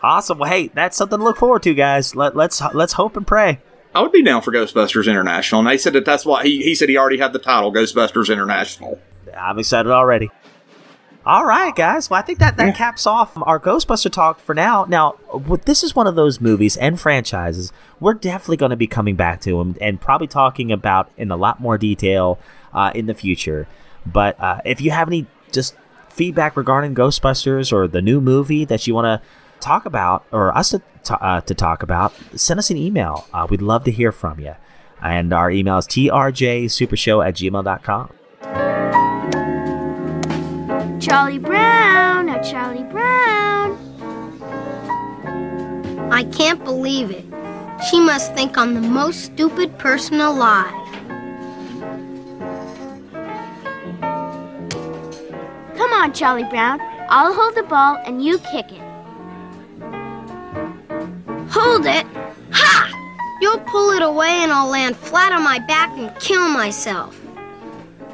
awesome. 0.02 0.38
Well, 0.38 0.50
hey, 0.50 0.68
that's 0.74 0.96
something 0.96 1.18
to 1.18 1.24
look 1.24 1.36
forward 1.38 1.62
to, 1.62 1.72
guys. 1.74 2.14
Let, 2.14 2.36
let's 2.36 2.60
let's 2.74 2.94
hope 2.94 3.16
and 3.16 3.26
pray. 3.26 3.60
I 3.94 4.02
would 4.02 4.12
be 4.12 4.22
down 4.24 4.42
for 4.42 4.52
Ghostbusters 4.52 5.08
International, 5.08 5.60
and 5.60 5.68
they 5.70 5.78
said 5.78 5.92
that 5.94 6.04
that's 6.04 6.26
why 6.26 6.42
he 6.42 6.62
he 6.62 6.74
said 6.74 6.88
he 6.88 6.98
already 6.98 7.18
had 7.18 7.32
the 7.32 7.38
title 7.38 7.72
Ghostbusters 7.72 8.30
International. 8.30 9.00
I'm 9.38 9.58
excited 9.58 9.90
already. 9.90 10.30
All 11.26 11.46
right, 11.46 11.74
guys. 11.74 12.10
Well, 12.10 12.20
I 12.20 12.22
think 12.22 12.38
that 12.40 12.58
that 12.58 12.74
caps 12.74 13.06
off 13.06 13.32
our 13.42 13.58
Ghostbuster 13.58 14.12
talk 14.12 14.40
for 14.40 14.54
now. 14.54 14.84
Now, 14.84 15.16
this 15.64 15.82
is 15.82 15.96
one 15.96 16.06
of 16.06 16.16
those 16.16 16.38
movies 16.38 16.76
and 16.76 17.00
franchises 17.00 17.72
we're 17.98 18.12
definitely 18.12 18.58
going 18.58 18.70
to 18.70 18.76
be 18.76 18.86
coming 18.86 19.16
back 19.16 19.40
to 19.40 19.56
them 19.56 19.76
and 19.80 19.98
probably 19.98 20.26
talking 20.26 20.70
about 20.70 21.10
in 21.16 21.30
a 21.30 21.36
lot 21.36 21.60
more 21.60 21.78
detail 21.78 22.38
uh, 22.74 22.92
in 22.94 23.06
the 23.06 23.14
future. 23.14 23.66
But 24.04 24.38
uh, 24.38 24.60
if 24.66 24.82
you 24.82 24.90
have 24.90 25.08
any 25.08 25.26
just 25.50 25.74
feedback 26.10 26.56
regarding 26.56 26.94
Ghostbusters 26.94 27.72
or 27.72 27.88
the 27.88 28.02
new 28.02 28.20
movie 28.20 28.66
that 28.66 28.86
you 28.86 28.94
want 28.94 29.06
to 29.06 29.26
talk 29.60 29.86
about 29.86 30.26
or 30.30 30.54
us 30.54 30.70
to, 30.70 30.82
to, 31.04 31.24
uh, 31.24 31.40
to 31.40 31.54
talk 31.54 31.82
about, 31.82 32.12
send 32.36 32.58
us 32.58 32.70
an 32.70 32.76
email. 32.76 33.26
Uh, 33.32 33.46
we'd 33.48 33.62
love 33.62 33.84
to 33.84 33.90
hear 33.90 34.12
from 34.12 34.38
you. 34.38 34.54
And 35.00 35.32
our 35.32 35.50
email 35.50 35.78
is 35.78 35.86
trjsupershow 35.86 37.26
at 37.26 37.34
gmail.com. 37.36 39.03
Charlie 41.04 41.38
Brown, 41.38 42.26
now 42.26 42.40
Charlie 42.40 42.82
Brown. 42.84 43.76
I 46.10 46.24
can't 46.32 46.64
believe 46.64 47.10
it. 47.10 47.26
She 47.90 48.00
must 48.00 48.32
think 48.32 48.56
I'm 48.56 48.72
the 48.72 48.80
most 48.80 49.22
stupid 49.26 49.76
person 49.78 50.22
alive. 50.22 50.72
Come 55.76 55.92
on, 55.92 56.14
Charlie 56.14 56.44
Brown. 56.44 56.80
I'll 57.10 57.34
hold 57.34 57.54
the 57.54 57.64
ball 57.64 58.00
and 58.06 58.24
you 58.24 58.38
kick 58.38 58.72
it. 58.72 58.80
Hold 61.50 61.84
it! 61.84 62.06
Ha! 62.52 63.36
You'll 63.42 63.60
pull 63.60 63.90
it 63.90 64.00
away 64.00 64.30
and 64.30 64.50
I'll 64.50 64.70
land 64.70 64.96
flat 64.96 65.32
on 65.32 65.42
my 65.44 65.58
back 65.58 65.90
and 65.98 66.18
kill 66.18 66.48
myself. 66.48 67.20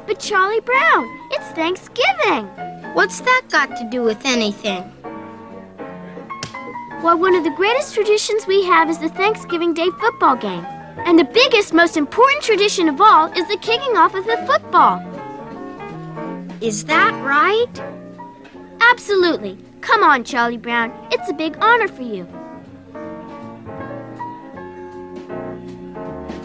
But 0.05 0.19
Charlie 0.19 0.59
Brown, 0.59 1.07
it's 1.31 1.47
Thanksgiving. 1.51 2.49
What's 2.93 3.21
that 3.21 3.43
got 3.49 3.77
to 3.77 3.89
do 3.89 4.03
with 4.03 4.25
anything? 4.25 4.83
Well, 7.01 7.17
one 7.17 7.35
of 7.35 7.45
the 7.45 7.53
greatest 7.55 7.95
traditions 7.95 8.45
we 8.45 8.65
have 8.65 8.89
is 8.89 8.99
the 8.99 9.07
Thanksgiving 9.07 9.73
Day 9.73 9.89
football 9.99 10.35
game. 10.35 10.65
And 11.05 11.17
the 11.17 11.23
biggest, 11.23 11.73
most 11.73 11.95
important 11.95 12.43
tradition 12.43 12.89
of 12.89 12.99
all 12.99 13.31
is 13.31 13.47
the 13.47 13.57
kicking 13.61 13.95
off 13.95 14.13
of 14.13 14.25
the 14.25 14.35
football. 14.45 14.99
Is 16.59 16.83
that 16.85 17.13
right? 17.23 17.81
Absolutely. 18.81 19.57
Come 19.79 20.03
on, 20.03 20.25
Charlie 20.25 20.57
Brown. 20.57 20.91
It's 21.11 21.29
a 21.29 21.33
big 21.33 21.57
honor 21.61 21.87
for 21.87 22.03
you. 22.03 22.27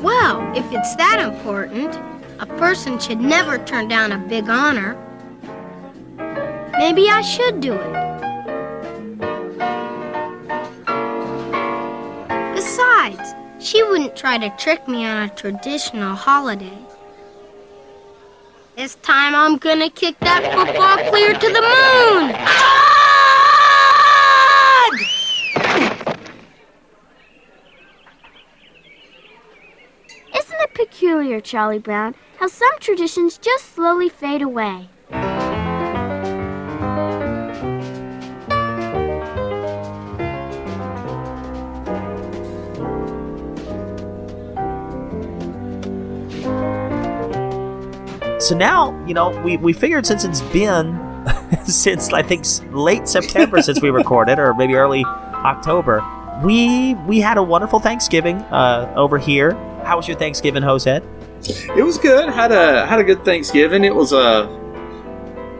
Well, 0.01 0.49
if 0.57 0.65
it's 0.73 0.95
that 0.95 1.19
important, 1.21 1.99
a 2.39 2.47
person 2.47 3.01
should 3.01 3.21
never 3.21 3.59
turn 3.59 3.89
down 3.89 4.13
a 4.13 4.19
big 4.19 4.49
honor. 4.49 4.97
Maybe 6.79 7.09
I 7.09 7.23
should 7.23 7.61
do 7.61 7.73
it. 7.73 7.93
Besides, 12.55 13.35
she 13.59 13.83
wouldn't 13.83 14.15
try 14.15 14.37
to 14.37 14.51
trick 14.59 14.87
me 14.87 15.07
on 15.07 15.23
a 15.23 15.35
traditional 15.35 16.15
holiday. 16.15 16.79
This 18.77 18.97
time 18.97 19.35
I'm 19.35 19.57
gonna 19.57 19.89
kick 19.89 20.19
that 20.21 20.53
football 20.53 20.99
clear 21.09 21.33
to 21.33 21.49
the 21.49 21.63
moon! 21.63 22.37
Isn't 30.39 30.61
it 30.61 30.75
peculiar, 30.75 31.41
Charlie 31.41 31.79
Brown, 31.79 32.15
how 32.37 32.49
some 32.49 32.79
traditions 32.81 33.39
just 33.39 33.75
slowly 33.75 34.11
fade 34.11 34.43
away? 34.43 34.91
So 48.47 48.57
now, 48.57 49.05
you 49.07 49.15
know, 49.15 49.31
we, 49.43 49.57
we 49.57 49.73
figured 49.73 50.07
since 50.07 50.25
it's 50.25 50.41
been 50.41 50.97
since 51.65 52.13
I 52.13 52.23
think 52.23 52.45
late 52.71 53.09
September 53.09 53.61
since 53.61 53.83
we 53.83 53.91
recorded, 53.91 54.39
or 54.39 54.55
maybe 54.55 54.77
early 54.77 55.05
October, 55.05 56.05
we 56.45 56.95
we 57.07 57.19
had 57.19 57.39
a 57.39 57.43
wonderful 57.43 57.81
Thanksgiving 57.81 58.37
uh, 58.37 58.93
over 58.95 59.19
here. 59.19 59.55
How 59.83 59.97
was 59.97 60.07
your 60.07 60.17
Thanksgiving, 60.17 60.63
Jose? 60.63 61.03
It 61.77 61.85
was 61.85 61.99
good. 61.99 62.29
had 62.29 62.53
a 62.53 62.87
had 62.87 63.01
a 63.01 63.05
good 63.05 63.25
Thanksgiving. 63.25 63.83
It 63.83 63.95
was 63.95 64.13
a 64.13 64.45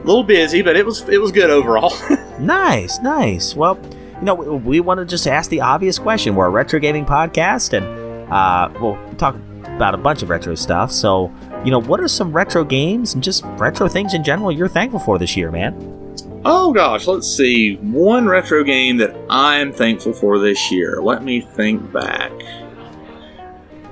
little 0.05 0.23
busy, 0.23 0.63
but 0.63 0.77
it 0.77 0.87
was 0.87 1.01
it 1.09 1.21
was 1.21 1.33
good 1.33 1.51
overall. 1.51 1.93
Nice, 2.39 3.01
nice. 3.01 3.57
Well, 3.57 3.79
you 4.19 4.27
know, 4.27 4.35
we, 4.35 4.47
we 4.59 4.81
want 4.81 5.01
to 5.01 5.07
just 5.07 5.27
ask 5.27 5.49
the 5.49 5.63
obvious 5.63 5.99
question. 5.99 6.35
We're 6.35 6.49
a 6.49 6.51
retro 6.51 6.79
gaming 6.79 7.07
podcast, 7.07 7.73
and 7.73 8.31
uh, 8.31 8.69
we'll 8.79 8.99
talk 9.15 9.37
about 9.65 9.95
a 9.95 9.99
bunch 9.99 10.23
of 10.23 10.29
retro 10.29 10.55
stuff. 10.55 10.93
So, 10.93 11.33
you 11.65 11.71
know, 11.71 11.81
what 11.81 12.01
are 12.01 12.09
some 12.09 12.33
retro 12.33 12.65
games 12.65 13.15
and 13.15 13.23
just 13.23 13.43
retro 13.59 13.89
things 13.89 14.15
in 14.15 14.23
general 14.23 14.53
you're 14.53 14.69
thankful 14.69 15.01
for 15.01 15.19
this 15.19 15.37
year, 15.37 15.51
man? 15.51 15.93
oh 16.49 16.73
gosh, 16.73 17.09
let's 17.09 17.27
see. 17.27 17.75
One 17.77 18.29
retro 18.29 18.63
game 18.63 18.99
that 18.99 19.17
I'm 19.29 19.73
thankful 19.73 20.13
for 20.13 20.39
this 20.39 20.71
year. 20.71 21.03
Let 21.03 21.25
me 21.25 21.41
think 21.41 21.93
back. 21.93 22.31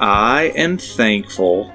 I 0.01 0.53
am 0.55 0.79
thankful 0.79 1.73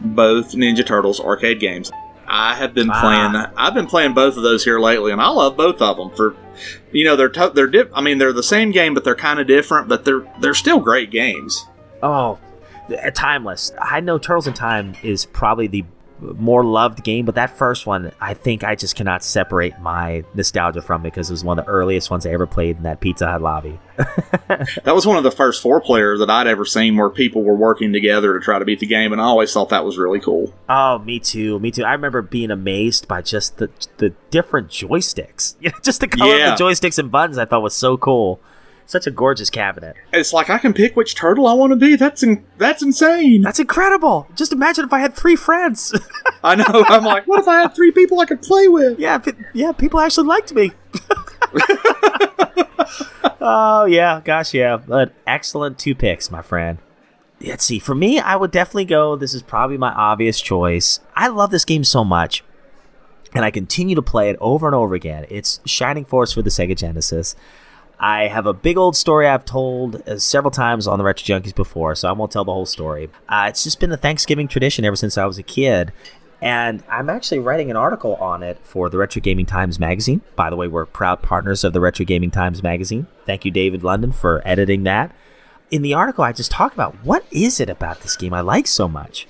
both 0.00 0.52
Ninja 0.52 0.86
Turtles 0.86 1.20
arcade 1.20 1.60
games. 1.60 1.90
I 2.26 2.54
have 2.54 2.72
been 2.72 2.88
Ah. 2.90 3.00
playing. 3.00 3.46
I've 3.58 3.74
been 3.74 3.86
playing 3.86 4.14
both 4.14 4.36
of 4.38 4.42
those 4.42 4.64
here 4.64 4.78
lately, 4.80 5.12
and 5.12 5.20
I 5.20 5.28
love 5.28 5.54
both 5.56 5.82
of 5.82 5.96
them. 5.98 6.10
For 6.16 6.34
you 6.92 7.04
know, 7.04 7.14
they're 7.16 7.28
to- 7.28 7.52
they're 7.54 7.66
dip. 7.66 7.90
I 7.94 8.00
mean, 8.00 8.16
they're 8.18 8.32
the 8.32 8.42
same 8.42 8.70
game, 8.70 8.94
but 8.94 9.04
they're 9.04 9.14
kind 9.14 9.38
of 9.40 9.46
different. 9.46 9.88
But 9.88 10.04
they're 10.06 10.22
they're 10.40 10.54
still 10.54 10.78
great 10.80 11.10
games. 11.10 11.66
Oh, 12.02 12.38
Uh, 12.92 13.10
timeless. 13.10 13.72
I 13.80 14.00
know 14.00 14.18
Turtles 14.18 14.46
in 14.46 14.54
Time 14.54 14.94
is 15.02 15.24
probably 15.26 15.66
the 15.66 15.84
more 16.36 16.62
loved 16.62 17.02
game, 17.02 17.24
but 17.24 17.34
that 17.36 17.56
first 17.56 17.86
one, 17.86 18.12
I 18.20 18.34
think 18.34 18.62
I 18.62 18.74
just 18.74 18.94
cannot 18.94 19.24
separate 19.24 19.80
my 19.80 20.22
nostalgia 20.34 20.82
from 20.82 21.00
it 21.00 21.04
because 21.04 21.30
it 21.30 21.32
was 21.32 21.42
one 21.44 21.58
of 21.58 21.64
the 21.64 21.70
earliest 21.70 22.10
ones 22.10 22.26
I 22.26 22.30
ever 22.32 22.46
played 22.46 22.76
in 22.76 22.82
that 22.82 23.00
Pizza 23.00 23.26
Hut 23.26 23.40
lobby. 23.40 23.78
That 24.84 24.94
was 24.94 25.06
one 25.06 25.16
of 25.16 25.22
the 25.24 25.30
first 25.30 25.62
four 25.62 25.80
players 25.80 26.18
that 26.18 26.28
I'd 26.28 26.46
ever 26.46 26.64
seen 26.64 26.96
where 26.96 27.08
people 27.08 27.42
were 27.42 27.54
working 27.54 27.92
together 27.92 28.34
to 28.34 28.40
try 28.44 28.58
to 28.58 28.64
beat 28.64 28.80
the 28.80 28.86
game, 28.86 29.12
and 29.12 29.20
I 29.20 29.24
always 29.24 29.52
thought 29.52 29.68
that 29.70 29.84
was 29.84 29.96
really 29.96 30.20
cool. 30.20 30.52
Oh, 30.68 30.98
me 30.98 31.20
too, 31.20 31.58
me 31.60 31.70
too. 31.70 31.84
I 31.84 31.92
remember 31.92 32.20
being 32.20 32.50
amazed 32.50 33.06
by 33.08 33.22
just 33.22 33.56
the 33.58 33.70
the 33.98 34.10
different 34.30 34.68
joysticks. 34.68 35.54
You 35.60 35.70
know, 35.70 35.78
just 35.82 36.00
the 36.00 36.08
color 36.08 36.36
Yeah. 36.36 36.52
of 36.52 36.58
the 36.58 36.64
joysticks 36.64 36.98
and 36.98 37.10
buttons. 37.10 37.38
I 37.38 37.44
thought 37.44 37.62
was 37.62 37.74
so 37.74 37.96
cool. 37.96 38.40
Such 38.90 39.06
a 39.06 39.12
gorgeous 39.12 39.50
cabinet. 39.50 39.94
It's 40.12 40.32
like 40.32 40.50
I 40.50 40.58
can 40.58 40.74
pick 40.74 40.96
which 40.96 41.14
turtle 41.14 41.46
I 41.46 41.52
want 41.52 41.70
to 41.70 41.76
be. 41.76 41.94
That's 41.94 42.24
in, 42.24 42.44
that's 42.58 42.82
insane. 42.82 43.42
That's 43.42 43.60
incredible. 43.60 44.26
Just 44.34 44.52
imagine 44.52 44.84
if 44.84 44.92
I 44.92 44.98
had 44.98 45.14
three 45.14 45.36
friends. 45.36 45.96
I 46.42 46.56
know. 46.56 46.84
I'm 46.88 47.04
like, 47.04 47.28
what 47.28 47.38
if 47.38 47.46
I 47.46 47.60
had 47.60 47.76
three 47.76 47.92
people 47.92 48.18
I 48.18 48.24
could 48.24 48.42
play 48.42 48.66
with? 48.66 48.98
Yeah, 48.98 49.18
pe- 49.18 49.34
yeah, 49.54 49.70
people 49.70 50.00
actually 50.00 50.26
liked 50.26 50.52
me. 50.52 50.72
oh 53.40 53.84
yeah, 53.84 54.20
gosh, 54.24 54.54
yeah. 54.54 54.78
But 54.78 55.12
excellent 55.24 55.78
two 55.78 55.94
picks, 55.94 56.32
my 56.32 56.42
friend. 56.42 56.78
Let's 57.40 57.62
see. 57.62 57.78
For 57.78 57.94
me, 57.94 58.18
I 58.18 58.34
would 58.34 58.50
definitely 58.50 58.86
go. 58.86 59.14
This 59.14 59.34
is 59.34 59.42
probably 59.42 59.78
my 59.78 59.92
obvious 59.92 60.40
choice. 60.40 60.98
I 61.14 61.28
love 61.28 61.52
this 61.52 61.64
game 61.64 61.84
so 61.84 62.04
much, 62.04 62.42
and 63.34 63.44
I 63.44 63.52
continue 63.52 63.94
to 63.94 64.02
play 64.02 64.30
it 64.30 64.36
over 64.40 64.66
and 64.66 64.74
over 64.74 64.96
again. 64.96 65.26
It's 65.30 65.60
Shining 65.64 66.04
Force 66.04 66.32
for 66.32 66.42
the 66.42 66.50
Sega 66.50 66.76
Genesis. 66.76 67.36
I 68.02 68.28
have 68.28 68.46
a 68.46 68.54
big 68.54 68.78
old 68.78 68.96
story 68.96 69.28
I've 69.28 69.44
told 69.44 70.08
uh, 70.08 70.18
several 70.18 70.50
times 70.50 70.86
on 70.86 70.98
the 70.98 71.04
Retro 71.04 71.22
Junkies 71.36 71.54
before, 71.54 71.94
so 71.94 72.08
I 72.08 72.12
won't 72.12 72.32
tell 72.32 72.46
the 72.46 72.52
whole 72.52 72.64
story. 72.64 73.10
Uh, 73.28 73.46
it's 73.48 73.62
just 73.62 73.78
been 73.78 73.92
a 73.92 73.96
Thanksgiving 73.98 74.48
tradition 74.48 74.86
ever 74.86 74.96
since 74.96 75.18
I 75.18 75.26
was 75.26 75.36
a 75.36 75.42
kid. 75.42 75.92
And 76.40 76.82
I'm 76.88 77.10
actually 77.10 77.40
writing 77.40 77.70
an 77.70 77.76
article 77.76 78.14
on 78.16 78.42
it 78.42 78.58
for 78.62 78.88
the 78.88 78.96
Retro 78.96 79.20
Gaming 79.20 79.44
Times 79.44 79.78
magazine. 79.78 80.22
By 80.34 80.48
the 80.48 80.56
way, 80.56 80.66
we're 80.66 80.86
proud 80.86 81.20
partners 81.20 81.62
of 81.62 81.74
the 81.74 81.80
Retro 81.80 82.06
Gaming 82.06 82.30
Times 82.30 82.62
magazine. 82.62 83.06
Thank 83.26 83.44
you, 83.44 83.50
David 83.50 83.84
London, 83.84 84.12
for 84.12 84.40
editing 84.46 84.84
that. 84.84 85.14
In 85.70 85.82
the 85.82 85.92
article, 85.92 86.24
I 86.24 86.32
just 86.32 86.50
talk 86.50 86.72
about 86.72 86.96
what 87.04 87.26
is 87.30 87.60
it 87.60 87.68
about 87.68 88.00
this 88.00 88.16
game 88.16 88.32
I 88.32 88.40
like 88.40 88.66
so 88.66 88.88
much. 88.88 89.28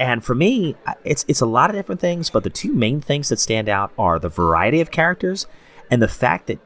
And 0.00 0.24
for 0.24 0.34
me, 0.34 0.76
it's 1.04 1.26
it's 1.28 1.42
a 1.42 1.46
lot 1.46 1.68
of 1.68 1.76
different 1.76 2.00
things, 2.00 2.30
but 2.30 2.44
the 2.44 2.50
two 2.50 2.72
main 2.72 3.02
things 3.02 3.28
that 3.28 3.38
stand 3.38 3.68
out 3.68 3.92
are 3.98 4.18
the 4.18 4.28
variety 4.30 4.80
of 4.80 4.90
characters 4.90 5.46
and 5.90 6.00
the 6.00 6.08
fact 6.08 6.46
that 6.46 6.58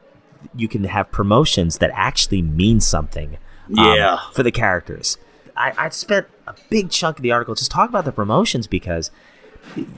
you 0.55 0.67
can 0.67 0.83
have 0.85 1.11
promotions 1.11 1.77
that 1.79 1.91
actually 1.93 2.41
mean 2.41 2.79
something 2.79 3.37
um, 3.77 3.85
Yeah. 3.95 4.19
for 4.33 4.43
the 4.43 4.51
characters. 4.51 5.17
I, 5.55 5.73
I 5.77 5.89
spent 5.89 6.27
a 6.47 6.55
big 6.69 6.89
chunk 6.89 7.17
of 7.19 7.23
the 7.23 7.31
article 7.31 7.55
just 7.55 7.71
talking 7.71 7.89
about 7.89 8.05
the 8.05 8.11
promotions 8.11 8.65
because 8.67 9.11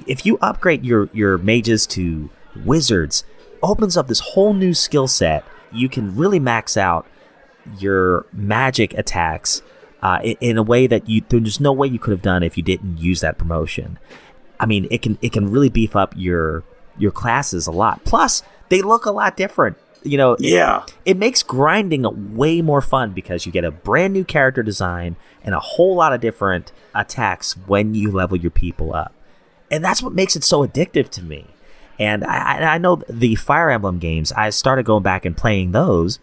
if 0.06 0.26
you 0.26 0.38
upgrade 0.42 0.86
your 0.86 1.10
your 1.14 1.38
mages 1.38 1.88
to 1.88 2.30
wizards, 2.66 3.24
opens 3.64 3.96
up 3.98 4.08
this 4.08 4.20
whole 4.20 4.54
new 4.54 4.74
skill 4.74 5.08
set. 5.08 5.44
You 5.72 5.90
can 5.90 6.16
really 6.16 6.40
max 6.40 6.78
out 6.78 7.08
your 7.80 8.26
magic 8.32 8.94
attacks 8.94 9.62
uh, 10.04 10.20
in, 10.24 10.36
in 10.42 10.58
a 10.58 10.64
way 10.64 10.88
that 10.88 11.10
you 11.10 11.24
there's 11.30 11.60
no 11.60 11.72
way 11.74 11.88
you 11.88 12.00
could 12.00 12.12
have 12.12 12.22
done 12.22 12.44
if 12.44 12.58
you 12.58 12.64
didn't 12.64 12.98
use 13.00 13.22
that 13.22 13.38
promotion. 13.38 13.98
I 14.60 14.66
mean, 14.66 14.88
it 14.92 15.02
can 15.02 15.18
it 15.22 15.32
can 15.34 15.50
really 15.50 15.70
beef 15.70 15.96
up 15.96 16.14
your 16.18 16.64
your 16.98 17.12
classes 17.12 17.66
a 17.66 17.72
lot. 17.72 18.04
Plus, 18.06 18.44
they 18.70 18.82
look 18.82 19.06
a 19.06 19.12
lot 19.12 19.36
different. 19.38 19.78
You 20.06 20.18
know, 20.18 20.38
Yeah. 20.40 20.84
it 21.04 21.18
makes 21.18 21.42
grinding 21.44 22.36
way 22.36 22.62
more 22.62 22.82
fun 22.82 23.12
because 23.12 23.46
you 23.46 23.52
get 23.52 23.64
a 23.66 23.72
brand 23.72 24.14
new 24.14 24.24
character 24.24 24.62
design 24.64 25.16
and 25.44 25.56
a 25.56 25.60
whole 25.60 25.96
lot 25.96 26.14
of 26.14 26.22
different 26.22 26.72
attacks 26.94 27.54
when 27.66 27.96
you 27.96 28.12
level 28.12 28.38
your 28.38 28.52
people 28.52 28.94
up. 28.94 29.14
And 29.72 29.84
that's 29.84 30.02
what 30.04 30.14
makes 30.14 30.36
it 30.36 30.44
so 30.44 30.66
addictive 30.66 31.10
to 31.10 31.24
me. 31.24 31.48
And 31.98 32.24
I, 32.24 32.76
I 32.76 32.78
know 32.78 33.02
the 33.10 33.36
Fire 33.36 33.70
Emblem 33.72 34.00
games, 34.00 34.32
I 34.34 34.50
started 34.52 34.86
going 34.86 35.02
back 35.04 35.26
and 35.26 35.36
playing 35.36 35.72
those, 35.72 36.20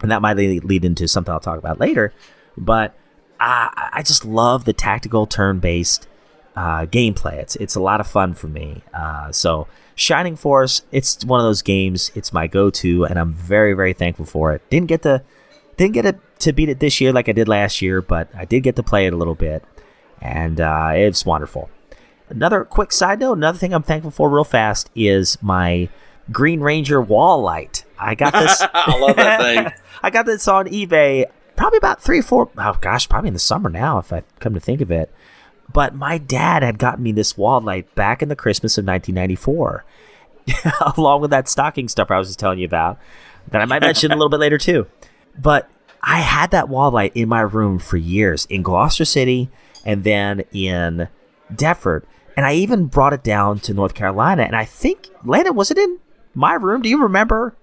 and 0.00 0.10
that 0.10 0.20
might 0.22 0.36
lead 0.36 0.64
lead 0.64 0.84
into 0.84 1.08
something 1.08 1.32
I'll 1.32 1.40
talk 1.40 1.58
about 1.58 1.80
later. 1.80 2.12
But 2.56 2.94
I, 3.40 3.90
I 3.94 4.02
just 4.02 4.24
love 4.24 4.64
the 4.64 4.72
tactical 4.72 5.26
turn 5.26 5.58
based 5.60 6.06
uh, 6.56 6.86
gameplay. 6.86 7.34
It's 7.34 7.56
it's 7.56 7.74
a 7.74 7.80
lot 7.80 8.00
of 8.00 8.06
fun 8.06 8.34
for 8.34 8.48
me. 8.48 8.82
Uh, 8.92 9.32
so 9.32 9.66
Shining 9.94 10.36
Force, 10.36 10.82
it's 10.90 11.24
one 11.24 11.40
of 11.40 11.44
those 11.44 11.62
games. 11.62 12.10
It's 12.14 12.32
my 12.32 12.46
go 12.46 12.70
to, 12.70 13.04
and 13.04 13.18
I'm 13.18 13.32
very 13.32 13.74
very 13.74 13.92
thankful 13.92 14.26
for 14.26 14.52
it. 14.52 14.62
Didn't 14.70 14.88
get 14.88 15.02
to 15.02 15.22
didn't 15.76 15.94
get 15.94 16.06
it 16.06 16.18
to 16.40 16.52
beat 16.52 16.68
it 16.68 16.80
this 16.80 17.00
year 17.00 17.12
like 17.12 17.28
I 17.28 17.32
did 17.32 17.48
last 17.48 17.82
year, 17.82 18.02
but 18.02 18.28
I 18.34 18.44
did 18.44 18.62
get 18.62 18.76
to 18.76 18.82
play 18.82 19.06
it 19.06 19.12
a 19.12 19.16
little 19.16 19.34
bit, 19.34 19.64
and 20.20 20.60
uh, 20.60 20.90
it's 20.94 21.24
wonderful. 21.24 21.70
Another 22.28 22.64
quick 22.64 22.92
side 22.92 23.20
note, 23.20 23.34
another 23.34 23.58
thing 23.58 23.74
I'm 23.74 23.82
thankful 23.82 24.10
for 24.10 24.30
real 24.30 24.44
fast 24.44 24.90
is 24.94 25.36
my 25.42 25.88
Green 26.30 26.60
Ranger 26.60 27.00
wall 27.00 27.42
light. 27.42 27.84
I 27.98 28.14
got 28.14 28.32
this. 28.32 28.62
I 28.74 28.98
love 28.98 29.16
that 29.16 29.40
thing. 29.40 29.72
I 30.02 30.10
got 30.10 30.26
this 30.26 30.48
on 30.48 30.66
eBay 30.66 31.26
probably 31.56 31.78
about 31.78 32.02
three, 32.02 32.20
four, 32.20 32.50
oh 32.58 32.78
gosh, 32.80 33.08
probably 33.08 33.28
in 33.28 33.34
the 33.34 33.40
summer 33.40 33.70
now, 33.70 33.98
if 33.98 34.12
I 34.12 34.22
come 34.40 34.54
to 34.54 34.60
think 34.60 34.80
of 34.80 34.90
it. 34.90 35.12
But 35.72 35.94
my 35.94 36.18
dad 36.18 36.62
had 36.62 36.78
gotten 36.78 37.02
me 37.02 37.12
this 37.12 37.36
wall 37.36 37.60
light 37.60 37.94
back 37.94 38.22
in 38.22 38.28
the 38.28 38.36
Christmas 38.36 38.76
of 38.78 38.84
1994, 38.86 39.84
along 40.96 41.20
with 41.20 41.30
that 41.30 41.48
stocking 41.48 41.88
stuffer 41.88 42.14
I 42.14 42.18
was 42.18 42.28
just 42.28 42.38
telling 42.38 42.58
you 42.58 42.66
about, 42.66 42.98
that 43.48 43.60
I 43.60 43.64
might 43.64 43.82
mention 43.82 44.10
a 44.12 44.16
little 44.16 44.28
bit 44.28 44.40
later 44.40 44.58
too. 44.58 44.86
But 45.38 45.70
I 46.02 46.20
had 46.20 46.50
that 46.50 46.68
wall 46.68 46.90
light 46.90 47.12
in 47.14 47.28
my 47.28 47.40
room 47.40 47.78
for 47.78 47.96
years 47.96 48.46
in 48.46 48.62
Gloucester 48.62 49.04
City 49.04 49.50
and 49.84 50.04
then 50.04 50.44
in 50.52 51.08
Deptford. 51.54 52.06
And 52.36 52.46
I 52.46 52.54
even 52.54 52.86
brought 52.86 53.12
it 53.12 53.22
down 53.22 53.60
to 53.60 53.74
North 53.74 53.94
Carolina. 53.94 54.42
And 54.42 54.56
I 54.56 54.64
think, 54.64 55.10
Landon, 55.24 55.54
was 55.54 55.70
it 55.70 55.78
in 55.78 55.98
my 56.34 56.54
room? 56.54 56.82
Do 56.82 56.88
you 56.88 57.02
remember? 57.02 57.54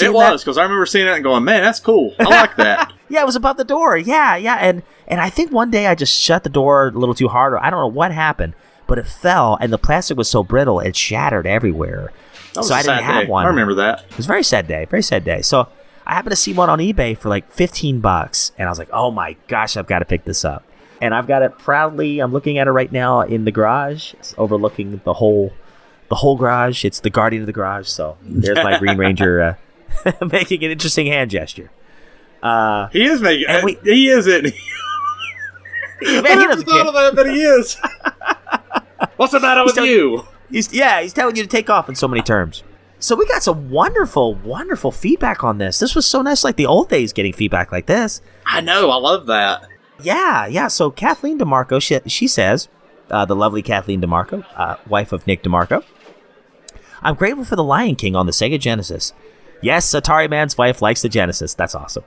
It 0.00 0.12
was 0.12 0.42
because 0.44 0.58
I 0.58 0.62
remember 0.62 0.86
seeing 0.86 1.06
it 1.06 1.14
and 1.14 1.24
going, 1.24 1.44
"Man, 1.44 1.62
that's 1.62 1.80
cool. 1.80 2.14
I 2.18 2.24
like 2.28 2.56
that." 2.56 2.92
Yeah, 3.08 3.22
it 3.22 3.26
was 3.26 3.36
above 3.36 3.56
the 3.56 3.64
door. 3.64 3.96
Yeah, 3.96 4.36
yeah, 4.36 4.56
and 4.56 4.82
and 5.06 5.20
I 5.20 5.30
think 5.30 5.50
one 5.50 5.70
day 5.70 5.86
I 5.86 5.94
just 5.94 6.18
shut 6.20 6.44
the 6.44 6.50
door 6.50 6.88
a 6.88 6.90
little 6.90 7.14
too 7.14 7.28
hard. 7.28 7.54
Or 7.54 7.58
I 7.58 7.70
don't 7.70 7.80
know 7.80 7.86
what 7.86 8.12
happened, 8.12 8.54
but 8.86 8.98
it 8.98 9.06
fell, 9.06 9.56
and 9.60 9.72
the 9.72 9.78
plastic 9.78 10.16
was 10.18 10.28
so 10.28 10.42
brittle 10.42 10.80
it 10.80 10.94
shattered 10.94 11.46
everywhere. 11.46 12.12
So 12.52 12.74
I 12.74 12.82
didn't 12.82 13.04
have 13.04 13.24
day. 13.24 13.30
one. 13.30 13.44
I 13.44 13.48
remember 13.48 13.74
that. 13.74 14.04
It 14.10 14.16
was 14.16 14.26
a 14.26 14.28
very 14.28 14.42
sad 14.42 14.66
day. 14.66 14.84
Very 14.86 15.02
sad 15.02 15.24
day. 15.24 15.42
So 15.42 15.68
I 16.06 16.14
happened 16.14 16.32
to 16.32 16.36
see 16.36 16.52
one 16.52 16.68
on 16.68 16.80
eBay 16.80 17.16
for 17.16 17.28
like 17.28 17.50
fifteen 17.50 18.00
bucks, 18.00 18.52
and 18.58 18.68
I 18.68 18.70
was 18.70 18.78
like, 18.78 18.90
"Oh 18.92 19.10
my 19.10 19.36
gosh, 19.46 19.76
I've 19.76 19.86
got 19.86 20.00
to 20.00 20.04
pick 20.04 20.24
this 20.24 20.44
up." 20.44 20.64
And 21.00 21.14
I've 21.14 21.28
got 21.28 21.42
it 21.42 21.56
proudly. 21.58 22.18
I'm 22.18 22.32
looking 22.32 22.58
at 22.58 22.66
it 22.66 22.72
right 22.72 22.90
now 22.90 23.20
in 23.20 23.44
the 23.44 23.52
garage, 23.52 24.14
it's 24.14 24.34
overlooking 24.36 25.00
the 25.04 25.14
whole 25.14 25.52
the 26.08 26.16
whole 26.16 26.36
garage. 26.36 26.84
It's 26.84 27.00
the 27.00 27.10
guardian 27.10 27.42
of 27.42 27.46
the 27.46 27.52
garage. 27.52 27.86
So 27.86 28.16
there's 28.22 28.56
my 28.56 28.78
Green 28.78 28.98
Ranger 28.98 29.40
uh, 29.40 29.54
making 30.32 30.64
an 30.64 30.70
interesting 30.70 31.06
hand 31.06 31.30
gesture. 31.30 31.70
Uh, 32.42 32.88
He 32.88 33.04
is 33.04 33.20
making. 33.20 33.46
We- 33.64 33.78
he 33.84 34.08
is 34.08 34.26
it. 34.26 34.44
Man, 36.02 36.26
I 36.26 36.34
never 36.36 36.56
thought 36.62 36.86
of 36.86 36.94
that, 36.94 37.12
but 37.16 37.26
he 37.28 37.42
is. 37.42 37.76
What's 39.16 39.32
the 39.32 39.40
matter 39.40 39.62
He's 39.62 39.66
with 39.70 39.74
telling- 39.74 39.90
you? 39.90 40.24
He's 40.50 40.72
yeah, 40.72 41.02
he's 41.02 41.12
telling 41.12 41.36
you 41.36 41.42
to 41.42 41.48
take 41.48 41.68
off 41.68 41.88
in 41.88 41.94
so 41.94 42.08
many 42.08 42.22
terms. 42.22 42.62
So 43.00 43.14
we 43.14 43.26
got 43.26 43.42
some 43.42 43.68
wonderful, 43.70 44.34
wonderful 44.36 44.90
feedback 44.92 45.44
on 45.44 45.58
this. 45.58 45.78
This 45.78 45.94
was 45.94 46.06
so 46.06 46.22
nice, 46.22 46.42
like 46.42 46.56
the 46.56 46.66
old 46.66 46.88
days, 46.88 47.12
getting 47.12 47.32
feedback 47.32 47.70
like 47.70 47.86
this. 47.86 48.22
I 48.46 48.60
know. 48.60 48.90
I 48.90 48.96
love 48.96 49.26
that. 49.26 49.66
Yeah, 50.02 50.46
yeah. 50.46 50.68
So 50.68 50.90
Kathleen 50.90 51.38
DeMarco, 51.38 51.82
she, 51.82 52.00
she 52.08 52.26
says, 52.26 52.68
uh, 53.10 53.24
the 53.24 53.36
lovely 53.36 53.62
Kathleen 53.62 54.00
DeMarco, 54.00 54.44
uh, 54.56 54.76
wife 54.88 55.12
of 55.12 55.26
Nick 55.26 55.42
DeMarco. 55.42 55.84
I'm 57.02 57.14
grateful 57.14 57.44
for 57.44 57.54
the 57.56 57.62
Lion 57.64 57.94
King 57.94 58.16
on 58.16 58.26
the 58.26 58.32
Sega 58.32 58.58
Genesis. 58.58 59.12
Yes, 59.60 59.90
Atari 59.92 60.30
Man's 60.30 60.56
wife 60.56 60.80
likes 60.80 61.02
the 61.02 61.08
Genesis. 61.08 61.54
That's 61.54 61.74
awesome. 61.74 62.04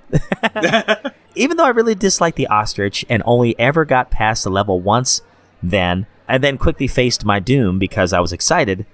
Even 1.36 1.58
though 1.58 1.66
I 1.66 1.70
really 1.70 1.96
disliked 1.96 2.38
the 2.38 2.48
ostrich 2.48 3.06
and 3.10 3.22
only 3.26 3.58
ever 3.60 3.86
got 3.86 4.12
past 4.12 4.44
the 4.44 4.50
level 4.50 4.80
once, 4.80 5.22
then 5.62 6.08
and 6.28 6.44
then 6.44 6.58
quickly 6.58 6.88
faced 6.88 7.26
my 7.26 7.40
doom 7.40 7.78
because 7.78 8.14
I 8.14 8.20
was 8.20 8.32
excited. 8.32 8.86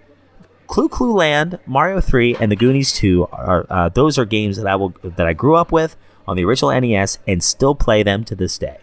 Clu 0.68 0.90
Clu 0.90 1.14
Land, 1.14 1.60
Mario 1.66 2.02
3, 2.02 2.36
and 2.40 2.52
The 2.52 2.56
Goonies 2.56 2.92
2 2.94 3.28
are 3.32 3.66
uh, 3.70 3.90
those 3.90 4.18
are 4.18 4.26
games 4.26 4.58
that 4.58 4.68
I 4.68 4.76
will 4.76 4.94
that 5.04 5.28
I 5.28 5.34
grew 5.34 5.56
up 5.56 5.72
with 5.72 5.96
on 6.28 6.36
the 6.36 6.44
original 6.44 6.78
NES 6.80 7.20
and 7.28 7.44
still 7.44 7.74
play 7.74 8.04
them 8.04 8.24
to 8.26 8.36
this 8.36 8.58
day. 8.58 8.78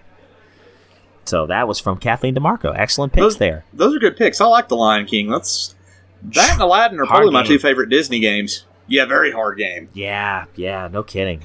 So 1.26 1.46
that 1.46 1.66
was 1.68 1.80
from 1.80 1.98
Kathleen 1.98 2.34
DeMarco. 2.34 2.74
Excellent 2.76 3.12
picks 3.12 3.22
Those, 3.22 3.38
there. 3.38 3.64
those 3.72 3.94
are 3.96 3.98
good 3.98 4.16
picks. 4.16 4.40
I 4.40 4.46
like 4.46 4.68
the 4.68 4.76
Lion 4.76 5.06
King. 5.06 5.30
That's 5.30 5.74
that 6.22 6.52
and 6.52 6.62
Aladdin 6.62 6.98
are 7.00 7.04
Hard 7.04 7.22
probably 7.22 7.32
my 7.32 7.42
two 7.42 7.58
favorite 7.58 7.88
Disney 7.90 8.20
games. 8.20 8.64
Yeah, 8.86 9.04
very 9.06 9.32
hard 9.32 9.58
game. 9.58 9.88
Yeah, 9.94 10.44
yeah, 10.54 10.88
no 10.90 11.02
kidding. 11.02 11.44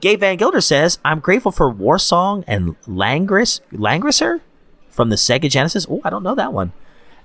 Gabe 0.00 0.20
Van 0.20 0.36
Gilder 0.36 0.60
says, 0.60 0.98
I'm 1.04 1.20
grateful 1.20 1.52
for 1.52 1.72
Warsong 1.72 2.44
and 2.46 2.80
Langris 2.86 3.60
Langrisser 3.72 4.40
from 4.88 5.10
the 5.10 5.16
Sega 5.16 5.48
Genesis. 5.50 5.86
Oh, 5.88 6.00
I 6.04 6.10
don't 6.10 6.22
know 6.22 6.34
that 6.34 6.52
one. 6.52 6.72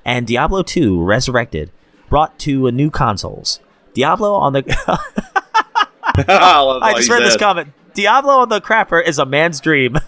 And 0.06 0.28
Diablo 0.28 0.64
2 0.64 1.02
Resurrected, 1.02 1.72
brought 2.10 2.38
to 2.40 2.70
new 2.72 2.90
consoles. 2.90 3.60
Diablo 3.94 4.34
on 4.34 4.54
the 4.54 4.64
I 6.28 6.80
I 6.82 6.94
just 6.96 7.10
read 7.10 7.24
this 7.24 7.38
comment. 7.38 7.74
Diablo 7.94 8.34
on 8.34 8.50
the 8.50 8.62
crapper 8.62 9.06
is 9.06 9.18
a 9.18 9.26
man's 9.26 9.60
dream. 9.60 9.98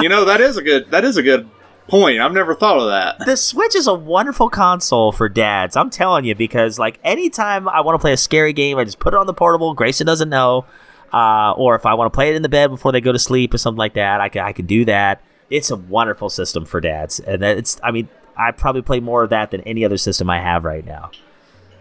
You 0.00 0.08
know 0.08 0.26
that 0.26 0.40
is 0.40 0.56
a 0.56 0.62
good. 0.62 0.90
That 0.92 1.04
is 1.04 1.16
a 1.16 1.24
good 1.24 1.50
point. 1.88 2.20
I've 2.20 2.32
never 2.32 2.54
thought 2.54 2.78
of 2.78 2.88
that. 2.88 3.24
The 3.26 3.36
Switch 3.36 3.74
is 3.74 3.86
a 3.86 3.94
wonderful 3.94 4.48
console 4.48 5.10
for 5.12 5.28
dads. 5.28 5.76
I'm 5.76 5.90
telling 5.90 6.24
you 6.24 6.34
because 6.34 6.78
like 6.78 6.98
anytime 7.02 7.68
I 7.68 7.80
want 7.80 7.94
to 7.94 7.98
play 8.00 8.12
a 8.12 8.16
scary 8.16 8.52
game, 8.52 8.78
I 8.78 8.84
just 8.84 8.98
put 8.98 9.14
it 9.14 9.16
on 9.16 9.26
the 9.26 9.34
portable. 9.34 9.74
Grayson 9.74 10.06
doesn't 10.06 10.28
know, 10.28 10.64
uh, 11.12 11.52
or 11.52 11.74
if 11.74 11.86
I 11.86 11.94
want 11.94 12.12
to 12.12 12.16
play 12.16 12.28
it 12.28 12.34
in 12.36 12.42
the 12.42 12.48
bed 12.48 12.68
before 12.68 12.92
they 12.92 13.00
go 13.00 13.12
to 13.12 13.18
sleep 13.18 13.52
or 13.54 13.58
something 13.58 13.78
like 13.78 13.94
that, 13.94 14.20
I 14.20 14.28
can 14.28 14.44
I 14.44 14.52
can 14.52 14.66
do 14.66 14.84
that. 14.84 15.22
It's 15.50 15.70
a 15.70 15.76
wonderful 15.76 16.28
system 16.28 16.64
for 16.66 16.80
dads, 16.80 17.20
and 17.20 17.42
it's. 17.42 17.80
I 17.82 17.90
mean, 17.90 18.08
I 18.36 18.50
probably 18.50 18.82
play 18.82 19.00
more 19.00 19.24
of 19.24 19.30
that 19.30 19.50
than 19.50 19.62
any 19.62 19.84
other 19.84 19.96
system 19.96 20.28
I 20.28 20.40
have 20.40 20.64
right 20.64 20.84
now. 20.84 21.10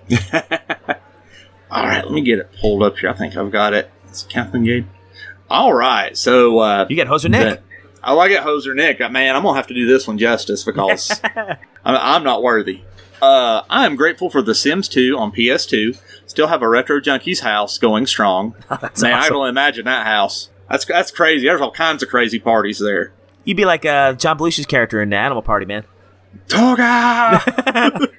All 1.70 1.84
right, 1.84 2.04
let 2.04 2.12
me 2.14 2.22
get 2.22 2.40
it 2.40 2.50
pulled 2.62 2.82
up 2.82 2.98
here. 2.98 3.10
I 3.10 3.14
think 3.14 3.36
I've 3.36 3.52
got 3.52 3.74
it. 3.74 3.92
It's 4.08 4.24
Captain 4.24 4.64
Gate. 4.64 4.86
All 5.50 5.74
right, 5.74 6.16
so 6.18 6.60
uh, 6.60 6.86
you 6.90 6.96
get 6.96 7.08
Hoser 7.08 7.30
Nick. 7.30 7.60
the- 7.60 7.64
oh, 8.04 8.20
I 8.20 8.28
get 8.28 8.44
Hoser 8.44 8.76
Nick. 8.76 9.02
Uh, 9.02 9.10
Man, 9.10 9.36
I'm 9.36 9.44
gonna 9.44 9.58
have 9.58 9.68
to 9.68 9.74
do 9.74 9.88
this 9.88 10.08
one 10.08 10.18
justice 10.18 10.64
because 10.64 11.20
I'm, 11.24 11.58
I'm 11.84 12.24
not 12.24 12.44
worthy. 12.44 12.84
Uh, 13.22 13.64
I 13.70 13.86
am 13.86 13.96
grateful 13.96 14.30
for 14.30 14.42
The 14.42 14.54
Sims 14.54 14.88
2 14.88 15.18
on 15.18 15.32
PS2. 15.32 16.00
Still 16.28 16.48
have 16.48 16.62
a 16.62 16.70
retro 16.70 17.00
junkie's 17.00 17.40
house 17.40 17.78
going 17.78 18.06
strong. 18.06 18.56
Man, 18.70 18.80
I 18.82 18.86
awesome. 18.86 19.02
can 19.02 19.34
only 19.34 19.50
imagine 19.50 19.86
that 19.86 20.06
house. 20.06 20.50
That's 20.70 20.86
that's 20.86 21.12
crazy. 21.12 21.48
There's 21.48 21.62
all 21.62 21.72
kinds 21.72 22.04
of 22.04 22.10
crazy 22.10 22.40
parties 22.40 22.80
there. 22.80 23.14
You'd 23.46 23.58
be 23.58 23.66
like 23.66 23.86
uh, 23.86 24.14
John 24.14 24.38
Belushi's 24.38 24.66
character 24.66 25.02
in 25.02 25.10
the 25.10 25.16
Animal 25.16 25.42
Party, 25.42 25.66
man. 25.66 25.86
Toga! 26.48 27.42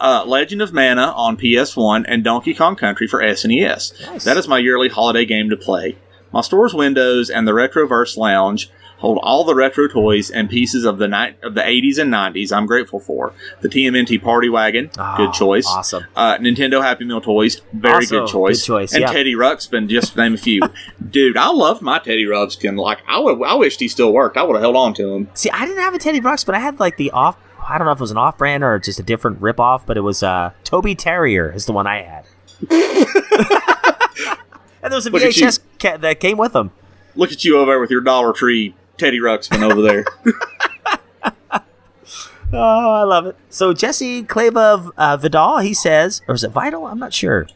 uh, 0.00 0.24
Legend 0.24 0.62
of 0.62 0.72
Mana 0.72 1.12
on 1.16 1.36
PS1 1.36 2.04
and 2.06 2.22
Donkey 2.22 2.54
Kong 2.54 2.76
Country 2.76 3.08
for 3.08 3.20
SNES. 3.20 4.00
Nice. 4.06 4.24
That 4.24 4.36
is 4.36 4.46
my 4.46 4.58
yearly 4.58 4.88
holiday 4.88 5.24
game 5.24 5.50
to 5.50 5.56
play. 5.56 5.98
My 6.32 6.42
store's 6.42 6.74
windows 6.74 7.28
and 7.30 7.48
the 7.48 7.52
Retroverse 7.52 8.16
Lounge 8.16 8.70
hold 8.98 9.18
all 9.22 9.44
the 9.44 9.54
retro 9.54 9.88
toys 9.88 10.30
and 10.30 10.50
pieces 10.50 10.84
of 10.84 10.98
the 10.98 11.08
night 11.08 11.36
of 11.42 11.54
the 11.54 11.60
80s 11.62 11.98
and 11.98 12.12
90s 12.12 12.52
I'm 12.52 12.66
grateful 12.66 13.00
for. 13.00 13.32
The 13.60 13.68
TMNT 13.68 14.22
Party 14.22 14.48
Wagon, 14.48 14.90
good 15.16 15.32
choice. 15.32 15.66
awesome. 15.66 16.04
Uh, 16.14 16.36
Nintendo 16.38 16.82
Happy 16.82 17.04
Meal 17.04 17.20
toys, 17.20 17.60
very 17.72 17.94
Also, 17.94 18.20
good 18.20 18.28
choice. 18.28 18.60
good 18.60 18.66
choice, 18.66 18.92
And 18.92 19.02
yeah. 19.02 19.12
Teddy 19.12 19.34
Ruxpin, 19.34 19.88
just 19.88 20.12
to 20.14 20.18
name 20.20 20.34
a 20.34 20.36
few. 20.38 20.60
Dude, 21.10 21.36
I 21.36 21.48
loved 21.50 21.80
my 21.82 21.98
Teddy 21.98 22.24
Ruxpin. 22.26 22.78
Like 22.78 22.98
I 23.08 23.18
would, 23.18 23.42
I 23.42 23.54
wished 23.54 23.80
he 23.80 23.88
still 23.88 24.12
worked. 24.12 24.36
I 24.36 24.42
would 24.42 24.54
have 24.54 24.62
held 24.62 24.76
on 24.76 24.94
to 24.94 25.14
him. 25.14 25.28
See, 25.34 25.50
I 25.50 25.64
didn't 25.66 25.82
have 25.82 25.94
a 25.94 25.98
Teddy 25.98 26.20
but 26.20 26.50
I 26.54 26.58
had 26.58 26.78
like 26.80 26.96
the 26.96 27.10
off. 27.12 27.36
I 27.68 27.76
don't 27.78 27.84
know 27.86 27.92
if 27.92 27.98
it 27.98 28.00
was 28.00 28.10
an 28.10 28.16
off-brand 28.16 28.64
or 28.64 28.78
just 28.78 28.98
a 28.98 29.02
different 29.02 29.40
rip-off, 29.42 29.84
but 29.86 29.96
it 29.96 30.00
was 30.00 30.22
uh, 30.22 30.52
Toby 30.64 30.94
Terrier 30.94 31.52
is 31.52 31.66
the 31.66 31.72
one 31.72 31.86
I 31.86 32.02
had. 32.02 32.24
and 34.82 34.90
there 34.92 34.96
was 34.96 35.06
a 35.06 35.10
Look 35.10 35.22
at 35.22 35.36
you. 35.36 35.46
VHS 35.46 35.60
ca- 35.78 35.96
that 35.98 36.20
came 36.20 36.38
with 36.38 36.52
them. 36.52 36.70
Look 37.14 37.32
at 37.32 37.44
you 37.44 37.58
over 37.58 37.72
there 37.72 37.80
with 37.80 37.90
your 37.90 38.00
Dollar 38.00 38.32
Tree 38.32 38.74
Teddy 38.98 39.20
Ruxpin 39.20 39.62
over 39.62 39.80
there. 39.82 40.04
Oh, 42.52 42.92
I 42.92 43.02
love 43.02 43.26
it. 43.26 43.36
So 43.50 43.74
Jesse 43.74 44.22
Kleba 44.22 44.90
uh, 44.96 45.16
Vidal, 45.18 45.58
he 45.58 45.74
says, 45.74 46.22
or 46.26 46.34
is 46.34 46.44
it 46.44 46.50
Vital? 46.50 46.86
I'm 46.86 46.98
not 46.98 47.12
sure. 47.12 47.46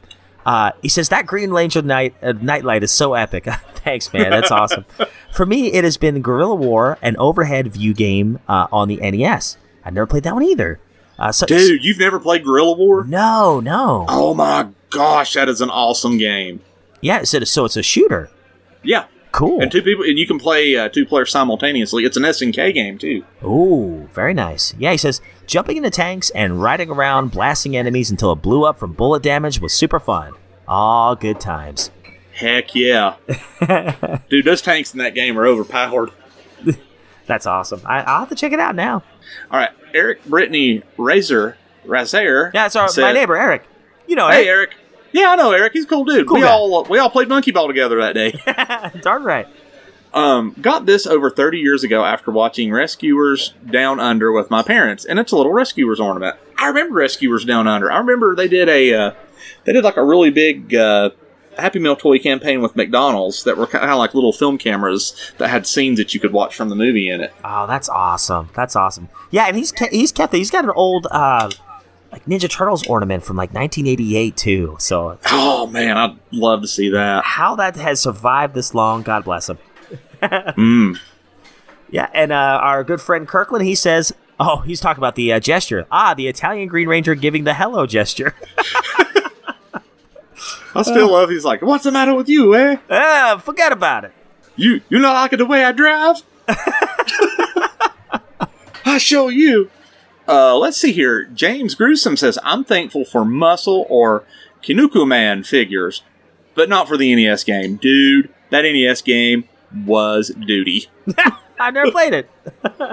Uh, 0.44 0.72
he 0.82 0.88
says 0.88 1.08
that 1.08 1.26
Green 1.26 1.50
Ranger 1.50 1.82
night 1.82 2.14
uh, 2.22 2.32
nightlight 2.32 2.82
is 2.82 2.90
so 2.90 3.14
epic. 3.14 3.44
Thanks, 3.76 4.12
man. 4.12 4.30
That's 4.30 4.50
awesome. 4.50 4.84
For 5.32 5.46
me, 5.46 5.72
it 5.72 5.84
has 5.84 5.96
been 5.96 6.20
Guerrilla 6.20 6.54
War, 6.54 6.98
an 7.00 7.16
overhead 7.16 7.68
view 7.72 7.94
game 7.94 8.40
uh, 8.48 8.66
on 8.70 8.88
the 8.88 8.96
NES. 8.96 9.56
I've 9.84 9.94
never 9.94 10.06
played 10.06 10.24
that 10.24 10.34
one 10.34 10.42
either. 10.42 10.78
Uh, 11.18 11.32
so, 11.32 11.46
Dude, 11.46 11.84
you've 11.84 11.98
never 11.98 12.18
played 12.18 12.44
Guerrilla 12.44 12.76
War? 12.76 13.04
No, 13.04 13.60
no. 13.60 14.06
Oh 14.08 14.34
my 14.34 14.68
gosh, 14.90 15.34
that 15.34 15.48
is 15.48 15.60
an 15.60 15.70
awesome 15.70 16.18
game. 16.18 16.60
Yeah, 17.00 17.22
so, 17.22 17.40
so 17.44 17.64
it's 17.64 17.76
a 17.76 17.82
shooter. 17.82 18.30
Yeah. 18.82 19.06
Cool. 19.32 19.62
And 19.62 19.72
two 19.72 19.82
people, 19.82 20.04
and 20.04 20.18
you 20.18 20.26
can 20.26 20.38
play 20.38 20.76
uh, 20.76 20.88
two 20.90 21.06
players 21.06 21.30
simultaneously. 21.30 22.04
It's 22.04 22.16
an 22.18 22.22
SNK 22.22 22.74
game 22.74 22.98
too. 22.98 23.24
Ooh, 23.42 24.08
very 24.12 24.34
nice. 24.34 24.74
Yeah, 24.78 24.92
he 24.92 24.98
says 24.98 25.20
jumping 25.46 25.78
into 25.78 25.88
tanks 25.90 26.28
and 26.30 26.62
riding 26.62 26.90
around 26.90 27.30
blasting 27.32 27.74
enemies 27.76 28.10
until 28.10 28.32
it 28.32 28.36
blew 28.42 28.64
up 28.64 28.78
from 28.78 28.92
bullet 28.92 29.22
damage 29.22 29.58
was 29.60 29.72
super 29.72 29.98
fun. 29.98 30.34
All 30.68 31.16
good 31.16 31.40
times. 31.40 31.90
Heck 32.34 32.74
yeah, 32.74 33.16
dude! 34.30 34.44
Those 34.44 34.62
tanks 34.62 34.92
in 34.92 34.98
that 34.98 35.14
game 35.14 35.38
are 35.38 35.46
overpowered. 35.46 36.10
That's 37.26 37.46
awesome. 37.46 37.80
I, 37.84 38.00
I'll 38.02 38.20
have 38.20 38.28
to 38.30 38.34
check 38.34 38.52
it 38.52 38.60
out 38.60 38.74
now. 38.74 39.02
All 39.50 39.58
right, 39.60 39.70
Eric 39.94 40.24
Brittany 40.26 40.82
Razor 40.98 41.56
Razer. 41.86 42.52
Yeah, 42.54 42.66
it's 42.66 42.76
our, 42.76 42.88
said- 42.88 43.02
my 43.02 43.12
neighbor 43.12 43.36
Eric. 43.36 43.64
You 44.06 44.16
know, 44.16 44.28
Hey, 44.28 44.48
Eric. 44.48 44.74
Yeah, 45.12 45.30
I 45.30 45.36
know 45.36 45.52
Eric. 45.52 45.72
He's 45.74 45.84
a 45.84 45.88
cool 45.88 46.04
dude. 46.04 46.26
Cool 46.26 46.36
we 46.36 46.42
guy. 46.42 46.50
all 46.50 46.84
we 46.84 46.98
all 46.98 47.10
played 47.10 47.28
monkey 47.28 47.50
ball 47.50 47.68
together 47.68 47.98
that 48.00 48.14
day. 48.14 49.00
Darn 49.02 49.24
right. 49.24 49.46
Um, 50.14 50.54
got 50.60 50.84
this 50.84 51.06
over 51.06 51.30
30 51.30 51.58
years 51.58 51.84
ago 51.84 52.04
after 52.04 52.30
watching 52.30 52.70
Rescuers 52.70 53.54
Down 53.70 53.98
Under 53.98 54.30
with 54.30 54.50
my 54.50 54.62
parents, 54.62 55.06
and 55.06 55.18
it's 55.18 55.32
a 55.32 55.36
little 55.36 55.52
Rescuers 55.52 55.98
ornament. 56.00 56.36
I 56.58 56.68
remember 56.68 56.96
Rescuers 56.96 57.46
Down 57.46 57.66
Under. 57.66 57.90
I 57.90 57.98
remember 57.98 58.36
they 58.36 58.48
did 58.48 58.68
a 58.68 58.94
uh, 58.94 59.14
they 59.64 59.72
did 59.72 59.84
like 59.84 59.96
a 59.96 60.04
really 60.04 60.30
big 60.30 60.74
uh, 60.74 61.10
Happy 61.58 61.78
Meal 61.78 61.96
toy 61.96 62.18
campaign 62.18 62.62
with 62.62 62.76
McDonald's 62.76 63.44
that 63.44 63.56
were 63.56 63.66
kind 63.66 63.90
of 63.90 63.98
like 63.98 64.14
little 64.14 64.32
film 64.32 64.58
cameras 64.58 65.32
that 65.38 65.48
had 65.48 65.66
scenes 65.66 65.98
that 65.98 66.14
you 66.14 66.20
could 66.20 66.32
watch 66.32 66.54
from 66.54 66.68
the 66.68 66.76
movie 66.76 67.08
in 67.10 67.20
it. 67.20 67.32
Oh, 67.44 67.66
that's 67.66 67.88
awesome. 67.88 68.50
That's 68.54 68.76
awesome. 68.76 69.08
Yeah, 69.30 69.46
and 69.46 69.56
he's 69.56 69.72
ke- 69.72 69.90
he's 69.90 70.12
kept 70.12 70.34
it. 70.34 70.38
He's 70.38 70.50
got 70.50 70.64
an 70.64 70.72
old 70.74 71.06
uh, 71.10 71.50
like 72.12 72.24
Ninja 72.26 72.48
Turtles 72.48 72.86
ornament 72.86 73.24
from 73.24 73.36
like 73.36 73.52
1988 73.54 74.36
too. 74.36 74.76
So 74.78 75.18
Oh 75.26 75.66
man, 75.66 75.96
I'd 75.96 76.16
love 76.30 76.60
to 76.62 76.68
see 76.68 76.90
that. 76.90 77.24
how 77.24 77.56
that 77.56 77.74
has 77.76 78.00
survived 78.00 78.54
this 78.54 78.74
long, 78.74 79.02
God 79.02 79.24
bless 79.24 79.48
him. 79.48 79.58
Mm. 80.22 80.98
Yeah, 81.90 82.08
and 82.14 82.30
uh, 82.32 82.36
our 82.62 82.84
good 82.84 83.00
friend 83.00 83.26
Kirkland, 83.26 83.66
he 83.66 83.74
says, 83.74 84.12
oh, 84.38 84.58
he's 84.60 84.78
talking 84.80 85.00
about 85.00 85.16
the 85.16 85.32
uh, 85.32 85.40
gesture. 85.40 85.84
Ah, 85.90 86.14
the 86.14 86.28
Italian 86.28 86.68
Green 86.68 86.86
Ranger 86.88 87.14
giving 87.16 87.42
the 87.44 87.52
hello 87.54 87.86
gesture. 87.86 88.34
I 90.74 90.82
still 90.82 91.10
love. 91.10 91.28
He's 91.28 91.44
like, 91.44 91.60
"What's 91.60 91.84
the 91.84 91.90
matter 91.92 92.14
with 92.14 92.28
you, 92.30 92.54
eh? 92.54 92.76
Ah, 92.88 93.38
forget 93.44 93.72
about 93.72 94.04
it. 94.06 94.12
You 94.56 94.80
you 94.88 94.98
not 95.00 95.12
liking 95.14 95.38
the 95.38 95.44
way 95.46 95.64
I 95.64 95.72
drive? 95.72 96.22
I 98.86 98.98
show 98.98 99.28
you." 99.28 99.70
Uh, 100.32 100.56
let's 100.56 100.76
see 100.78 100.92
here. 100.92 101.24
James 101.24 101.74
Gruesome 101.74 102.16
says, 102.16 102.38
"I'm 102.42 102.64
thankful 102.64 103.04
for 103.04 103.24
muscle 103.24 103.86
or 103.88 104.24
Kinnikuman 104.62 105.44
figures, 105.46 106.02
but 106.54 106.68
not 106.68 106.88
for 106.88 106.96
the 106.96 107.14
NES 107.14 107.44
game, 107.44 107.76
dude. 107.76 108.30
That 108.50 108.62
NES 108.62 109.02
game 109.02 109.48
was 109.84 110.30
duty. 110.30 110.88
I 111.60 111.70
never 111.70 111.90
played 111.90 112.14
it. 112.14 112.30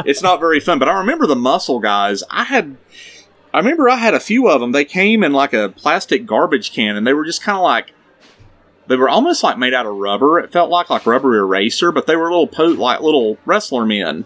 it's 0.05 0.21
not 0.21 0.39
very 0.39 0.59
fun, 0.59 0.79
but 0.79 0.89
I 0.89 0.99
remember 0.99 1.25
the 1.27 1.35
muscle 1.35 1.79
guys. 1.79 2.23
I 2.29 2.43
had." 2.43 2.77
I 3.51 3.57
remember 3.57 3.89
I 3.89 3.95
had 3.95 4.13
a 4.13 4.19
few 4.19 4.47
of 4.47 4.61
them. 4.61 4.73
They 4.73 4.85
came 4.85 5.23
in 5.23 5.33
like 5.33 5.53
a 5.53 5.69
plastic 5.69 6.27
garbage 6.27 6.71
can, 6.71 6.95
and 6.95 7.07
they 7.07 7.13
were 7.13 7.25
just 7.25 7.41
kind 7.41 7.57
of 7.57 7.63
like 7.63 7.93
they 8.85 8.95
were 8.95 9.09
almost 9.09 9.43
like 9.43 9.57
made 9.57 9.73
out 9.73 9.85
of 9.87 9.95
rubber. 9.95 10.39
It 10.39 10.51
felt 10.51 10.69
like 10.69 10.89
like 10.89 11.05
rubber 11.07 11.35
eraser, 11.35 11.91
but 11.91 12.05
they 12.05 12.15
were 12.15 12.29
little 12.29 12.45
po- 12.47 12.65
like 12.65 13.01
little 13.01 13.37
wrestler 13.45 13.85
men. 13.85 14.25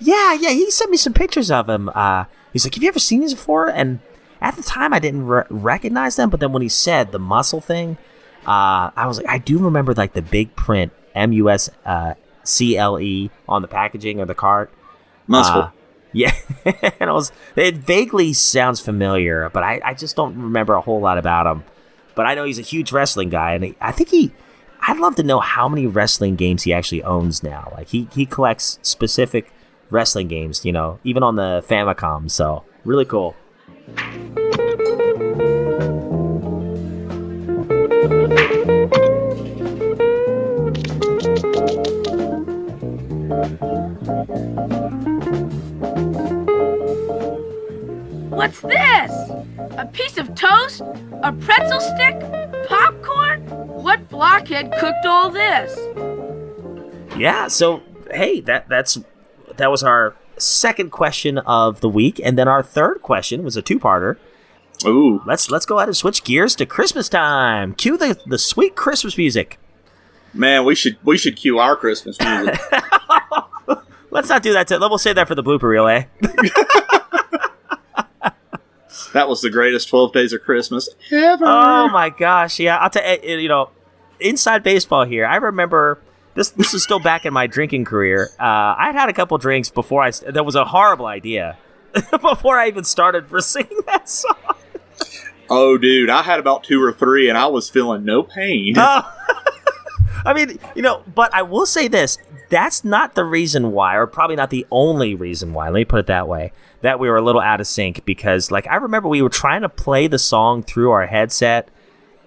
Yeah, 0.00 0.34
yeah, 0.34 0.50
he 0.50 0.70
sent 0.70 0.90
me 0.90 0.96
some 0.96 1.12
pictures 1.12 1.50
of 1.50 1.68
him. 1.68 1.90
Uh, 1.94 2.24
he's 2.52 2.64
like, 2.64 2.74
"Have 2.74 2.82
you 2.82 2.88
ever 2.88 2.98
seen 2.98 3.20
these 3.20 3.34
before?" 3.34 3.68
And 3.68 4.00
at 4.40 4.56
the 4.56 4.62
time, 4.62 4.92
I 4.92 4.98
didn't 4.98 5.26
re- 5.26 5.44
recognize 5.50 6.16
them. 6.16 6.30
But 6.30 6.40
then 6.40 6.52
when 6.52 6.62
he 6.62 6.68
said 6.68 7.12
the 7.12 7.18
muscle 7.18 7.60
thing, 7.60 7.96
uh, 8.46 8.90
I 8.96 9.06
was 9.06 9.18
like, 9.18 9.28
I 9.28 9.38
do 9.38 9.58
remember 9.58 9.94
like 9.94 10.12
the 10.12 10.22
big 10.22 10.54
print 10.56 10.92
M 11.14 11.32
U 11.32 11.50
S 11.50 11.68
uh, 11.84 12.14
C 12.44 12.76
L 12.76 13.00
E 13.00 13.30
on 13.48 13.62
the 13.62 13.68
packaging 13.68 14.20
or 14.20 14.26
the 14.26 14.34
cart. 14.34 14.70
Muscle. 15.26 15.62
Uh, 15.62 15.70
yeah, 16.12 16.32
and 16.64 17.10
I 17.10 17.12
was. 17.12 17.32
It 17.54 17.76
vaguely 17.76 18.32
sounds 18.32 18.80
familiar, 18.80 19.50
but 19.50 19.62
I, 19.62 19.80
I 19.84 19.94
just 19.94 20.16
don't 20.16 20.40
remember 20.40 20.74
a 20.74 20.80
whole 20.80 21.00
lot 21.00 21.18
about 21.18 21.46
him. 21.46 21.64
But 22.14 22.26
I 22.26 22.34
know 22.34 22.44
he's 22.44 22.58
a 22.58 22.62
huge 22.62 22.92
wrestling 22.92 23.28
guy, 23.28 23.52
and 23.52 23.64
he, 23.64 23.76
I 23.80 23.92
think 23.92 24.08
he. 24.08 24.32
I'd 24.80 24.98
love 24.98 25.16
to 25.16 25.22
know 25.22 25.40
how 25.40 25.68
many 25.68 25.86
wrestling 25.86 26.36
games 26.36 26.62
he 26.62 26.72
actually 26.72 27.02
owns 27.02 27.42
now. 27.42 27.72
Like 27.76 27.88
he 27.88 28.08
he 28.12 28.24
collects 28.24 28.78
specific 28.82 29.52
wrestling 29.90 30.28
games, 30.28 30.64
you 30.64 30.72
know, 30.72 30.98
even 31.04 31.22
on 31.22 31.36
the 31.36 31.64
Famicom. 31.68 32.30
So 32.30 32.64
really 32.84 33.04
cool. 33.04 33.34
What's 48.30 48.60
this? 48.60 49.12
A 49.76 49.88
piece 49.92 50.16
of 50.16 50.34
toast? 50.34 50.82
A 51.22 51.32
pretzel 51.32 51.80
stick? 51.80 52.20
Popcorn? 52.68 53.42
What 53.82 54.08
blockhead 54.08 54.72
cooked 54.78 55.06
all 55.06 55.30
this? 55.30 55.76
Yeah. 57.16 57.48
So 57.48 57.82
hey, 58.10 58.40
that 58.42 58.68
that's 58.68 58.98
that 59.58 59.70
was 59.70 59.82
our 59.82 60.16
second 60.38 60.90
question 60.90 61.38
of 61.38 61.80
the 61.80 61.88
week, 61.88 62.20
and 62.24 62.38
then 62.38 62.48
our 62.48 62.62
third 62.62 63.02
question 63.02 63.42
was 63.42 63.56
a 63.56 63.62
two-parter. 63.62 64.16
Ooh. 64.86 65.20
Let's 65.26 65.50
let's 65.50 65.66
go 65.66 65.78
ahead 65.78 65.88
and 65.88 65.96
switch 65.96 66.22
gears 66.24 66.54
to 66.56 66.66
Christmas 66.66 67.08
time. 67.08 67.74
Cue 67.74 67.96
the 67.96 68.18
the 68.26 68.38
sweet 68.38 68.76
Christmas 68.76 69.18
music. 69.18 69.58
Man, 70.32 70.64
we 70.64 70.74
should 70.74 70.96
we 71.04 71.18
should 71.18 71.36
cue 71.36 71.58
our 71.58 71.74
Christmas 71.74 72.16
music. 72.20 72.60
Let's 74.10 74.28
not 74.28 74.42
do 74.42 74.52
that. 74.52 74.68
To, 74.68 74.78
we'll 74.78 74.98
save 74.98 75.16
that 75.16 75.28
for 75.28 75.34
the 75.34 75.42
blooper 75.42 75.64
reel, 75.64 75.86
eh? 75.88 76.04
That 79.12 79.28
was 79.28 79.40
the 79.40 79.50
greatest 79.50 79.88
12 79.88 80.12
days 80.12 80.32
of 80.32 80.42
Christmas 80.42 80.88
ever. 81.10 81.44
Oh 81.46 81.88
my 81.88 82.10
gosh! 82.10 82.60
Yeah, 82.60 82.76
I'll 82.76 82.90
tell 82.90 83.02
you. 83.22 83.38
You 83.38 83.48
know, 83.48 83.70
inside 84.20 84.62
baseball 84.62 85.04
here. 85.04 85.24
I 85.24 85.36
remember 85.36 85.98
this. 86.38 86.50
This 86.50 86.72
is 86.72 86.82
still 86.82 87.00
back 87.00 87.26
in 87.26 87.34
my 87.34 87.46
drinking 87.46 87.84
career. 87.84 88.30
Uh, 88.38 88.74
I'd 88.78 88.94
had 88.94 89.08
a 89.08 89.12
couple 89.12 89.36
drinks 89.38 89.68
before 89.68 90.02
I. 90.02 90.10
That 90.10 90.46
was 90.46 90.54
a 90.54 90.64
horrible 90.64 91.06
idea. 91.06 91.58
before 92.22 92.56
I 92.58 92.68
even 92.68 92.84
started 92.84 93.28
for 93.28 93.40
singing 93.40 93.80
that 93.86 94.08
song. 94.08 94.36
Oh, 95.50 95.78
dude, 95.78 96.10
I 96.10 96.22
had 96.22 96.38
about 96.38 96.64
two 96.64 96.82
or 96.82 96.92
three, 96.92 97.28
and 97.28 97.36
I 97.36 97.46
was 97.46 97.70
feeling 97.70 98.04
no 98.04 98.22
pain. 98.22 98.74
Oh. 98.76 99.14
I 100.24 100.34
mean, 100.34 100.58
you 100.74 100.82
know, 100.82 101.02
but 101.14 101.32
I 101.34 101.42
will 101.42 101.66
say 101.66 101.88
this: 101.88 102.18
that's 102.50 102.84
not 102.84 103.14
the 103.14 103.24
reason 103.24 103.72
why, 103.72 103.96
or 103.96 104.06
probably 104.06 104.36
not 104.36 104.50
the 104.50 104.66
only 104.70 105.14
reason 105.14 105.52
why. 105.52 105.66
Let 105.66 105.74
me 105.74 105.84
put 105.84 106.00
it 106.00 106.06
that 106.06 106.28
way. 106.28 106.52
That 106.82 107.00
we 107.00 107.08
were 107.08 107.16
a 107.16 107.22
little 107.22 107.40
out 107.40 107.60
of 107.60 107.66
sync 107.66 108.04
because, 108.04 108.50
like, 108.50 108.66
I 108.68 108.76
remember 108.76 109.08
we 109.08 109.22
were 109.22 109.28
trying 109.28 109.62
to 109.62 109.68
play 109.68 110.06
the 110.06 110.18
song 110.18 110.62
through 110.62 110.90
our 110.90 111.06
headset, 111.06 111.68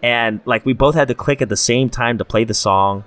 and 0.03 0.41
like 0.45 0.65
we 0.65 0.73
both 0.73 0.95
had 0.95 1.07
to 1.07 1.15
click 1.15 1.41
at 1.41 1.49
the 1.49 1.57
same 1.57 1.89
time 1.89 2.17
to 2.17 2.25
play 2.25 2.43
the 2.43 2.53
song, 2.53 3.05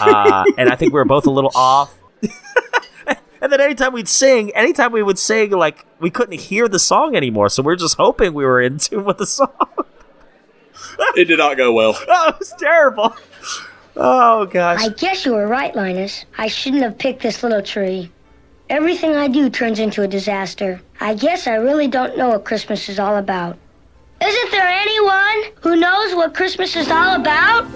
uh, 0.00 0.44
and 0.58 0.68
I 0.68 0.76
think 0.76 0.92
we 0.92 0.98
were 0.98 1.04
both 1.04 1.26
a 1.26 1.30
little 1.30 1.52
off. 1.54 1.96
and 3.40 3.52
then 3.52 3.60
anytime 3.60 3.92
we'd 3.92 4.08
sing, 4.08 4.50
anytime 4.54 4.92
we 4.92 5.02
would 5.02 5.18
sing, 5.18 5.50
like 5.50 5.86
we 5.98 6.10
couldn't 6.10 6.38
hear 6.38 6.68
the 6.68 6.78
song 6.78 7.16
anymore, 7.16 7.48
so 7.48 7.62
we 7.62 7.72
are 7.72 7.76
just 7.76 7.96
hoping 7.96 8.34
we 8.34 8.44
were 8.44 8.60
in 8.60 8.78
tune 8.78 9.04
with 9.04 9.18
the 9.18 9.26
song. 9.26 9.50
it 11.16 11.26
did 11.26 11.38
not 11.38 11.56
go 11.56 11.72
well. 11.72 11.98
Oh, 12.08 12.28
it 12.28 12.38
was 12.38 12.54
terrible. 12.58 13.16
Oh 13.96 14.46
gosh. 14.46 14.80
I 14.82 14.88
guess 14.90 15.24
you 15.26 15.32
were 15.32 15.46
right, 15.46 15.74
Linus. 15.74 16.24
I 16.38 16.48
shouldn't 16.48 16.82
have 16.82 16.98
picked 16.98 17.22
this 17.22 17.42
little 17.42 17.62
tree. 17.62 18.10
Everything 18.68 19.16
I 19.16 19.26
do 19.26 19.50
turns 19.50 19.80
into 19.80 20.02
a 20.02 20.08
disaster. 20.08 20.80
I 21.00 21.14
guess 21.14 21.46
I 21.46 21.56
really 21.56 21.88
don't 21.88 22.16
know 22.16 22.28
what 22.28 22.44
Christmas 22.44 22.88
is 22.88 23.00
all 23.00 23.16
about. 23.16 23.58
Isn't 24.22 24.50
there 24.52 24.68
anyone 24.68 25.52
who 25.60 25.76
knows 25.76 26.14
what 26.14 26.34
Christmas 26.34 26.76
is 26.76 26.88
all 26.88 27.16
about? 27.16 27.66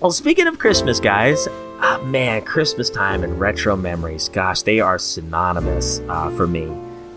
Well, 0.00 0.12
speaking 0.12 0.46
of 0.46 0.60
Christmas, 0.60 1.00
guys, 1.00 1.48
ah, 1.80 2.00
man, 2.04 2.42
Christmas 2.42 2.88
time 2.88 3.24
and 3.24 3.40
retro 3.40 3.76
memories, 3.76 4.28
gosh, 4.28 4.62
they 4.62 4.78
are 4.78 4.96
synonymous 4.96 5.98
uh, 6.08 6.30
for 6.36 6.46
me. 6.46 6.72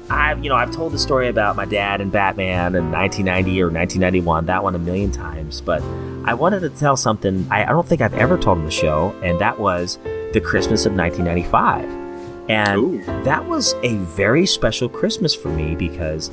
I've, 0.09 0.43
you 0.43 0.49
know, 0.49 0.55
I've 0.55 0.71
told 0.71 0.91
the 0.91 0.97
story 0.97 1.27
about 1.27 1.55
my 1.55 1.65
dad 1.65 2.01
and 2.01 2.11
Batman 2.11 2.73
in 2.73 2.91
1990 2.91 3.61
or 3.61 3.65
1991, 3.65 4.47
that 4.47 4.63
one 4.63 4.73
a 4.73 4.79
million 4.79 5.11
times, 5.11 5.61
but 5.61 5.83
I 6.25 6.33
wanted 6.33 6.61
to 6.61 6.71
tell 6.71 6.97
something 6.97 7.45
I, 7.51 7.65
I 7.65 7.67
don't 7.67 7.87
think 7.87 8.01
I've 8.01 8.15
ever 8.15 8.35
told 8.35 8.57
on 8.57 8.65
the 8.65 8.71
show, 8.71 9.15
and 9.21 9.39
that 9.39 9.59
was 9.59 9.99
the 10.33 10.41
Christmas 10.43 10.87
of 10.87 10.95
1995. 10.95 12.49
And 12.49 12.79
Ooh. 12.79 13.05
that 13.25 13.45
was 13.47 13.75
a 13.83 13.97
very 13.97 14.47
special 14.47 14.89
Christmas 14.89 15.35
for 15.35 15.49
me 15.49 15.75
because, 15.75 16.29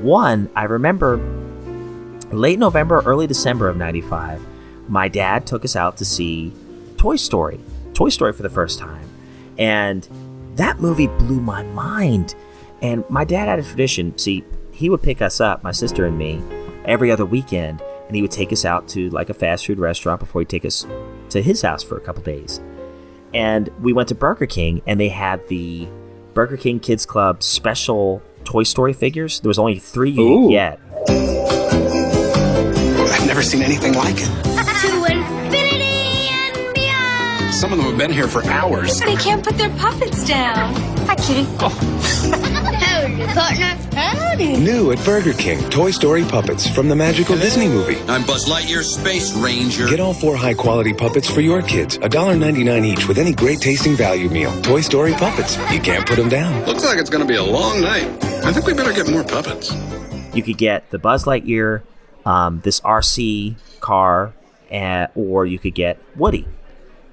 one, 0.00 0.48
I 0.56 0.64
remember 0.64 1.18
late 2.32 2.58
November, 2.58 3.02
early 3.04 3.26
December 3.26 3.68
of 3.68 3.76
95, 3.76 4.40
my 4.88 5.08
dad 5.08 5.46
took 5.46 5.64
us 5.64 5.76
out 5.76 5.96
to 5.98 6.04
see 6.04 6.52
Toy 6.96 7.16
Story, 7.16 7.60
Toy 7.94 8.08
Story 8.08 8.32
for 8.32 8.42
the 8.42 8.50
first 8.50 8.78
time. 8.78 9.08
And 9.58 10.08
that 10.56 10.80
movie 10.80 11.06
blew 11.06 11.40
my 11.40 11.62
mind. 11.62 12.34
And 12.80 13.04
my 13.08 13.24
dad 13.24 13.48
had 13.48 13.58
a 13.58 13.62
tradition. 13.62 14.16
See, 14.18 14.44
he 14.72 14.90
would 14.90 15.02
pick 15.02 15.22
us 15.22 15.40
up, 15.40 15.62
my 15.62 15.72
sister 15.72 16.04
and 16.06 16.18
me, 16.18 16.42
every 16.84 17.10
other 17.10 17.24
weekend, 17.24 17.80
and 18.06 18.16
he 18.16 18.22
would 18.22 18.30
take 18.30 18.52
us 18.52 18.64
out 18.64 18.88
to 18.88 19.08
like 19.10 19.30
a 19.30 19.34
fast 19.34 19.66
food 19.66 19.78
restaurant 19.78 20.20
before 20.20 20.40
he'd 20.40 20.48
take 20.48 20.64
us 20.64 20.86
to 21.30 21.40
his 21.40 21.62
house 21.62 21.82
for 21.82 21.96
a 21.96 22.00
couple 22.00 22.22
days. 22.22 22.60
And 23.34 23.70
we 23.80 23.92
went 23.92 24.08
to 24.08 24.14
Burger 24.14 24.46
King, 24.46 24.82
and 24.86 25.00
they 25.00 25.08
had 25.08 25.46
the 25.48 25.88
Burger 26.34 26.56
King 26.56 26.80
Kids 26.80 27.06
Club 27.06 27.42
special 27.42 28.22
Toy 28.44 28.64
Story 28.64 28.92
figures. 28.92 29.40
There 29.40 29.48
was 29.48 29.58
only 29.58 29.78
three 29.78 30.10
you 30.10 30.48
could 30.48 30.50
get. 30.50 30.80
I've 33.10 33.26
never 33.26 33.42
seen 33.42 33.62
anything 33.62 33.94
like 33.94 34.16
it. 34.18 34.51
Some 37.62 37.72
of 37.72 37.78
them 37.78 37.86
have 37.90 37.96
been 37.96 38.12
here 38.12 38.26
for 38.26 38.44
hours. 38.46 38.98
They 38.98 39.14
can't 39.14 39.44
put 39.44 39.56
their 39.56 39.70
puppets 39.76 40.26
down. 40.26 40.74
Hi, 41.06 41.14
kitty. 41.14 41.44
Howdy, 41.60 43.24
partner. 43.34 43.78
Howdy. 43.94 44.56
New 44.56 44.90
at 44.90 45.04
Burger 45.04 45.32
King, 45.32 45.70
Toy 45.70 45.92
Story 45.92 46.24
puppets 46.24 46.68
from 46.68 46.88
the 46.88 46.96
magical 46.96 47.36
Disney 47.36 47.68
movie. 47.68 48.00
I'm 48.08 48.26
Buzz 48.26 48.46
Lightyear 48.46 48.82
Space 48.82 49.32
Ranger. 49.36 49.86
Get 49.86 50.00
all 50.00 50.12
four 50.12 50.34
high 50.34 50.54
quality 50.54 50.92
puppets 50.92 51.30
for 51.30 51.40
your 51.40 51.62
kids. 51.62 51.98
$1.99 51.98 52.84
each 52.84 53.06
with 53.06 53.16
any 53.16 53.32
great 53.32 53.60
tasting 53.60 53.94
value 53.94 54.28
meal. 54.28 54.50
Toy 54.62 54.80
Story 54.80 55.12
puppets. 55.12 55.56
You 55.70 55.80
can't 55.80 56.04
put 56.04 56.16
them 56.16 56.28
down. 56.28 56.66
Looks 56.66 56.84
like 56.84 56.98
it's 56.98 57.10
going 57.10 57.24
to 57.24 57.28
be 57.28 57.36
a 57.36 57.44
long 57.44 57.80
night. 57.80 58.08
I 58.44 58.52
think 58.52 58.66
we 58.66 58.74
better 58.74 58.92
get 58.92 59.08
more 59.08 59.22
puppets. 59.22 59.72
You 60.34 60.42
could 60.42 60.58
get 60.58 60.90
the 60.90 60.98
Buzz 60.98 61.26
Lightyear, 61.26 61.82
um, 62.26 62.60
this 62.64 62.80
RC 62.80 63.54
car, 63.78 64.32
and, 64.68 65.08
or 65.14 65.46
you 65.46 65.60
could 65.60 65.76
get 65.76 66.00
Woody. 66.16 66.48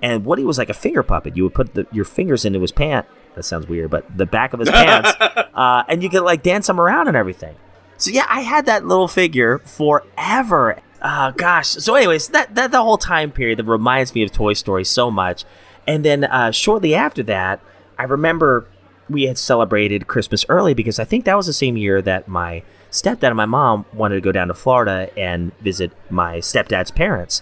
And 0.02 0.26
Woody 0.26 0.44
was 0.44 0.58
like 0.58 0.70
a 0.70 0.74
finger 0.74 1.04
puppet. 1.04 1.36
You 1.36 1.44
would 1.44 1.54
put 1.54 1.74
the, 1.74 1.88
your 1.92 2.06
fingers 2.06 2.46
into 2.46 2.60
his 2.62 2.72
pant. 2.72 3.06
That 3.36 3.44
sounds 3.44 3.68
weird, 3.68 3.90
but 3.90 4.18
the 4.18 4.26
back 4.26 4.54
of 4.54 4.60
his 4.60 4.70
pants, 4.70 5.10
uh, 5.20 5.84
and 5.88 6.02
you 6.02 6.10
could 6.10 6.24
like 6.24 6.44
dance 6.44 6.68
him 6.70 6.80
around 6.80 7.08
and 7.08 7.16
everything. 7.16 7.56
So 7.98 8.12
yeah, 8.12 8.26
I 8.30 8.42
had 8.42 8.66
that 8.66 8.86
little 8.86 9.08
figure 9.08 9.60
forever. 9.60 10.80
Uh, 11.02 11.32
gosh. 11.32 11.68
So, 11.68 11.96
anyways, 11.96 12.30
that 12.30 12.56
that 12.56 12.72
the 12.72 12.82
whole 12.82 12.98
time 12.98 13.32
period 13.32 13.60
that 13.60 13.66
reminds 13.66 14.16
me 14.16 14.24
of 14.24 14.32
Toy 14.32 14.54
Story 14.54 14.84
so 14.84 15.12
much. 15.12 15.46
And 15.88 16.06
then 16.06 16.24
uh, 16.24 16.52
shortly 16.52 16.96
after 16.96 17.24
that, 17.24 17.62
I 17.98 18.04
remember 18.04 18.68
we 19.10 19.24
had 19.24 19.38
celebrated 19.38 20.08
Christmas 20.08 20.46
early 20.50 20.74
because 20.74 21.00
I 21.00 21.04
think 21.04 21.26
that 21.26 21.36
was 21.36 21.48
the 21.48 21.54
same 21.54 21.78
year 21.78 22.02
that 22.02 22.28
my 22.28 22.64
stepdad 22.92 23.28
and 23.28 23.38
my 23.38 23.46
mom 23.46 23.86
wanted 23.94 24.16
to 24.16 24.22
go 24.22 24.32
down 24.32 24.48
to 24.48 24.54
Florida 24.54 25.10
and 25.18 25.52
visit 25.60 25.92
my 26.10 26.38
stepdad's 26.38 26.92
parents 26.92 27.42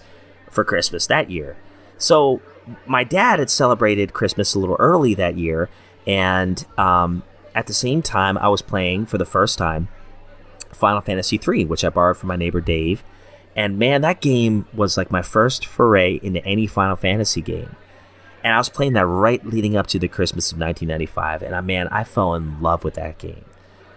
for 0.50 0.64
Christmas 0.64 1.06
that 1.06 1.30
year. 1.30 1.56
So 1.98 2.40
my 2.86 3.04
dad 3.04 3.38
had 3.38 3.50
celebrated 3.50 4.12
Christmas 4.12 4.54
a 4.54 4.58
little 4.58 4.76
early 4.78 5.14
that 5.14 5.36
year, 5.36 5.68
and 6.06 6.64
um, 6.78 7.22
at 7.54 7.66
the 7.66 7.74
same 7.74 8.02
time, 8.02 8.38
I 8.38 8.48
was 8.48 8.62
playing 8.62 9.06
for 9.06 9.18
the 9.18 9.24
first 9.26 9.58
time 9.58 9.88
Final 10.72 11.00
Fantasy 11.00 11.40
III, 11.46 11.64
which 11.66 11.84
I 11.84 11.88
borrowed 11.88 12.16
from 12.16 12.28
my 12.28 12.36
neighbor 12.36 12.60
Dave. 12.60 13.02
And 13.56 13.78
man, 13.78 14.02
that 14.02 14.20
game 14.20 14.66
was 14.72 14.96
like 14.96 15.10
my 15.10 15.22
first 15.22 15.66
foray 15.66 16.20
into 16.22 16.44
any 16.44 16.66
Final 16.66 16.94
Fantasy 16.94 17.42
game. 17.42 17.74
And 18.44 18.54
I 18.54 18.58
was 18.58 18.68
playing 18.68 18.92
that 18.92 19.06
right 19.06 19.44
leading 19.44 19.76
up 19.76 19.88
to 19.88 19.98
the 19.98 20.06
Christmas 20.06 20.52
of 20.52 20.58
1995, 20.58 21.42
and 21.42 21.54
I 21.54 21.60
man, 21.60 21.88
I 21.88 22.04
fell 22.04 22.34
in 22.34 22.62
love 22.62 22.84
with 22.84 22.94
that 22.94 23.18
game. 23.18 23.44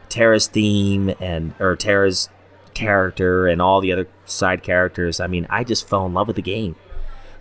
Terra's 0.10 0.48
theme 0.48 1.14
and 1.20 1.54
or 1.60 1.76
Terra's 1.76 2.30
character 2.74 3.48
and 3.48 3.62
all 3.62 3.82
the 3.82 3.92
other 3.92 4.08
side 4.26 4.64
characters. 4.64 5.20
I 5.20 5.28
mean, 5.28 5.46
I 5.50 5.64
just 5.64 5.88
fell 5.88 6.06
in 6.06 6.14
love 6.14 6.28
with 6.28 6.36
the 6.36 6.42
game. 6.42 6.76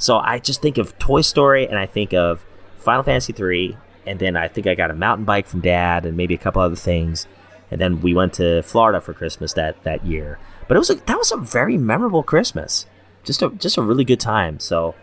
So 0.01 0.17
I 0.17 0.39
just 0.39 0.63
think 0.63 0.79
of 0.79 0.99
Toy 0.99 1.21
Story 1.21 1.69
and 1.69 1.79
I 1.79 1.85
think 1.85 2.15
of 2.15 2.43
Final 2.79 3.03
Fantasy 3.03 3.35
3 3.35 3.77
and 4.07 4.19
then 4.19 4.35
I 4.35 4.49
think 4.49 4.67
I 4.67 4.75
got 4.75 4.91
a 4.91 4.95
mountain 4.95 5.27
bike 5.27 5.47
from 5.47 5.61
dad 5.61 6.07
and 6.07 6.17
maybe 6.17 6.35
a 6.35 6.39
couple 6.39 6.63
other 6.63 6.75
things. 6.75 7.27
And 7.71 7.79
then 7.79 8.01
we 8.01 8.15
went 8.15 8.33
to 8.35 8.63
Florida 8.63 9.01
for 9.01 9.13
Christmas 9.13 9.53
that 9.53 9.83
that 9.85 10.05
year. 10.05 10.39
But 10.67 10.77
it 10.77 10.79
was 10.79 10.91
a, 10.91 10.95
that 10.95 11.19
was 11.19 11.31
a 11.31 11.37
very 11.37 11.77
memorable 11.77 12.23
Christmas. 12.23 12.87
Just 13.25 13.43
a 13.43 13.51
just 13.51 13.77
a 13.77 13.83
really 13.83 14.05
good 14.05 14.19
time. 14.19 14.59
So 14.59 14.95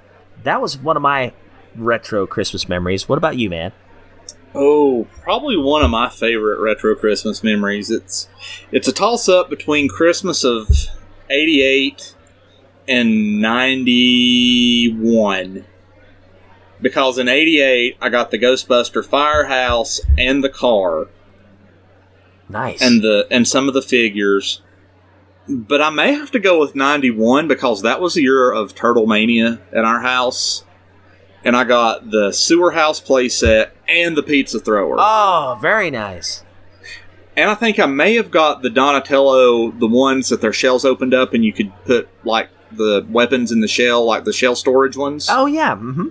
that 0.44 0.62
was 0.62 0.80
one 0.80 0.98
of 0.98 1.04
my 1.04 1.32
retro 1.76 2.26
Christmas 2.26 2.68
memories. 2.68 3.08
What 3.08 3.20
about 3.20 3.38
you, 3.38 3.52
man? 3.52 3.72
Oh, 4.56 5.06
probably 5.22 5.58
one 5.58 5.84
of 5.84 5.92
my 5.92 6.10
favorite 6.10 6.60
retro 6.60 6.96
Christmas 6.96 7.44
memories. 7.44 7.92
It's 7.92 8.28
it's 8.72 8.88
a 8.88 8.94
toss 8.94 9.30
up 9.30 9.50
between 9.50 9.88
Christmas 9.88 10.44
of 10.44 10.68
'88 11.30 12.16
and 12.88 13.42
'91. 13.42 15.66
Because 16.82 17.18
in 17.18 17.28
'88 17.28 17.98
I 18.02 18.10
got 18.10 18.32
the 18.32 18.38
Ghostbuster 18.38 19.04
Firehouse 19.06 20.00
and 20.18 20.44
the 20.44 20.50
car, 20.50 21.08
Nice. 22.50 22.82
and 22.82 23.02
the 23.02 23.28
and 23.32 23.48
some 23.48 23.68
of 23.68 23.74
the 23.74 23.82
figures. 23.82 24.62
But 25.50 25.82
I 25.82 25.90
may 25.90 26.14
have 26.14 26.30
to 26.32 26.40
go 26.40 26.60
with 26.60 26.76
'91 26.76 27.48
because 27.48 27.82
that 27.82 28.02
was 28.02 28.14
the 28.16 28.22
year 28.22 28.52
of 28.52 28.76
Turtle 28.76 29.08
Mania 29.08 29.60
at 29.74 29.86
our 29.86 30.02
house, 30.02 30.64
and 31.44 31.56
I 31.58 31.64
got 31.64 32.12
the 32.12 32.32
Sewer 32.32 32.72
House 32.72 33.02
playset 33.02 33.72
and 33.88 34.16
the 34.16 34.24
pizza 34.24 34.60
thrower. 34.60 34.98
Oh, 35.00 35.58
very 35.62 35.90
nice. 35.90 36.44
And 37.36 37.50
I 37.50 37.56
think 37.56 37.80
I 37.80 37.86
may 37.86 38.16
have 38.16 38.32
got 38.32 38.62
the 38.64 38.70
Donatello, 38.70 39.72
the 39.72 39.88
ones 39.88 40.30
that 40.30 40.42
their 40.42 40.54
shells 40.54 40.84
opened 40.84 41.14
up 41.14 41.34
and 41.36 41.46
you 41.46 41.54
could 41.54 41.72
put 41.86 42.10
like 42.26 42.50
the 42.72 43.06
weapons 43.10 43.52
in 43.52 43.62
the 43.62 43.68
shell, 43.68 44.06
like 44.06 44.24
the 44.24 44.34
shell 44.34 44.56
storage 44.56 44.98
ones. 44.98 45.28
Oh 45.30 45.46
yeah. 45.46 45.76
Mm-hmm. 45.76 46.08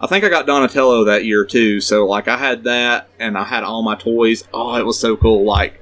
I 0.00 0.06
think 0.06 0.24
I 0.24 0.28
got 0.28 0.46
Donatello 0.46 1.04
that 1.04 1.24
year 1.24 1.44
too. 1.44 1.80
So 1.80 2.06
like 2.06 2.28
I 2.28 2.36
had 2.36 2.64
that 2.64 3.08
and 3.18 3.36
I 3.36 3.44
had 3.44 3.64
all 3.64 3.82
my 3.82 3.96
toys. 3.96 4.44
Oh, 4.52 4.76
it 4.76 4.86
was 4.86 4.98
so 4.98 5.16
cool. 5.16 5.44
Like 5.44 5.80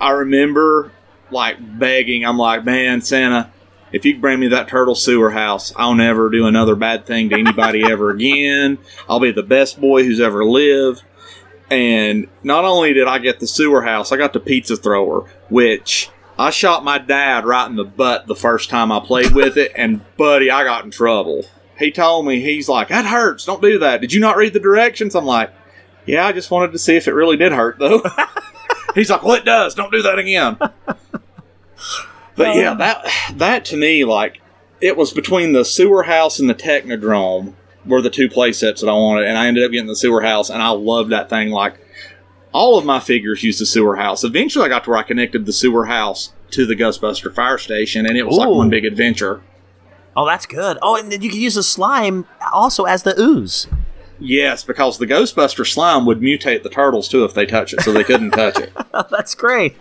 I 0.00 0.10
remember 0.10 0.92
like 1.30 1.56
begging. 1.78 2.24
I'm 2.24 2.38
like, 2.38 2.64
man, 2.64 3.02
Santa, 3.02 3.52
if 3.92 4.04
you 4.04 4.18
bring 4.18 4.40
me 4.40 4.48
that 4.48 4.68
turtle 4.68 4.94
sewer 4.94 5.30
house, 5.30 5.72
I'll 5.76 5.94
never 5.94 6.30
do 6.30 6.46
another 6.46 6.76
bad 6.76 7.06
thing 7.06 7.28
to 7.30 7.38
anybody 7.38 7.84
ever 7.90 8.10
again. 8.10 8.78
I'll 9.08 9.20
be 9.20 9.32
the 9.32 9.42
best 9.42 9.80
boy 9.80 10.04
who's 10.04 10.20
ever 10.20 10.44
lived. 10.44 11.02
And 11.70 12.28
not 12.42 12.64
only 12.64 12.94
did 12.94 13.08
I 13.08 13.18
get 13.18 13.40
the 13.40 13.46
sewer 13.46 13.82
house, 13.82 14.12
I 14.12 14.16
got 14.16 14.32
the 14.32 14.40
pizza 14.40 14.76
thrower, 14.76 15.28
which 15.48 16.10
I 16.38 16.50
shot 16.50 16.84
my 16.84 16.98
dad 16.98 17.44
right 17.44 17.68
in 17.68 17.76
the 17.76 17.84
butt 17.84 18.26
the 18.26 18.36
first 18.36 18.68
time 18.68 18.92
I 18.92 19.00
played 19.00 19.32
with 19.32 19.56
it, 19.56 19.72
and 19.74 20.02
buddy, 20.16 20.50
I 20.50 20.64
got 20.64 20.84
in 20.84 20.90
trouble. 20.90 21.44
He 21.78 21.90
told 21.90 22.26
me, 22.26 22.40
he's 22.40 22.68
like, 22.68 22.88
that 22.88 23.06
hurts, 23.06 23.44
don't 23.44 23.62
do 23.62 23.78
that. 23.78 24.00
Did 24.00 24.12
you 24.12 24.20
not 24.20 24.36
read 24.36 24.52
the 24.52 24.60
directions? 24.60 25.14
I'm 25.14 25.24
like, 25.24 25.52
yeah, 26.04 26.26
I 26.26 26.32
just 26.32 26.50
wanted 26.50 26.72
to 26.72 26.78
see 26.78 26.96
if 26.96 27.08
it 27.08 27.14
really 27.14 27.36
did 27.36 27.52
hurt, 27.52 27.78
though. 27.78 28.02
he's 28.94 29.10
like, 29.10 29.22
well, 29.22 29.34
it 29.34 29.44
does, 29.44 29.74
don't 29.74 29.92
do 29.92 30.02
that 30.02 30.18
again. 30.18 30.56
But 32.36 32.48
oh. 32.48 32.52
yeah, 32.52 32.74
that 32.74 33.06
that 33.36 33.64
to 33.66 33.76
me, 33.76 34.04
like, 34.04 34.40
it 34.80 34.96
was 34.96 35.12
between 35.12 35.52
the 35.52 35.64
sewer 35.64 36.02
house 36.02 36.38
and 36.38 36.48
the 36.48 36.54
Technodrome 36.54 37.54
were 37.86 38.02
the 38.02 38.10
two 38.10 38.28
play 38.28 38.52
sets 38.52 38.82
that 38.82 38.90
I 38.90 38.92
wanted, 38.92 39.24
and 39.26 39.38
I 39.38 39.46
ended 39.46 39.64
up 39.64 39.72
getting 39.72 39.86
the 39.86 39.96
sewer 39.96 40.20
house, 40.20 40.50
and 40.50 40.62
I 40.62 40.68
loved 40.68 41.10
that 41.10 41.30
thing. 41.30 41.50
Like, 41.50 41.78
all 42.56 42.78
of 42.78 42.86
my 42.86 42.98
figures 42.98 43.42
used 43.42 43.60
the 43.60 43.66
sewer 43.66 43.96
house. 43.96 44.24
Eventually, 44.24 44.64
I 44.64 44.68
got 44.68 44.84
to 44.84 44.90
where 44.90 44.98
I 44.98 45.02
connected 45.02 45.44
the 45.44 45.52
sewer 45.52 45.84
house 45.84 46.32
to 46.52 46.64
the 46.64 46.74
Ghostbuster 46.74 47.32
fire 47.34 47.58
station, 47.58 48.06
and 48.06 48.16
it 48.16 48.26
was 48.26 48.38
like 48.38 48.48
one 48.48 48.70
big 48.70 48.86
adventure. 48.86 49.42
Oh, 50.16 50.24
that's 50.24 50.46
good. 50.46 50.78
Oh, 50.80 50.96
and 50.96 51.12
then 51.12 51.20
you 51.20 51.28
could 51.28 51.38
use 51.38 51.56
the 51.56 51.62
slime 51.62 52.24
also 52.50 52.84
as 52.84 53.02
the 53.02 53.14
ooze. 53.20 53.66
Yes, 54.18 54.64
because 54.64 54.96
the 54.96 55.06
Ghostbuster 55.06 55.70
slime 55.70 56.06
would 56.06 56.20
mutate 56.20 56.62
the 56.62 56.70
turtles 56.70 57.08
too 57.08 57.24
if 57.24 57.34
they 57.34 57.44
touch 57.44 57.74
it, 57.74 57.82
so 57.82 57.92
they 57.92 58.04
couldn't 58.04 58.30
touch 58.30 58.58
it. 58.58 58.72
That's 59.10 59.34
great. 59.34 59.76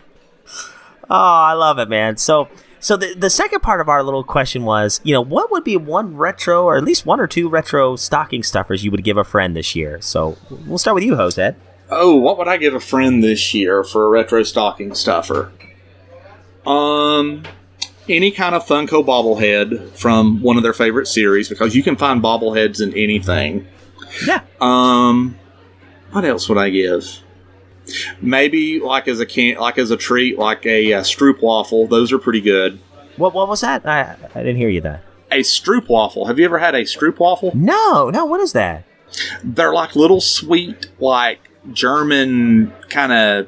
Oh, 1.10 1.16
I 1.16 1.54
love 1.54 1.80
it, 1.80 1.88
man. 1.88 2.18
So, 2.18 2.50
so 2.82 2.98
the 2.98 3.14
the 3.14 3.30
second 3.30 3.62
part 3.62 3.80
of 3.80 3.88
our 3.88 4.04
little 4.04 4.26
question 4.26 4.66
was, 4.66 5.00
you 5.06 5.14
know, 5.14 5.22
what 5.22 5.50
would 5.50 5.64
be 5.64 5.78
one 5.78 6.18
retro, 6.18 6.66
or 6.66 6.76
at 6.76 6.84
least 6.84 7.06
one 7.06 7.22
or 7.22 7.28
two 7.28 7.48
retro 7.48 7.96
stocking 7.96 8.44
stuffers 8.44 8.84
you 8.84 8.92
would 8.92 9.06
give 9.06 9.16
a 9.16 9.24
friend 9.24 9.56
this 9.56 9.78
year? 9.78 10.02
So, 10.02 10.38
we'll 10.66 10.78
start 10.78 10.96
with 10.96 11.06
you, 11.06 11.16
Jose. 11.16 11.56
Oh, 11.90 12.16
what 12.16 12.38
would 12.38 12.48
I 12.48 12.58
give 12.58 12.74
a 12.74 12.80
friend 12.80 13.24
this 13.24 13.54
year 13.54 13.84
for 13.84 14.06
a 14.06 14.10
retro 14.10 14.44
stocking 14.44 14.94
stuffer? 14.96 15.52
Um, 16.66 17.44
any 18.10 18.32
kind 18.32 18.56
of 18.56 18.66
Funko 18.66 19.06
bobblehead 19.06 19.92
from 19.92 20.42
one 20.42 20.58
of 20.58 20.64
their 20.64 20.74
favorite 20.74 21.08
series 21.08 21.48
because 21.48 21.76
you 21.76 21.84
can 21.84 21.96
find 21.96 22.22
bobbleheads 22.22 22.82
in 22.82 22.94
anything. 22.94 23.68
Yeah. 24.26 24.42
Um, 24.60 25.38
what 26.12 26.26
else 26.26 26.50
would 26.50 26.58
I 26.58 26.70
give? 26.70 27.22
Maybe 28.20 28.80
like 28.80 29.08
as 29.08 29.20
a 29.20 29.26
can, 29.26 29.58
like 29.58 29.78
as 29.78 29.92
a 29.92 29.98
treat, 29.98 30.40
like 30.40 30.66
a 30.66 30.94
uh, 30.94 31.02
Stroop 31.02 31.42
waffle. 31.42 31.86
Those 31.88 32.12
are 32.12 32.18
pretty 32.18 32.42
good. 32.42 32.80
What 33.18 33.34
what 33.34 33.48
was 33.48 33.62
that? 33.62 33.86
I 33.88 34.16
I 34.34 34.40
didn't 34.40 34.58
hear 34.58 34.70
you 34.70 34.82
there. 34.82 35.04
A 35.32 35.42
Stroop 35.42 35.88
waffle. 35.88 36.26
Have 36.26 36.40
you 36.40 36.46
ever 36.46 36.58
had 36.58 36.74
a 36.74 36.82
Stroop 36.82 37.20
waffle? 37.20 37.52
No, 37.54 38.10
no. 38.10 38.26
What 38.26 38.40
is 38.40 38.54
that? 38.54 38.86
They're 39.44 39.74
like 39.74 39.96
little 39.96 40.20
sweet, 40.20 40.90
like 41.00 41.52
German 41.74 42.74
kind 42.90 43.12
of. 43.12 43.48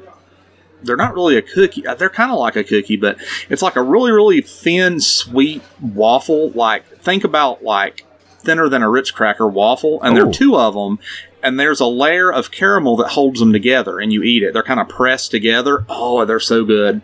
They're 0.80 0.96
not 0.96 1.14
really 1.14 1.36
a 1.36 1.42
cookie. 1.42 1.84
uh, 1.86 1.96
They're 1.96 2.08
kind 2.08 2.30
of 2.30 2.38
like 2.38 2.54
a 2.54 2.62
cookie, 2.62 2.96
but 2.96 3.18
it's 3.48 3.62
like 3.62 3.74
a 3.74 3.82
really, 3.82 4.12
really 4.12 4.40
thin, 4.40 5.00
sweet 5.00 5.60
waffle. 5.80 6.50
Like 6.52 6.86
think 7.00 7.24
about 7.24 7.64
like 7.64 8.04
thinner 8.38 8.68
than 8.68 8.82
a 8.84 8.88
Ritz 8.88 9.10
cracker 9.10 9.48
waffle, 9.48 10.00
and 10.02 10.16
there 10.16 10.26
are 10.28 10.32
two 10.32 10.56
of 10.56 10.74
them. 10.74 10.98
And 11.42 11.58
there's 11.58 11.78
a 11.80 11.86
layer 11.86 12.32
of 12.32 12.50
caramel 12.50 12.96
that 12.96 13.08
holds 13.10 13.38
them 13.40 13.52
together, 13.52 13.98
and 14.00 14.12
you 14.12 14.22
eat 14.24 14.42
it. 14.42 14.52
They're 14.52 14.62
kind 14.62 14.80
of 14.80 14.88
pressed 14.88 15.30
together. 15.30 15.84
Oh, 15.88 16.24
they're 16.24 16.40
so 16.40 16.64
good. 16.64 17.00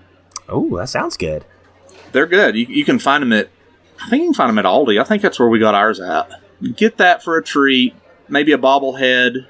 Oh, 0.48 0.76
that 0.76 0.88
sounds 0.88 1.16
good. 1.16 1.44
They're 2.12 2.26
good. 2.26 2.56
You, 2.56 2.66
you 2.66 2.84
can 2.84 2.98
find 2.98 3.22
them 3.22 3.32
at. 3.32 3.48
I 4.04 4.08
think 4.08 4.22
you 4.22 4.28
can 4.28 4.34
find 4.34 4.50
them 4.50 4.58
at 4.58 4.64
Aldi. 4.64 5.00
I 5.00 5.04
think 5.04 5.22
that's 5.22 5.38
where 5.38 5.48
we 5.48 5.58
got 5.60 5.74
ours 5.74 5.98
at. 6.00 6.30
Get 6.76 6.96
that 6.98 7.22
for 7.22 7.36
a 7.36 7.42
treat. 7.42 7.94
Maybe 8.28 8.52
a 8.52 8.58
bobblehead. 8.58 9.46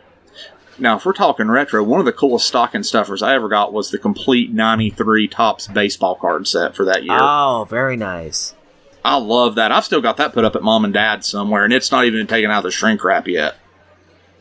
Now, 0.79 0.97
if 0.97 1.07
we're 1.07 1.13
talking 1.13 1.49
retro, 1.49 1.83
one 1.85 2.01
of 2.01 2.07
the 2.07 2.13
coolest 2.13 2.47
stocking 2.47 2.83
stuffers 2.83 3.23
I 3.23 3.35
ever 3.35 3.49
got 3.49 3.73
was 3.73 3.91
the 3.91 3.99
complete 3.99 4.53
'93 4.53 5.29
Topps 5.29 5.69
baseball 5.69 6.17
card 6.17 6.49
set 6.49 6.75
for 6.75 6.85
that 6.85 7.05
year. 7.05 7.17
Oh, 7.19 7.67
very 7.69 7.97
nice. 7.97 8.55
I 9.05 9.17
love 9.17 9.55
that. 9.57 9.71
I've 9.71 9.85
still 9.85 10.01
got 10.01 10.17
that 10.17 10.33
put 10.33 10.45
up 10.45 10.57
at 10.57 10.63
mom 10.63 10.85
and 10.85 10.95
dad 10.95 11.25
somewhere, 11.25 11.65
and 11.65 11.73
it's 11.73 11.93
not 11.93 12.07
even 12.07 12.27
taken 12.27 12.51
out 12.51 12.59
of 12.59 12.65
the 12.65 12.71
shrink 12.71 13.05
wrap 13.05 13.29
yet. 13.29 13.57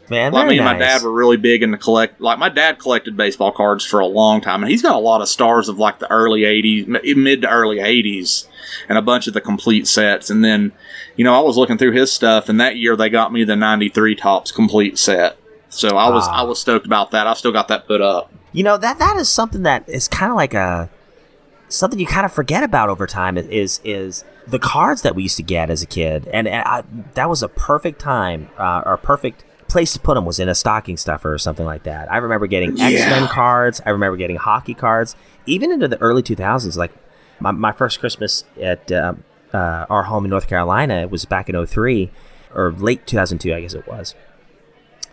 Man, 0.09 0.33
Like 0.33 0.47
me 0.47 0.57
and 0.57 0.65
my 0.65 0.73
nice. 0.77 1.01
dad 1.01 1.03
were 1.03 1.13
really 1.13 1.37
big 1.37 1.63
into 1.63 1.77
collect. 1.77 2.19
Like 2.19 2.37
my 2.39 2.49
dad 2.49 2.77
collected 2.79 3.15
baseball 3.15 3.51
cards 3.51 3.85
for 3.85 3.99
a 3.99 4.05
long 4.05 4.41
time, 4.41 4.61
and 4.63 4.69
he's 4.71 4.81
got 4.81 4.95
a 4.95 4.99
lot 4.99 5.21
of 5.21 5.29
stars 5.29 5.69
of 5.69 5.77
like 5.77 5.99
the 5.99 6.11
early 6.11 6.41
'80s, 6.41 6.87
mid 7.15 7.41
to 7.41 7.49
early 7.49 7.77
'80s, 7.77 8.47
and 8.89 8.97
a 8.97 9.01
bunch 9.01 9.27
of 9.27 9.33
the 9.33 9.41
complete 9.41 9.87
sets. 9.87 10.29
And 10.29 10.43
then, 10.43 10.71
you 11.15 11.23
know, 11.23 11.33
I 11.33 11.39
was 11.39 11.57
looking 11.57 11.77
through 11.77 11.91
his 11.93 12.11
stuff, 12.11 12.49
and 12.49 12.59
that 12.59 12.75
year 12.77 12.95
they 12.95 13.09
got 13.09 13.31
me 13.31 13.43
the 13.43 13.55
'93 13.55 14.15
Topps 14.15 14.51
complete 14.51 14.97
set. 14.97 15.37
So 15.73 15.97
I 15.97 16.09
was 16.09 16.27
Ah. 16.27 16.41
I 16.41 16.43
was 16.43 16.59
stoked 16.59 16.85
about 16.85 17.11
that. 17.11 17.27
I've 17.27 17.37
still 17.37 17.51
got 17.51 17.67
that 17.69 17.87
put 17.87 18.01
up. 18.01 18.31
You 18.51 18.63
know 18.63 18.77
that 18.77 18.99
that 18.99 19.17
is 19.17 19.29
something 19.29 19.63
that 19.63 19.87
is 19.89 20.07
kind 20.07 20.31
of 20.31 20.35
like 20.35 20.53
a 20.53 20.89
something 21.69 21.99
you 21.99 22.05
kind 22.05 22.25
of 22.25 22.31
forget 22.31 22.63
about 22.63 22.89
over 22.89 23.07
time. 23.07 23.37
Is 23.37 23.79
is 23.83 24.23
the 24.47 24.59
cards 24.59 25.01
that 25.01 25.15
we 25.15 25.23
used 25.23 25.37
to 25.37 25.43
get 25.43 25.69
as 25.69 25.81
a 25.81 25.85
kid, 25.87 26.27
and, 26.31 26.47
and 26.47 26.63
I, 26.67 26.83
that 27.15 27.29
was 27.29 27.41
a 27.41 27.47
perfect 27.49 27.99
time 27.99 28.49
uh, 28.57 28.83
or 28.85 28.93
a 28.93 28.97
perfect 28.97 29.43
place 29.69 29.93
to 29.93 29.99
put 29.99 30.13
them 30.15 30.25
was 30.25 30.39
in 30.39 30.47
a 30.49 30.53
stocking 30.55 30.97
stuffer 30.97 31.33
or 31.33 31.37
something 31.39 31.65
like 31.65 31.83
that. 31.83 32.11
I 32.11 32.17
remember 32.17 32.45
getting 32.45 32.77
Yeah. 32.77 32.87
X 32.87 33.05
Men 33.07 33.27
cards. 33.27 33.81
I 33.85 33.89
remember 33.89 34.17
getting 34.17 34.35
hockey 34.35 34.75
cards, 34.75 35.15
even 35.47 35.71
into 35.71 35.87
the 35.87 35.97
early 35.99 36.21
two 36.21 36.35
thousands. 36.35 36.77
Like 36.77 36.91
my, 37.39 37.51
my 37.51 37.71
first 37.71 37.99
Christmas 37.99 38.43
at 38.61 38.91
um, 38.91 39.23
uh, 39.51 39.85
our 39.89 40.03
home 40.03 40.25
in 40.25 40.29
North 40.29 40.47
Carolina 40.47 40.95
it 41.01 41.09
was 41.11 41.25
back 41.25 41.49
in 41.49 41.65
03 41.65 42.11
or 42.53 42.71
late 42.73 43.07
two 43.07 43.17
thousand 43.17 43.39
two, 43.39 43.53
I 43.53 43.61
guess 43.61 43.73
it 43.73 43.87
was 43.87 44.13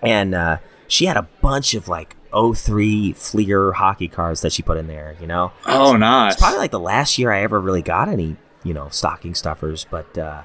and 0.02 0.34
uh, 0.34 0.58
she 0.88 1.06
had 1.06 1.16
a 1.16 1.28
bunch 1.40 1.74
of 1.74 1.88
like 1.88 2.16
03 2.32 3.12
Fleer 3.12 3.72
hockey 3.72 4.08
cards 4.08 4.40
that 4.42 4.52
she 4.52 4.62
put 4.62 4.76
in 4.78 4.86
there. 4.86 5.16
You 5.20 5.26
know, 5.26 5.52
Oh, 5.66 5.96
nice. 5.96 6.34
it's 6.34 6.40
probably 6.42 6.58
like 6.58 6.70
the 6.70 6.80
last 6.80 7.18
year 7.18 7.32
I 7.32 7.42
ever 7.42 7.60
really 7.60 7.82
got 7.82 8.08
any, 8.08 8.36
you 8.64 8.72
know, 8.74 8.88
stocking 8.90 9.34
stuffers. 9.34 9.86
But 9.90 10.16
uh, 10.16 10.42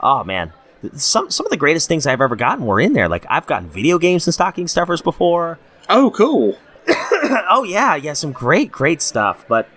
oh 0.00 0.24
man, 0.24 0.52
some 0.94 1.30
some 1.30 1.46
of 1.46 1.50
the 1.50 1.56
greatest 1.56 1.88
things 1.88 2.06
I've 2.06 2.20
ever 2.20 2.36
gotten 2.36 2.64
were 2.66 2.80
in 2.80 2.92
there. 2.92 3.08
Like 3.08 3.26
I've 3.28 3.46
gotten 3.46 3.68
video 3.68 3.98
games 3.98 4.26
and 4.26 4.34
stocking 4.34 4.68
stuffers 4.68 5.02
before. 5.02 5.58
Oh, 5.88 6.10
cool. 6.10 6.56
oh 6.88 7.64
yeah, 7.66 7.94
yeah, 7.96 8.12
some 8.12 8.32
great 8.32 8.70
great 8.70 9.00
stuff. 9.02 9.44
But 9.48 9.68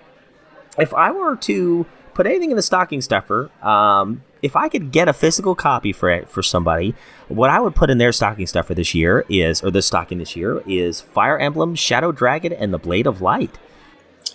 if 0.77 0.93
I 0.93 1.11
were 1.11 1.35
to 1.37 1.85
put 2.17 2.25
anything 2.25 2.49
in 2.49 2.57
the 2.57 2.63
stocking 2.63 2.99
stuffer, 2.99 3.51
um, 3.61 4.23
if 4.41 4.55
I 4.55 4.69
could 4.69 4.91
get 4.91 5.07
a 5.07 5.13
physical 5.13 5.53
copy 5.53 5.93
for 5.93 6.09
it 6.09 6.27
for 6.27 6.41
somebody, 6.41 6.95
what 7.27 7.51
I 7.51 7.59
would 7.59 7.75
put 7.75 7.91
in 7.91 7.99
their 7.99 8.11
stocking 8.11 8.47
stuffer 8.47 8.73
this 8.73 8.95
year 8.95 9.23
is, 9.29 9.63
or 9.63 9.69
the 9.69 9.83
stocking 9.83 10.17
this 10.17 10.35
year 10.35 10.63
is 10.67 10.99
Fire 10.99 11.37
Emblem, 11.37 11.75
Shadow 11.75 12.11
Dragon, 12.11 12.51
and 12.51 12.73
the 12.73 12.79
Blade 12.79 13.05
of 13.05 13.21
Light. 13.21 13.59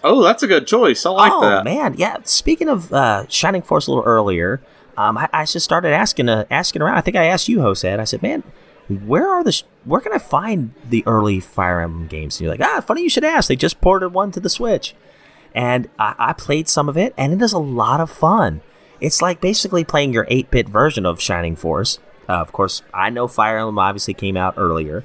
Oh, 0.04 0.22
that's 0.22 0.44
a 0.44 0.46
good 0.46 0.68
choice. 0.68 1.04
I 1.04 1.10
like 1.10 1.32
oh 1.32 1.40
that. 1.40 1.60
Oh 1.60 1.64
man, 1.64 1.94
yeah. 1.98 2.18
Speaking 2.22 2.68
of 2.68 2.92
uh, 2.92 3.26
Shining 3.28 3.62
Force, 3.62 3.88
a 3.88 3.90
little 3.90 4.04
earlier, 4.04 4.60
um, 4.96 5.18
I, 5.18 5.28
I 5.32 5.44
just 5.44 5.64
started 5.64 5.92
asking 5.92 6.28
uh, 6.28 6.44
asking 6.50 6.82
around. 6.82 6.96
I 6.96 7.00
think 7.00 7.16
I 7.16 7.24
asked 7.24 7.48
you, 7.48 7.62
Jose. 7.62 7.92
I 7.92 8.04
said, 8.04 8.22
"Man, 8.22 8.44
where 8.88 9.28
are 9.28 9.42
the 9.42 9.52
sh- 9.52 9.64
where 9.84 10.00
can 10.00 10.12
I 10.12 10.18
find 10.18 10.72
the 10.88 11.02
early 11.06 11.40
Fire 11.40 11.80
Emblem 11.80 12.06
games?" 12.06 12.36
And 12.36 12.44
you're 12.44 12.56
like, 12.56 12.66
"Ah, 12.66 12.80
funny 12.80 13.02
you 13.02 13.10
should 13.10 13.24
ask. 13.24 13.48
They 13.48 13.56
just 13.56 13.80
ported 13.80 14.12
one 14.12 14.30
to 14.32 14.40
the 14.40 14.50
Switch." 14.50 14.94
And 15.54 15.88
I, 15.98 16.14
I 16.18 16.32
played 16.32 16.68
some 16.68 16.88
of 16.88 16.96
it, 16.96 17.14
and 17.16 17.32
it 17.32 17.42
is 17.42 17.52
a 17.52 17.58
lot 17.58 18.00
of 18.00 18.10
fun. 18.10 18.60
It's 19.00 19.20
like 19.20 19.40
basically 19.40 19.84
playing 19.84 20.12
your 20.12 20.26
8 20.30 20.50
bit 20.50 20.68
version 20.68 21.04
of 21.06 21.20
Shining 21.20 21.56
Force. 21.56 21.98
Uh, 22.28 22.34
of 22.34 22.52
course, 22.52 22.82
I 22.94 23.10
know 23.10 23.26
Fire 23.28 23.58
Emblem 23.58 23.78
obviously 23.78 24.14
came 24.14 24.36
out 24.36 24.54
earlier, 24.56 25.04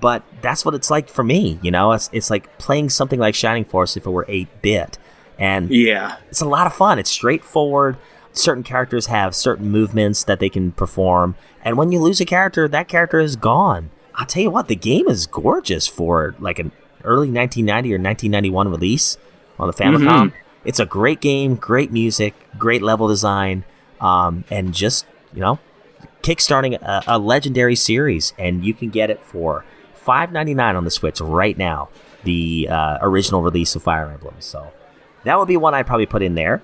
but 0.00 0.22
that's 0.42 0.64
what 0.64 0.74
it's 0.74 0.90
like 0.90 1.08
for 1.08 1.22
me. 1.22 1.58
You 1.62 1.70
know, 1.70 1.92
it's, 1.92 2.10
it's 2.12 2.28
like 2.30 2.58
playing 2.58 2.90
something 2.90 3.20
like 3.20 3.34
Shining 3.34 3.64
Force 3.64 3.96
if 3.96 4.04
it 4.04 4.10
were 4.10 4.26
8 4.28 4.48
bit. 4.62 4.98
And 5.38 5.70
Yeah. 5.70 6.16
it's 6.28 6.40
a 6.40 6.48
lot 6.48 6.66
of 6.66 6.74
fun. 6.74 6.98
It's 6.98 7.10
straightforward. 7.10 7.96
Certain 8.32 8.62
characters 8.64 9.06
have 9.06 9.34
certain 9.34 9.70
movements 9.70 10.24
that 10.24 10.40
they 10.40 10.48
can 10.50 10.72
perform, 10.72 11.36
and 11.64 11.78
when 11.78 11.90
you 11.92 12.00
lose 12.00 12.20
a 12.20 12.26
character, 12.26 12.68
that 12.68 12.86
character 12.88 13.18
is 13.18 13.34
gone. 13.36 13.90
I'll 14.14 14.26
tell 14.26 14.42
you 14.42 14.50
what, 14.50 14.68
the 14.68 14.76
game 14.76 15.08
is 15.08 15.26
gorgeous 15.26 15.86
for 15.86 16.34
like 16.38 16.58
an 16.58 16.72
early 17.04 17.30
1990 17.30 17.90
or 17.92 17.96
1991 17.98 18.68
release 18.70 19.16
on 19.58 19.66
the 19.68 19.74
Famicom. 19.74 20.30
Mhm. 20.30 20.32
It's 20.64 20.80
a 20.80 20.86
great 20.86 21.20
game, 21.20 21.54
great 21.54 21.92
music, 21.92 22.34
great 22.58 22.82
level 22.82 23.06
design, 23.08 23.64
um, 24.00 24.44
and 24.50 24.74
just 24.74 25.06
you 25.32 25.40
know, 25.40 25.58
kickstarting 26.22 26.74
a, 26.82 27.02
a 27.06 27.18
legendary 27.18 27.76
series, 27.76 28.32
and 28.38 28.64
you 28.64 28.74
can 28.74 28.88
get 28.90 29.10
it 29.10 29.20
for 29.22 29.64
five 29.94 30.32
ninety 30.32 30.54
nine 30.54 30.76
on 30.76 30.84
the 30.84 30.90
Switch 30.90 31.20
right 31.20 31.56
now. 31.56 31.88
The 32.24 32.68
uh, 32.70 32.98
original 33.02 33.42
release 33.42 33.76
of 33.76 33.82
Fire 33.84 34.10
Emblem. 34.10 34.34
So 34.40 34.72
that 35.24 35.38
would 35.38 35.46
be 35.48 35.56
one 35.56 35.74
I'd 35.74 35.86
probably 35.86 36.06
put 36.06 36.22
in 36.22 36.34
there. 36.34 36.62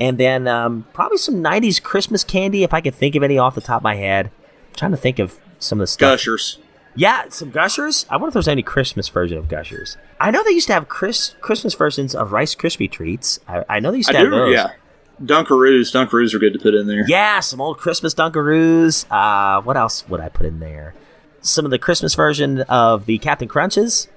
And 0.00 0.18
then 0.18 0.46
um, 0.48 0.86
probably 0.92 1.16
some 1.16 1.36
90s 1.36 1.80
Christmas 1.82 2.22
candy 2.24 2.64
if 2.64 2.74
I 2.74 2.80
could 2.82 2.94
think 2.94 3.14
of 3.14 3.22
any 3.22 3.38
off 3.38 3.54
the 3.54 3.60
top 3.62 3.78
of 3.78 3.82
my 3.84 3.94
head. 3.94 4.26
I'm 4.26 4.74
trying 4.76 4.90
to 4.90 4.96
think 4.96 5.18
of 5.18 5.38
some 5.58 5.78
of 5.78 5.84
the 5.84 5.86
stuff. 5.86 6.12
Gushers. 6.14 6.58
Yeah, 6.96 7.24
some 7.28 7.50
Gushers. 7.50 8.06
I 8.10 8.16
wonder 8.16 8.28
if 8.28 8.34
there's 8.34 8.48
any 8.48 8.62
Christmas 8.62 9.08
version 9.08 9.38
of 9.38 9.48
Gushers. 9.48 9.96
I 10.18 10.30
know 10.30 10.42
they 10.42 10.50
used 10.50 10.66
to 10.68 10.72
have 10.72 10.88
Chris, 10.88 11.34
Christmas 11.40 11.74
versions 11.74 12.14
of 12.14 12.32
Rice 12.32 12.54
Krispie 12.54 12.90
treats. 12.90 13.38
I, 13.46 13.64
I 13.68 13.80
know 13.80 13.90
they 13.90 13.98
used 13.98 14.08
I 14.10 14.12
to 14.12 14.18
have 14.18 14.26
do, 14.26 14.30
those. 14.30 14.52
yeah. 14.54 14.72
Dunkaroos. 15.22 15.92
Dunkaroos 15.94 16.34
are 16.34 16.38
good 16.38 16.52
to 16.52 16.58
put 16.58 16.74
in 16.74 16.86
there. 16.86 17.04
Yeah, 17.08 17.40
some 17.40 17.60
old 17.60 17.78
Christmas 17.78 18.14
Dunkaroos. 18.14 19.06
Uh, 19.10 19.62
what 19.62 19.76
else 19.76 20.08
would 20.08 20.20
I 20.20 20.28
put 20.28 20.46
in 20.46 20.60
there? 20.60 20.94
Some 21.40 21.64
of 21.64 21.70
the 21.70 21.78
Christmas 21.78 22.14
version 22.14 22.62
of 22.62 23.06
the 23.06 23.18
Captain 23.18 23.48
Crunches. 23.48 24.08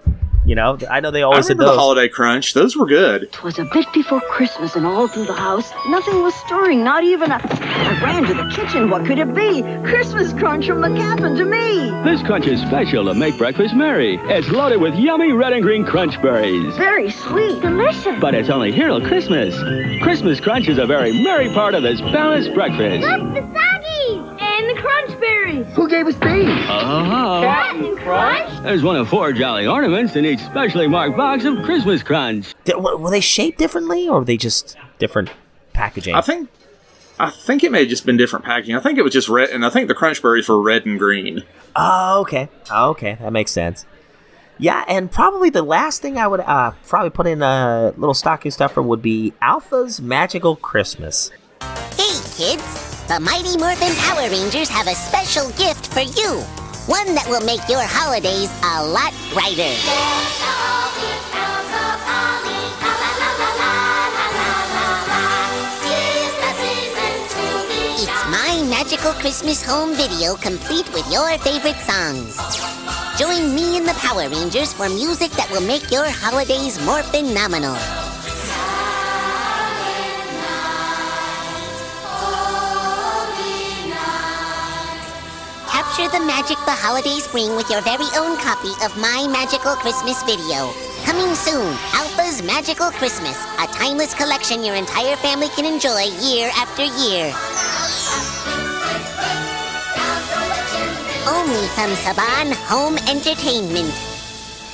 You 0.49 0.55
know, 0.55 0.80
I 0.89 0.99
know 0.99 1.11
they 1.11 1.21
I 1.21 1.26
always 1.26 1.45
did 1.45 1.59
remember 1.59 1.65
those. 1.65 1.76
the 1.76 1.80
Holiday 1.80 2.09
Crunch. 2.09 2.55
Those 2.55 2.76
were 2.76 2.88
good. 2.88 3.31
Twas 3.31 3.59
a 3.59 3.65
bit 3.65 3.85
before 3.93 4.19
Christmas, 4.31 4.76
and 4.76 4.84
all 4.84 5.07
through 5.07 5.26
the 5.27 5.34
house, 5.35 5.71
nothing 5.89 6.23
was 6.23 6.34
stirring, 6.34 6.84
not 6.84 7.03
even 7.03 7.30
a. 7.30 7.35
I 7.35 8.01
ran 8.03 8.23
to 8.23 8.34
the 8.34 8.49
kitchen. 8.49 8.89
What 8.89 9.05
could 9.05 9.19
it 9.19 9.35
be? 9.35 9.61
Christmas 9.88 10.34
crunch 10.34 10.65
from 10.65 10.81
the 10.81 10.89
cabin 10.97 11.35
to 11.35 11.45
me. 11.45 11.91
This 12.03 12.23
crunch 12.23 12.47
is 12.47 12.59
special 12.61 13.05
to 13.05 13.13
make 13.13 13.38
breakfast 13.38 13.76
merry. 13.76 14.15
It's 14.23 14.49
loaded 14.49 14.81
with 14.81 14.95
yummy 14.95 15.34
red 15.34 15.53
and 15.53 15.61
green 15.61 15.85
crunch 15.85 16.19
berries. 16.19 16.76
Very 16.77 17.11
sweet, 17.11 17.61
delicious. 17.61 18.19
But 18.19 18.34
it's 18.34 18.49
only 18.49 18.71
here 18.71 18.88
till 18.88 19.01
Christmas. 19.07 19.53
Christmas 20.01 20.39
crunch 20.39 20.67
is 20.67 20.80
a 20.80 20.88
very 20.88 21.11
merry 21.23 21.53
part 21.53 21.76
of 21.76 21.84
this 21.84 22.01
balanced 22.01 22.55
breakfast. 22.55 23.07
Look, 23.07 23.35
the 23.35 23.41
soggies 23.41 23.98
and 24.69 24.77
the 24.77 24.81
crunch 24.81 25.19
berries. 25.19 25.65
Who 25.75 25.89
gave 25.89 26.07
us 26.07 26.15
these? 26.15 26.49
Uh-huh. 26.69 27.41
Captain 27.41 27.97
Crunch? 27.97 28.63
There's 28.63 28.83
one 28.83 28.95
of 28.95 29.09
four 29.09 29.31
jolly 29.33 29.67
ornaments 29.67 30.15
in 30.15 30.25
each 30.25 30.39
specially 30.39 30.87
marked 30.87 31.17
box 31.17 31.45
of 31.45 31.63
Christmas 31.63 32.03
crunch. 32.03 32.53
Did- 32.65 32.77
were 32.77 32.97
were 32.97 33.09
they 33.09 33.21
shaped 33.21 33.57
differently, 33.57 34.07
or 34.07 34.19
were 34.19 34.25
they 34.25 34.37
just 34.37 34.77
different 34.97 35.31
packaging? 35.73 36.15
I 36.15 36.21
think. 36.21 36.49
I 37.21 37.29
think 37.31 37.65
it 37.65 37.71
may 37.71 37.79
have 37.81 37.89
just 37.89 38.05
been 38.05 38.15
different 38.15 38.45
packaging. 38.45 38.75
I 38.75 38.79
think 38.79 38.97
it 38.97 39.01
was 39.01 39.11
just 39.11 39.27
red, 39.27 39.49
and 39.49 39.65
I 39.65 39.69
think 39.69 39.89
the 39.89 39.93
Crunch 39.93 40.21
Berries 40.21 40.47
were 40.47 40.61
red 40.61 40.85
and 40.85 40.97
green. 40.97 41.43
Oh, 41.75 42.21
okay. 42.21 42.47
Oh, 42.71 42.91
okay. 42.91 43.17
That 43.19 43.33
makes 43.33 43.51
sense. 43.51 43.85
Yeah, 44.57 44.85
and 44.87 45.11
probably 45.11 45.49
the 45.49 45.61
last 45.61 46.01
thing 46.01 46.17
I 46.17 46.27
would 46.27 46.39
uh, 46.39 46.71
probably 46.87 47.09
put 47.09 47.27
in 47.27 47.41
a 47.41 47.93
little 47.97 48.13
stocking 48.13 48.51
stuffer 48.51 48.81
would 48.81 49.01
be 49.01 49.33
Alpha's 49.41 49.99
Magical 49.99 50.55
Christmas. 50.55 51.29
Hey, 51.61 52.19
kids! 52.35 52.88
The 53.10 53.19
Mighty 53.19 53.57
Morphin 53.57 53.95
Power 54.06 54.30
Rangers 54.30 54.69
have 54.69 54.86
a 54.86 54.94
special 54.94 55.49
gift 55.57 55.88
for 55.88 56.02
you. 56.02 56.45
One 56.86 57.15
that 57.18 57.26
will 57.27 57.41
make 57.41 57.65
your 57.68 57.81
holidays 57.81 58.53
a 58.61 58.86
lot 58.86 59.18
brighter. 59.34 59.73
It's 67.98 68.22
my 68.30 68.61
magical 68.69 69.14
Christmas 69.14 69.65
home 69.65 69.95
video 69.95 70.36
complete 70.36 70.86
with 70.94 71.11
your 71.11 71.36
favorite 71.40 71.81
songs. 71.81 72.38
Join 73.18 73.56
me 73.56 73.76
and 73.77 73.88
the 73.88 73.98
Power 74.06 74.30
Rangers 74.30 74.72
for 74.72 74.88
music 74.88 75.31
that 75.31 75.49
will 75.49 75.65
make 75.65 75.90
your 75.90 76.06
holidays 76.06 76.77
more 76.86 77.02
phenomenal. 77.02 77.73
Capture 85.89 86.19
the 86.19 86.23
magic 86.23 86.57
the 86.65 86.71
holidays 86.71 87.27
bring 87.29 87.55
with 87.55 87.67
your 87.67 87.81
very 87.81 88.05
own 88.15 88.37
copy 88.37 88.69
of 88.85 88.95
My 89.01 89.25
Magical 89.27 89.73
Christmas 89.73 90.21
video. 90.21 90.69
Coming 91.01 91.33
soon, 91.33 91.65
Alpha's 91.97 92.43
Magical 92.43 92.91
Christmas, 92.91 93.33
a 93.57 93.65
timeless 93.73 94.13
collection 94.13 94.63
your 94.63 94.75
entire 94.75 95.15
family 95.15 95.47
can 95.55 95.65
enjoy 95.65 96.05
year 96.21 96.51
after 96.53 96.85
year. 96.85 97.33
Only 101.25 101.65
from 101.73 101.89
Saban 101.97 102.53
Home 102.69 102.99
Entertainment. 103.09 103.89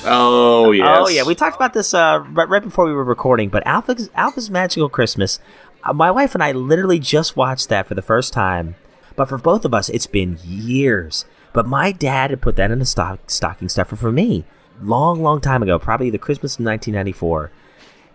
Oh 0.04 0.72
yes. 0.72 0.86
Oh 1.00 1.08
yeah, 1.08 1.22
we 1.22 1.34
talked 1.34 1.56
about 1.56 1.72
this 1.72 1.94
uh, 1.94 2.22
right, 2.32 2.48
right 2.48 2.62
before 2.62 2.84
we 2.84 2.92
were 2.92 3.04
recording. 3.04 3.48
But 3.48 3.66
Alpha's 3.66 4.10
Alpha's 4.14 4.50
Magical 4.50 4.90
Christmas. 4.90 5.40
Uh, 5.82 5.94
my 5.94 6.10
wife 6.10 6.34
and 6.34 6.44
I 6.44 6.52
literally 6.52 6.98
just 6.98 7.38
watched 7.38 7.70
that 7.70 7.86
for 7.86 7.94
the 7.94 8.02
first 8.02 8.34
time. 8.34 8.74
But 9.16 9.28
for 9.28 9.38
both 9.38 9.64
of 9.64 9.74
us, 9.74 9.88
it's 9.88 10.06
been 10.06 10.38
years. 10.44 11.24
But 11.52 11.66
my 11.66 11.90
dad 11.90 12.30
had 12.30 12.42
put 12.42 12.56
that 12.56 12.70
in 12.70 12.80
a 12.80 12.84
stock, 12.84 13.30
stocking 13.30 13.68
stuffer 13.68 13.96
for 13.96 14.12
me, 14.12 14.44
long, 14.80 15.22
long 15.22 15.40
time 15.40 15.62
ago, 15.62 15.78
probably 15.78 16.10
the 16.10 16.18
Christmas 16.18 16.54
of 16.58 16.64
1994. 16.64 17.50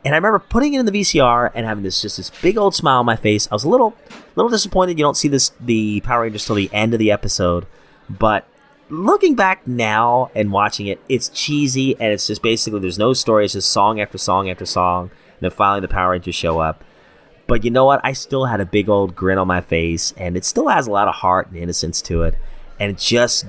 And 0.06 0.16
I 0.16 0.18
remember 0.18 0.40
putting 0.40 0.74
it 0.74 0.80
in 0.80 0.86
the 0.86 0.92
VCR 0.92 1.52
and 1.54 1.66
having 1.66 1.84
this 1.84 2.02
just 2.02 2.18
this 2.18 2.32
big 2.42 2.58
old 2.58 2.74
smile 2.74 3.00
on 3.00 3.06
my 3.06 3.16
face. 3.16 3.48
I 3.52 3.56
was 3.56 3.64
a 3.64 3.70
little, 3.70 3.96
little 4.36 4.50
disappointed 4.50 4.98
you 4.98 5.04
don't 5.04 5.18
see 5.18 5.28
this 5.28 5.52
the 5.60 6.02
Power 6.02 6.22
Rangers 6.22 6.46
till 6.46 6.56
the 6.56 6.70
end 6.74 6.94
of 6.94 7.00
the 7.00 7.12
episode, 7.12 7.68
but 8.10 8.48
looking 8.90 9.36
back 9.36 9.66
now 9.68 10.30
and 10.36 10.52
watching 10.52 10.88
it, 10.88 11.00
it's 11.08 11.30
cheesy 11.30 11.96
and 12.00 12.12
it's 12.12 12.28
just 12.28 12.42
basically 12.42 12.80
there's 12.80 13.00
no 13.00 13.14
story. 13.14 13.46
It's 13.46 13.54
just 13.54 13.70
song 13.70 14.00
after 14.00 14.18
song 14.18 14.50
after 14.50 14.66
song. 14.66 15.12
And 15.34 15.42
then 15.42 15.52
finally 15.52 15.82
the 15.82 15.88
Power 15.88 16.12
Rangers 16.12 16.36
show 16.36 16.60
up. 16.60 16.84
But 17.52 17.66
you 17.66 17.70
know 17.70 17.84
what? 17.84 18.00
I 18.02 18.14
still 18.14 18.46
had 18.46 18.62
a 18.62 18.66
big 18.66 18.88
old 18.88 19.14
grin 19.14 19.38
on 19.38 19.46
my 19.46 19.60
face, 19.60 20.14
and 20.16 20.38
it 20.38 20.46
still 20.46 20.70
has 20.70 20.88
a 20.88 20.92
lot 20.92 21.10
of 21.10 21.16
heart 21.16 21.48
and 21.50 21.58
innocence 21.58 22.02
to 22.04 22.24
it, 22.24 22.36
and 22.80 22.90
it 22.92 22.98
just 22.98 23.46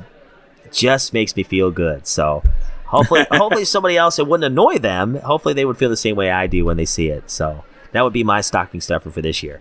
just 0.72 1.12
makes 1.12 1.36
me 1.36 1.44
feel 1.44 1.70
good. 1.70 2.04
So 2.08 2.42
hopefully, 2.86 3.24
hopefully 3.30 3.64
somebody 3.64 3.96
else 3.96 4.18
it 4.18 4.26
wouldn't 4.26 4.50
annoy 4.50 4.78
them. 4.78 5.14
Hopefully 5.20 5.54
they 5.54 5.64
would 5.64 5.78
feel 5.78 5.88
the 5.88 5.96
same 5.96 6.16
way 6.16 6.32
I 6.32 6.48
do 6.48 6.64
when 6.64 6.76
they 6.76 6.84
see 6.84 7.10
it. 7.10 7.30
So 7.30 7.64
that 7.92 8.02
would 8.02 8.12
be 8.12 8.24
my 8.24 8.40
stocking 8.40 8.80
stuffer 8.80 9.08
for 9.12 9.22
this 9.22 9.40
year. 9.40 9.60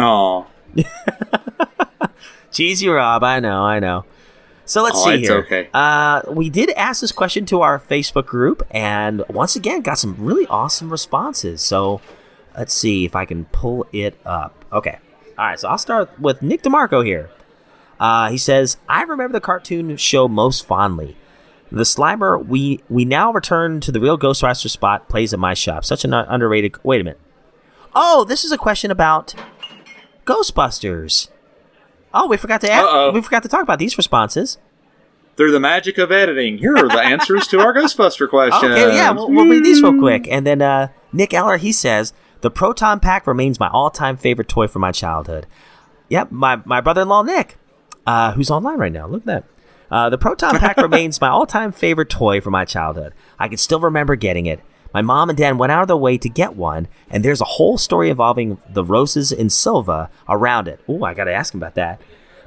Oh, 0.00 0.48
Cheesy 2.50 2.88
Rob, 2.88 3.22
I 3.22 3.38
know, 3.38 3.62
I 3.62 3.78
know. 3.78 4.04
So 4.64 4.82
let's 4.82 4.98
Oh, 4.98 5.04
see 5.12 5.20
here. 5.20 5.38
okay. 5.46 5.68
Uh, 5.72 6.22
we 6.28 6.50
did 6.50 6.70
ask 6.70 7.00
this 7.02 7.12
question 7.12 7.46
to 7.46 7.60
our 7.60 7.78
Facebook 7.78 8.26
group, 8.26 8.66
and 8.72 9.22
once 9.28 9.54
again, 9.54 9.82
got 9.82 9.98
some 9.98 10.16
really 10.18 10.46
awesome 10.48 10.90
responses. 10.90 11.62
So 11.62 12.00
let's 12.56 12.74
see 12.74 13.04
if 13.04 13.14
I 13.16 13.24
can 13.24 13.44
pull 13.46 13.86
it 13.92 14.18
up. 14.24 14.64
Okay. 14.72 14.98
All 15.38 15.46
right, 15.46 15.58
so 15.58 15.68
I'll 15.68 15.78
start 15.78 16.18
with 16.20 16.42
Nick 16.42 16.62
DeMarco 16.62 17.04
here. 17.04 17.30
Uh, 17.98 18.30
he 18.30 18.38
says, 18.38 18.76
I 18.88 19.02
remember 19.02 19.32
the 19.32 19.40
cartoon 19.40 19.96
show 19.96 20.28
most 20.28 20.66
fondly. 20.66 21.16
The 21.72 21.82
Slimer, 21.82 22.44
we 22.44 22.80
we 22.88 23.04
now 23.04 23.32
return 23.32 23.80
to 23.80 23.90
the 23.90 23.98
real 23.98 24.16
Ghostbuster 24.18 24.70
spot, 24.70 25.08
plays 25.08 25.32
at 25.32 25.40
my 25.40 25.54
shop. 25.54 25.84
Such 25.84 26.04
an 26.04 26.14
underrated. 26.14 26.76
Wait 26.84 27.00
a 27.00 27.04
minute. 27.04 27.20
Oh, 27.94 28.24
this 28.24 28.44
is 28.44 28.52
a 28.52 28.58
question 28.58 28.90
about 28.90 29.34
Ghostbusters. 30.26 31.28
Oh, 32.12 32.28
we 32.28 32.36
forgot 32.36 32.60
to 32.60 32.70
add, 32.70 33.12
we 33.12 33.20
forgot 33.20 33.42
to 33.42 33.48
talk 33.48 33.62
about 33.62 33.78
these 33.80 33.96
responses. 33.96 34.58
through 35.36 35.50
the 35.50 35.58
magic 35.58 35.98
of 35.98 36.12
editing, 36.12 36.58
here 36.58 36.76
are 36.76 36.86
the 36.88 37.00
answers 37.00 37.48
to 37.48 37.58
our 37.58 37.74
Ghostbuster 37.76 38.28
question. 38.28 38.70
Okay, 38.70 38.94
yeah, 38.94 39.10
we'll, 39.10 39.28
we'll 39.30 39.46
read 39.46 39.64
these 39.64 39.82
real 39.82 39.98
quick. 39.98 40.28
And 40.28 40.46
then 40.46 40.62
uh, 40.62 40.88
Nick 41.12 41.34
Eller, 41.34 41.56
he 41.56 41.72
says, 41.72 42.12
the 42.44 42.50
Proton 42.50 43.00
Pack 43.00 43.26
remains 43.26 43.58
my 43.58 43.70
all-time 43.70 44.18
favorite 44.18 44.48
toy 44.48 44.68
from 44.68 44.82
my 44.82 44.92
childhood. 44.92 45.46
Yep, 46.10 46.30
my, 46.30 46.60
my 46.66 46.82
brother-in-law 46.82 47.22
Nick, 47.22 47.56
uh, 48.06 48.32
who's 48.32 48.50
online 48.50 48.76
right 48.76 48.92
now. 48.92 49.06
Look 49.06 49.22
at 49.22 49.26
that. 49.26 49.44
Uh, 49.90 50.10
the 50.10 50.18
Proton 50.18 50.58
Pack 50.58 50.76
remains 50.82 51.22
my 51.22 51.30
all-time 51.30 51.72
favorite 51.72 52.10
toy 52.10 52.42
from 52.42 52.52
my 52.52 52.66
childhood. 52.66 53.14
I 53.38 53.48
can 53.48 53.56
still 53.56 53.80
remember 53.80 54.14
getting 54.14 54.44
it. 54.44 54.60
My 54.92 55.00
mom 55.00 55.30
and 55.30 55.38
dad 55.38 55.56
went 55.56 55.72
out 55.72 55.80
of 55.80 55.88
their 55.88 55.96
way 55.96 56.18
to 56.18 56.28
get 56.28 56.54
one, 56.54 56.86
and 57.08 57.24
there's 57.24 57.40
a 57.40 57.46
whole 57.46 57.78
story 57.78 58.10
involving 58.10 58.58
the 58.68 58.84
Roses 58.84 59.32
and 59.32 59.50
Silva 59.50 60.10
around 60.28 60.68
it. 60.68 60.80
Ooh, 60.86 61.02
I 61.02 61.14
gotta 61.14 61.32
ask 61.32 61.54
him 61.54 61.60
about 61.60 61.76
that. 61.76 61.98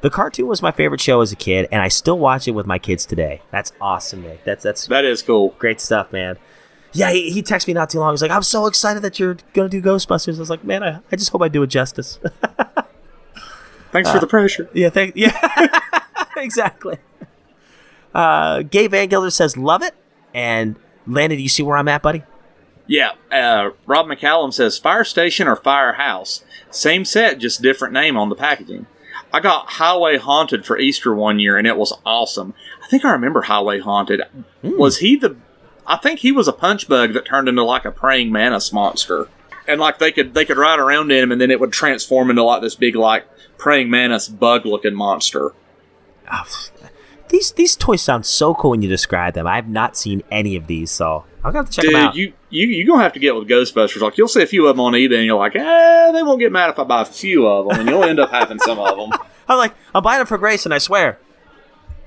The 0.01 0.11
cartoon 0.11 0.45
was 0.45 0.61
my 0.61 0.71
favorite 0.71 1.01
show 1.01 1.21
as 1.21 1.31
a 1.31 1.35
kid, 1.35 1.67
and 1.71 1.81
I 1.81 1.87
still 1.87 2.19
watch 2.19 2.47
it 2.47 2.51
with 2.51 2.67
my 2.67 2.77
kids 2.77 3.03
today. 3.03 3.41
That's 3.49 3.73
awesome, 3.81 4.21
Nick. 4.21 4.43
That's 4.43 4.61
that's 4.61 4.85
that 4.85 5.05
is 5.05 5.23
cool. 5.23 5.55
Great 5.57 5.81
stuff, 5.81 6.13
man. 6.13 6.37
Yeah, 6.97 7.11
he, 7.11 7.29
he 7.31 7.43
texted 7.43 7.67
me 7.67 7.73
not 7.73 7.89
too 7.89 7.99
long. 7.99 8.13
He's 8.13 8.21
like, 8.21 8.31
"I'm 8.31 8.43
so 8.43 8.65
excited 8.65 9.01
that 9.03 9.19
you're 9.19 9.37
gonna 9.53 9.69
do 9.69 9.81
Ghostbusters." 9.81 10.35
I 10.35 10.39
was 10.39 10.49
like, 10.49 10.63
"Man, 10.63 10.83
I, 10.83 10.99
I 11.11 11.15
just 11.15 11.31
hope 11.31 11.41
I 11.41 11.47
do 11.47 11.63
it 11.63 11.67
justice." 11.67 12.19
Thanks 13.91 14.09
Uh, 14.09 14.13
for 14.13 14.19
the 14.19 14.27
pressure. 14.27 14.69
Yeah, 14.73 14.89
thank 14.89 15.15
yeah, 15.15 15.79
exactly. 16.37 16.97
Uh, 18.13 18.61
Gabe 18.63 18.91
Van 18.91 19.07
Gilder 19.07 19.29
says, 19.29 19.55
"Love 19.57 19.81
it." 19.83 19.93
And 20.33 20.75
Landon, 21.07 21.37
do 21.37 21.43
you 21.43 21.49
see 21.49 21.63
where 21.63 21.77
I'm 21.77 21.87
at, 21.87 22.01
buddy? 22.01 22.23
Yeah, 22.85 23.11
uh, 23.31 23.71
Rob 23.85 24.07
McCallum 24.07 24.53
says 24.53 24.77
Fire 24.77 25.03
Station 25.03 25.47
or 25.47 25.55
Firehouse. 25.55 26.43
Same 26.69 27.05
set, 27.05 27.39
just 27.39 27.61
different 27.61 27.93
name 27.93 28.17
on 28.17 28.29
the 28.29 28.35
packaging. 28.35 28.85
I 29.33 29.39
got 29.41 29.67
Highway 29.71 30.17
Haunter 30.17 30.63
for 30.63 30.77
Easter 30.77 31.13
one 31.13 31.37
year 31.39 31.57
and 31.57 31.67
it 31.67 31.75
was 31.75 31.93
awesome. 32.05 32.53
I 32.83 32.87
think 32.87 33.03
I 33.03 33.11
remember 33.11 33.41
Highway 33.41 33.79
Haunter. 33.79 34.17
Was 34.63 34.99
he 34.99 35.15
the. 35.17 35.35
I 35.87 35.95
think 35.95 36.19
he 36.19 36.31
was 36.31 36.47
a 36.47 36.53
punch 36.53 36.87
bug 36.87 37.13
that 37.13 37.25
turned 37.25 37.47
into 37.47 37.63
like 37.63 37.85
a 37.85 37.91
praying 37.91 38.31
mantis 38.31 38.73
monster. 38.73 39.29
And 39.67 39.79
like 39.79 39.99
they 39.99 40.11
could 40.11 40.33
they 40.33 40.45
could 40.45 40.57
ride 40.57 40.79
around 40.79 41.11
in 41.11 41.23
him 41.23 41.31
and 41.31 41.41
then 41.41 41.49
it 41.49 41.59
would 41.59 41.71
transform 41.71 42.29
into 42.29 42.43
like 42.43 42.61
this 42.61 42.75
big 42.75 42.95
like 42.95 43.25
praying 43.57 43.89
mantis 43.89 44.27
bug 44.27 44.65
looking 44.65 44.93
monster. 44.93 45.53
These 47.29 47.51
these 47.53 47.75
toys 47.75 48.01
sound 48.01 48.25
so 48.25 48.53
cool 48.53 48.71
when 48.71 48.81
you 48.81 48.87
describe 48.87 49.33
them. 49.33 49.47
I 49.47 49.55
have 49.55 49.67
not 49.67 49.97
seen 49.97 50.23
any 50.31 50.55
of 50.55 50.67
these, 50.67 50.91
so 50.91 51.25
I'm 51.43 51.51
gonna 51.51 51.57
have 51.59 51.69
to 51.69 51.71
check 51.73 51.83
Dude, 51.85 51.95
them 51.95 52.05
out. 52.07 52.15
you 52.15 52.33
you 52.49 52.67
you 52.67 52.87
gonna 52.87 53.03
have 53.03 53.13
to 53.13 53.19
get 53.19 53.35
with 53.35 53.47
Ghostbusters. 53.49 54.01
Like 54.01 54.17
you'll 54.17 54.29
see 54.29 54.41
a 54.41 54.47
few 54.47 54.65
of 54.67 54.75
them 54.77 54.85
on 54.85 54.93
eBay, 54.93 55.17
and 55.17 55.25
you're 55.25 55.37
like, 55.37 55.55
eh, 55.55 56.11
they 56.11 56.23
won't 56.23 56.39
get 56.39 56.53
mad 56.53 56.69
if 56.69 56.79
I 56.79 56.83
buy 56.85 57.01
a 57.01 57.05
few 57.05 57.45
of 57.45 57.67
them, 57.67 57.81
and 57.81 57.89
you'll 57.89 58.03
end 58.03 58.19
up 58.19 58.31
having 58.31 58.59
some 58.59 58.79
of 58.79 58.95
them. 58.95 59.19
I'm 59.49 59.57
like, 59.57 59.73
I'm 59.93 60.03
buying 60.03 60.19
them 60.19 60.27
for 60.27 60.37
Grayson. 60.37 60.71
I 60.71 60.77
swear. 60.77 61.19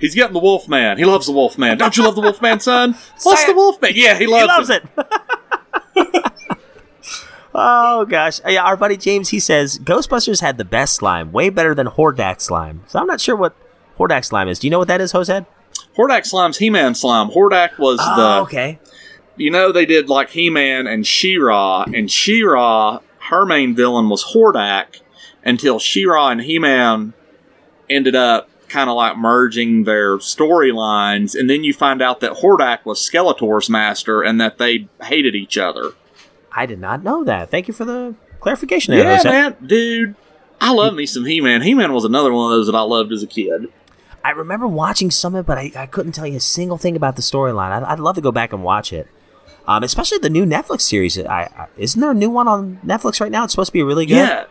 He's 0.01 0.15
getting 0.15 0.33
the 0.33 0.41
Wolfman. 0.41 0.97
He 0.97 1.05
loves 1.05 1.27
the 1.27 1.33
Wolfman. 1.33 1.77
Don't 1.77 1.97
you 1.97 2.03
love 2.03 2.15
the 2.15 2.23
Wolfman, 2.23 2.59
son? 2.61 2.97
What's 3.23 3.45
the 3.45 3.55
Wolfman? 3.55 3.93
Yeah, 3.95 4.19
he 4.19 4.27
loves, 4.27 4.71
it. 4.71 4.83
he 4.83 6.01
loves 6.01 6.25
it. 6.25 6.33
oh 7.55 8.07
gosh, 8.07 8.41
uh, 8.45 8.49
yeah. 8.49 8.65
Our 8.65 8.77
buddy 8.79 8.97
James 8.97 9.29
he 9.29 9.39
says 9.39 9.79
Ghostbusters 9.79 10.41
had 10.41 10.57
the 10.57 10.65
best 10.65 10.95
slime, 10.95 11.33
way 11.33 11.51
better 11.51 11.75
than 11.75 11.87
Hordak 11.87 12.41
slime. 12.41 12.83
So 12.87 12.99
I'm 12.99 13.07
not 13.07 13.21
sure 13.21 13.37
what 13.37 13.55
Hordak 13.99 14.25
slime 14.25 14.49
is. 14.49 14.59
Do 14.59 14.67
you 14.67 14.71
know 14.71 14.79
what 14.79 14.89
that 14.89 15.03
is, 15.03 15.13
Jose? 15.13 15.45
Hordak 15.97 16.25
slime's 16.25 16.59
He-Man 16.59 16.95
slime. 16.95 17.29
Hordak 17.29 17.79
was 17.79 17.99
oh, 18.01 18.17
the 18.17 18.43
okay. 18.43 18.79
You 19.37 19.51
know 19.51 19.73
they 19.73 19.87
did 19.87 20.09
like 20.09 20.31
He-Man 20.31 20.87
and 20.87 21.07
She-Ra, 21.07 21.85
and 21.95 22.11
She-Ra, 22.11 23.01
her 23.31 23.47
main 23.47 23.75
villain 23.75 24.09
was 24.09 24.33
Hordak, 24.35 25.01
until 25.45 25.79
She-Ra 25.79 26.29
and 26.29 26.41
He-Man 26.41 27.13
ended 27.89 28.15
up 28.15 28.49
kind 28.71 28.89
of 28.89 28.97
like 28.97 29.19
merging 29.19 29.85
their 29.85 30.17
storylines, 30.19 31.39
and 31.39 31.51
then 31.51 31.65
you 31.65 31.75
find 31.75 32.01
out 32.01 32.21
that 32.21 32.33
Hordak 32.33 32.85
was 32.85 32.99
Skeletor's 32.99 33.69
master 33.69 34.23
and 34.23 34.41
that 34.41 34.59
they 34.59 34.89
hated 35.03 35.35
each 35.35 35.59
other. 35.59 35.93
I 36.53 36.67
did 36.67 36.81
not 36.81 37.03
know 37.03 37.25
that. 37.25 37.51
Thank 37.51 37.69
you 37.69 37.75
for 37.75 37.85
the 37.85 38.15
clarification. 38.41 38.95
There, 38.95 39.05
yeah, 39.05 39.23
man, 39.23 39.57
dude, 39.65 40.15
I 40.61 40.73
love 40.73 40.95
me 40.95 41.07
some 41.07 41.25
He-Man. 41.25 41.63
He-Man 41.63 41.93
was 41.93 42.05
another 42.05 42.33
one 42.33 42.53
of 42.53 42.59
those 42.59 42.67
that 42.67 42.75
I 42.75 42.81
loved 42.81 43.13
as 43.13 43.23
a 43.23 43.27
kid. 43.27 43.67
I 44.25 44.31
remember 44.31 44.67
watching 44.67 45.11
some 45.11 45.35
of 45.35 45.45
it, 45.45 45.47
but 45.47 45.59
I, 45.59 45.73
I 45.77 45.87
couldn't 45.87 46.13
tell 46.13 46.27
you 46.27 46.37
a 46.37 46.41
single 46.41 46.77
thing 46.77 46.97
about 46.97 47.17
the 47.17 47.23
storyline. 47.23 47.71
I'd, 47.71 47.83
I'd 47.83 48.01
love 48.01 48.17
to 48.17 48.21
go 48.21 48.33
back 48.33 48.53
and 48.53 48.63
watch 48.63 48.93
it. 48.93 49.09
Um, 49.67 49.83
especially 49.83 50.19
the 50.19 50.31
new 50.31 50.45
Netflix 50.45 50.83
series. 50.83 51.19
I, 51.19 51.43
I, 51.43 51.67
isn't 51.77 52.01
there 52.01 52.11
a 52.11 52.15
new 52.15 52.31
one 52.31 52.49
on 52.49 52.81
Netflix 52.85 53.21
right 53.21 53.31
now? 53.31 53.45
It's 53.45 53.53
supposed 53.53 53.69
to 53.69 53.73
be 53.73 53.83
really 53.83 54.07
good. 54.07 54.17
Yeah, 54.17 54.45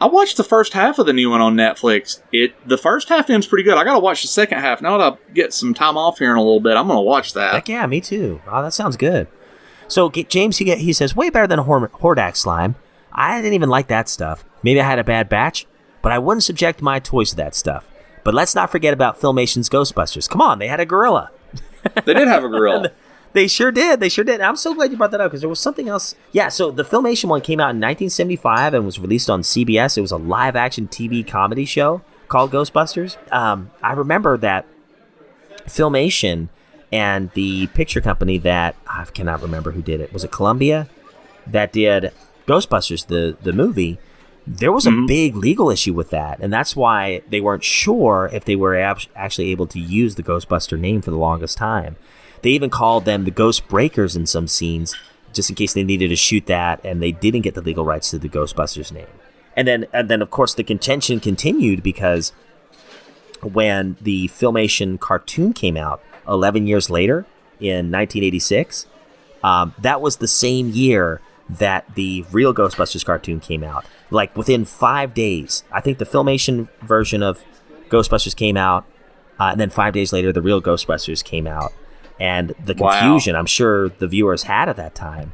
I 0.00 0.06
watched 0.06 0.36
the 0.36 0.44
first 0.44 0.74
half 0.74 0.98
of 0.98 1.06
the 1.06 1.12
new 1.12 1.30
one 1.30 1.40
on 1.40 1.54
Netflix. 1.54 2.20
It 2.32 2.54
the 2.68 2.76
first 2.76 3.08
half 3.08 3.30
ends 3.30 3.46
pretty 3.46 3.64
good. 3.64 3.78
I 3.78 3.84
gotta 3.84 3.98
watch 3.98 4.22
the 4.22 4.28
second 4.28 4.58
half 4.58 4.82
now 4.82 4.98
that 4.98 5.12
I 5.14 5.32
get 5.32 5.54
some 5.54 5.72
time 5.72 5.96
off 5.96 6.18
here 6.18 6.30
in 6.30 6.36
a 6.36 6.42
little 6.42 6.60
bit. 6.60 6.76
I'm 6.76 6.86
gonna 6.86 7.00
watch 7.00 7.32
that. 7.32 7.54
Heck 7.54 7.68
yeah, 7.68 7.86
me 7.86 8.00
too. 8.00 8.40
Oh, 8.46 8.62
that 8.62 8.74
sounds 8.74 8.96
good. 8.96 9.26
So 9.88 10.10
James, 10.10 10.58
he 10.58 10.74
he 10.74 10.92
says 10.92 11.16
way 11.16 11.30
better 11.30 11.46
than 11.46 11.60
a 11.60 11.62
Hor- 11.62 11.88
Hordak 11.88 12.36
slime. 12.36 12.74
I 13.12 13.40
didn't 13.40 13.54
even 13.54 13.70
like 13.70 13.88
that 13.88 14.08
stuff. 14.08 14.44
Maybe 14.62 14.80
I 14.80 14.84
had 14.84 14.98
a 14.98 15.04
bad 15.04 15.28
batch, 15.28 15.66
but 16.02 16.12
I 16.12 16.18
wouldn't 16.18 16.44
subject 16.44 16.82
my 16.82 16.98
toys 16.98 17.30
to 17.30 17.36
that 17.36 17.54
stuff. 17.54 17.88
But 18.24 18.34
let's 18.34 18.54
not 18.54 18.70
forget 18.70 18.92
about 18.92 19.18
Filmation's 19.20 19.70
Ghostbusters. 19.70 20.28
Come 20.28 20.42
on, 20.42 20.58
they 20.58 20.68
had 20.68 20.80
a 20.80 20.86
gorilla. 20.86 21.30
They 22.04 22.12
did 22.14 22.28
have 22.28 22.44
a 22.44 22.48
gorilla. 22.48 22.90
They 23.36 23.48
sure 23.48 23.70
did. 23.70 24.00
They 24.00 24.08
sure 24.08 24.24
did. 24.24 24.40
I'm 24.40 24.56
so 24.56 24.72
glad 24.74 24.90
you 24.90 24.96
brought 24.96 25.10
that 25.10 25.20
up 25.20 25.30
because 25.30 25.42
there 25.42 25.48
was 25.50 25.60
something 25.60 25.88
else. 25.90 26.14
Yeah, 26.32 26.48
so 26.48 26.70
the 26.70 26.84
Filmation 26.84 27.26
one 27.26 27.42
came 27.42 27.60
out 27.60 27.70
in 27.76 27.80
1975 27.80 28.72
and 28.72 28.86
was 28.86 28.98
released 28.98 29.28
on 29.28 29.42
CBS. 29.42 29.98
It 29.98 30.00
was 30.00 30.10
a 30.10 30.16
live 30.16 30.56
action 30.56 30.88
TV 30.88 31.26
comedy 31.26 31.66
show 31.66 32.00
called 32.28 32.50
Ghostbusters. 32.50 33.16
Um, 33.30 33.70
I 33.82 33.92
remember 33.92 34.38
that 34.38 34.64
Filmation 35.66 36.48
and 36.92 37.30
the 37.34 37.66
picture 37.68 38.00
company 38.00 38.38
that 38.38 38.74
I 38.86 39.04
cannot 39.04 39.42
remember 39.42 39.72
who 39.72 39.82
did 39.82 40.00
it. 40.00 40.12
Was 40.12 40.24
it 40.24 40.30
Columbia 40.32 40.88
that 41.46 41.72
did 41.72 42.12
Ghostbusters 42.46 43.06
the 43.06 43.36
the 43.42 43.52
movie? 43.52 43.98
There 44.46 44.70
was 44.70 44.86
a 44.86 44.90
Mm-hmm. 44.90 45.06
big 45.06 45.36
legal 45.36 45.70
issue 45.70 45.92
with 45.92 46.10
that, 46.10 46.38
and 46.40 46.52
that's 46.52 46.76
why 46.76 47.22
they 47.28 47.40
weren't 47.40 47.64
sure 47.64 48.30
if 48.32 48.44
they 48.44 48.54
were 48.54 48.76
ab- 48.76 49.00
actually 49.16 49.50
able 49.50 49.66
to 49.66 49.80
use 49.80 50.14
the 50.14 50.22
Ghostbuster 50.22 50.78
name 50.78 51.02
for 51.02 51.10
the 51.10 51.16
longest 51.18 51.58
time. 51.58 51.96
They 52.42 52.50
even 52.50 52.70
called 52.70 53.04
them 53.04 53.24
the 53.24 53.30
Ghost 53.30 53.68
Breakers 53.68 54.16
in 54.16 54.26
some 54.26 54.48
scenes, 54.48 54.94
just 55.32 55.50
in 55.50 55.56
case 55.56 55.74
they 55.74 55.84
needed 55.84 56.08
to 56.08 56.16
shoot 56.16 56.46
that, 56.46 56.80
and 56.84 57.02
they 57.02 57.12
didn't 57.12 57.42
get 57.42 57.54
the 57.54 57.62
legal 57.62 57.84
rights 57.84 58.10
to 58.10 58.18
the 58.18 58.28
Ghostbusters 58.28 58.92
name. 58.92 59.06
And 59.56 59.66
then, 59.66 59.86
and 59.92 60.08
then, 60.08 60.20
of 60.22 60.30
course, 60.30 60.54
the 60.54 60.64
contention 60.64 61.18
continued 61.18 61.82
because 61.82 62.32
when 63.42 63.96
the 64.00 64.28
Filmation 64.28 65.00
cartoon 65.00 65.52
came 65.52 65.76
out 65.76 66.02
11 66.28 66.66
years 66.66 66.90
later 66.90 67.26
in 67.60 67.90
1986, 67.90 68.86
um, 69.42 69.74
that 69.78 70.00
was 70.00 70.16
the 70.16 70.28
same 70.28 70.70
year 70.70 71.20
that 71.48 71.94
the 71.94 72.24
real 72.32 72.52
Ghostbusters 72.52 73.04
cartoon 73.04 73.40
came 73.40 73.62
out. 73.62 73.84
Like 74.10 74.36
within 74.36 74.64
five 74.64 75.14
days, 75.14 75.64
I 75.72 75.80
think 75.80 75.98
the 75.98 76.04
Filmation 76.04 76.68
version 76.82 77.22
of 77.22 77.44
Ghostbusters 77.88 78.34
came 78.34 78.56
out, 78.56 78.84
uh, 79.38 79.50
and 79.52 79.60
then 79.60 79.70
five 79.70 79.94
days 79.94 80.12
later, 80.12 80.32
the 80.32 80.42
real 80.42 80.60
Ghostbusters 80.60 81.22
came 81.22 81.46
out. 81.46 81.72
And 82.18 82.54
the 82.64 82.74
Wow. 82.74 82.90
confusion 82.98 83.36
I'm 83.36 83.46
sure 83.46 83.90
the 83.90 84.06
viewers 84.08 84.44
had 84.44 84.68
at 84.68 84.76
that 84.76 84.94
time. 84.94 85.32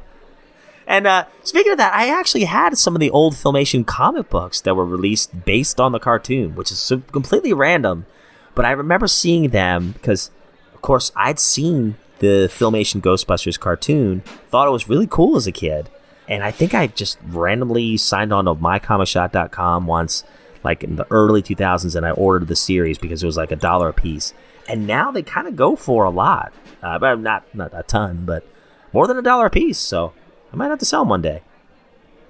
And 0.85 1.07
uh, 1.07 1.25
speaking 1.43 1.71
of 1.71 1.77
that, 1.77 1.93
I 1.93 2.09
actually 2.09 2.43
had 2.43 2.77
some 2.77 2.93
of 2.93 2.99
the 2.99 3.09
old 3.09 3.35
Filmation 3.35 3.85
comic 3.85 4.29
books 4.29 4.59
that 4.61 4.75
were 4.75 4.85
released 4.85 5.45
based 5.45 5.79
on 5.79 5.93
the 5.93 5.99
cartoon, 5.99 6.55
which 6.55 6.71
is 6.71 6.79
so 6.79 6.97
completely 6.99 7.53
random. 7.53 8.05
But 8.53 8.65
I 8.65 8.71
remember 8.71 9.07
seeing 9.07 9.49
them 9.51 9.91
because, 9.93 10.29
of 10.73 10.81
course, 10.81 11.11
I'd 11.15 11.39
seen 11.39 11.95
the 12.19 12.49
Filmation 12.51 13.01
Ghostbusters 13.01 13.57
cartoon, 13.59 14.21
thought 14.49 14.67
it 14.67 14.71
was 14.71 14.89
really 14.89 15.07
cool 15.07 15.37
as 15.37 15.47
a 15.47 15.51
kid. 15.53 15.89
And 16.27 16.43
I 16.43 16.51
think 16.51 16.73
I 16.73 16.87
just 16.87 17.17
randomly 17.25 17.97
signed 17.97 18.33
on 18.33 18.45
to 18.45 18.53
mycomicshop.com 18.55 19.87
once, 19.87 20.23
like 20.63 20.83
in 20.83 20.95
the 20.95 21.07
early 21.11 21.41
2000s, 21.41 21.95
and 21.95 22.05
I 22.05 22.11
ordered 22.11 22.47
the 22.47 22.55
series 22.55 22.97
because 22.97 23.23
it 23.23 23.25
was 23.25 23.37
like 23.37 23.51
a 23.51 23.55
dollar 23.57 23.89
a 23.89 23.93
piece. 23.93 24.33
And 24.67 24.87
now 24.87 25.11
they 25.11 25.23
kind 25.23 25.47
of 25.47 25.55
go 25.55 25.75
for 25.75 26.03
a 26.05 26.09
lot. 26.09 26.53
Uh, 26.81 26.99
but 26.99 27.19
not, 27.19 27.43
not 27.55 27.71
a 27.73 27.83
ton, 27.83 28.25
but 28.25 28.45
more 28.91 29.07
than 29.07 29.17
a 29.17 29.21
dollar 29.21 29.45
a 29.47 29.49
piece. 29.49 29.77
So 29.77 30.13
I 30.51 30.55
might 30.55 30.69
have 30.69 30.79
to 30.79 30.85
sell 30.85 31.01
them 31.01 31.09
one 31.09 31.21
day. 31.21 31.41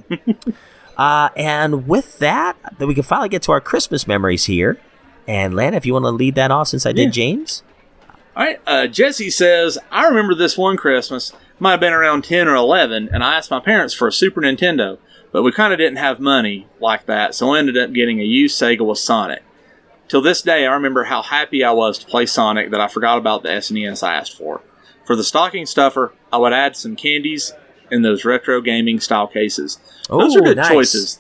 uh, 0.98 1.30
and 1.36 1.88
with 1.88 2.20
that, 2.20 2.56
then 2.78 2.88
we 2.88 2.94
can 2.94 3.04
finally 3.04 3.30
get 3.30 3.42
to 3.44 3.52
our 3.52 3.62
Christmas 3.62 4.08
memories 4.08 4.46
here. 4.46 4.80
And 5.28 5.56
Lana, 5.56 5.78
if 5.78 5.86
you 5.86 5.94
want 5.94 6.06
to 6.06 6.12
lead 6.12 6.36
that 6.36 6.52
off, 6.52 6.68
since 6.68 6.86
I 6.86 6.92
did 6.92 7.06
Yeah. 7.06 7.10
James. 7.12 7.64
All 8.36 8.44
right, 8.44 8.60
uh, 8.66 8.88
Jesse 8.88 9.30
says, 9.30 9.78
I 9.92 10.08
remember 10.08 10.34
this 10.34 10.58
one 10.58 10.76
Christmas, 10.76 11.34
might 11.60 11.72
have 11.72 11.80
been 11.80 11.94
around 11.94 12.24
10 12.24 12.48
or 12.48 12.56
11, 12.56 13.10
and 13.14 13.24
I 13.24 13.36
asked 13.36 13.52
my 13.52 13.60
parents 13.60 13.94
for 13.94 14.08
a 14.08 14.12
Super 14.12 14.42
Nintendo, 14.42 14.98
but 15.32 15.44
we 15.44 15.52
kind 15.52 15.72
of 15.72 15.78
didn't 15.78 16.00
have 16.00 16.20
money 16.20 16.68
like 16.80 17.06
that, 17.06 17.36
so 17.36 17.54
I 17.54 17.60
ended 17.60 17.78
up 17.78 17.94
getting 17.94 18.20
a 18.20 18.24
used 18.24 18.60
Sega 18.60 18.84
with 18.84 18.98
Sonic. 18.98 19.44
Till 20.14 20.22
this 20.22 20.44
day, 20.44 20.68
I 20.68 20.74
remember 20.74 21.06
how 21.06 21.24
happy 21.24 21.64
I 21.64 21.72
was 21.72 21.98
to 21.98 22.06
play 22.06 22.28
Sonic 22.28 22.70
that 22.70 22.80
I 22.80 22.88
forgot 22.88 23.18
about 23.18 23.42
the 23.42 23.50
SNES 23.50 24.04
I 24.04 24.14
asked 24.14 24.38
for. 24.38 24.62
For 25.08 25.16
the 25.16 25.24
stocking 25.24 25.66
stuffer, 25.66 26.14
I 26.32 26.38
would 26.38 26.54
add 26.54 26.76
some 26.76 26.96
candies 26.96 27.52
in 27.90 28.04
those 28.04 28.24
retro 28.24 28.62
gaming 28.62 29.00
style 29.00 29.26
cases. 29.26 29.80
Those 30.08 30.36
are 30.36 30.42
good 30.42 30.58
nice. 30.58 30.70
choices. 30.70 31.20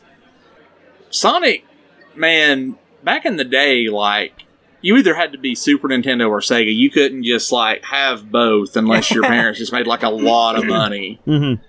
Sonic, 1.09 1.65
man, 2.13 2.77
back 3.03 3.25
in 3.25 3.37
the 3.37 3.43
day, 3.43 3.89
like 3.89 4.43
you 4.81 4.95
either 4.97 5.15
had 5.15 5.31
to 5.31 5.39
be 5.39 5.55
Super 5.55 5.87
Nintendo 5.87 6.29
or 6.29 6.41
Sega. 6.41 6.71
You 6.71 6.91
couldn't 6.91 7.23
just 7.23 7.51
like 7.51 7.83
have 7.85 8.31
both 8.31 8.77
unless 8.77 9.09
your 9.09 9.23
parents 9.27 9.57
just 9.57 9.73
made 9.73 9.87
like 9.87 10.03
a 10.03 10.09
lot 10.09 10.55
of 10.55 10.67
money. 10.67 11.19
Mm-hmm. 11.25 11.63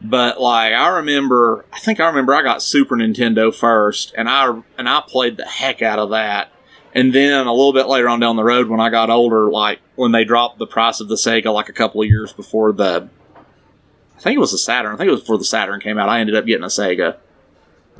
But 0.00 0.40
like 0.40 0.72
I 0.72 0.88
remember, 0.88 1.64
I 1.72 1.78
think 1.80 2.00
I 2.00 2.06
remember 2.06 2.34
I 2.34 2.42
got 2.42 2.62
Super 2.62 2.96
Nintendo 2.96 3.54
first, 3.54 4.14
and 4.16 4.28
I 4.28 4.60
and 4.76 4.88
I 4.88 5.02
played 5.06 5.36
the 5.36 5.44
heck 5.44 5.82
out 5.82 5.98
of 5.98 6.10
that. 6.10 6.52
And 6.94 7.12
then 7.12 7.46
a 7.46 7.52
little 7.52 7.72
bit 7.72 7.86
later 7.86 8.08
on 8.08 8.18
down 8.20 8.36
the 8.36 8.44
road, 8.44 8.68
when 8.68 8.80
I 8.80 8.88
got 8.88 9.10
older, 9.10 9.50
like 9.50 9.80
when 9.96 10.12
they 10.12 10.24
dropped 10.24 10.58
the 10.58 10.66
price 10.66 11.00
of 11.00 11.08
the 11.08 11.16
Sega, 11.16 11.52
like 11.52 11.68
a 11.68 11.72
couple 11.72 12.00
of 12.00 12.08
years 12.08 12.32
before 12.32 12.72
the, 12.72 13.08
I 14.16 14.20
think 14.20 14.36
it 14.36 14.40
was 14.40 14.52
the 14.52 14.58
Saturn. 14.58 14.94
I 14.94 14.96
think 14.96 15.08
it 15.08 15.12
was 15.12 15.20
before 15.20 15.38
the 15.38 15.44
Saturn 15.44 15.80
came 15.80 15.98
out. 15.98 16.08
I 16.08 16.20
ended 16.20 16.34
up 16.34 16.46
getting 16.46 16.64
a 16.64 16.68
Sega. 16.68 17.18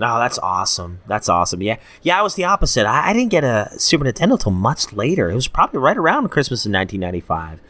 Oh, 0.01 0.19
that's 0.19 0.39
awesome. 0.39 1.01
That's 1.07 1.29
awesome. 1.29 1.61
Yeah. 1.61 1.77
Yeah, 2.03 2.19
I 2.19 2.23
was 2.23 2.37
the 2.37 2.45
opposite. 2.45 2.87
I, 2.87 3.11
I 3.11 3.13
didn't 3.13 3.31
get 3.31 3.45
a 3.45 3.71
Super 3.79 4.05
Nintendo 4.05 4.41
till 4.41 4.53
much 4.53 4.93
later. 4.93 5.31
It 5.31 5.35
was 5.35 5.49
probably 5.49 5.81
right 5.81 5.97
around 5.97 6.29
Christmas 6.31 6.65
in 6.65 6.73
1995. 6.73 7.61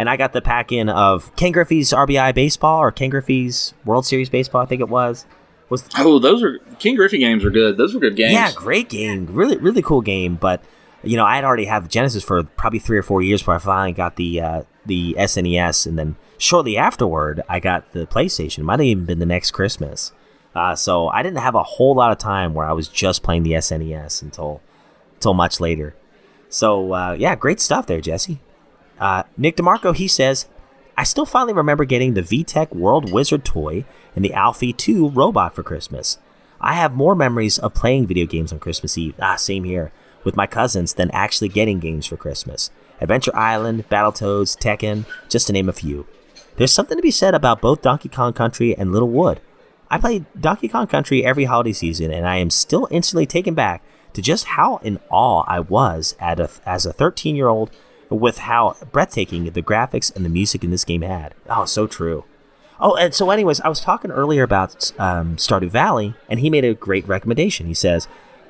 And 0.00 0.08
I 0.08 0.16
got 0.16 0.32
the 0.32 0.40
pack 0.40 0.72
in 0.72 0.88
of 0.88 1.30
Ken 1.36 1.52
Griffey's 1.52 1.90
RBI 1.90 2.34
Baseball 2.34 2.80
or 2.80 2.90
Ken 2.90 3.10
Griffey's 3.10 3.74
World 3.84 4.06
Series 4.06 4.30
Baseball, 4.30 4.62
I 4.62 4.64
think 4.64 4.80
it 4.80 4.88
was. 4.88 5.26
Was 5.68 5.86
Oh, 5.98 6.18
those 6.18 6.42
are 6.42 6.58
Ken 6.78 6.94
Griffey 6.94 7.18
games 7.18 7.44
are 7.44 7.50
good. 7.50 7.76
Those 7.76 7.92
were 7.92 8.00
good 8.00 8.16
games. 8.16 8.32
Yeah, 8.32 8.50
great 8.54 8.88
game. 8.88 9.26
Really, 9.26 9.58
really 9.58 9.82
cool 9.82 10.00
game. 10.00 10.36
But 10.36 10.64
you 11.02 11.18
know, 11.18 11.26
I 11.26 11.34
had 11.34 11.44
already 11.44 11.66
had 11.66 11.90
Genesis 11.90 12.24
for 12.24 12.42
probably 12.42 12.78
three 12.78 12.96
or 12.96 13.02
four 13.02 13.20
years 13.20 13.42
before 13.42 13.56
I 13.56 13.58
finally 13.58 13.92
got 13.92 14.16
the 14.16 14.40
uh, 14.40 14.62
the 14.86 15.14
SNES, 15.18 15.86
and 15.86 15.98
then 15.98 16.16
shortly 16.38 16.78
afterward, 16.78 17.42
I 17.46 17.60
got 17.60 17.92
the 17.92 18.06
PlayStation. 18.06 18.62
Might 18.62 18.80
have 18.80 18.86
even 18.86 19.04
been 19.04 19.18
the 19.18 19.26
next 19.26 19.50
Christmas. 19.50 20.12
Uh, 20.54 20.74
so 20.74 21.08
I 21.08 21.22
didn't 21.22 21.40
have 21.40 21.54
a 21.54 21.62
whole 21.62 21.94
lot 21.94 22.10
of 22.10 22.16
time 22.16 22.54
where 22.54 22.66
I 22.66 22.72
was 22.72 22.88
just 22.88 23.22
playing 23.22 23.42
the 23.42 23.52
SNES 23.52 24.22
until 24.22 24.62
until 25.16 25.34
much 25.34 25.60
later. 25.60 25.94
So 26.48 26.94
uh, 26.94 27.16
yeah, 27.18 27.34
great 27.34 27.60
stuff 27.60 27.86
there, 27.86 28.00
Jesse. 28.00 28.40
Uh, 29.00 29.22
Nick 29.36 29.56
DeMarco 29.56 29.96
he 29.96 30.06
says, 30.06 30.46
I 30.96 31.04
still 31.04 31.24
finally 31.24 31.54
remember 31.54 31.86
getting 31.86 32.12
the 32.12 32.22
VTech 32.22 32.74
World 32.74 33.10
Wizard 33.10 33.44
toy 33.44 33.86
and 34.14 34.22
the 34.24 34.30
Alphie 34.30 34.76
2 34.76 35.08
robot 35.08 35.54
for 35.54 35.62
Christmas. 35.62 36.18
I 36.60 36.74
have 36.74 36.92
more 36.92 37.14
memories 37.14 37.58
of 37.58 37.72
playing 37.72 38.06
video 38.06 38.26
games 38.26 38.52
on 38.52 38.58
Christmas 38.58 38.98
Eve, 38.98 39.14
ah, 39.18 39.36
same 39.36 39.64
here, 39.64 39.92
with 40.24 40.36
my 40.36 40.46
cousins 40.46 40.92
than 40.92 41.10
actually 41.12 41.48
getting 41.48 41.80
games 41.80 42.06
for 42.06 42.18
Christmas. 42.18 42.70
Adventure 43.00 43.34
Island, 43.34 43.88
Battletoads, 43.88 44.58
Tekken, 44.58 45.06
just 45.30 45.46
to 45.46 45.54
name 45.54 45.70
a 45.70 45.72
few. 45.72 46.06
There's 46.56 46.72
something 46.72 46.98
to 46.98 47.02
be 47.02 47.10
said 47.10 47.34
about 47.34 47.62
both 47.62 47.80
Donkey 47.80 48.10
Kong 48.10 48.34
Country 48.34 48.76
and 48.76 48.92
Littlewood. 48.92 49.40
I 49.90 49.96
play 49.96 50.26
Donkey 50.38 50.68
Kong 50.68 50.86
Country 50.86 51.24
every 51.24 51.44
holiday 51.44 51.72
season, 51.72 52.10
and 52.10 52.28
I 52.28 52.36
am 52.36 52.50
still 52.50 52.86
instantly 52.90 53.24
taken 53.24 53.54
back 53.54 53.82
to 54.12 54.20
just 54.20 54.44
how 54.44 54.76
in 54.78 55.00
awe 55.08 55.44
I 55.46 55.60
was 55.60 56.14
at 56.20 56.38
a, 56.38 56.50
as 56.66 56.84
a 56.84 56.92
13 56.92 57.34
year 57.36 57.48
old 57.48 57.70
with 58.10 58.38
how 58.38 58.76
breathtaking 58.92 59.44
the 59.44 59.62
graphics 59.62 60.14
and 60.14 60.24
the 60.24 60.28
music 60.28 60.64
in 60.64 60.70
this 60.70 60.84
game 60.84 61.02
had. 61.02 61.34
Oh, 61.48 61.64
so 61.64 61.86
true. 61.86 62.24
Oh, 62.80 62.96
and 62.96 63.14
so, 63.14 63.30
anyways, 63.30 63.60
I 63.60 63.68
was 63.68 63.80
talking 63.80 64.10
earlier 64.10 64.42
about 64.42 64.92
um, 64.98 65.36
Stardew 65.36 65.68
Valley, 65.68 66.14
and 66.28 66.40
he 66.40 66.50
made 66.50 66.64
a 66.64 66.74
great 66.74 67.06
recommendation. 67.06 67.66
He 67.66 67.74
says, 67.74 68.08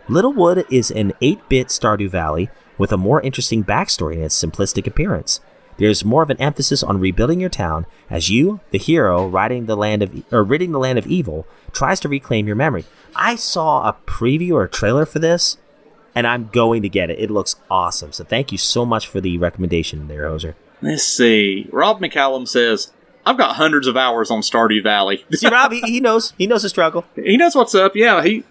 Littlewood 0.08 0.64
is 0.70 0.90
an 0.90 1.12
8 1.20 1.48
bit 1.48 1.68
Stardew 1.68 2.08
Valley 2.08 2.48
with 2.78 2.92
a 2.92 2.96
more 2.96 3.20
interesting 3.20 3.64
backstory 3.64 4.14
and 4.14 4.24
its 4.24 4.42
simplistic 4.42 4.86
appearance. 4.86 5.40
There's 5.76 6.04
more 6.04 6.22
of 6.22 6.30
an 6.30 6.40
emphasis 6.40 6.82
on 6.82 7.00
rebuilding 7.00 7.40
your 7.40 7.48
town 7.48 7.86
as 8.10 8.28
you, 8.28 8.60
the 8.70 8.78
hero, 8.78 9.26
riding 9.26 9.66
the 9.66 9.76
land 9.76 10.02
of 10.02 10.24
or 10.30 10.44
ridding 10.44 10.72
the 10.72 10.78
land 10.78 10.98
of 10.98 11.06
evil, 11.06 11.46
tries 11.72 12.00
to 12.00 12.08
reclaim 12.08 12.46
your 12.46 12.56
memory. 12.56 12.84
I 13.16 13.36
saw 13.36 13.88
a 13.88 13.96
preview 14.06 14.52
or 14.52 14.64
a 14.64 14.68
trailer 14.68 15.06
for 15.06 15.20
this, 15.20 15.56
and 16.14 16.26
I'm 16.26 16.48
going 16.52 16.82
to 16.82 16.88
get 16.88 17.10
it. 17.10 17.18
It 17.18 17.30
looks 17.30 17.56
awesome. 17.70 18.12
So 18.12 18.24
thank 18.24 18.52
you 18.52 18.58
so 18.58 18.84
much 18.84 19.06
for 19.06 19.20
the 19.20 19.38
recommendation 19.38 20.08
there, 20.08 20.24
Hoser. 20.24 20.54
Let's 20.82 21.04
see. 21.04 21.68
Rob 21.72 22.00
McCallum 22.00 22.48
says, 22.48 22.92
I've 23.26 23.36
got 23.36 23.56
hundreds 23.56 23.86
of 23.86 23.96
hours 23.96 24.30
on 24.30 24.40
Stardew 24.40 24.82
Valley. 24.82 25.24
See, 25.32 25.48
Rob, 25.48 25.72
he, 25.72 25.80
he 25.82 26.00
knows. 26.00 26.32
He 26.38 26.46
knows 26.46 26.62
the 26.62 26.68
struggle. 26.70 27.04
He 27.14 27.36
knows 27.36 27.54
what's 27.54 27.74
up. 27.74 27.94
Yeah, 27.94 28.22
he. 28.22 28.44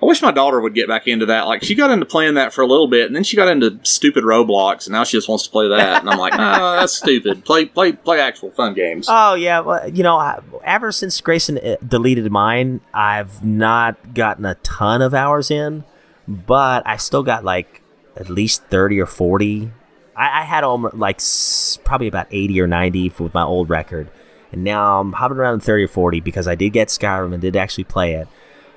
I 0.00 0.04
wish 0.04 0.20
my 0.20 0.32
daughter 0.32 0.60
would 0.60 0.74
get 0.74 0.88
back 0.88 1.06
into 1.06 1.26
that. 1.26 1.46
Like, 1.46 1.62
she 1.62 1.76
got 1.76 1.90
into 1.92 2.04
playing 2.06 2.34
that 2.34 2.52
for 2.52 2.62
a 2.62 2.66
little 2.66 2.88
bit, 2.88 3.06
and 3.06 3.14
then 3.14 3.22
she 3.22 3.36
got 3.36 3.46
into 3.46 3.78
stupid 3.84 4.24
Roblox, 4.24 4.86
and 4.86 4.92
now 4.94 5.04
she 5.04 5.16
just 5.16 5.28
wants 5.28 5.44
to 5.44 5.50
play 5.50 5.68
that. 5.68 6.00
And 6.00 6.10
I'm 6.10 6.18
like, 6.18 6.32
ah, 6.36 6.80
that's 6.80 6.92
stupid. 6.94 7.44
Play, 7.44 7.66
play, 7.66 7.92
play 7.92 8.18
actual 8.18 8.50
fun 8.50 8.74
games. 8.74 9.06
Oh 9.08 9.34
yeah, 9.34 9.60
well, 9.60 9.88
you 9.88 10.02
know, 10.02 10.16
I- 10.16 10.40
ever 10.64 10.90
since 10.90 11.20
Grayson 11.20 11.56
uh, 11.58 11.76
deleted 11.86 12.32
mine, 12.32 12.80
I've 12.92 13.44
not 13.44 14.12
gotten 14.12 14.44
a 14.44 14.56
ton 14.56 15.02
of 15.02 15.14
hours 15.14 15.52
in, 15.52 15.84
but 16.26 16.86
I 16.86 16.96
still 16.96 17.22
got 17.22 17.44
like 17.44 17.82
at 18.16 18.28
least 18.28 18.64
thirty 18.64 19.00
or 19.00 19.06
forty. 19.06 19.70
I, 20.16 20.40
I 20.40 20.42
had 20.44 20.64
almost 20.64 20.94
like 20.94 21.20
probably 21.84 22.08
about 22.08 22.26
eighty 22.30 22.60
or 22.60 22.66
ninety 22.66 23.08
for, 23.08 23.24
with 23.24 23.34
my 23.34 23.42
old 23.42 23.70
record, 23.70 24.10
and 24.50 24.64
now 24.64 25.00
I'm 25.00 25.12
hovering 25.12 25.40
around 25.40 25.62
thirty 25.62 25.84
or 25.84 25.88
forty 25.88 26.20
because 26.20 26.46
I 26.46 26.54
did 26.54 26.70
get 26.70 26.88
Skyrim 26.88 27.32
and 27.32 27.40
did 27.40 27.56
actually 27.56 27.84
play 27.84 28.14
it. 28.14 28.28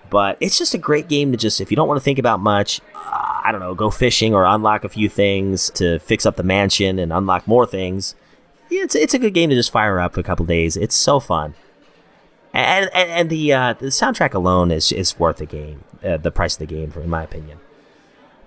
But 0.10 0.38
it's 0.40 0.58
just 0.58 0.74
a 0.74 0.78
great 0.78 1.08
game 1.08 1.32
to 1.32 1.38
just 1.38 1.60
if 1.60 1.72
you 1.72 1.76
don't 1.76 1.88
want 1.88 2.00
to 2.00 2.04
think 2.04 2.20
about 2.20 2.40
much, 2.40 2.80
uh, 2.94 3.42
I 3.44 3.50
don't 3.52 3.60
know, 3.60 3.74
go 3.74 3.90
fishing 3.90 4.34
or 4.34 4.46
unlock 4.46 4.84
a 4.84 4.90
few 4.90 5.10
things 5.10 5.70
to 5.72 6.00
fix 6.00 6.26
up 6.26 6.36
the 6.36 6.44
mansion 6.44 7.00
and 7.00 7.12
unlock 7.12 7.48
more 7.48 7.66
things. 7.66 8.16
Yeah, 8.70 8.84
it's 8.84 8.96
it's 8.96 9.14
a 9.14 9.20
good 9.20 9.34
game 9.34 9.50
to 9.50 9.56
just 9.56 9.72
fire 9.72 10.00
up 10.00 10.14
for 10.14 10.20
a 10.20 10.24
couple 10.24 10.46
days. 10.46 10.78
It's 10.78 10.96
so 10.96 11.20
fun, 11.20 11.56
and 12.56 12.90
and, 12.94 13.10
and 13.10 13.30
the 13.30 13.54
uh, 13.54 13.74
the 13.74 13.88
soundtrack 13.88 14.34
alone 14.34 14.72
is 14.72 14.92
is 14.92 15.18
worth 15.20 15.38
the 15.38 15.46
game, 15.46 15.84
uh, 16.04 16.18
the 16.18 16.32
price 16.32 16.54
of 16.56 16.60
the 16.60 16.66
game, 16.66 16.92
for 16.92 17.02
in 17.02 17.10
my 17.10 17.24
opinion. 17.24 17.60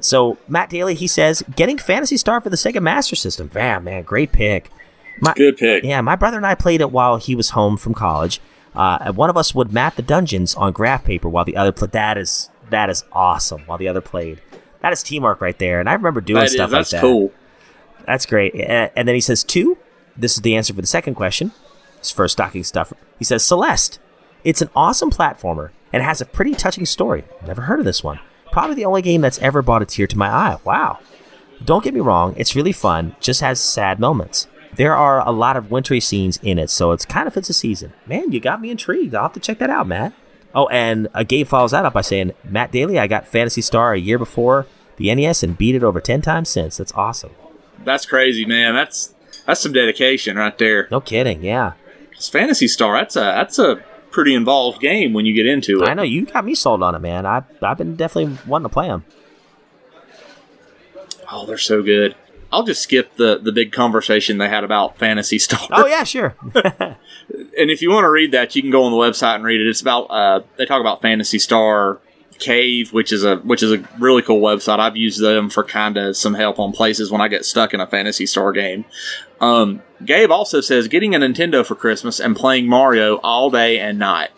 So 0.01 0.39
Matt 0.47 0.71
Daly, 0.71 0.95
he 0.95 1.09
says, 1.09 1.43
getting 1.57 1.77
Phantasy 1.77 2.17
Star 2.17 2.41
for 2.41 2.51
the 2.51 2.57
Sega 2.57 2.81
Master 2.81 3.17
System. 3.17 3.51
Man, 3.53 3.83
man, 3.85 4.05
great 4.05 4.31
pick. 4.31 4.71
My, 5.21 5.33
Good 5.35 5.57
pick. 5.57 5.83
Yeah, 5.83 6.01
my 6.03 6.15
brother 6.15 6.37
and 6.37 6.47
I 6.47 6.55
played 6.55 6.81
it 6.81 6.93
while 6.93 7.17
he 7.17 7.35
was 7.35 7.51
home 7.51 7.77
from 7.77 7.95
college. 7.95 8.41
Uh, 8.77 9.13
one 9.13 9.29
of 9.29 9.37
us 9.37 9.57
would 9.57 9.73
map 9.73 9.97
the 9.97 10.03
dungeons 10.03 10.55
on 10.55 10.71
graph 10.73 11.03
paper 11.05 11.29
while 11.29 11.45
the 11.45 11.57
other 11.57 11.73
played. 11.73 11.91
That 11.93 12.17
is 12.17 12.49
that 12.71 12.89
is 12.91 13.05
awesome. 13.13 13.63
While 13.67 13.79
the 13.79 13.89
other 13.89 14.01
played, 14.01 14.41
that 14.83 14.93
is 14.93 15.03
teamwork 15.03 15.41
right 15.41 15.59
there. 15.59 15.81
And 15.81 15.89
I 15.89 15.95
remember 15.95 16.21
doing 16.21 16.39
That 16.39 16.47
is- 16.47 16.53
stuff 16.53 16.71
that's 16.71 16.93
like 16.93 17.01
that. 17.01 17.07
That's 17.07 17.13
cool. 17.13 17.33
That's 18.07 18.27
great. 18.27 18.55
And 18.55 19.09
then 19.09 19.15
he 19.17 19.21
says 19.21 19.43
two. 19.43 19.77
This 20.17 20.35
is 20.37 20.43
the 20.43 20.55
answer 20.57 20.73
for 20.73 20.81
the 20.81 20.87
second 20.87 21.15
question. 21.15 21.51
For 22.03 22.29
stocking 22.29 22.65
stuff. 22.65 22.93
He 23.19 23.25
says 23.25 23.45
Celeste. 23.45 23.99
It's 24.45 24.63
an 24.63 24.71
awesome 24.75 25.11
platformer 25.11 25.71
and 25.93 26.03
has 26.03 26.21
a 26.21 26.27
pretty 26.27 26.55
touching 26.55 26.87
story. 26.87 27.25
Never 27.47 27.63
heard 27.63 27.79
of 27.81 27.85
this 27.85 28.05
one. 28.05 28.21
Probably 28.53 28.77
the 28.77 28.85
only 28.85 29.03
game 29.03 29.21
that's 29.21 29.39
ever 29.41 29.63
brought 29.63 29.83
a 29.83 29.87
tear 29.87 30.07
to 30.07 30.19
my 30.19 30.29
eye. 30.29 30.57
Wow. 30.65 31.01
Don't 31.65 31.83
get 31.83 31.95
me 31.95 32.01
wrong, 32.01 32.35
it's 32.37 32.55
really 32.55 32.73
fun, 32.73 33.17
just 33.21 33.41
has 33.41 33.59
sad 33.61 33.99
moments. 33.99 34.47
There 34.77 34.95
are 34.95 35.27
a 35.27 35.33
lot 35.33 35.57
of 35.57 35.71
wintry 35.71 35.99
scenes 35.99 36.39
in 36.43 36.59
it, 36.59 36.71
so 36.71 36.93
it's 36.93 37.05
kind 37.05 37.27
of 37.27 37.35
fits 37.35 37.49
the 37.49 37.55
season. 37.55 37.93
Man, 38.07 38.31
you 38.31 38.39
got 38.39 38.61
me 38.61 38.71
intrigued. 38.71 39.15
I'll 39.15 39.25
have 39.25 39.33
to 39.33 39.41
check 39.41 39.59
that 39.59 39.71
out, 39.71 39.89
Matt. 39.89 40.13
Oh, 40.55 40.69
and 40.69 41.09
uh, 41.15 41.25
Gabe 41.25 41.49
follows 41.49 41.73
that 41.73 41.85
up 41.85 41.95
by 41.95 42.01
saying, 42.01 42.33
Matt 42.45 42.71
Daly, 42.71 42.99
I 42.99 43.07
got 43.07 43.27
Phantasy 43.27 43.61
Star 43.61 43.93
a 43.93 43.99
year 43.99 44.19
before 44.19 44.67
the 44.97 45.13
NES 45.13 45.43
and 45.43 45.59
beat 45.59 45.75
it 45.75 45.83
over 45.83 46.01
10 46.01 46.23
times 46.23 46.49
since. 46.49 46.77
That's 46.77 46.93
awesome. 46.93 47.33
That's 47.85 48.07
crazy, 48.07 48.45
man. 48.45 48.75
That's 48.75 49.15
that's 49.47 49.61
some 49.61 49.73
dedication 49.73 50.37
right 50.37 50.57
there. 50.59 50.89
No 50.91 51.01
kidding, 51.01 51.43
yeah. 51.43 51.73
Phantasy 52.27 52.67
Star, 52.67 52.97
that's 52.97 53.17
a 53.17 53.21
that's 53.21 53.59
a 53.59 53.85
pretty 54.11 54.35
involved 54.35 54.81
game 54.81 55.13
when 55.13 55.27
you 55.27 55.35
get 55.35 55.47
into 55.47 55.83
it. 55.83 55.89
I 55.89 55.95
know, 55.95 56.03
you 56.03 56.25
got 56.25 56.45
me 56.45 56.55
sold 56.55 56.83
on 56.83 56.95
it, 56.95 57.01
man. 57.01 57.27
I, 57.27 57.43
I've 57.63 57.79
been 57.79 57.95
definitely 57.95 58.39
wanting 58.47 58.65
to 58.65 58.73
play 58.73 58.89
them. 58.89 59.05
Oh, 61.31 61.45
they're 61.47 61.59
so 61.59 61.83
good. 61.83 62.17
I'll 62.51 62.65
just 62.65 62.83
skip 62.83 63.17
the 63.17 63.39
the 63.39 63.53
big 63.53 63.73
conversation 63.73 64.39
they 64.39 64.49
had 64.49 64.65
about 64.65 64.99
Phantasy 64.99 65.39
Star. 65.39 65.61
Oh, 65.71 65.87
yeah, 65.87 66.05
sure. 66.05 66.35
and 66.55 66.97
if 67.71 67.83
you 67.83 67.91
want 67.91 68.05
to 68.05 68.11
read 68.11 68.33
that, 68.33 68.57
you 68.57 68.63
can 68.63 68.71
go 68.71 68.85
on 68.85 68.93
the 68.93 68.97
website 68.97 69.35
and 69.35 69.45
read 69.45 69.61
it. 69.61 69.69
It's 69.69 69.83
about 69.83 70.05
uh, 70.05 70.41
they 70.57 70.65
talk 70.65 70.81
about 70.81 71.03
Phantasy 71.03 71.39
Star 71.39 72.01
Cave, 72.39 72.93
which 72.93 73.13
is 73.13 73.25
a 73.25 73.37
which 73.39 73.63
is 73.63 73.73
a 73.73 73.83
really 73.99 74.23
cool 74.23 74.41
website. 74.41 74.79
I've 74.79 74.97
used 74.97 75.21
them 75.21 75.51
for 75.51 75.65
kind 75.65 75.97
of 75.97 76.17
some 76.17 76.35
help 76.35 76.59
on 76.59 76.73
places 76.73 77.11
when 77.11 77.21
I 77.21 77.29
get 77.29 77.45
stuck 77.45 77.75
in 77.75 77.81
a 77.81 77.87
Phantasy 77.87 78.27
Star 78.27 78.53
game. 78.53 78.85
Um, 79.41 79.83
Gabe 80.05 80.31
also 80.31 80.61
says 80.61 80.89
getting 80.89 81.15
a 81.15 81.19
Nintendo 81.19 81.65
for 81.65 81.75
Christmas 81.75 82.19
and 82.21 82.35
playing 82.37 82.67
Mario 82.67 83.17
all 83.19 83.51
day 83.51 83.79
and 83.79 83.99
night. 83.99 84.31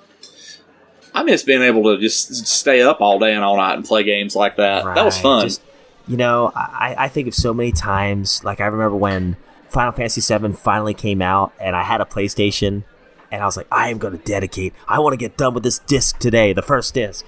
I 1.15 1.23
miss 1.25 1.43
being 1.43 1.63
able 1.63 1.83
to 1.85 1.99
just 2.01 2.47
stay 2.47 2.83
up 2.83 3.01
all 3.01 3.19
day 3.19 3.35
and 3.35 3.43
all 3.43 3.57
night 3.57 3.75
and 3.75 3.85
play 3.85 4.05
games 4.05 4.37
like 4.37 4.57
that. 4.57 4.85
That 4.95 5.05
was 5.05 5.19
fun. 5.19 5.43
just- 5.47 5.63
you 6.09 6.17
know, 6.17 6.51
I, 6.57 6.97
I 6.99 7.09
think 7.09 7.29
of 7.29 7.35
so 7.35 7.55
many 7.55 7.71
times. 7.73 8.43
Like 8.43 8.61
I 8.61 8.67
remember 8.67 8.97
when 8.97 9.37
Final 9.69 9.93
Fantasy 9.93 10.21
VII 10.21 10.53
finally 10.55 10.95
came 10.95 11.23
out, 11.23 11.53
and 11.61 11.77
I 11.77 11.83
had 11.85 12.01
a 12.01 12.05
PlayStation, 12.05 12.83
and 13.31 13.43
I 13.43 13.45
was 13.45 13.57
like, 13.57 13.69
I 13.71 13.91
am 13.91 13.99
going 13.99 14.19
to 14.19 14.25
dedicate. 14.25 14.75
I 14.89 14.99
want 14.99 15.13
to 15.13 15.17
get 15.17 15.37
done 15.37 15.55
with 15.55 15.63
this 15.63 15.79
disc 15.79 16.19
today, 16.19 16.53
the 16.53 16.63
first 16.63 16.95
disc, 16.95 17.25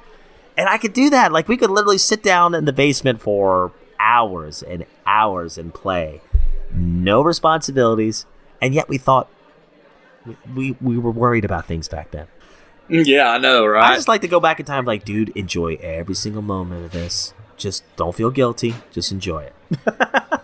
and 0.57 0.69
I 0.69 0.79
could 0.79 0.93
do 0.93 1.11
that. 1.11 1.33
Like 1.33 1.49
we 1.49 1.57
could 1.57 1.71
literally 1.71 1.99
sit 1.99 2.23
down 2.23 2.55
in 2.55 2.65
the 2.65 2.73
basement 2.73 3.21
for 3.21 3.73
hours 3.99 4.63
and 4.63 4.85
hours 5.07 5.59
and 5.59 5.73
play, 5.73 6.21
no 6.73 7.23
responsibilities, 7.23 8.27
and 8.61 8.75
yet 8.75 8.89
we 8.89 8.99
thought 8.99 9.29
we 10.55 10.77
we 10.81 10.99
were 10.99 11.11
worried 11.11 11.45
about 11.45 11.67
things 11.67 11.89
back 11.89 12.11
then. 12.11 12.27
Mm, 12.89 13.07
yeah, 13.07 13.31
I 13.31 13.39
know, 13.39 13.65
right? 13.65 13.93
I 13.93 13.95
just 13.95 14.09
like 14.09 14.21
to 14.23 14.29
go 14.29 14.41
back 14.41 14.61
in 14.61 14.67
time, 14.67 14.85
like, 14.85 15.05
dude, 15.05 15.31
enjoy 15.31 15.77
every 15.77 16.15
single 16.15 16.43
moment 16.43 16.85
of 16.85 16.93
this. 16.93 17.33
Just 17.57 17.85
don't 17.97 18.15
feel 18.15 18.31
guilty. 18.31 18.75
Just 18.91 19.13
enjoy 19.13 19.45
it. 19.45 19.55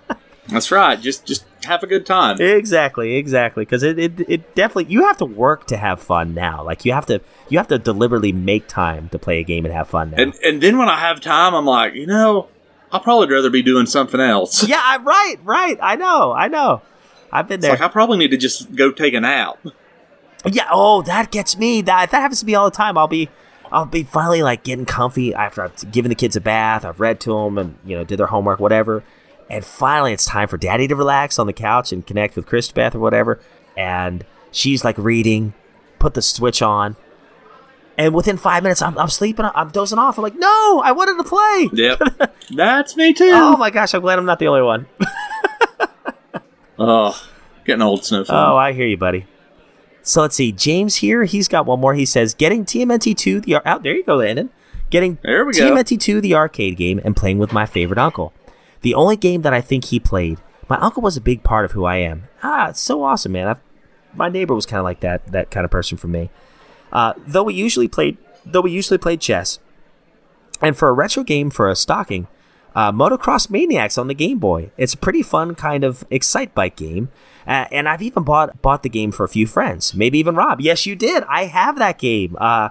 That's 0.48 0.70
right. 0.70 0.98
Just 1.00 1.26
just 1.26 1.44
have 1.68 1.82
a 1.82 1.86
good 1.86 2.04
time. 2.04 2.40
Exactly, 2.40 3.14
exactly. 3.16 3.64
Because 3.64 3.82
it, 3.82 3.98
it, 3.98 4.20
it 4.28 4.54
definitely 4.56 4.92
you 4.92 5.04
have 5.06 5.16
to 5.18 5.24
work 5.24 5.66
to 5.68 5.76
have 5.76 6.00
fun 6.00 6.34
now. 6.34 6.64
Like 6.64 6.84
you 6.84 6.92
have 6.92 7.06
to 7.06 7.20
you 7.48 7.58
have 7.58 7.68
to 7.68 7.78
deliberately 7.78 8.32
make 8.32 8.66
time 8.66 9.08
to 9.10 9.18
play 9.18 9.38
a 9.38 9.44
game 9.44 9.64
and 9.64 9.72
have 9.72 9.88
fun 9.88 10.10
now. 10.10 10.22
And 10.22 10.34
and 10.44 10.60
then 10.60 10.78
when 10.78 10.88
I 10.88 10.98
have 10.98 11.20
time, 11.20 11.54
I'm 11.54 11.66
like, 11.66 11.94
you 11.94 12.06
know, 12.06 12.48
I'll 12.90 13.00
probably 13.00 13.28
rather 13.32 13.50
be 13.50 13.62
doing 13.62 13.86
something 13.86 14.20
else. 14.20 14.62
yeah, 14.68 14.80
I'm 14.82 15.04
right, 15.06 15.36
right. 15.44 15.78
I 15.80 15.96
know, 15.96 16.32
I 16.32 16.48
know. 16.48 16.82
I've 17.32 17.46
been 17.46 17.56
It's 17.58 17.62
there. 17.66 17.72
like 17.72 17.82
I 17.82 17.88
probably 17.88 18.16
need 18.18 18.30
to 18.30 18.36
just 18.38 18.74
go 18.74 18.90
take 18.90 19.14
a 19.14 19.20
nap. 19.20 19.58
Yeah. 20.50 20.66
Oh, 20.70 21.02
that 21.02 21.30
gets 21.30 21.58
me. 21.58 21.82
That 21.82 22.10
that 22.10 22.20
happens 22.20 22.40
to 22.40 22.46
me 22.46 22.54
all 22.54 22.70
the 22.70 22.76
time. 22.76 22.96
I'll 22.96 23.08
be, 23.08 23.28
I'll 23.70 23.84
be 23.84 24.02
finally 24.04 24.42
like 24.42 24.62
getting 24.62 24.86
comfy 24.86 25.34
after 25.34 25.62
I've 25.62 25.92
given 25.92 26.08
the 26.08 26.14
kids 26.14 26.36
a 26.36 26.40
bath. 26.40 26.84
I've 26.84 27.00
read 27.00 27.20
to 27.20 27.32
them 27.34 27.58
and 27.58 27.76
you 27.84 27.96
know 27.96 28.04
did 28.04 28.18
their 28.18 28.28
homework, 28.28 28.60
whatever. 28.60 29.02
And 29.50 29.64
finally, 29.64 30.12
it's 30.12 30.26
time 30.26 30.48
for 30.48 30.56
Daddy 30.58 30.86
to 30.88 30.96
relax 30.96 31.38
on 31.38 31.46
the 31.46 31.52
couch 31.52 31.92
and 31.92 32.06
connect 32.06 32.36
with 32.36 32.46
Chris 32.46 32.70
Beth 32.70 32.94
or 32.94 32.98
whatever. 32.98 33.40
And 33.76 34.24
she's 34.50 34.84
like 34.84 34.98
reading, 34.98 35.54
put 35.98 36.14
the 36.14 36.22
switch 36.22 36.60
on, 36.62 36.96
and 37.96 38.14
within 38.14 38.36
five 38.36 38.62
minutes, 38.62 38.80
I'm, 38.82 38.96
I'm 38.98 39.08
sleeping. 39.08 39.46
I'm 39.54 39.70
dozing 39.70 39.98
off. 39.98 40.18
I'm 40.18 40.22
like, 40.22 40.36
no, 40.36 40.80
I 40.84 40.92
wanted 40.92 41.16
to 41.16 41.24
play. 41.24 41.68
Yep, 41.72 42.32
that's 42.54 42.96
me 42.96 43.12
too. 43.12 43.30
Oh 43.32 43.56
my 43.56 43.70
gosh, 43.70 43.94
I'm 43.94 44.02
glad 44.02 44.18
I'm 44.18 44.24
not 44.26 44.38
the 44.38 44.46
only 44.48 44.62
one. 44.62 44.86
Oh, 46.78 47.20
getting 47.64 47.82
old, 47.82 48.04
Snowfall. 48.04 48.54
Oh, 48.54 48.56
I 48.56 48.72
hear 48.72 48.86
you, 48.86 48.96
buddy. 48.96 49.26
So 50.02 50.20
let's 50.22 50.36
see. 50.36 50.52
James 50.52 50.96
here, 50.96 51.24
he's 51.24 51.48
got 51.48 51.66
one 51.66 51.80
more. 51.80 51.94
He 51.94 52.06
says, 52.06 52.34
getting 52.34 52.64
TMNT 52.64 53.16
2, 53.16 53.40
the 53.40 53.56
ar- 53.56 53.62
out 53.64 53.82
there 53.82 53.94
you 53.94 54.04
go, 54.04 54.16
Landon. 54.16 54.50
Getting 54.90 55.18
There 55.22 55.44
we 55.44 55.52
go. 55.54 55.72
TMNT 55.74 56.00
2, 56.00 56.20
the 56.20 56.34
arcade 56.34 56.76
game, 56.76 57.00
and 57.04 57.16
playing 57.16 57.38
with 57.38 57.52
my 57.52 57.66
favorite 57.66 57.98
uncle. 57.98 58.32
The 58.82 58.94
only 58.94 59.16
game 59.16 59.42
that 59.42 59.54
I 59.54 59.60
think 59.60 59.86
he 59.86 59.98
played. 59.98 60.38
My 60.68 60.76
uncle 60.78 61.02
was 61.02 61.16
a 61.16 61.20
big 61.20 61.42
part 61.42 61.64
of 61.64 61.72
who 61.72 61.84
I 61.84 61.96
am. 61.96 62.28
Ah, 62.42 62.68
it's 62.68 62.80
so 62.80 63.02
awesome, 63.02 63.32
man. 63.32 63.48
I've, 63.48 63.60
my 64.14 64.28
neighbor 64.28 64.54
was 64.54 64.66
kind 64.66 64.78
of 64.78 64.84
like 64.84 65.00
that, 65.00 65.26
that 65.32 65.50
kind 65.50 65.64
of 65.64 65.70
person 65.70 65.96
for 65.96 66.08
me. 66.08 66.30
Uh, 66.92 67.14
though 67.26 67.42
we 67.42 67.54
usually 67.54 67.88
played, 67.88 68.16
though 68.44 68.60
we 68.60 68.70
usually 68.70 68.98
played 68.98 69.20
chess, 69.20 69.58
and 70.60 70.76
for 70.76 70.88
a 70.88 70.92
retro 70.92 71.22
game 71.22 71.50
for 71.50 71.68
a 71.68 71.76
stocking, 71.76 72.26
uh, 72.74 72.92
Motocross 72.92 73.50
Maniacs 73.50 73.98
on 73.98 74.08
the 74.08 74.14
Game 74.14 74.38
Boy. 74.38 74.70
It's 74.76 74.94
a 74.94 74.98
pretty 74.98 75.22
fun 75.22 75.54
kind 75.54 75.84
of 75.84 76.04
excite 76.10 76.54
bike 76.54 76.76
game, 76.76 77.10
uh, 77.46 77.66
and 77.72 77.88
I've 77.88 78.02
even 78.02 78.22
bought 78.22 78.60
bought 78.62 78.82
the 78.82 78.88
game 78.88 79.10
for 79.10 79.24
a 79.24 79.28
few 79.28 79.46
friends, 79.46 79.94
maybe 79.94 80.18
even 80.18 80.36
Rob. 80.36 80.60
Yes, 80.60 80.86
you 80.86 80.94
did. 80.94 81.24
I 81.24 81.44
have 81.44 81.78
that 81.78 81.98
game. 81.98 82.36
Uh, 82.38 82.70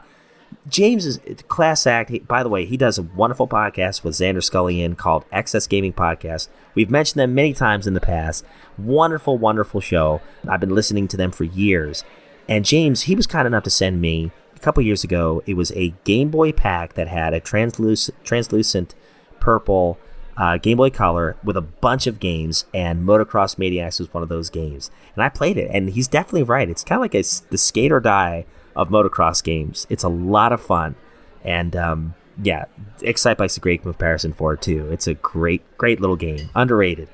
James 0.68 1.06
is 1.06 1.19
class 1.48 1.88
act. 1.88 2.10
He, 2.10 2.19
by 2.19 2.44
the 2.44 2.49
way, 2.49 2.65
he 2.65 2.77
does 2.77 2.98
a 2.98 3.03
wonderful 3.03 3.48
podcast 3.48 4.03
with 4.03 4.15
Xander 4.15 4.44
Scullion 4.44 4.95
called 4.95 5.30
XS 5.31 5.69
Gaming 5.69 5.94
Podcast. 5.94 6.49
We've 6.76 6.89
mentioned 6.89 7.19
them 7.19 7.35
many 7.35 7.53
times 7.53 7.88
in 7.88 7.94
the 7.94 8.02
past. 8.02 8.45
Wonderful, 8.77 9.38
wonderful 9.38 9.81
show. 9.81 10.22
I've 10.48 10.60
been 10.60 10.76
listening 10.76 11.07
to 11.10 11.18
them 11.18 11.31
for 11.31 11.44
years. 11.44 12.03
And 12.49 12.65
James, 12.65 13.03
he 13.03 13.15
was 13.15 13.27
kind 13.27 13.48
enough 13.48 13.64
to 13.64 13.69
send 13.69 14.02
me 14.02 14.31
a 14.56 14.60
couple 14.60 14.84
years 14.84 15.03
ago. 15.03 15.41
It 15.45 15.56
was 15.56 15.72
a 15.72 15.94
Game 16.03 16.30
Boy 16.30 16.52
pack 16.52 16.94
that 16.94 17.07
had 17.07 17.34
a 17.34 17.39
translucent, 17.39 18.23
translucent 18.23 18.95
purple 19.39 19.98
uh, 20.38 20.57
Game 20.57 20.77
Boy 20.77 20.89
Color 20.89 21.35
with 21.44 21.57
a 21.57 21.61
bunch 21.61 22.06
of 22.06 22.19
games, 22.19 22.65
and 22.73 23.07
Motocross 23.07 23.57
Maniacs 23.57 23.99
was 23.99 24.14
one 24.14 24.22
of 24.22 24.30
those 24.30 24.49
games. 24.49 24.91
And 25.15 25.23
I 25.23 25.30
played 25.30 25.57
it, 25.57 25.69
and 25.73 25.89
he's 25.89 26.07
definitely 26.07 26.44
right. 26.44 26.69
It's 26.69 26.84
kind 26.84 26.99
of 26.99 27.02
like 27.02 27.15
a, 27.15 27.23
the 27.49 27.57
skate 27.57 27.91
or 27.91 27.99
die 27.99 28.45
of 28.78 28.90
motocross 28.90 29.44
games. 29.44 29.86
It's 29.90 30.04
a 30.04 30.10
lot 30.10 30.54
of 30.54 30.62
fun, 30.62 30.95
and 31.44 31.76
um, 31.76 32.16
yeah, 32.41 32.66
Excitebike's 32.99 33.58
a 33.58 33.60
great 33.60 33.82
comparison 33.82 34.32
for 34.32 34.54
it 34.54 34.62
too. 34.62 34.90
It's 34.91 35.08
a 35.08 35.16
great, 35.16 35.64
great 35.78 35.99
little 35.99 36.16
game, 36.16 36.49
underrated, 36.56 37.10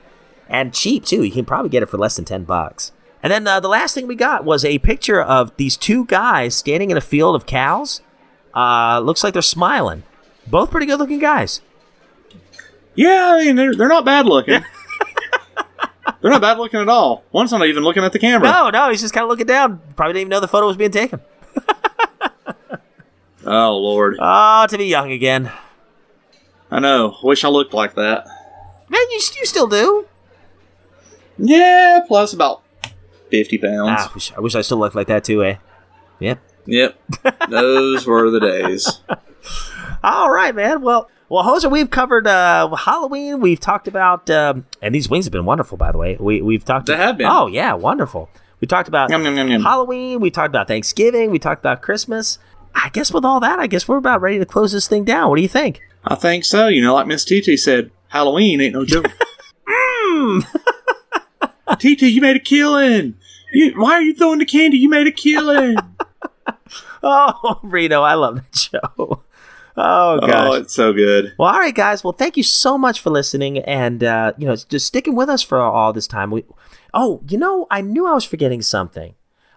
and 0.48 0.73
cheap 0.73 1.06
too. 1.06 1.23
You 1.23 1.31
can 1.31 1.45
probably 1.45 1.69
get 1.69 1.81
it 1.81 1.88
for 1.88 1.98
less 1.98 2.18
than 2.18 2.26
ten 2.26 2.44
bucks. 2.44 2.91
And 3.23 3.31
then 3.31 3.48
uh, 3.48 3.61
the 3.61 3.69
last 3.69 3.95
thing 3.95 4.06
we 4.06 4.15
got 4.15 4.44
was 4.44 4.65
a 4.65 4.80
picture 4.80 5.22
of 5.22 5.56
these 5.56 5.77
two 5.77 6.06
guys 6.06 6.56
standing 6.56 6.91
in 6.91 6.98
a 6.98 7.02
field 7.02 7.35
of 7.38 7.45
cows. 7.45 8.02
Uh, 8.53 8.99
looks 8.99 9.23
like 9.23 9.31
they're 9.31 9.41
smiling. 9.41 10.03
Both 10.45 10.72
pretty 10.72 10.85
good 10.85 10.99
looking 10.99 11.19
guys. 11.19 11.61
Yeah, 12.95 13.38
I 13.40 13.45
mean 13.45 13.56
they're, 13.56 13.73
they're 13.73 13.88
not 13.88 14.03
bad 14.03 14.26
looking. 14.26 14.61
they're 16.22 16.31
not 16.31 16.41
bad 16.41 16.57
looking 16.57 16.81
at 16.81 16.90
all. 16.90 17.23
One's 17.31 17.52
not 17.52 17.65
even 17.65 17.84
looking 17.84 18.03
at 18.03 18.11
the 18.11 18.19
camera. 18.19 18.49
No, 18.49 18.69
no, 18.69 18.90
he's 18.90 19.02
just 19.02 19.14
kind 19.14 19.23
of 19.23 19.30
looking 19.30 19.48
down. 19.48 19.81
Probably 19.95 20.14
didn't 20.14 20.22
even 20.22 20.30
know 20.30 20.40
the 20.41 20.48
photo 20.49 20.68
was 20.68 20.77
being 20.77 20.91
taken. 20.91 21.22
Oh 23.45 23.77
Lord. 23.77 24.17
Ah, 24.19 24.65
to 24.67 24.77
be 24.77 24.85
young 24.85 25.11
again. 25.11 25.51
I 26.71 26.79
know. 26.79 27.17
Wish 27.23 27.43
I 27.43 27.49
looked 27.49 27.73
like 27.73 27.95
that. 27.95 28.25
Man, 28.89 29.01
you, 29.11 29.19
you 29.39 29.45
still 29.45 29.67
do. 29.67 30.07
Yeah, 31.37 32.01
plus 32.07 32.33
about 32.33 32.63
fifty 33.29 33.57
pounds. 33.57 33.99
Ah, 33.99 34.09
I 34.09 34.13
wish, 34.13 34.33
I 34.33 34.39
wish 34.39 34.55
I 34.55 34.61
still 34.61 34.77
looked 34.77 34.95
like 34.95 35.07
that 35.07 35.23
too, 35.23 35.43
eh? 35.43 35.57
Yep. 36.19 36.39
Yep. 36.65 36.99
Those 37.49 38.05
were 38.05 38.29
the 38.29 38.39
days. 38.39 39.01
All 40.03 40.31
right, 40.31 40.53
man. 40.55 40.81
Well, 40.81 41.09
well, 41.29 41.43
Hoser, 41.43 41.71
we've 41.71 41.89
covered 41.89 42.27
uh, 42.27 42.73
Halloween. 42.75 43.41
We've 43.41 43.59
talked 43.59 43.87
about, 43.87 44.29
um, 44.29 44.65
and 44.81 44.93
these 44.93 45.09
wings 45.09 45.25
have 45.25 45.31
been 45.31 45.45
wonderful, 45.45 45.77
by 45.77 45.91
the 45.91 45.97
way. 45.97 46.17
We 46.19 46.41
we've 46.41 46.63
talked. 46.63 46.85
They 46.85 46.95
have 46.97 47.17
been. 47.17 47.27
Oh 47.27 47.47
yeah, 47.47 47.73
wonderful. 47.73 48.29
We 48.59 48.67
talked 48.67 48.87
about 48.87 49.09
yum, 49.09 49.25
yum, 49.25 49.35
yum. 49.49 49.61
Halloween. 49.61 50.19
We 50.19 50.31
talked 50.31 50.49
about 50.49 50.67
Thanksgiving. 50.67 51.31
We 51.31 51.39
talked 51.39 51.59
about 51.59 51.81
Christmas. 51.81 52.39
I 52.75 52.89
guess 52.89 53.11
with 53.11 53.25
all 53.25 53.39
that, 53.39 53.59
I 53.59 53.67
guess 53.67 53.87
we're 53.87 53.97
about 53.97 54.21
ready 54.21 54.39
to 54.39 54.45
close 54.45 54.71
this 54.71 54.87
thing 54.87 55.03
down. 55.03 55.29
What 55.29 55.37
do 55.37 55.41
you 55.41 55.47
think? 55.47 55.81
I 56.05 56.15
think 56.15 56.45
so. 56.45 56.67
You 56.67 56.81
know, 56.81 56.93
like 56.93 57.07
Miss 57.07 57.23
TT 57.23 57.57
said, 57.57 57.91
Halloween 58.09 58.61
ain't 58.61 58.73
no 58.73 58.85
joke. 58.85 59.11
Mm. 60.13 60.43
TT, 61.79 62.03
you 62.03 62.21
made 62.21 62.35
a 62.35 62.39
killing. 62.39 63.15
You, 63.51 63.73
why 63.79 63.93
are 63.93 64.01
you 64.01 64.13
throwing 64.13 64.39
the 64.39 64.45
candy? 64.45 64.77
You 64.77 64.89
made 64.89 65.07
a 65.07 65.11
killing. 65.11 65.77
Oh, 67.05 67.59
Reno, 67.63 68.01
I 68.01 68.13
love 68.13 68.35
that 68.35 68.55
show. 68.55 69.23
Oh 69.75 70.19
gosh. 70.21 70.31
oh, 70.31 70.53
it's 70.53 70.73
so 70.73 70.93
good. 70.93 71.33
Well, 71.37 71.51
all 71.53 71.59
right, 71.59 71.75
guys. 71.75 72.01
Well, 72.01 72.13
thank 72.13 72.37
you 72.37 72.43
so 72.43 72.77
much 72.77 73.01
for 73.01 73.09
listening, 73.09 73.57
and 73.59 74.01
uh, 74.03 74.31
you 74.37 74.47
know, 74.47 74.55
just 74.55 74.87
sticking 74.87 75.13
with 75.13 75.27
us 75.27 75.41
for 75.41 75.59
all 75.59 75.91
this 75.91 76.07
time. 76.07 76.31
We, 76.31 76.45
oh, 76.93 77.21
you 77.27 77.37
know, 77.37 77.67
I 77.69 77.81
knew 77.81 78.07
I 78.07 78.13
was 78.13 78.23
forgetting 78.23 78.61
something. 78.61 79.15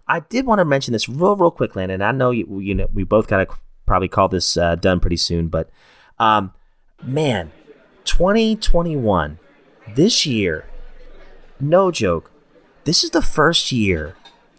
I 0.08 0.20
did 0.20 0.46
want 0.46 0.60
to 0.60 0.64
mention 0.64 0.92
this 0.92 1.08
real, 1.08 1.36
real 1.36 1.50
quick, 1.50 1.74
Landon. 1.74 2.02
I 2.02 2.12
know 2.12 2.30
you, 2.30 2.60
you 2.60 2.74
know, 2.74 2.88
we 2.92 3.04
both 3.04 3.26
got 3.26 3.48
to 3.48 3.56
probably 3.86 4.08
call 4.08 4.28
this 4.28 4.56
uh, 4.56 4.76
done 4.76 5.00
pretty 5.00 5.16
soon, 5.16 5.48
but 5.48 5.68
um, 6.18 6.52
man, 7.02 7.52
2021, 8.04 9.38
this 9.94 10.26
year, 10.26 10.66
no 11.60 11.90
joke, 11.90 12.30
this 12.84 13.02
is 13.02 13.10
the 13.10 13.22
first 13.22 13.72
year. 13.72 14.16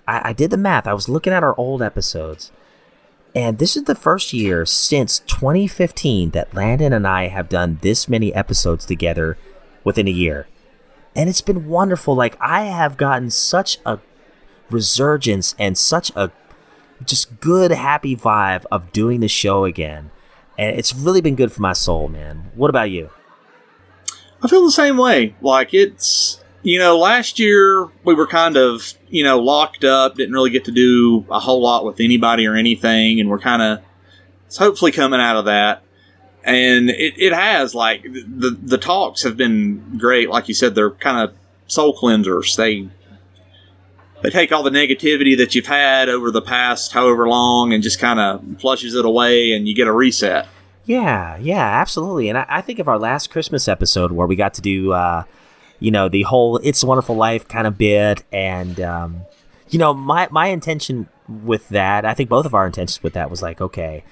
I, 0.08 0.30
I 0.30 0.34
did 0.34 0.52
the 0.52 0.58
math. 0.58 0.88
I 0.88 0.94
was 0.94 1.10
looking 1.10 1.34
at 1.34 1.44
our 1.44 1.58
old 1.58 1.82
episodes. 1.82 2.52
And 3.36 3.60
this 3.60 3.78
is 3.78 3.84
the 3.84 3.96
first 3.96 4.34
year 4.34 4.66
since 4.66 5.20
2015 5.20 6.32
that 6.32 6.54
Landon 6.54 6.92
and 6.92 7.06
I 7.06 7.28
have 7.28 7.50
done 7.50 7.78
this 7.82 8.10
many 8.10 8.34
episodes 8.34 8.86
together 8.86 9.38
within 9.84 10.08
a 10.08 10.12
year. 10.12 10.48
And 11.16 11.30
it's 11.30 11.42
been 11.42 11.68
wonderful. 11.68 12.16
Like, 12.16 12.38
I 12.40 12.64
have 12.64 12.98
gotten 12.98 13.30
such 13.30 13.78
a 13.86 14.00
resurgence 14.70 15.56
and 15.58 15.78
such 15.78 16.12
a 16.16 16.32
just 17.06 17.40
good, 17.40 17.72
happy 17.72 18.16
vibe 18.16 18.66
of 18.72 18.92
doing 18.92 19.20
the 19.20 19.28
show 19.28 19.66
again. 19.66 20.12
And 20.58 20.78
it's 20.78 20.94
really 20.96 21.22
been 21.22 21.36
good 21.36 21.52
for 21.52 21.62
my 21.62 21.74
soul, 21.74 22.08
man. 22.08 22.52
What 22.56 22.70
about 22.70 22.90
you? 22.90 23.10
I 24.42 24.48
feel 24.48 24.66
the 24.66 24.72
same 24.72 24.98
way. 24.98 25.36
Like 25.42 25.74
it's 25.74 26.42
you 26.64 26.80
know, 26.80 26.98
last 26.98 27.40
year 27.40 27.88
we 28.04 28.14
were 28.14 28.28
kind 28.28 28.58
of 28.58 28.94
you 29.10 29.24
know 29.24 29.40
locked 29.40 29.84
up, 29.84 30.16
didn't 30.16 30.34
really 30.34 30.50
get 30.50 30.66
to 30.66 30.72
do 30.72 31.26
a 31.30 31.40
whole 31.40 31.62
lot 31.62 31.86
with 31.86 32.00
anybody 32.00 32.46
or 32.46 32.56
anything, 32.56 33.20
and 33.20 33.30
we're 33.30 33.40
kind 33.40 33.62
of 33.62 33.82
it's 34.48 34.58
hopefully 34.58 34.92
coming 34.92 35.20
out 35.20 35.38
of 35.38 35.46
that. 35.46 35.84
And 36.44 36.90
it, 36.90 37.14
it 37.18 37.34
has 37.34 37.76
like 37.76 38.04
the 38.04 38.58
the 38.62 38.78
talks 38.78 39.24
have 39.24 39.38
been 39.38 39.98
great. 39.98 40.30
Like 40.30 40.48
you 40.48 40.54
said, 40.54 40.76
they're 40.76 40.92
kind 40.92 41.30
of 41.30 41.36
soul 41.68 41.98
cleansers. 41.98 42.56
They 42.56 42.90
they 44.22 44.30
take 44.30 44.52
all 44.52 44.64
the 44.64 44.70
negativity 44.70 45.38
that 45.38 45.56
you've 45.56 45.68
had 45.68 46.10
over 46.10 46.32
the 46.32 46.42
past 46.42 46.92
however 46.92 47.28
long 47.28 47.74
and 47.74 47.84
just 47.84 48.00
kind 48.00 48.20
of 48.20 48.44
flushes 48.60 48.96
it 48.96 49.06
away, 49.06 49.52
and 49.52 49.68
you 49.68 49.76
get 49.76 49.88
a 49.88 49.94
reset. 49.94 50.48
Yeah, 50.86 51.38
yeah, 51.38 51.82
absolutely. 51.82 52.30
And 52.30 52.38
I, 52.38 52.46
I 52.48 52.62
think 52.62 52.80
of 52.80 52.88
our 52.88 52.98
last 52.98 53.30
Christmas 53.30 53.68
episode 53.68 54.12
where 54.12 54.26
we 54.26 54.36
got 54.36 54.54
to 54.56 54.62
do, 54.62 54.94
uh, 54.94 55.24
you 55.80 55.92
know, 55.92 56.10
the 56.10 56.24
whole 56.24 56.58
"It's 56.58 56.84
a 56.84 56.88
Wonderful 56.88 57.16
Life" 57.16 57.48
kind 57.48 57.68
of 57.68 57.78
bit, 57.78 58.24
and 58.32 58.80
um, 58.80 59.22
you 59.70 59.80
know, 59.80 59.94
my 59.94 60.28
my 60.32 60.48
intention 60.48 61.10
with 61.28 61.68
that, 61.70 62.06
I 62.06 62.14
think 62.14 62.30
both 62.30 62.46
of 62.46 62.54
our 62.54 62.66
intentions 62.66 63.04
with 63.04 63.14
that 63.14 63.30
was 63.30 63.42
like, 63.42 63.60
okay, 63.60 64.04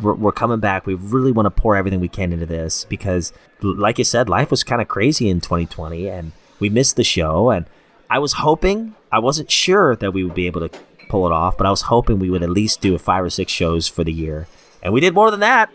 we're, 0.00 0.14
we're 0.14 0.32
coming 0.32 0.60
back. 0.60 0.86
We 0.86 0.94
really 0.94 1.32
want 1.32 1.46
to 1.46 1.50
pour 1.50 1.76
everything 1.76 2.00
we 2.00 2.08
can 2.08 2.32
into 2.32 2.46
this 2.46 2.84
because, 2.84 3.32
like 3.60 3.98
you 3.98 4.04
said, 4.04 4.28
life 4.28 4.50
was 4.50 4.64
kind 4.64 4.80
of 4.80 4.88
crazy 4.88 5.28
in 5.28 5.40
2020, 5.40 6.08
and 6.08 6.32
we 6.60 6.68
missed 6.68 6.96
the 6.96 7.04
show. 7.04 7.50
And 7.50 7.66
I 8.10 8.18
was 8.18 8.34
hoping, 8.34 8.94
I 9.12 9.18
wasn't 9.18 9.50
sure 9.50 9.94
that 9.96 10.12
we 10.12 10.24
would 10.24 10.34
be 10.34 10.46
able 10.46 10.66
to 10.68 10.78
pull 11.08 11.26
it 11.26 11.32
off, 11.32 11.56
but 11.58 11.66
I 11.66 11.70
was 11.70 11.82
hoping 11.82 12.18
we 12.18 12.30
would 12.30 12.42
at 12.42 12.50
least 12.50 12.80
do 12.80 12.96
five 12.98 13.22
or 13.22 13.30
six 13.30 13.52
shows 13.52 13.86
for 13.86 14.02
the 14.02 14.12
year. 14.12 14.46
And 14.82 14.92
we 14.92 15.00
did 15.00 15.14
more 15.14 15.30
than 15.30 15.40
that. 15.40 15.70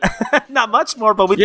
not 0.50 0.70
much 0.70 0.98
more, 0.98 1.14
but 1.14 1.30
we, 1.30 1.38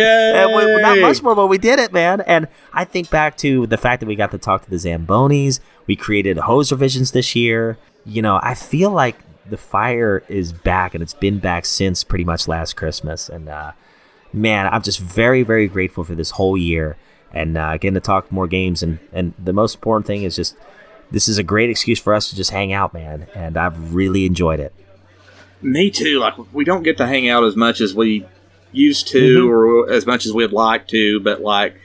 uh, 0.43 0.47
we- 0.49 0.81
not 0.81 0.97
much 1.01 1.21
more, 1.23 1.35
but 1.35 1.47
we 1.47 1.57
did 1.57 1.79
it, 1.79 1.93
man. 1.93 2.19
And 2.21 2.47
I 2.73 2.83
think 2.83 3.09
back 3.09 3.37
to 3.37 3.67
the 3.67 3.77
fact 3.77 4.01
that 4.01 4.07
we 4.07 4.15
got 4.15 4.31
to 4.31 4.37
talk 4.37 4.63
to 4.65 4.69
the 4.69 4.75
Zambonis. 4.75 5.59
We 5.87 5.95
created 5.95 6.37
hose 6.39 6.71
revisions 6.73 7.11
this 7.11 7.35
year. 7.35 7.77
You 8.05 8.21
know, 8.21 8.37
I 8.43 8.53
feel 8.55 8.89
like 8.89 9.15
the 9.49 9.55
fire 9.57 10.23
is 10.27 10.51
back, 10.51 10.93
and 10.93 11.01
it's 11.01 11.13
been 11.13 11.39
back 11.39 11.65
since 11.65 12.03
pretty 12.03 12.25
much 12.25 12.47
last 12.49 12.75
Christmas. 12.75 13.29
And 13.29 13.47
uh, 13.47 13.71
man, 14.33 14.67
I'm 14.67 14.81
just 14.81 14.99
very, 14.99 15.43
very 15.43 15.67
grateful 15.67 16.03
for 16.03 16.15
this 16.15 16.31
whole 16.31 16.57
year 16.57 16.97
and 17.33 17.57
uh, 17.57 17.77
getting 17.77 17.93
to 17.93 17.99
talk 18.01 18.29
more 18.31 18.47
games. 18.47 18.83
And 18.83 18.99
and 19.13 19.33
the 19.41 19.53
most 19.53 19.75
important 19.75 20.05
thing 20.07 20.23
is 20.23 20.35
just 20.35 20.57
this 21.13 21.29
is 21.29 21.37
a 21.37 21.43
great 21.43 21.69
excuse 21.69 21.99
for 21.99 22.13
us 22.13 22.29
to 22.31 22.35
just 22.35 22.49
hang 22.51 22.73
out, 22.73 22.93
man. 22.93 23.27
And 23.33 23.55
I've 23.55 23.93
really 23.95 24.25
enjoyed 24.25 24.59
it. 24.59 24.73
Me 25.61 25.89
too. 25.89 26.19
Like 26.19 26.33
we 26.53 26.65
don't 26.65 26.83
get 26.83 26.97
to 26.97 27.07
hang 27.07 27.29
out 27.29 27.45
as 27.45 27.55
much 27.55 27.79
as 27.79 27.95
we 27.95 28.25
used 28.73 29.07
to, 29.09 29.45
Mhm. 29.45 29.49
or 29.49 29.89
as 29.89 30.05
much 30.05 30.25
as 30.25 30.33
we'd 30.33 30.51
like 30.51 30.87
to. 30.89 31.21
But 31.21 31.41
like 31.41 31.75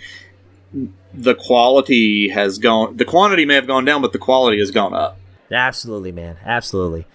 the 1.15 1.35
quality 1.35 2.29
has 2.31 2.59
gone. 2.59 2.97
The 2.97 3.05
quantity 3.05 3.45
may 3.45 3.55
have 3.55 3.67
gone 3.67 3.85
down, 3.85 4.03
but 4.03 4.13
the 4.13 4.19
quality 4.19 4.59
has 4.59 4.71
gone 4.71 4.95
up. 4.95 5.19
Absolutely, 5.51 6.13
man. 6.13 6.37
Absolutely. 6.45 7.07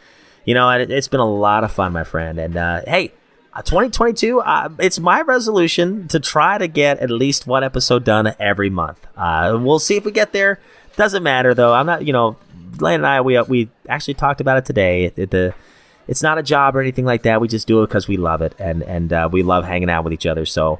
You 0.46 0.54
know, 0.54 0.70
it, 0.72 0.90
it's 0.90 1.08
been 1.08 1.20
a 1.20 1.30
lot 1.32 1.64
of 1.64 1.72
fun, 1.72 1.94
my 1.94 2.04
friend. 2.04 2.40
And 2.40 2.58
uh, 2.58 2.82
hey, 2.88 3.12
uh, 3.54 3.62
2022, 3.62 4.40
uh, 4.42 4.70
it's 4.80 5.00
my 5.00 5.22
resolution 5.22 6.08
to 6.10 6.20
try 6.20 6.58
to 6.58 6.68
get 6.68 7.00
at 7.00 7.10
least 7.12 7.46
one 7.46 7.64
episode 7.64 8.04
done 8.04 8.34
every 8.40 8.70
month. 8.70 9.06
Uh, 9.16 9.58
we'll 9.62 9.80
see 9.80 9.96
if 9.96 10.06
we 10.06 10.12
get 10.12 10.34
there. 10.34 10.60
Doesn't 10.96 11.24
matter 11.24 11.54
though. 11.54 11.74
I'm 11.74 11.86
not, 11.86 12.06
you 12.06 12.14
know, 12.14 12.38
Lane 12.80 12.96
and 12.96 13.06
I, 13.08 13.22
we 13.22 13.38
uh, 13.38 13.44
we 13.46 13.70
actually 13.90 14.14
talked 14.16 14.42
about 14.42 14.58
it 14.58 14.66
today. 14.66 15.06
It, 15.06 15.14
it- 15.18 15.32
the 15.32 15.54
it's 16.06 16.22
not 16.22 16.38
a 16.38 16.44
job 16.44 16.76
or 16.76 16.82
anything 16.82 17.06
like 17.06 17.24
that. 17.24 17.40
We 17.40 17.48
just 17.48 17.66
do 17.66 17.82
it 17.82 17.88
because 17.88 18.08
we 18.10 18.18
love 18.18 18.42
it 18.42 18.54
and 18.60 18.84
and 18.84 19.14
uh, 19.14 19.30
we 19.32 19.42
love 19.42 19.64
hanging 19.66 19.90
out 19.90 20.04
with 20.04 20.12
each 20.14 20.26
other. 20.26 20.46
So 20.46 20.80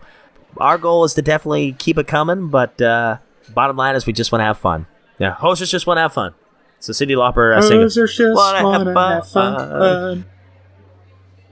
our 0.58 0.78
goal 0.78 1.06
is 1.06 1.14
to 1.14 1.22
definitely 1.22 1.74
keep 1.80 1.98
it 1.98 2.08
coming. 2.08 2.50
But 2.50 2.82
uh, 2.82 3.18
bottom 3.54 3.78
line 3.78 3.96
is 3.96 4.06
we 4.06 4.12
just 4.14 4.32
want 4.34 4.42
to 4.42 4.46
have 4.46 4.58
fun. 4.58 4.86
Yeah, 5.20 5.32
hosters 5.32 5.72
just 5.72 5.88
want 5.88 5.98
to 5.98 6.02
have 6.02 6.14
fun. 6.14 6.34
It's 6.78 6.90
a 6.90 6.92
Cyndi 6.92 7.16
Lauper 7.16 7.58
uh, 7.58 7.62
singing. 7.62 7.86
Hosers 7.86 8.18
just 8.18 8.36
Wanna 8.36 8.58
have 8.58 8.86
wanna 8.86 9.14
have 9.16 9.28
fun. 9.30 9.56
fun. 9.70 10.26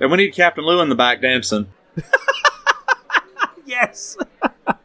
And 0.02 0.12
we 0.12 0.18
need 0.18 0.32
Captain 0.32 0.66
Lou 0.66 0.82
in 0.82 0.90
the 0.90 0.96
back 0.96 1.22
dancing. 1.22 1.68
yes. 3.66 4.18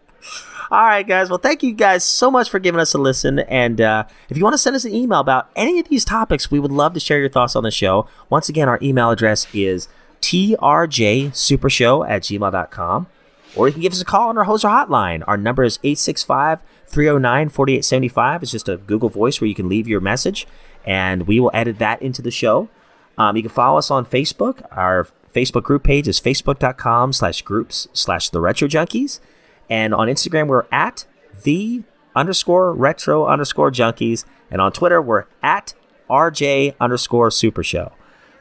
All 0.70 0.84
right, 0.84 1.06
guys. 1.06 1.30
Well, 1.30 1.38
thank 1.38 1.62
you 1.62 1.72
guys 1.72 2.02
so 2.02 2.30
much 2.30 2.51
for 2.51 2.59
giving 2.59 2.80
us 2.80 2.93
a 2.93 2.98
listen. 2.98 3.38
And 3.40 3.80
uh, 3.80 4.05
if 4.28 4.36
you 4.36 4.43
want 4.43 4.55
to 4.55 4.59
send 4.59 4.74
us 4.74 4.84
an 4.84 4.94
email 4.94 5.20
about 5.20 5.48
any 5.55 5.78
of 5.78 5.88
these 5.88 6.05
topics, 6.05 6.51
we 6.51 6.59
would 6.59 6.72
love 6.72 6.93
to 6.94 7.01
share 7.01 7.20
your 7.20 7.28
thoughts 7.28 7.55
on 7.55 7.62
the 7.62 7.70
show. 7.70 8.09
Once 8.30 8.48
again, 8.48 8.68
our 8.68 8.78
email 8.82 9.10
address 9.10 9.47
is 9.55 9.88
trjsupershow 10.20 12.09
at 12.09 12.22
gmail.com. 12.22 13.06
Or 13.55 13.68
you 13.68 13.72
can 13.72 13.82
give 13.82 13.93
us 13.93 14.01
a 14.01 14.05
call 14.05 14.28
on 14.28 14.36
our 14.36 14.44
Hoser 14.44 14.68
hotline. 14.68 15.22
Our 15.26 15.36
number 15.36 15.62
is 15.64 15.78
865 15.82 16.62
309 16.86 17.48
4875. 17.48 18.43
It's 18.43 18.52
just 18.52 18.68
a 18.68 18.76
Google 18.76 19.09
Voice 19.09 19.40
where 19.40 19.48
you 19.48 19.55
can 19.55 19.68
leave 19.68 19.88
your 19.88 20.01
message, 20.01 20.47
and 20.84 21.26
we 21.26 21.40
will 21.40 21.51
edit 21.55 21.78
that 21.78 22.02
into 22.02 22.20
the 22.20 22.30
show. 22.30 22.68
Um, 23.16 23.36
you 23.36 23.43
can 23.43 23.51
follow 23.51 23.78
us 23.78 23.90
on 23.90 24.05
Facebook. 24.05 24.66
Our 24.72 25.09
Facebook 25.34 25.62
group 25.62 25.84
page 25.84 26.06
is 26.06 26.20
facebook.com 26.20 27.12
slash 27.12 27.43
groups 27.43 27.88
slash 27.93 28.28
the 28.28 28.40
retro 28.40 28.68
junkies. 28.68 29.20
And 29.68 29.94
on 29.94 30.09
Instagram, 30.09 30.48
we're 30.48 30.66
at 30.70 31.06
the 31.43 31.82
underscore 32.14 32.72
retro 32.72 33.26
underscore 33.26 33.70
junkies. 33.70 34.24
And 34.51 34.60
on 34.60 34.72
Twitter, 34.72 35.02
we're 35.02 35.24
at 35.43 35.74
RJ 36.09 36.74
underscore 36.80 37.30
super 37.30 37.62
show. 37.62 37.93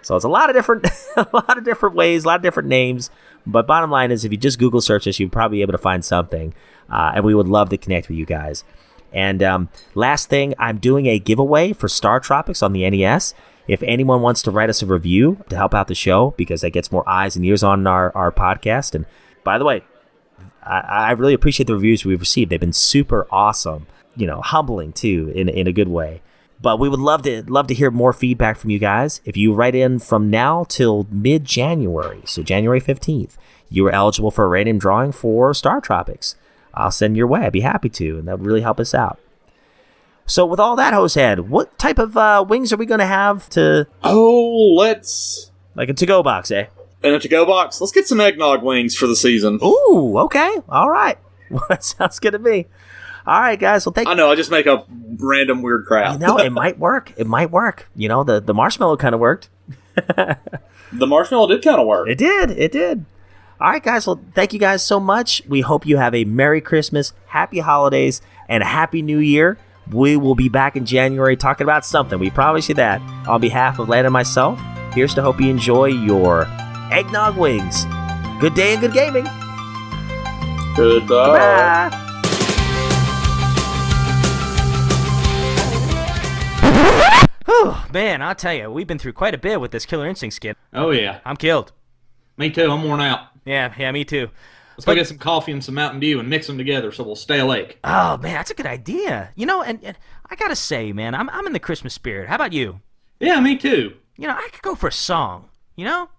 So 0.01 0.15
it's 0.15 0.25
a 0.25 0.29
lot 0.29 0.49
of 0.49 0.55
different, 0.55 0.87
a 1.17 1.27
lot 1.33 1.57
of 1.57 1.63
different 1.63 1.95
ways, 1.95 2.23
a 2.23 2.27
lot 2.27 2.37
of 2.37 2.41
different 2.43 2.69
names. 2.69 3.09
But 3.47 3.67
bottom 3.67 3.91
line 3.91 4.11
is, 4.11 4.23
if 4.23 4.31
you 4.31 4.37
just 4.37 4.59
Google 4.59 4.81
search 4.81 5.07
us, 5.07 5.19
you'll 5.19 5.29
probably 5.29 5.57
be 5.57 5.61
able 5.61 5.73
to 5.73 5.77
find 5.77 6.05
something. 6.05 6.53
Uh, 6.89 7.13
and 7.15 7.25
we 7.25 7.35
would 7.35 7.47
love 7.47 7.69
to 7.69 7.77
connect 7.77 8.07
with 8.07 8.17
you 8.17 8.25
guys. 8.25 8.63
And 9.11 9.41
um, 9.41 9.69
last 9.93 10.29
thing, 10.29 10.53
I'm 10.59 10.77
doing 10.77 11.05
a 11.07 11.19
giveaway 11.19 11.73
for 11.73 11.87
Star 11.87 12.19
Tropics 12.19 12.61
on 12.61 12.73
the 12.73 12.87
NES. 12.89 13.33
If 13.67 13.81
anyone 13.83 14.21
wants 14.21 14.41
to 14.43 14.51
write 14.51 14.69
us 14.69 14.83
a 14.83 14.85
review 14.85 15.43
to 15.49 15.55
help 15.55 15.73
out 15.73 15.87
the 15.87 15.95
show, 15.95 16.35
because 16.37 16.61
that 16.61 16.71
gets 16.71 16.91
more 16.91 17.07
eyes 17.09 17.35
and 17.35 17.45
ears 17.45 17.63
on 17.63 17.87
our, 17.87 18.15
our 18.15 18.31
podcast. 18.31 18.93
And 18.93 19.05
by 19.43 19.57
the 19.57 19.65
way, 19.65 19.83
I, 20.65 20.79
I 20.79 21.11
really 21.11 21.33
appreciate 21.33 21.67
the 21.67 21.75
reviews 21.75 22.05
we've 22.05 22.19
received. 22.19 22.49
They've 22.49 22.59
been 22.59 22.73
super 22.73 23.27
awesome, 23.31 23.87
you 24.15 24.27
know, 24.27 24.41
humbling 24.41 24.93
too, 24.93 25.31
in, 25.35 25.49
in 25.49 25.67
a 25.67 25.73
good 25.73 25.89
way. 25.89 26.21
But 26.61 26.79
we 26.79 26.89
would 26.89 26.99
love 26.99 27.21
to 27.23 27.43
love 27.43 27.67
to 27.67 27.73
hear 27.73 27.91
more 27.91 28.13
feedback 28.13 28.57
from 28.57 28.69
you 28.69 28.79
guys. 28.79 29.21
If 29.25 29.37
you 29.37 29.53
write 29.53 29.75
in 29.75 29.99
from 29.99 30.29
now 30.29 30.65
till 30.67 31.05
mid 31.11 31.45
January, 31.45 32.21
so 32.25 32.41
January 32.41 32.81
15th, 32.81 33.35
you 33.69 33.85
are 33.87 33.91
eligible 33.91 34.31
for 34.31 34.45
a 34.45 34.47
random 34.47 34.79
drawing 34.79 35.11
for 35.11 35.53
Star 35.53 35.81
Tropics. 35.81 36.35
I'll 36.73 36.91
send 36.91 37.17
your 37.17 37.27
way. 37.27 37.41
I'd 37.41 37.53
be 37.53 37.61
happy 37.61 37.89
to, 37.89 38.19
and 38.19 38.27
that 38.27 38.39
would 38.39 38.47
really 38.47 38.61
help 38.61 38.79
us 38.79 38.93
out. 38.93 39.19
So, 40.25 40.45
with 40.45 40.59
all 40.59 40.75
that, 40.75 40.93
Hosehead, 40.93 41.41
what 41.41 41.77
type 41.77 41.99
of 41.99 42.17
uh, 42.17 42.43
wings 42.47 42.73
are 42.73 42.77
we 42.77 42.85
going 42.85 42.99
to 42.99 43.05
have 43.05 43.47
to. 43.49 43.87
Oh, 44.03 44.73
let's. 44.75 45.51
Like 45.75 45.89
a 45.89 45.93
to 45.93 46.05
go 46.05 46.23
box, 46.23 46.51
eh? 46.51 46.65
In 47.05 47.13
a 47.13 47.19
to 47.19 47.27
go 47.27 47.45
box, 47.45 47.79
let's 47.79 47.91
get 47.91 48.07
some 48.07 48.19
eggnog 48.19 48.63
wings 48.63 48.95
for 48.95 49.05
the 49.05 49.15
season. 49.15 49.59
Ooh, 49.63 50.17
okay. 50.17 50.57
All 50.67 50.89
right. 50.89 51.19
Well, 51.51 51.63
that 51.69 51.83
sounds 51.83 52.19
good 52.19 52.31
to 52.31 52.39
me. 52.39 52.65
All 53.27 53.39
right, 53.39 53.59
guys. 53.59 53.85
Well, 53.85 53.93
thank 53.93 54.07
you. 54.07 54.11
I 54.11 54.15
know, 54.15 54.31
I 54.31 54.35
just 54.35 54.49
make 54.49 54.65
up 54.65 54.87
random 55.19 55.61
weird 55.61 55.85
crap. 55.85 56.13
You 56.13 56.19
know, 56.19 56.37
it 56.37 56.49
might 56.51 56.79
work. 56.79 57.13
It 57.15 57.27
might 57.27 57.51
work. 57.51 57.87
You 57.95 58.09
know, 58.09 58.23
the, 58.23 58.39
the 58.39 58.53
marshmallow 58.53 58.97
kind 58.97 59.13
of 59.13 59.21
worked. 59.21 59.49
the 59.95 61.07
marshmallow 61.07 61.47
did 61.47 61.63
kind 61.63 61.79
of 61.79 61.85
work. 61.85 62.09
It 62.09 62.17
did. 62.17 62.51
It 62.51 62.71
did. 62.71 63.05
All 63.61 63.69
right, 63.69 63.83
guys. 63.83 64.05
Well, 64.05 64.19
thank 64.33 64.53
you 64.53 64.59
guys 64.59 64.83
so 64.83 64.99
much. 64.99 65.41
We 65.47 65.61
hope 65.61 65.85
you 65.85 65.97
have 65.97 66.13
a 66.13 66.25
Merry 66.25 66.59
Christmas, 66.59 67.13
Happy 67.27 67.59
Holidays, 67.59 68.21
and 68.49 68.63
a 68.63 68.65
Happy 68.65 69.01
New 69.01 69.19
Year. 69.19 69.57
We 69.91 70.17
will 70.17 70.35
be 70.35 70.49
back 70.49 70.75
in 70.75 70.85
January 70.85 71.37
talking 71.37 71.65
about 71.65 71.85
something. 71.85 72.17
We 72.17 72.31
promise 72.31 72.67
you 72.67 72.75
that. 72.75 72.99
On 73.27 73.39
behalf 73.39 73.79
of 73.79 73.89
Lana 73.89 74.07
and 74.07 74.13
myself, 74.13 74.59
here's 74.93 75.13
to 75.13 75.21
hope 75.21 75.39
you 75.39 75.49
enjoy 75.49 75.85
your 75.85 76.47
eggnog 76.91 77.37
wings. 77.37 77.85
Good 78.39 78.53
day 78.53 78.73
and 78.73 78.81
good 78.81 78.93
gaming. 78.93 79.25
Goodbye. 80.75 81.89
Goodbye. 81.89 82.01
Whew, 87.45 87.75
man, 87.93 88.21
I'll 88.21 88.35
tell 88.35 88.53
you, 88.53 88.69
we've 88.71 88.87
been 88.87 88.99
through 88.99 89.13
quite 89.13 89.33
a 89.33 89.37
bit 89.37 89.61
with 89.61 89.71
this 89.71 89.85
Killer 89.85 90.07
Instinct 90.07 90.35
skit. 90.35 90.57
Oh, 90.73 90.91
yeah. 90.91 91.19
I'm 91.23 91.37
killed. 91.37 91.71
Me 92.37 92.49
too. 92.49 92.69
I'm 92.69 92.83
worn 92.83 93.01
out. 93.01 93.27
Yeah, 93.45 93.73
yeah, 93.77 93.91
me 93.91 94.03
too. 94.03 94.29
Let's 94.75 94.85
go 94.85 94.93
get 94.93 95.07
some 95.07 95.17
coffee 95.17 95.53
and 95.53 95.63
some 95.63 95.75
Mountain 95.75 96.01
Dew 96.01 96.19
and 96.19 96.29
mix 96.29 96.47
them 96.47 96.57
together 96.57 96.91
so 96.91 97.03
we'll 97.03 97.15
stay 97.15 97.39
awake. 97.39 97.79
Oh 97.85 98.17
man, 98.17 98.33
that's 98.33 98.51
a 98.51 98.55
good 98.55 98.65
idea. 98.65 99.29
You 99.35 99.45
know, 99.45 99.61
and, 99.61 99.81
and 99.81 99.97
I 100.29 100.35
gotta 100.35 100.55
say, 100.55 100.91
man, 100.91 101.15
I'm 101.15 101.29
I'm 101.29 101.47
in 101.47 101.53
the 101.53 101.59
Christmas 101.59 101.93
spirit. 101.93 102.27
How 102.27 102.35
about 102.35 102.51
you? 102.51 102.81
Yeah, 103.21 103.39
me 103.39 103.55
too. 103.55 103.93
You 104.17 104.27
know, 104.27 104.33
I 104.33 104.49
could 104.51 104.61
go 104.61 104.75
for 104.75 104.87
a 104.87 104.91
song. 104.91 105.47
You 105.77 105.85
know? 105.85 106.09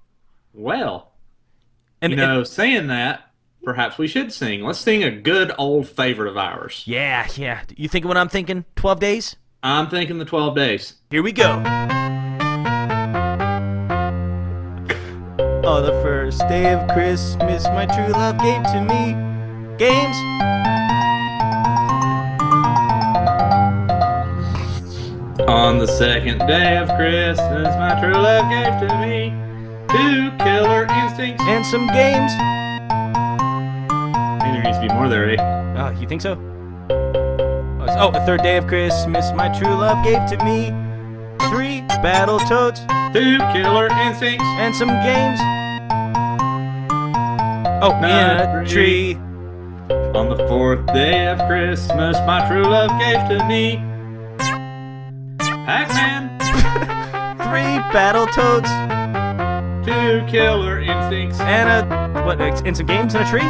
Well, 0.58 1.12
And- 2.00 2.10
you 2.12 2.16
know, 2.16 2.42
saying 2.42 2.86
that, 2.86 3.30
perhaps 3.62 3.98
we 3.98 4.08
should 4.08 4.32
sing. 4.32 4.64
Let's 4.64 4.78
sing 4.78 5.04
a 5.04 5.10
good 5.10 5.52
old 5.58 5.86
favorite 5.86 6.30
of 6.30 6.38
ours. 6.38 6.82
Yeah, 6.86 7.26
yeah. 7.36 7.60
You 7.76 7.88
thinking 7.88 8.08
what 8.08 8.16
I'm 8.16 8.30
thinking? 8.30 8.64
Twelve 8.74 8.98
days? 8.98 9.36
I'm 9.62 9.88
thinking 9.90 10.18
the 10.18 10.24
12 10.24 10.54
days. 10.54 10.94
Here 11.10 11.22
we 11.22 11.32
go. 11.32 11.50
On 15.66 15.82
the 15.82 15.98
first 16.02 16.38
day 16.48 16.72
of 16.72 16.88
Christmas, 16.90 17.64
my 17.64 17.84
true 17.86 18.12
love 18.12 18.38
gave 18.38 18.62
to 18.62 18.80
me 18.82 19.12
games. 19.76 20.16
On 25.48 25.78
the 25.78 25.86
second 25.86 26.38
day 26.46 26.76
of 26.76 26.88
Christmas, 26.96 27.68
my 27.76 27.98
true 28.00 28.14
love 28.14 28.48
gave 28.50 28.88
to 28.88 28.96
me 29.00 29.32
two 29.90 30.30
killer 30.38 30.86
instincts 30.90 31.42
and 31.46 31.64
some 31.64 31.86
games. 31.88 32.32
I 34.08 34.38
think 34.40 34.54
there 34.54 34.62
needs 34.62 34.78
to 34.78 34.88
be 34.88 34.92
more 34.92 35.08
there, 35.08 35.30
eh? 35.30 35.36
Oh, 35.78 35.90
you 36.00 36.06
think 36.06 36.22
so? 36.22 36.38
Oh, 37.98 38.10
the 38.10 38.20
third 38.26 38.42
day 38.42 38.58
of 38.58 38.66
Christmas, 38.66 39.32
my 39.32 39.48
true 39.58 39.74
love 39.74 40.04
gave 40.04 40.28
to 40.28 40.44
me 40.44 40.66
three 41.48 41.80
battle 42.02 42.38
toads, 42.40 42.80
two 43.14 43.38
killer 43.54 43.88
instincts, 43.88 44.44
and 44.58 44.74
some 44.74 44.88
games. 44.88 45.40
Oh, 47.82 47.96
in 47.98 48.04
a 48.04 48.64
tree. 48.66 49.14
On 50.14 50.28
the 50.28 50.36
fourth 50.48 50.84
day 50.88 51.26
of 51.28 51.38
Christmas, 51.46 52.18
my 52.26 52.46
true 52.48 52.64
love 52.64 52.90
gave 52.98 53.28
to 53.28 53.46
me 53.46 53.76
Pac-Man, 55.64 56.38
three 57.38 57.78
battle 57.92 58.26
toads, 58.26 58.68
two 59.86 60.26
killer 60.26 60.80
instincts, 60.80 61.38
and 61.40 61.68
a 61.70 62.24
what? 62.24 62.40
And 62.40 62.76
some 62.76 62.86
games 62.86 63.14
in 63.14 63.22
a 63.22 63.30
tree. 63.30 63.40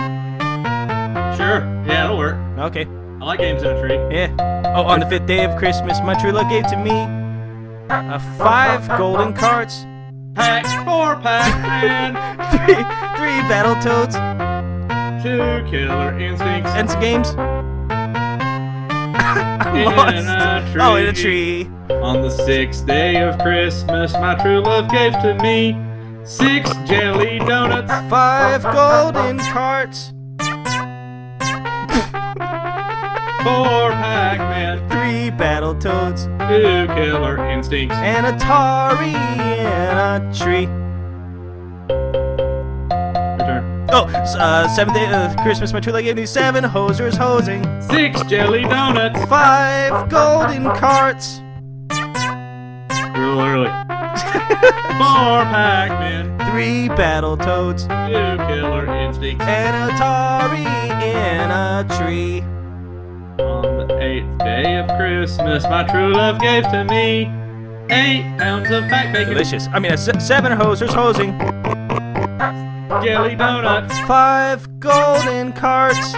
Sure, 1.37 1.65
yeah, 1.87 2.05
it'll 2.05 2.19
work. 2.19 2.37
Okay. 2.59 2.85
I 2.85 3.25
like 3.25 3.39
games 3.41 3.63
in 3.63 3.69
a 3.71 3.81
tree. 3.81 3.97
Yeah. 4.15 4.73
Oh, 4.77 4.83
on 4.83 5.01
the 5.01 5.07
fifth 5.07 5.27
day 5.27 5.45
of 5.45 5.57
Christmas, 5.57 5.99
my 6.03 6.15
true 6.21 6.33
love 6.33 6.51
gave 6.51 6.67
to 6.69 6.77
me 6.77 6.91
uh, 7.89 8.19
five 8.37 8.87
golden 8.99 9.33
carts, 9.33 9.87
Pac 10.35 10.67
four 10.85 11.17
Pac-Man, 11.23 12.15
three 12.51 12.75
three 13.17 13.41
battle 13.49 13.75
toads, 13.83 14.17
two 15.25 15.65
killer 15.71 16.19
instincts, 16.19 16.71
and 16.73 16.91
some 16.91 17.01
games. 17.01 17.31
I'm 19.67 19.85
lost. 19.85 20.17
a 20.17 20.73
tree. 20.73 20.83
Oh, 20.83 20.97
in 20.97 21.07
a 21.07 21.13
tree. 21.13 21.71
On 22.03 22.21
the 22.21 22.31
sixth 22.31 22.87
day 22.87 23.23
of 23.23 23.39
Christmas, 23.39 24.13
my 24.15 24.35
true 24.35 24.61
love 24.61 24.91
gave 24.91 25.13
to 25.23 25.35
me 25.43 25.86
six 26.27 26.75
jelly 26.85 27.39
donuts, 27.39 27.91
five 28.11 28.63
golden 28.65 29.39
carts, 29.39 30.13
four 33.43 33.93
Pac-Man, 33.93 34.89
three 34.91 35.31
battle 35.31 35.75
toads, 35.75 36.25
two 36.25 36.87
killer 36.95 37.47
instincts, 37.47 37.95
and 37.97 38.27
Atari 38.27 39.15
in 39.15 39.97
a 39.97 40.33
tree. 40.37 40.67
Return. 43.39 43.87
Oh, 43.93 44.07
uh, 44.39 44.67
seventh 44.69 44.97
day 44.97 45.13
of 45.13 45.37
Christmas, 45.39 45.73
my 45.73 45.79
true 45.79 45.93
love 45.93 46.03
gave 46.03 46.17
me 46.17 46.27
seven 46.27 46.65
hosers 46.65 47.17
hosing, 47.17 47.63
Six 47.81 48.21
jelly 48.25 48.63
donuts, 48.63 49.25
five 49.27 50.11
golden 50.11 50.65
carts, 50.65 51.41
real 53.17 53.41
early. 53.41 53.86
Four 54.97 55.45
Pac-Man, 55.53 56.39
three 56.51 56.89
battle 56.89 57.37
toads, 57.37 57.85
two 57.85 57.89
killer 57.89 58.87
instincts, 58.87 59.45
and 59.45 59.93
Atari 59.93 60.65
in 61.03 61.51
a 61.51 61.87
tree. 61.99 62.41
On 63.43 63.87
the 63.87 63.99
eighth 64.01 64.39
day 64.39 64.77
of 64.79 64.89
Christmas, 64.99 65.65
my 65.65 65.85
true 65.85 66.13
love 66.13 66.41
gave 66.41 66.65
to 66.71 66.85
me 66.85 67.31
eight 67.91 68.25
pounds 68.39 68.71
of 68.71 68.89
back 68.89 69.13
bacon, 69.13 69.35
Delicious. 69.35 69.69
I 69.73 69.79
mean, 69.79 69.97
seven 69.97 70.53
hosers 70.53 70.95
hosing, 70.95 71.39
jelly 73.03 73.35
donuts, 73.37 73.99
five 74.01 74.81
golden 74.81 75.53
carts, 75.53 76.15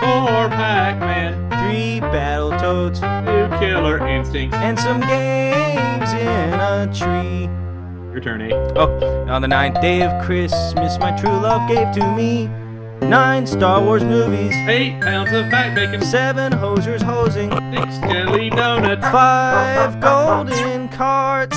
four 0.00 0.48
Pac-Man, 0.48 1.50
three 1.60 2.00
battle 2.00 2.50
toads, 2.58 3.00
two 3.00 3.48
killer 3.58 4.06
instincts. 4.06 4.56
and 4.56 4.78
some 4.78 5.00
games 5.00 6.12
in 6.12 6.54
a 6.54 6.90
tree. 6.94 7.48
Your 8.12 8.20
turn, 8.20 8.42
eight. 8.42 8.52
Oh, 8.76 9.26
on 9.28 9.42
the 9.42 9.48
ninth 9.48 9.80
day 9.80 10.02
of 10.02 10.24
Christmas, 10.24 10.98
my 10.98 11.12
true 11.18 11.30
love 11.30 11.68
gave 11.68 11.92
to 11.94 12.14
me 12.16 12.46
nine 13.06 13.46
Star 13.46 13.80
Wars 13.82 14.02
movies, 14.02 14.54
Eight 14.68 15.00
pounds 15.00 15.32
of 15.32 15.50
back 15.50 15.74
bacon, 15.74 16.02
seven 16.02 16.52
hosers 16.52 17.02
hosing, 17.02 17.50
six 17.72 17.98
jelly 17.98 18.50
donuts, 18.50 19.02
five 19.08 20.00
golden 20.00 20.88
carts, 20.88 21.56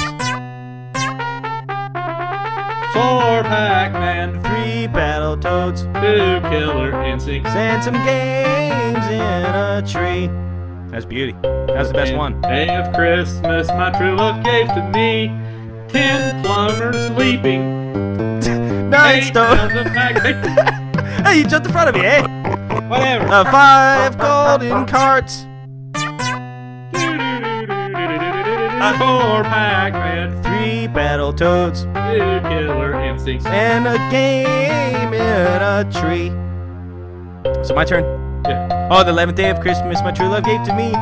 Pac-Man, 2.93 4.41
three 4.43 4.87
battle 4.87 5.37
toads, 5.37 5.83
two 5.83 6.39
killer 6.49 7.01
instincts, 7.03 7.51
and 7.51 7.83
some 7.83 7.93
games 8.05 9.05
in 9.07 9.21
a 9.21 9.83
tree. 9.85 10.29
That's 10.91 11.05
beauty. 11.05 11.35
That's 11.41 11.87
the 11.89 11.93
best 11.93 12.13
one. 12.15 12.41
Day 12.41 12.69
of 12.75 12.93
Christmas, 12.93 13.67
my 13.69 13.91
true 13.91 14.15
love 14.15 14.43
gave 14.43 14.67
to 14.69 14.89
me 14.93 15.27
ten 15.87 16.43
plumbers 16.43 17.07
sleeping. 17.07 18.39
Nine 18.89 19.15
eight 19.15 19.23
stone. 19.23 19.57
pounds 19.57 19.75
of 19.75 19.85
Pac-Man. 19.93 21.23
hey, 21.25 21.37
you 21.39 21.47
jumped 21.47 21.67
in 21.67 21.73
front 21.73 21.89
of 21.89 21.95
me, 21.95 22.01
eh? 22.01 22.21
Whatever. 22.87 23.27
Uh, 23.27 23.43
five 23.45 24.17
golden 24.17 24.85
carts. 24.85 25.45
Four 28.81 29.43
Pac-Man, 29.43 30.41
three 30.41 30.87
battle 30.87 31.31
toads, 31.31 31.83
two 31.83 31.89
killer 32.49 32.99
instincts, 32.99 33.45
and 33.45 33.87
a 33.87 33.97
game 34.09 35.13
in 35.13 35.61
a 35.61 35.83
tree. 35.91 36.29
So 37.63 37.75
my 37.75 37.85
turn. 37.85 38.03
Yeah. 38.45 38.89
Oh, 38.91 39.03
the 39.03 39.11
eleventh 39.11 39.37
day 39.37 39.51
of 39.51 39.59
Christmas, 39.59 40.01
my 40.01 40.11
true 40.11 40.27
love 40.27 40.45
gave 40.45 40.63
to 40.63 40.73
me 40.75 40.93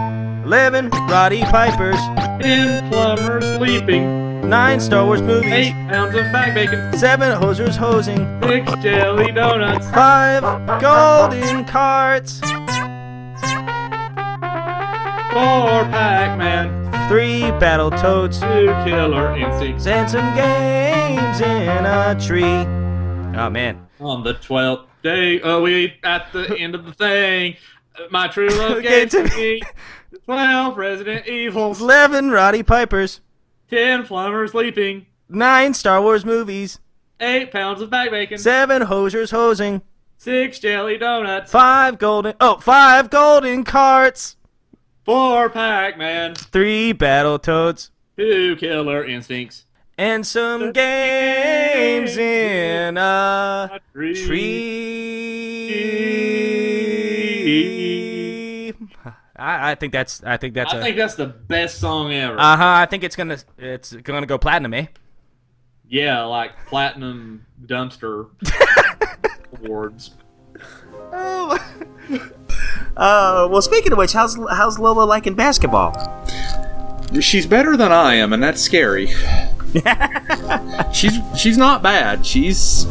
eleven 0.43 0.89
Roddy 1.07 1.41
Pipers, 1.43 1.95
ten 2.41 2.89
plumbers 2.89 3.45
sleeping, 3.55 4.49
nine 4.49 4.81
Star 4.81 5.05
Wars 5.05 5.21
movies, 5.21 5.51
eight 5.51 5.73
pounds 5.87 6.15
of 6.15 6.23
back 6.33 6.53
bacon, 6.53 6.91
seven 6.97 7.31
hosers 7.41 7.77
hosing, 7.77 8.41
six 8.43 8.69
jelly 8.83 9.31
donuts, 9.31 9.89
five 9.91 10.41
golden 10.81 11.63
carts, 11.63 12.41
four 15.31 15.85
Pac-Man, 15.89 16.78
three 17.09 17.41
battle 17.57 17.89
toads, 17.89 18.39
two 18.39 18.67
killer 18.85 19.35
instincts, 19.35 19.87
and 19.87 20.07
some 20.07 20.35
games 20.35 21.41
in 21.41 21.83
a 21.83 22.15
tree. 22.23 22.43
Oh 23.35 23.49
man. 23.49 23.87
On 23.99 24.23
the 24.23 24.35
twelfth 24.35 24.85
day, 25.01 25.41
oh 25.41 25.63
we 25.63 25.95
at 26.03 26.31
the 26.31 26.55
end 26.59 26.75
of 26.75 26.85
the 26.85 26.93
thing, 26.93 27.55
my 28.11 28.27
true 28.27 28.49
love 28.49 28.83
gave 28.83 29.09
to 29.09 29.23
me. 29.23 29.59
twelve 30.25 30.77
Resident 30.77 31.25
Evils, 31.25 31.81
eleven 31.81 32.29
Roddy 32.29 32.61
Pipers, 32.61 33.21
ten 33.71 34.05
plumbers 34.05 34.51
sleeping, 34.51 35.07
nine 35.27 35.73
Star 35.73 35.99
Wars 36.03 36.23
movies, 36.23 36.77
eight 37.19 37.51
pounds 37.51 37.81
of 37.81 37.89
back 37.89 38.11
bacon, 38.11 38.37
seven 38.37 38.83
hosers 38.83 39.31
hosing, 39.31 39.81
six 40.19 40.59
jelly 40.59 40.99
donuts, 40.99 41.51
five 41.51 41.97
golden 41.97 42.35
oh 42.39 42.57
five 42.59 43.09
golden 43.09 43.63
carts, 43.63 44.35
four 45.09 45.49
Pac-Man, 45.49 46.35
three 46.35 46.91
battle 46.91 47.39
toads, 47.39 47.89
two 48.15 48.55
killer 48.57 49.03
instincts, 49.03 49.65
and 49.97 50.23
some 50.27 50.71
games 50.71 52.15
in 52.15 52.95
a 52.95 53.79
tree. 53.97 54.45
I, 59.35 59.71
I 59.71 59.75
think 59.75 59.93
that's 59.93 60.23
I 60.23 60.37
think 60.37 60.53
that's 60.53 60.75
I 60.75 60.77
a, 60.77 60.81
think 60.83 60.95
that's 60.95 61.15
the 61.15 61.25
best 61.25 61.79
song 61.79 62.13
ever. 62.13 62.39
uh 62.39 62.55
huh. 62.55 62.63
I 62.67 62.85
think 62.85 63.03
it's 63.03 63.15
gonna 63.15 63.39
it's 63.57 63.93
gonna 63.93 64.27
go 64.27 64.37
platinum, 64.37 64.75
eh? 64.75 64.85
yeah, 65.87 66.21
like 66.25 66.51
platinum 66.67 67.47
dumpster 67.65 68.27
awards. 69.63 70.11
Uh, 72.97 73.47
well, 73.49 73.61
speaking 73.61 73.91
of 73.91 73.97
which, 73.97 74.13
how's 74.13 74.37
how's 74.51 74.79
Lola 74.79 75.03
liking 75.03 75.35
basketball? 75.35 75.93
She's 77.21 77.47
better 77.47 77.75
than 77.75 77.91
I 77.91 78.15
am, 78.15 78.33
and 78.33 78.43
that's 78.43 78.61
scary. 78.61 79.07
she's 80.93 81.17
she's 81.37 81.57
not 81.57 81.81
bad. 81.81 82.25
She's 82.25 82.85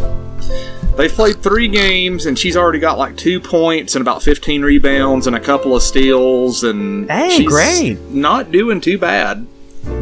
they've 0.96 1.12
played 1.12 1.42
three 1.42 1.68
games, 1.68 2.26
and 2.26 2.38
she's 2.38 2.56
already 2.56 2.78
got 2.78 2.98
like 2.98 3.16
two 3.16 3.40
points 3.40 3.94
and 3.94 4.02
about 4.02 4.22
fifteen 4.22 4.62
rebounds 4.62 5.26
and 5.26 5.36
a 5.36 5.40
couple 5.40 5.76
of 5.76 5.82
steals, 5.82 6.64
and 6.64 7.10
Hey, 7.10 7.30
she's 7.30 7.48
great. 7.48 7.98
Not 8.10 8.50
doing 8.50 8.80
too 8.80 8.98
bad. 8.98 9.46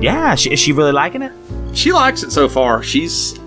Yeah, 0.01 0.35
she, 0.35 0.53
is 0.53 0.61
she 0.61 0.73
really 0.73 0.93
liking 0.93 1.23
it? 1.23 1.33
She 1.75 1.93
likes 1.93 2.23
it 2.23 2.33
so 2.33 2.49
far. 2.49 2.83
She's 2.83 3.39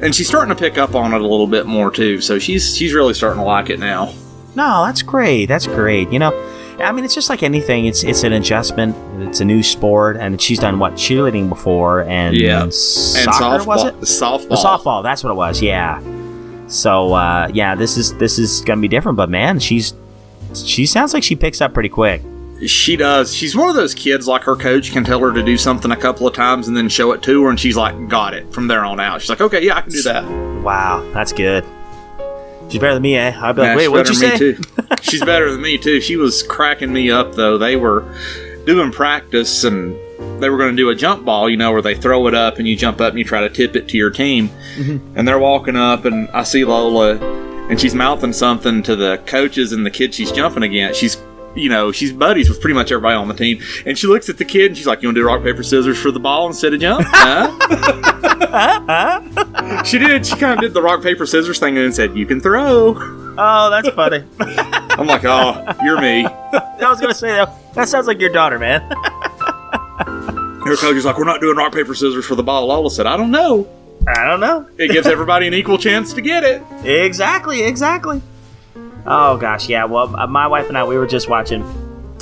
and 0.00 0.14
she's 0.14 0.28
starting 0.28 0.54
to 0.54 0.58
pick 0.60 0.78
up 0.78 0.94
on 0.94 1.12
it 1.12 1.20
a 1.20 1.26
little 1.26 1.46
bit 1.46 1.66
more 1.66 1.90
too. 1.90 2.20
So 2.20 2.38
she's 2.38 2.76
she's 2.76 2.92
really 2.94 3.14
starting 3.14 3.40
to 3.40 3.46
like 3.46 3.70
it 3.70 3.78
now. 3.78 4.12
No, 4.56 4.84
that's 4.86 5.02
great. 5.02 5.46
That's 5.46 5.66
great. 5.66 6.10
You 6.10 6.18
know, 6.18 6.32
I 6.80 6.90
mean, 6.92 7.04
it's 7.04 7.14
just 7.14 7.28
like 7.30 7.42
anything. 7.42 7.86
It's 7.86 8.02
it's 8.02 8.24
an 8.24 8.32
adjustment. 8.32 8.96
It's 9.28 9.40
a 9.40 9.44
new 9.44 9.62
sport, 9.62 10.16
and 10.16 10.40
she's 10.40 10.58
done 10.58 10.78
what 10.78 10.94
cheerleading 10.94 11.48
before, 11.48 12.02
and 12.04 12.34
Yeah. 12.36 12.62
And 12.64 12.74
soccer 12.74 13.64
was 13.64 13.84
softball- 13.84 13.88
it? 13.88 13.94
softball. 14.00 14.48
The 14.48 14.56
softball. 14.56 15.02
That's 15.02 15.22
what 15.22 15.30
it 15.30 15.36
was. 15.36 15.60
Yeah. 15.62 16.00
So 16.68 17.12
uh, 17.14 17.48
yeah, 17.52 17.74
this 17.74 17.96
is 17.96 18.14
this 18.16 18.38
is 18.38 18.62
gonna 18.62 18.80
be 18.80 18.88
different. 18.88 19.16
But 19.16 19.30
man, 19.30 19.58
she's 19.60 19.94
she 20.54 20.86
sounds 20.86 21.12
like 21.14 21.22
she 21.22 21.36
picks 21.36 21.60
up 21.60 21.74
pretty 21.74 21.88
quick. 21.90 22.22
She 22.66 22.96
does. 22.96 23.34
She's 23.34 23.54
one 23.54 23.68
of 23.68 23.74
those 23.76 23.94
kids 23.94 24.26
like 24.26 24.42
her 24.44 24.56
coach 24.56 24.90
can 24.90 25.04
tell 25.04 25.20
her 25.20 25.30
to 25.34 25.42
do 25.42 25.58
something 25.58 25.90
a 25.90 25.96
couple 25.96 26.26
of 26.26 26.32
times 26.34 26.66
and 26.68 26.74
then 26.76 26.88
show 26.88 27.12
it 27.12 27.22
to 27.24 27.42
her, 27.44 27.50
and 27.50 27.60
she's 27.60 27.76
like, 27.76 28.08
got 28.08 28.32
it 28.32 28.50
from 28.54 28.66
there 28.66 28.82
on 28.82 28.98
out. 28.98 29.20
She's 29.20 29.28
like, 29.28 29.42
okay, 29.42 29.62
yeah, 29.62 29.76
I 29.76 29.82
can 29.82 29.90
do 29.92 30.02
that. 30.04 30.24
Wow, 30.62 31.06
that's 31.12 31.32
good. 31.32 31.62
She's 32.68 32.80
better 32.80 32.94
than 32.94 33.02
me, 33.02 33.16
eh? 33.16 33.32
I'd 33.40 33.54
be 33.54 33.62
like, 33.62 33.76
wait, 33.76 33.88
what'd 33.88 34.08
you 34.08 34.14
say? 34.14 34.36
too. 34.36 34.60
she's 35.02 35.24
better 35.24 35.50
than 35.50 35.60
me 35.60 35.78
too. 35.78 36.00
She 36.00 36.16
was 36.16 36.42
cracking 36.42 36.92
me 36.92 37.10
up 37.10 37.34
though. 37.34 37.58
They 37.58 37.76
were 37.76 38.04
doing 38.64 38.90
practice 38.90 39.64
and 39.64 39.94
they 40.42 40.50
were 40.50 40.58
going 40.58 40.74
to 40.74 40.76
do 40.76 40.90
a 40.90 40.94
jump 40.94 41.24
ball, 41.24 41.48
you 41.48 41.56
know, 41.56 41.72
where 41.72 41.82
they 41.82 41.94
throw 41.94 42.26
it 42.26 42.34
up 42.34 42.58
and 42.58 42.66
you 42.66 42.76
jump 42.76 43.00
up 43.00 43.10
and 43.10 43.18
you 43.18 43.24
try 43.24 43.40
to 43.40 43.48
tip 43.48 43.76
it 43.76 43.88
to 43.88 43.96
your 43.96 44.10
team. 44.10 44.50
And 45.14 45.26
they're 45.26 45.38
walking 45.38 45.76
up 45.76 46.04
and 46.04 46.28
I 46.30 46.42
see 46.42 46.64
Lola 46.64 47.16
and 47.68 47.80
she's 47.80 47.94
mouthing 47.94 48.32
something 48.32 48.82
to 48.84 48.96
the 48.96 49.22
coaches 49.26 49.72
and 49.72 49.86
the 49.86 49.90
kid 49.90 50.12
she's 50.14 50.32
jumping 50.32 50.62
against. 50.62 51.00
She's 51.00 51.16
you 51.56 51.68
know, 51.68 51.90
she's 51.92 52.12
buddies 52.12 52.48
with 52.48 52.60
pretty 52.60 52.74
much 52.74 52.92
everybody 52.92 53.14
on 53.16 53.28
the 53.28 53.34
team. 53.34 53.60
And 53.84 53.98
she 53.98 54.06
looks 54.06 54.28
at 54.28 54.38
the 54.38 54.44
kid 54.44 54.66
and 54.66 54.76
she's 54.76 54.86
like, 54.86 55.02
You 55.02 55.08
want 55.08 55.16
to 55.16 55.22
do 55.22 55.26
rock, 55.26 55.42
paper, 55.42 55.62
scissors 55.62 55.98
for 55.98 56.10
the 56.10 56.20
ball 56.20 56.46
instead 56.46 56.74
of 56.74 56.80
jump? 56.80 57.06
Huh? 57.08 57.52
she 59.84 59.98
did. 59.98 60.26
She 60.26 60.36
kind 60.36 60.54
of 60.54 60.60
did 60.60 60.74
the 60.74 60.82
rock, 60.82 61.02
paper, 61.02 61.26
scissors 61.26 61.58
thing 61.58 61.76
and 61.76 61.84
then 61.86 61.92
said, 61.92 62.16
You 62.16 62.26
can 62.26 62.40
throw. 62.40 62.94
Oh, 63.38 63.70
that's 63.70 63.88
funny. 63.90 64.24
I'm 64.40 65.06
like, 65.06 65.24
Oh, 65.24 65.64
you're 65.84 66.00
me. 66.00 66.26
I 66.52 66.88
was 66.88 67.00
gonna 67.00 67.14
say 67.14 67.28
that. 67.28 67.74
That 67.74 67.88
sounds 67.88 68.06
like 68.06 68.20
your 68.20 68.30
daughter, 68.30 68.58
man. 68.58 68.82
Her 70.66 70.76
coach 70.76 70.96
is 70.96 71.04
like, 71.04 71.16
We're 71.18 71.24
not 71.24 71.40
doing 71.40 71.56
rock, 71.56 71.72
paper, 71.72 71.94
scissors 71.94 72.24
for 72.26 72.34
the 72.34 72.42
ball. 72.42 72.66
Lola 72.66 72.90
said, 72.90 73.06
I 73.06 73.16
don't 73.16 73.30
know. 73.30 73.68
I 74.08 74.24
don't 74.26 74.40
know. 74.40 74.68
It 74.78 74.92
gives 74.92 75.06
everybody 75.06 75.46
an 75.48 75.54
equal 75.54 75.78
chance 75.78 76.12
to 76.14 76.20
get 76.20 76.44
it. 76.44 76.62
Exactly, 76.84 77.62
exactly. 77.62 78.22
Oh 79.08 79.36
gosh, 79.38 79.68
yeah. 79.68 79.84
Well, 79.84 80.14
uh, 80.18 80.26
my 80.26 80.46
wife 80.46 80.68
and 80.68 80.76
I, 80.76 80.84
we 80.84 80.96
were 80.98 81.06
just 81.06 81.28
watching. 81.28 81.62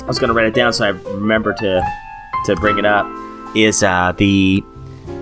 I 0.01 0.05
was 0.05 0.19
gonna 0.19 0.33
write 0.33 0.45
it 0.47 0.53
down 0.53 0.71
so 0.73 0.85
I 0.85 0.89
remember 0.89 1.53
to 1.53 1.83
to 2.45 2.55
bring 2.57 2.77
it 2.77 2.85
up. 2.85 3.07
Is 3.55 3.81
uh, 3.83 4.13
the 4.17 4.63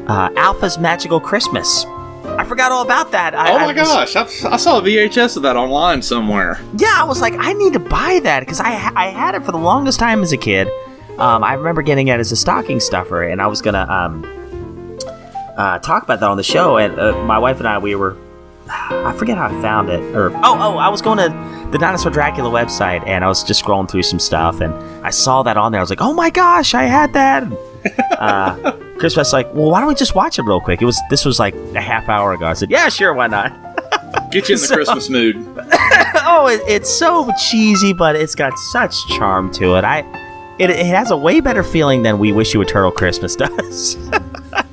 uh, 0.08 0.30
Alpha's 0.36 0.78
Magical 0.78 1.20
Christmas? 1.20 1.86
I 2.26 2.46
forgot 2.46 2.72
all 2.72 2.82
about 2.84 3.12
that. 3.12 3.36
I, 3.36 3.52
oh 3.52 3.56
I 3.58 3.60
my 3.62 3.68
was- 3.68 3.76
gosh, 3.76 4.16
I, 4.16 4.54
I 4.54 4.58
saw 4.58 4.80
a 4.80 4.82
VHS 4.82 5.38
of 5.38 5.44
that 5.44 5.56
online 5.56 6.02
somewhere. 6.02 6.60
Yeah, 6.78 6.94
I 6.96 7.04
was 7.04 7.22
like, 7.22 7.34
I 7.38 7.54
need 7.54 7.74
to 7.74 7.80
buy 7.80 8.20
that 8.24 8.40
because 8.42 8.60
I 8.60 8.72
I 8.96 9.08
had 9.10 9.36
it 9.36 9.44
for 9.44 9.52
the 9.52 9.58
longest 9.58 10.00
time 10.00 10.22
as 10.24 10.32
a 10.34 10.38
kid. 10.38 10.68
Um, 11.18 11.44
I 11.44 11.54
remember 11.54 11.82
getting 11.84 12.08
it 12.08 12.20
as 12.20 12.32
a 12.32 12.36
stocking 12.36 12.80
stuffer, 12.80 13.22
and 13.24 13.42
I 13.42 13.48
was 13.48 13.62
gonna 13.62 13.86
um, 13.90 14.26
uh, 15.58 15.80
talk 15.80 16.04
about 16.04 16.20
that 16.20 16.30
on 16.30 16.38
the 16.38 16.44
show. 16.44 16.78
And 16.78 17.00
uh, 17.00 17.24
my 17.24 17.38
wife 17.38 17.60
and 17.60 17.68
I, 17.68 17.78
we 17.78 17.94
were, 17.96 18.18
I 18.70 19.14
forget 19.18 19.38
how 19.38 19.48
I 19.48 19.62
found 19.62 19.90
it, 19.90 20.00
or 20.16 20.32
oh 20.36 20.42
oh, 20.44 20.78
I 20.78 20.88
was 20.90 21.02
going 21.02 21.18
to 21.18 21.70
the 21.72 21.78
Dinosaur 21.78 22.12
Dracula 22.12 22.50
website, 22.50 23.06
and 23.08 23.24
I 23.24 23.28
was 23.28 23.44
just 23.44 23.64
scrolling 23.64 23.90
through 23.90 24.04
some 24.04 24.20
stuff, 24.20 24.62
and 24.62 24.74
I 25.06 25.10
saw 25.10 25.44
that 25.44 25.58
on 25.58 25.72
there. 25.72 25.80
I 25.80 25.84
was 25.84 25.90
like, 25.90 26.02
oh 26.02 26.14
my 26.14 26.30
gosh, 26.30 26.74
I 26.74 26.84
had 26.84 27.14
that. 27.14 27.44
uh, 28.20 28.72
Chris 28.98 29.18
was 29.18 29.34
like, 29.34 29.54
well, 29.54 29.70
why 29.70 29.80
don't 29.80 29.90
we 29.90 29.96
just 29.96 30.16
watch 30.16 30.40
it 30.40 30.44
real 30.44 30.62
quick? 30.62 30.82
It 30.82 30.86
was 30.86 31.00
this 31.10 31.26
was 31.26 31.40
like 31.40 31.54
a 31.76 31.82
half 31.82 32.08
hour 32.08 32.34
ago. 32.34 32.46
I 32.46 32.54
said, 32.54 32.72
yeah, 32.72 32.90
sure, 32.90 33.14
why 33.14 33.28
not? 33.28 33.52
Get 34.32 34.48
you 34.50 34.56
in 34.56 34.62
the 34.62 34.68
So- 34.68 34.76
Christmas 34.76 35.10
mood. 35.10 35.36
oh, 36.26 36.48
it, 36.48 36.62
it's 36.68 36.90
so 36.90 37.30
cheesy, 37.50 37.92
but 37.94 38.16
it's 38.16 38.36
got 38.36 38.58
such 38.72 38.96
charm 39.10 39.52
to 39.54 39.76
it. 39.76 39.84
I, 39.84 40.02
it, 40.60 40.70
it 40.70 40.86
has 40.86 41.12
a 41.12 41.18
way 41.18 41.40
better 41.40 41.64
feeling 41.64 42.04
than 42.04 42.20
"We 42.20 42.32
Wish 42.32 42.54
You 42.54 42.62
a 42.62 42.66
Turtle 42.66 42.92
Christmas" 42.92 43.36
does. 43.38 43.98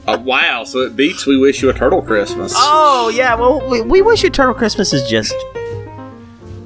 Uh, 0.07 0.19
wow, 0.25 0.65
so 0.65 0.81
it 0.81 0.97
beats 0.97 1.27
We 1.27 1.39
Wish 1.39 1.63
You 1.63 1.71
a 1.71 1.75
Turtle 1.75 2.03
Christmas. 2.03 2.53
oh 2.57 3.11
yeah, 3.15 3.35
well, 3.35 3.67
we, 3.69 3.81
we 3.83 4.03
Wish 4.03 4.23
You 4.23 4.29
a 4.29 4.33
Turtle 4.33 4.55
Christmas 4.55 4.93
is 4.93 5.09
just. 5.09 5.35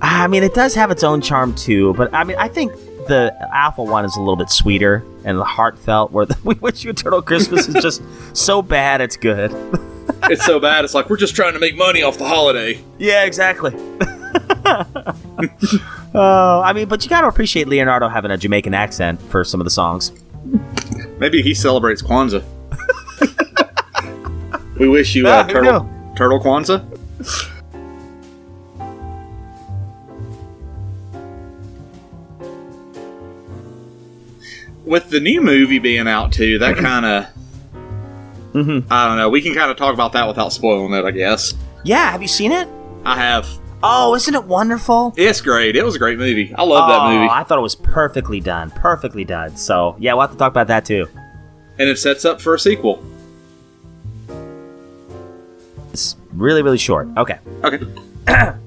I 0.03 0.27
mean, 0.27 0.43
it 0.43 0.55
does 0.55 0.75
have 0.75 0.91
its 0.91 1.03
own 1.03 1.21
charm 1.23 1.55
too, 1.55 1.95
but 1.95 2.13
I 2.13 2.25
mean, 2.25 2.37
I 2.39 2.49
think 2.49 2.73
the 3.09 3.35
Alpha 3.53 3.83
one 3.83 4.05
is 4.05 4.17
a 4.17 4.19
little 4.19 4.37
bit 4.37 4.51
sweeter 4.51 5.05
and 5.25 5.39
heartfelt. 5.41 6.11
Where 6.13 6.27
the 6.27 6.37
"We 6.45 6.55
Wish 6.57 6.85
You 6.85 6.91
a 6.91 6.95
Turtle 6.95 7.23
Christmas" 7.23 7.69
is 7.69 7.83
just 7.83 8.03
so 8.37 8.63
bad 8.63 9.01
it's 9.01 9.17
good. 9.17 9.53
it's 10.25 10.45
so 10.45 10.59
bad. 10.61 10.85
It's 10.85 10.95
like 10.95 11.09
we're 11.09 11.17
just 11.17 11.35
trying 11.37 11.53
to 11.55 11.59
make 11.59 11.77
money 11.77 12.03
off 12.03 12.19
the 12.19 12.27
holiday. 12.29 12.81
Yeah, 12.99 13.25
exactly. 13.25 13.73
Oh, 14.67 16.63
I 16.65 16.73
mean, 16.73 16.89
but 16.89 17.03
you 17.05 17.11
got 17.11 17.23
to 17.23 17.27
appreciate 17.29 17.69
Leonardo 17.69 18.09
having 18.09 18.31
a 18.31 18.37
Jamaican 18.37 18.75
accent 18.75 19.21
for 19.23 19.45
some 19.45 19.61
of 19.61 19.65
the 19.65 19.71
songs. 19.71 20.13
Maybe 21.19 21.43
he 21.43 21.55
celebrates 21.55 22.03
Kwanzaa. 22.03 22.45
we 24.79 24.89
wish 24.89 25.15
you 25.15 25.27
Ah, 25.29 25.41
a 25.41 25.45
who 25.45 25.53
turtle. 25.53 25.85
knew? 25.85 26.15
Turtle 26.17 26.41
Kwanzaa. 26.41 26.85
With 34.85 35.09
the 35.11 35.21
new 35.21 35.41
movie 35.41 35.79
being 35.79 36.07
out 36.07 36.33
too, 36.33 36.59
that 36.59 36.77
kind 36.79 37.07
of. 37.07 37.25
Mm-hmm. 38.53 38.93
I 38.93 39.09
don't 39.09 39.17
know. 39.17 39.29
We 39.31 39.41
can 39.43 39.55
kind 39.55 39.71
of 39.71 39.77
talk 39.77 39.95
about 39.95 40.13
that 40.13 40.29
without 40.29 40.53
spoiling 40.53 40.93
it, 40.93 41.05
I 41.05 41.11
guess. 41.11 41.55
Yeah, 41.83 42.11
have 42.13 42.23
you 42.23 42.29
seen 42.29 42.53
it? 42.53 42.69
I 43.05 43.17
have. 43.17 43.49
Oh, 43.87 44.15
isn't 44.15 44.35
it 44.35 44.45
wonderful? 44.45 45.13
It's 45.17 45.41
great. 45.43 45.77
It 45.77 45.85
was 45.85 45.95
a 45.95 45.99
great 45.99 46.17
movie. 46.19 46.55
I 46.55 46.63
love 46.65 46.89
that 46.89 47.01
Oh, 47.03 47.13
movie. 47.13 47.29
I 47.31 47.45
thought 47.45 47.59
it 47.59 47.63
was 47.63 47.77
perfectly 47.77 48.41
done. 48.41 48.71
Perfectly 48.71 49.25
done. 49.25 49.57
So, 49.57 49.95
yeah, 49.99 50.15
we'll 50.15 50.23
have 50.23 50.31
to 50.33 50.37
talk 50.39 50.51
about 50.51 50.69
that 50.69 50.85
too. 50.87 51.07
And 51.79 51.89
it 51.89 51.99
sets 51.99 52.25
up 52.25 52.41
for 52.41 52.55
a 52.55 52.59
sequel. 52.59 53.03
It's 55.93 56.17
really, 56.33 56.63
really 56.63 56.79
short. 56.79 57.09
Okay. 57.17 57.39
Okay. 57.63 57.85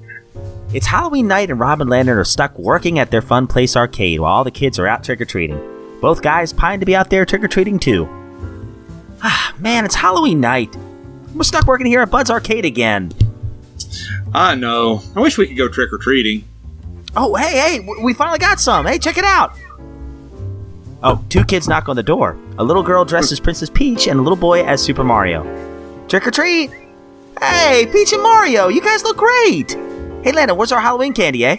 It's 0.70 0.84
Halloween 0.84 1.26
night, 1.28 1.48
and 1.50 1.58
Rob 1.58 1.80
and 1.80 1.88
Landon 1.88 2.18
are 2.18 2.24
stuck 2.24 2.58
working 2.58 2.98
at 2.98 3.10
their 3.10 3.22
fun 3.22 3.46
place 3.46 3.74
arcade 3.74 4.20
while 4.20 4.34
all 4.34 4.44
the 4.44 4.50
kids 4.50 4.78
are 4.78 4.86
out 4.86 5.02
trick 5.02 5.18
or 5.18 5.24
treating. 5.24 5.58
Both 6.02 6.20
guys 6.20 6.52
pine 6.52 6.78
to 6.80 6.84
be 6.84 6.94
out 6.94 7.08
there 7.08 7.24
trick 7.24 7.42
or 7.42 7.48
treating 7.48 7.78
too. 7.78 8.06
Ah, 9.22 9.54
man, 9.58 9.86
it's 9.86 9.94
Halloween 9.94 10.40
night. 10.42 10.76
We're 11.34 11.44
stuck 11.44 11.66
working 11.66 11.86
here 11.86 12.02
at 12.02 12.10
Bud's 12.10 12.30
Arcade 12.30 12.66
again. 12.66 13.12
I 14.34 14.54
know. 14.54 15.02
I 15.16 15.20
wish 15.20 15.38
we 15.38 15.46
could 15.46 15.56
go 15.56 15.68
trick 15.68 15.92
or 15.92 15.98
treating. 15.98 16.44
Oh, 17.16 17.34
hey, 17.34 17.78
hey, 17.78 17.88
we 18.02 18.14
finally 18.14 18.38
got 18.38 18.60
some. 18.60 18.86
Hey, 18.86 18.98
check 18.98 19.18
it 19.18 19.24
out. 19.24 19.56
Oh, 21.02 21.24
two 21.28 21.44
kids 21.44 21.68
knock 21.68 21.88
on 21.88 21.96
the 21.96 22.02
door. 22.02 22.36
A 22.58 22.64
little 22.64 22.82
girl 22.82 23.04
dressed 23.04 23.32
as 23.32 23.40
Princess 23.40 23.70
Peach 23.70 24.08
and 24.08 24.18
a 24.18 24.22
little 24.22 24.36
boy 24.36 24.64
as 24.64 24.82
Super 24.82 25.04
Mario. 25.04 25.44
Trick 26.08 26.26
or 26.26 26.30
treat! 26.30 26.70
Hey, 27.40 27.86
Peach 27.92 28.12
and 28.12 28.22
Mario, 28.22 28.68
you 28.68 28.80
guys 28.80 29.04
look 29.04 29.16
great! 29.16 29.72
Hey, 30.24 30.32
Landon, 30.32 30.56
where's 30.56 30.72
our 30.72 30.80
Halloween 30.80 31.12
candy, 31.12 31.44
eh? 31.44 31.58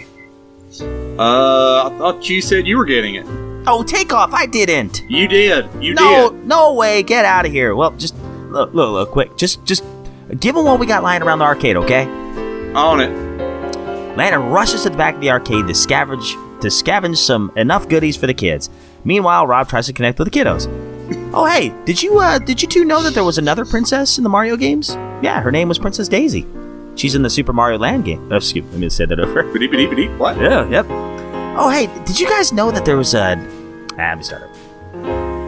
Uh, 1.17 1.89
I 1.89 1.95
thought 1.97 2.29
you 2.29 2.41
said 2.41 2.67
you 2.67 2.77
were 2.77 2.85
getting 2.85 3.15
it. 3.15 3.25
Oh, 3.65 3.83
take 3.83 4.11
off! 4.11 4.33
I 4.33 4.45
didn't. 4.45 5.03
You 5.07 5.27
did. 5.27 5.69
You 5.81 5.93
no, 5.93 6.31
did. 6.31 6.47
No, 6.47 6.69
no 6.69 6.73
way! 6.73 7.03
Get 7.03 7.23
out 7.23 7.45
of 7.45 7.51
here. 7.51 7.75
Well, 7.75 7.91
just 7.91 8.15
look, 8.49 8.73
look, 8.73 8.91
look, 8.91 9.11
quick. 9.11 9.37
Just, 9.37 9.63
just 9.65 9.83
give 10.39 10.55
them 10.55 10.65
what 10.65 10.79
we 10.79 10.85
got 10.85 11.01
lying 11.01 11.21
around 11.21 11.39
the 11.39 11.45
arcade, 11.45 11.77
okay? 11.77 12.05
On 12.75 13.01
it. 13.01 13.09
Lana 14.15 14.39
rushes 14.39 14.83
to 14.83 14.89
the 14.89 14.97
back 14.97 15.15
of 15.15 15.21
the 15.21 15.31
arcade 15.31 15.67
to 15.67 15.73
scavenge 15.73 16.33
to 16.61 16.67
scavenge 16.67 17.17
some 17.17 17.51
enough 17.55 17.87
goodies 17.87 18.17
for 18.17 18.27
the 18.27 18.33
kids. 18.33 18.69
Meanwhile, 19.03 19.47
Rob 19.47 19.69
tries 19.69 19.85
to 19.87 19.93
connect 19.93 20.19
with 20.19 20.31
the 20.31 20.39
kiddos. 20.39 20.67
Oh, 21.33 21.45
hey, 21.45 21.73
did 21.85 22.03
you 22.03 22.19
uh, 22.19 22.37
did 22.39 22.61
you 22.61 22.67
two 22.67 22.85
know 22.85 23.01
that 23.01 23.13
there 23.13 23.23
was 23.23 23.37
another 23.37 23.65
princess 23.65 24.17
in 24.17 24.23
the 24.23 24.29
Mario 24.29 24.57
games? 24.57 24.89
Yeah, 25.21 25.41
her 25.41 25.51
name 25.51 25.67
was 25.67 25.79
Princess 25.79 26.07
Daisy. 26.07 26.45
She's 26.95 27.15
in 27.15 27.21
the 27.21 27.29
Super 27.29 27.53
Mario 27.53 27.77
Land 27.79 28.05
game. 28.05 28.31
Oh, 28.31 28.35
excuse 28.35 28.65
me, 28.65 28.71
let 28.71 28.79
me 28.79 28.89
say 28.89 29.05
that 29.05 29.19
over. 29.19 29.43
What? 30.17 30.37
Yeah, 30.37 30.67
yep. 30.69 30.85
Oh, 30.89 31.69
hey, 31.69 31.87
did 32.05 32.19
you 32.19 32.27
guys 32.27 32.51
know 32.51 32.71
that 32.71 32.85
there 32.85 32.97
was 32.97 33.13
a? 33.13 33.35
Ah, 33.93 34.09
let 34.09 34.17
me 34.17 34.23
start 34.23 34.43
over. 34.43 34.53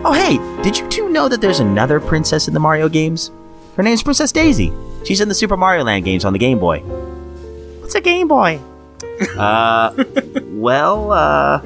Oh, 0.04 0.14
hey, 0.14 0.38
did 0.64 0.78
you 0.78 0.88
two 0.90 1.10
know 1.10 1.28
that 1.28 1.42
there's 1.42 1.60
another 1.60 2.00
princess 2.00 2.48
in 2.48 2.54
the 2.54 2.60
Mario 2.60 2.90
games? 2.90 3.32
Her 3.76 3.84
name's 3.84 4.02
Princess 4.02 4.32
Daisy. 4.32 4.72
She's 5.06 5.22
in 5.22 5.30
the 5.30 5.36
Super 5.36 5.58
Mario 5.58 5.84
Land 5.84 6.06
games 6.06 6.26
on 6.26 6.34
the 6.34 6.40
Game 6.40 6.58
Boy. 6.58 6.82
What's 7.92 8.00
a 8.00 8.10
Game 8.10 8.30
Boy? 8.30 8.58
uh, 9.38 9.94
well, 10.46 11.12
uh. 11.12 11.62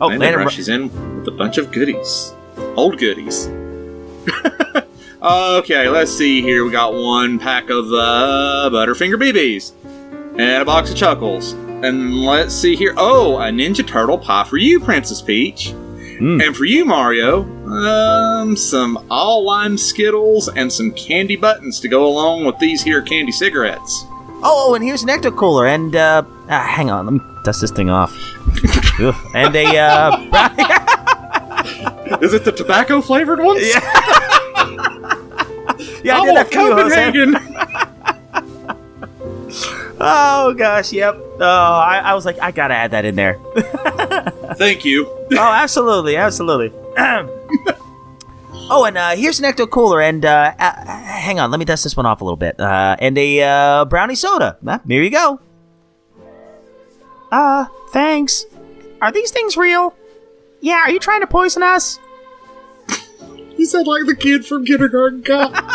Oh, 0.00 0.08
Landon 0.08 0.18
Landon 0.18 0.40
rushes 0.40 0.68
in 0.68 1.18
with 1.18 1.28
a 1.28 1.30
bunch 1.30 1.56
of 1.56 1.70
goodies. 1.70 2.34
Old 2.74 2.98
goodies. 2.98 3.46
okay, 5.22 5.88
let's 5.88 6.10
see 6.10 6.42
here. 6.42 6.64
We 6.64 6.72
got 6.72 6.94
one 6.94 7.38
pack 7.38 7.70
of 7.70 7.84
uh, 7.92 8.68
Butterfinger 8.72 9.14
BBs 9.14 9.70
and 10.36 10.62
a 10.62 10.64
box 10.64 10.90
of 10.90 10.96
Chuckles. 10.96 11.52
And 11.52 12.24
let's 12.24 12.52
see 12.52 12.74
here. 12.74 12.92
Oh, 12.96 13.38
a 13.38 13.50
Ninja 13.50 13.86
Turtle 13.86 14.18
pie 14.18 14.42
for 14.42 14.56
you, 14.56 14.80
Princess 14.80 15.22
Peach. 15.22 15.68
And 15.68 16.56
for 16.56 16.64
you, 16.64 16.84
Mario, 16.84 17.42
um, 17.68 18.56
some 18.56 19.06
all 19.12 19.44
lime 19.44 19.78
Skittles 19.78 20.48
and 20.48 20.72
some 20.72 20.90
candy 20.90 21.36
buttons 21.36 21.78
to 21.78 21.86
go 21.86 22.04
along 22.04 22.46
with 22.46 22.58
these 22.58 22.82
here 22.82 23.00
candy 23.00 23.30
cigarettes. 23.30 24.04
Oh, 24.42 24.74
and 24.74 24.84
here's 24.84 25.02
an 25.02 25.08
ecto 25.08 25.34
cooler, 25.34 25.66
and 25.66 25.96
uh, 25.96 26.22
ah, 26.48 26.66
hang 26.66 26.90
on, 26.90 27.06
let 27.06 27.12
me 27.14 27.20
dust 27.44 27.60
this 27.60 27.70
thing 27.70 27.90
off. 27.90 28.14
Ugh, 29.00 29.14
and 29.34 29.54
a 29.56 29.78
uh, 29.78 30.16
Is 32.22 32.32
it 32.32 32.44
the 32.44 32.52
tobacco 32.52 33.00
flavored 33.00 33.40
ones? 33.40 33.62
Yeah. 33.62 33.80
yeah, 36.04 36.16
I 36.16 36.20
I 36.20 36.24
did 36.24 36.36
that 36.36 36.52
for 36.52 36.60
you, 36.60 36.72
Jose. 36.74 37.86
Oh 39.98 40.52
gosh, 40.54 40.92
yep. 40.92 41.16
Oh, 41.16 41.40
I, 41.40 41.98
I 42.04 42.14
was 42.14 42.26
like, 42.26 42.38
I 42.40 42.50
gotta 42.50 42.74
add 42.74 42.90
that 42.90 43.04
in 43.06 43.16
there. 43.16 43.40
Thank 44.56 44.84
you. 44.84 45.06
oh, 45.32 45.38
absolutely, 45.38 46.16
absolutely. 46.16 46.70
oh, 48.70 48.84
and 48.86 48.98
uh, 48.98 49.16
here's 49.16 49.40
an 49.40 49.50
ecto 49.50 49.68
cooler, 49.68 50.00
and 50.00 50.24
uh, 50.24 50.52
uh, 50.58 50.84
hang 50.86 51.38
on, 51.38 51.50
let 51.50 51.58
me 51.58 51.64
dust 51.64 51.84
this 51.84 51.96
one 51.96 52.06
off 52.06 52.20
a 52.20 52.24
little 52.24 52.36
bit. 52.36 52.58
Uh, 52.60 52.96
and 52.98 53.16
a 53.18 53.42
uh, 53.42 53.84
brownie 53.84 54.14
soda. 54.14 54.58
Ah, 54.66 54.80
here 54.86 55.02
you 55.02 55.10
go. 55.10 55.40
Uh, 57.30 57.66
thanks. 57.90 58.46
Are 59.00 59.12
these 59.12 59.30
things 59.30 59.56
real? 59.56 59.94
Yeah, 60.60 60.82
are 60.84 60.90
you 60.90 60.98
trying 60.98 61.20
to 61.20 61.26
poison 61.26 61.62
us? 61.62 61.98
You 63.56 63.64
sound 63.64 63.86
like 63.86 64.06
the 64.06 64.14
kid 64.14 64.44
from 64.44 64.64
Kindergarten 64.64 65.22
Cop. 65.22 65.54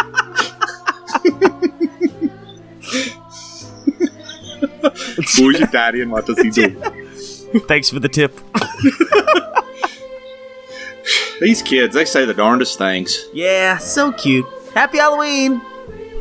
Who's 5.35 5.59
your 5.59 5.68
daddy 5.68 6.01
and 6.01 6.11
what 6.11 6.26
does 6.26 6.39
he 6.39 6.49
do? 6.49 6.69
Thanks 7.68 7.89
for 7.89 7.99
the 7.99 8.09
tip. 8.09 8.39
These 11.39 11.61
kids, 11.61 11.93
they 11.93 12.05
say 12.05 12.25
the 12.25 12.33
darndest 12.33 12.77
things. 12.77 13.25
Yeah, 13.33 13.77
so 13.77 14.11
cute. 14.11 14.45
Happy 14.73 14.99
Halloween! 14.99 15.61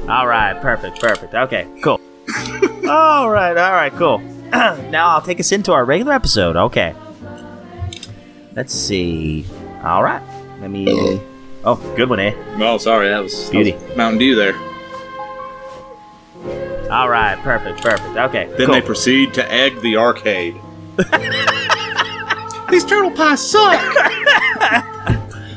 All 0.09 0.27
right, 0.27 0.61
perfect, 0.61 1.01
perfect. 1.01 1.35
Okay, 1.35 1.69
cool. 1.83 2.01
all 2.89 3.31
right, 3.31 3.57
all 3.57 3.73
right, 3.73 3.93
cool. 3.93 4.19
now 4.51 5.09
I'll 5.09 5.23
take 5.23 5.39
us 5.39 5.53
into 5.53 5.73
our 5.73 5.85
regular 5.85 6.13
episode. 6.13 6.57
Okay. 6.57 6.95
Let's 8.57 8.75
see. 8.75 9.45
All 9.85 10.03
right. 10.03 10.23
Let 10.61 10.71
me. 10.71 11.21
Oh, 11.65 11.77
good 11.97 12.09
one, 12.09 12.19
eh? 12.19 12.35
Oh, 12.59 12.79
sorry, 12.79 13.09
that 13.09 13.23
was, 13.23 13.51
that 13.51 13.59
was 13.59 13.97
Mountain 13.97 14.19
Dew 14.19 14.35
there. 14.35 14.55
All 16.91 17.09
right, 17.09 17.39
perfect, 17.43 17.81
perfect. 17.83 18.17
Okay. 18.17 18.47
Then 18.57 18.67
cool. 18.67 18.75
they 18.75 18.81
proceed 18.81 19.35
to 19.35 19.53
egg 19.53 19.81
the 19.81 19.97
arcade. 19.97 20.57
These 22.71 22.85
turtle 22.85 23.11
pies 23.11 23.51
suck! 23.51 23.81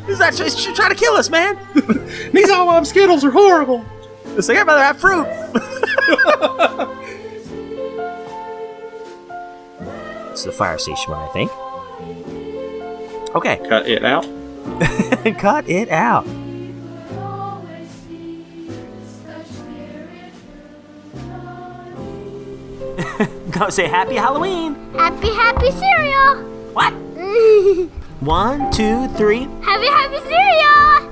He's 0.07 0.19
not 0.19 0.37
he's 0.37 0.65
trying 0.73 0.89
to 0.89 0.95
kill 0.95 1.13
us, 1.13 1.29
man. 1.29 1.57
These 2.33 2.49
all 2.49 2.65
lime 2.65 2.85
Skittles 2.85 3.23
are 3.23 3.31
horrible! 3.31 3.85
It's 4.35 4.49
like 4.49 4.57
I'd 4.57 4.67
rather 4.67 4.83
have 4.83 4.99
fruit. 4.99 5.27
it's 10.31 10.43
the 10.43 10.51
fire 10.51 10.77
station 10.77 11.11
one, 11.11 11.21
I 11.21 11.27
think. 11.31 11.51
Okay. 13.35 13.61
Cut 13.69 13.87
it 13.87 14.03
out. 14.03 14.23
Cut 15.37 15.69
it 15.69 15.89
out. 15.89 16.25
Go 23.51 23.69
say 23.69 23.87
Happy 23.87 24.15
Halloween. 24.15 24.73
Happy, 24.93 25.29
happy 25.29 25.71
cereal. 25.71 26.32
Happy, 27.63 27.83
One, 28.19 28.71
two, 28.71 29.07
three. 29.15 29.43
happy 29.63 29.87
cereal. 30.27 31.09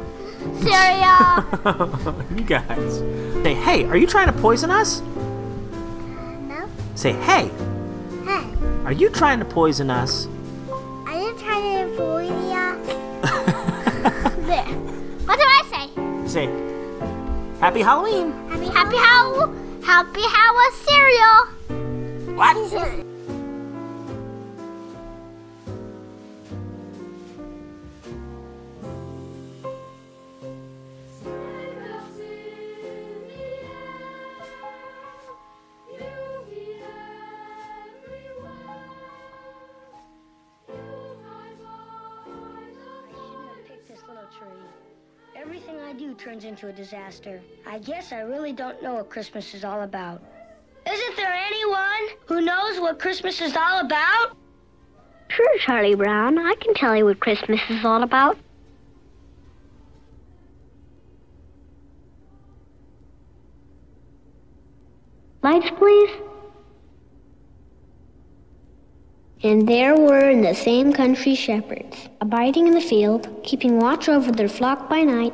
Cereal. 0.61 2.25
you 2.37 2.43
guys. 2.43 2.97
Say, 3.43 3.53
hey, 3.55 3.85
are 3.85 3.95
you 3.97 4.05
trying 4.07 4.27
to 4.27 4.33
poison 4.33 4.69
us? 4.69 5.01
No. 6.47 6.69
Say, 6.95 7.13
hey, 7.13 7.49
Hey, 8.25 8.45
are 8.85 8.91
you 8.91 9.09
trying 9.09 9.39
to 9.39 9.45
poison 9.45 9.89
us? 9.89 10.27
are 11.07 11.19
you 11.19 11.33
trying 11.39 11.89
to 11.89 11.97
poison 11.97 12.49
ya? 12.49 12.75
there. 14.47 14.65
What 15.25 15.39
do 15.39 15.45
I 15.45 15.63
say? 15.71 16.27
Say, 16.27 16.45
Happy 17.59 17.81
Halloween. 17.81 18.31
Happy, 18.49 18.65
happy 18.67 18.97
how, 18.97 19.53
happy 19.83 20.21
how 20.23 20.69
cereal. 20.85 22.35
What? 22.35 23.00
Turns 46.41 46.45
into 46.45 46.67
a 46.67 46.73
disaster. 46.73 47.41
I 47.67 47.79
guess 47.79 48.11
I 48.11 48.21
really 48.21 48.53
don't 48.53 48.81
know 48.81 48.95
what 48.95 49.09
Christmas 49.09 49.53
is 49.53 49.63
all 49.63 49.81
about. 49.81 50.21
Isn't 50.89 51.15
there 51.15 51.33
anyone 51.33 52.17
who 52.25 52.41
knows 52.41 52.79
what 52.79 52.99
Christmas 52.99 53.41
is 53.41 53.55
all 53.55 53.81
about? 53.81 54.35
Sure, 55.27 55.57
Charlie 55.59 55.95
Brown. 55.95 56.37
I 56.39 56.55
can 56.55 56.73
tell 56.73 56.95
you 56.95 57.05
what 57.05 57.19
Christmas 57.19 57.59
is 57.69 57.85
all 57.85 58.03
about. 58.03 58.37
Lights, 65.43 65.69
please. 65.77 66.09
And 69.43 69.67
there 69.67 69.95
were 69.95 70.29
in 70.29 70.41
the 70.41 70.53
same 70.53 70.93
country 70.93 71.35
shepherds, 71.35 72.09
abiding 72.19 72.67
in 72.67 72.73
the 72.73 72.81
field, 72.81 73.27
keeping 73.43 73.79
watch 73.79 74.07
over 74.07 74.31
their 74.31 74.49
flock 74.49 74.87
by 74.89 75.01
night. 75.01 75.33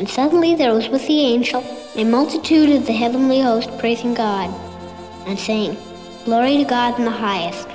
And 0.00 0.08
suddenly 0.08 0.54
there 0.54 0.72
was 0.72 0.88
with 0.88 1.06
the 1.06 1.20
angel 1.20 1.62
a 1.94 2.04
multitude 2.04 2.70
of 2.70 2.86
the 2.86 2.92
heavenly 2.94 3.42
host 3.42 3.68
praising 3.76 4.14
God, 4.14 4.48
and 5.26 5.38
saying, 5.38 5.76
Glory 6.24 6.56
to 6.56 6.64
God 6.64 6.98
in 6.98 7.04
the 7.04 7.10
highest, 7.10 7.68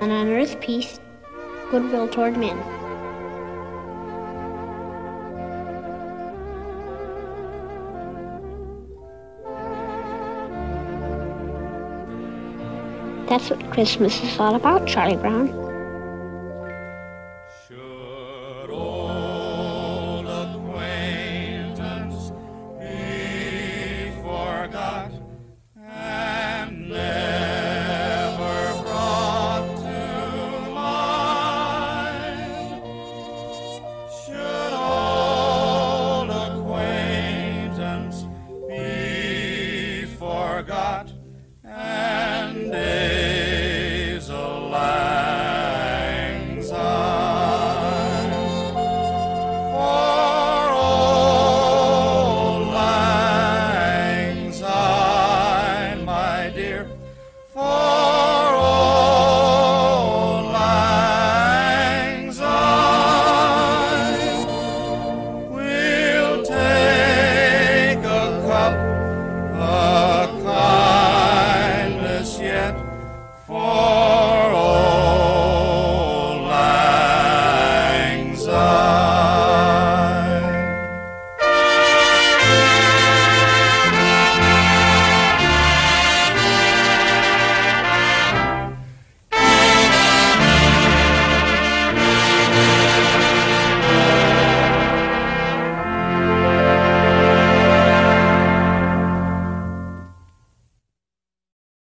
and 0.00 0.10
on 0.10 0.30
earth 0.30 0.60
peace, 0.60 0.98
goodwill 1.70 2.08
toward 2.08 2.36
men. 2.36 2.58
That's 13.28 13.48
what 13.48 13.70
Christmas 13.70 14.20
is 14.24 14.40
all 14.40 14.56
about, 14.56 14.88
Charlie 14.88 15.14
Brown. 15.14 15.69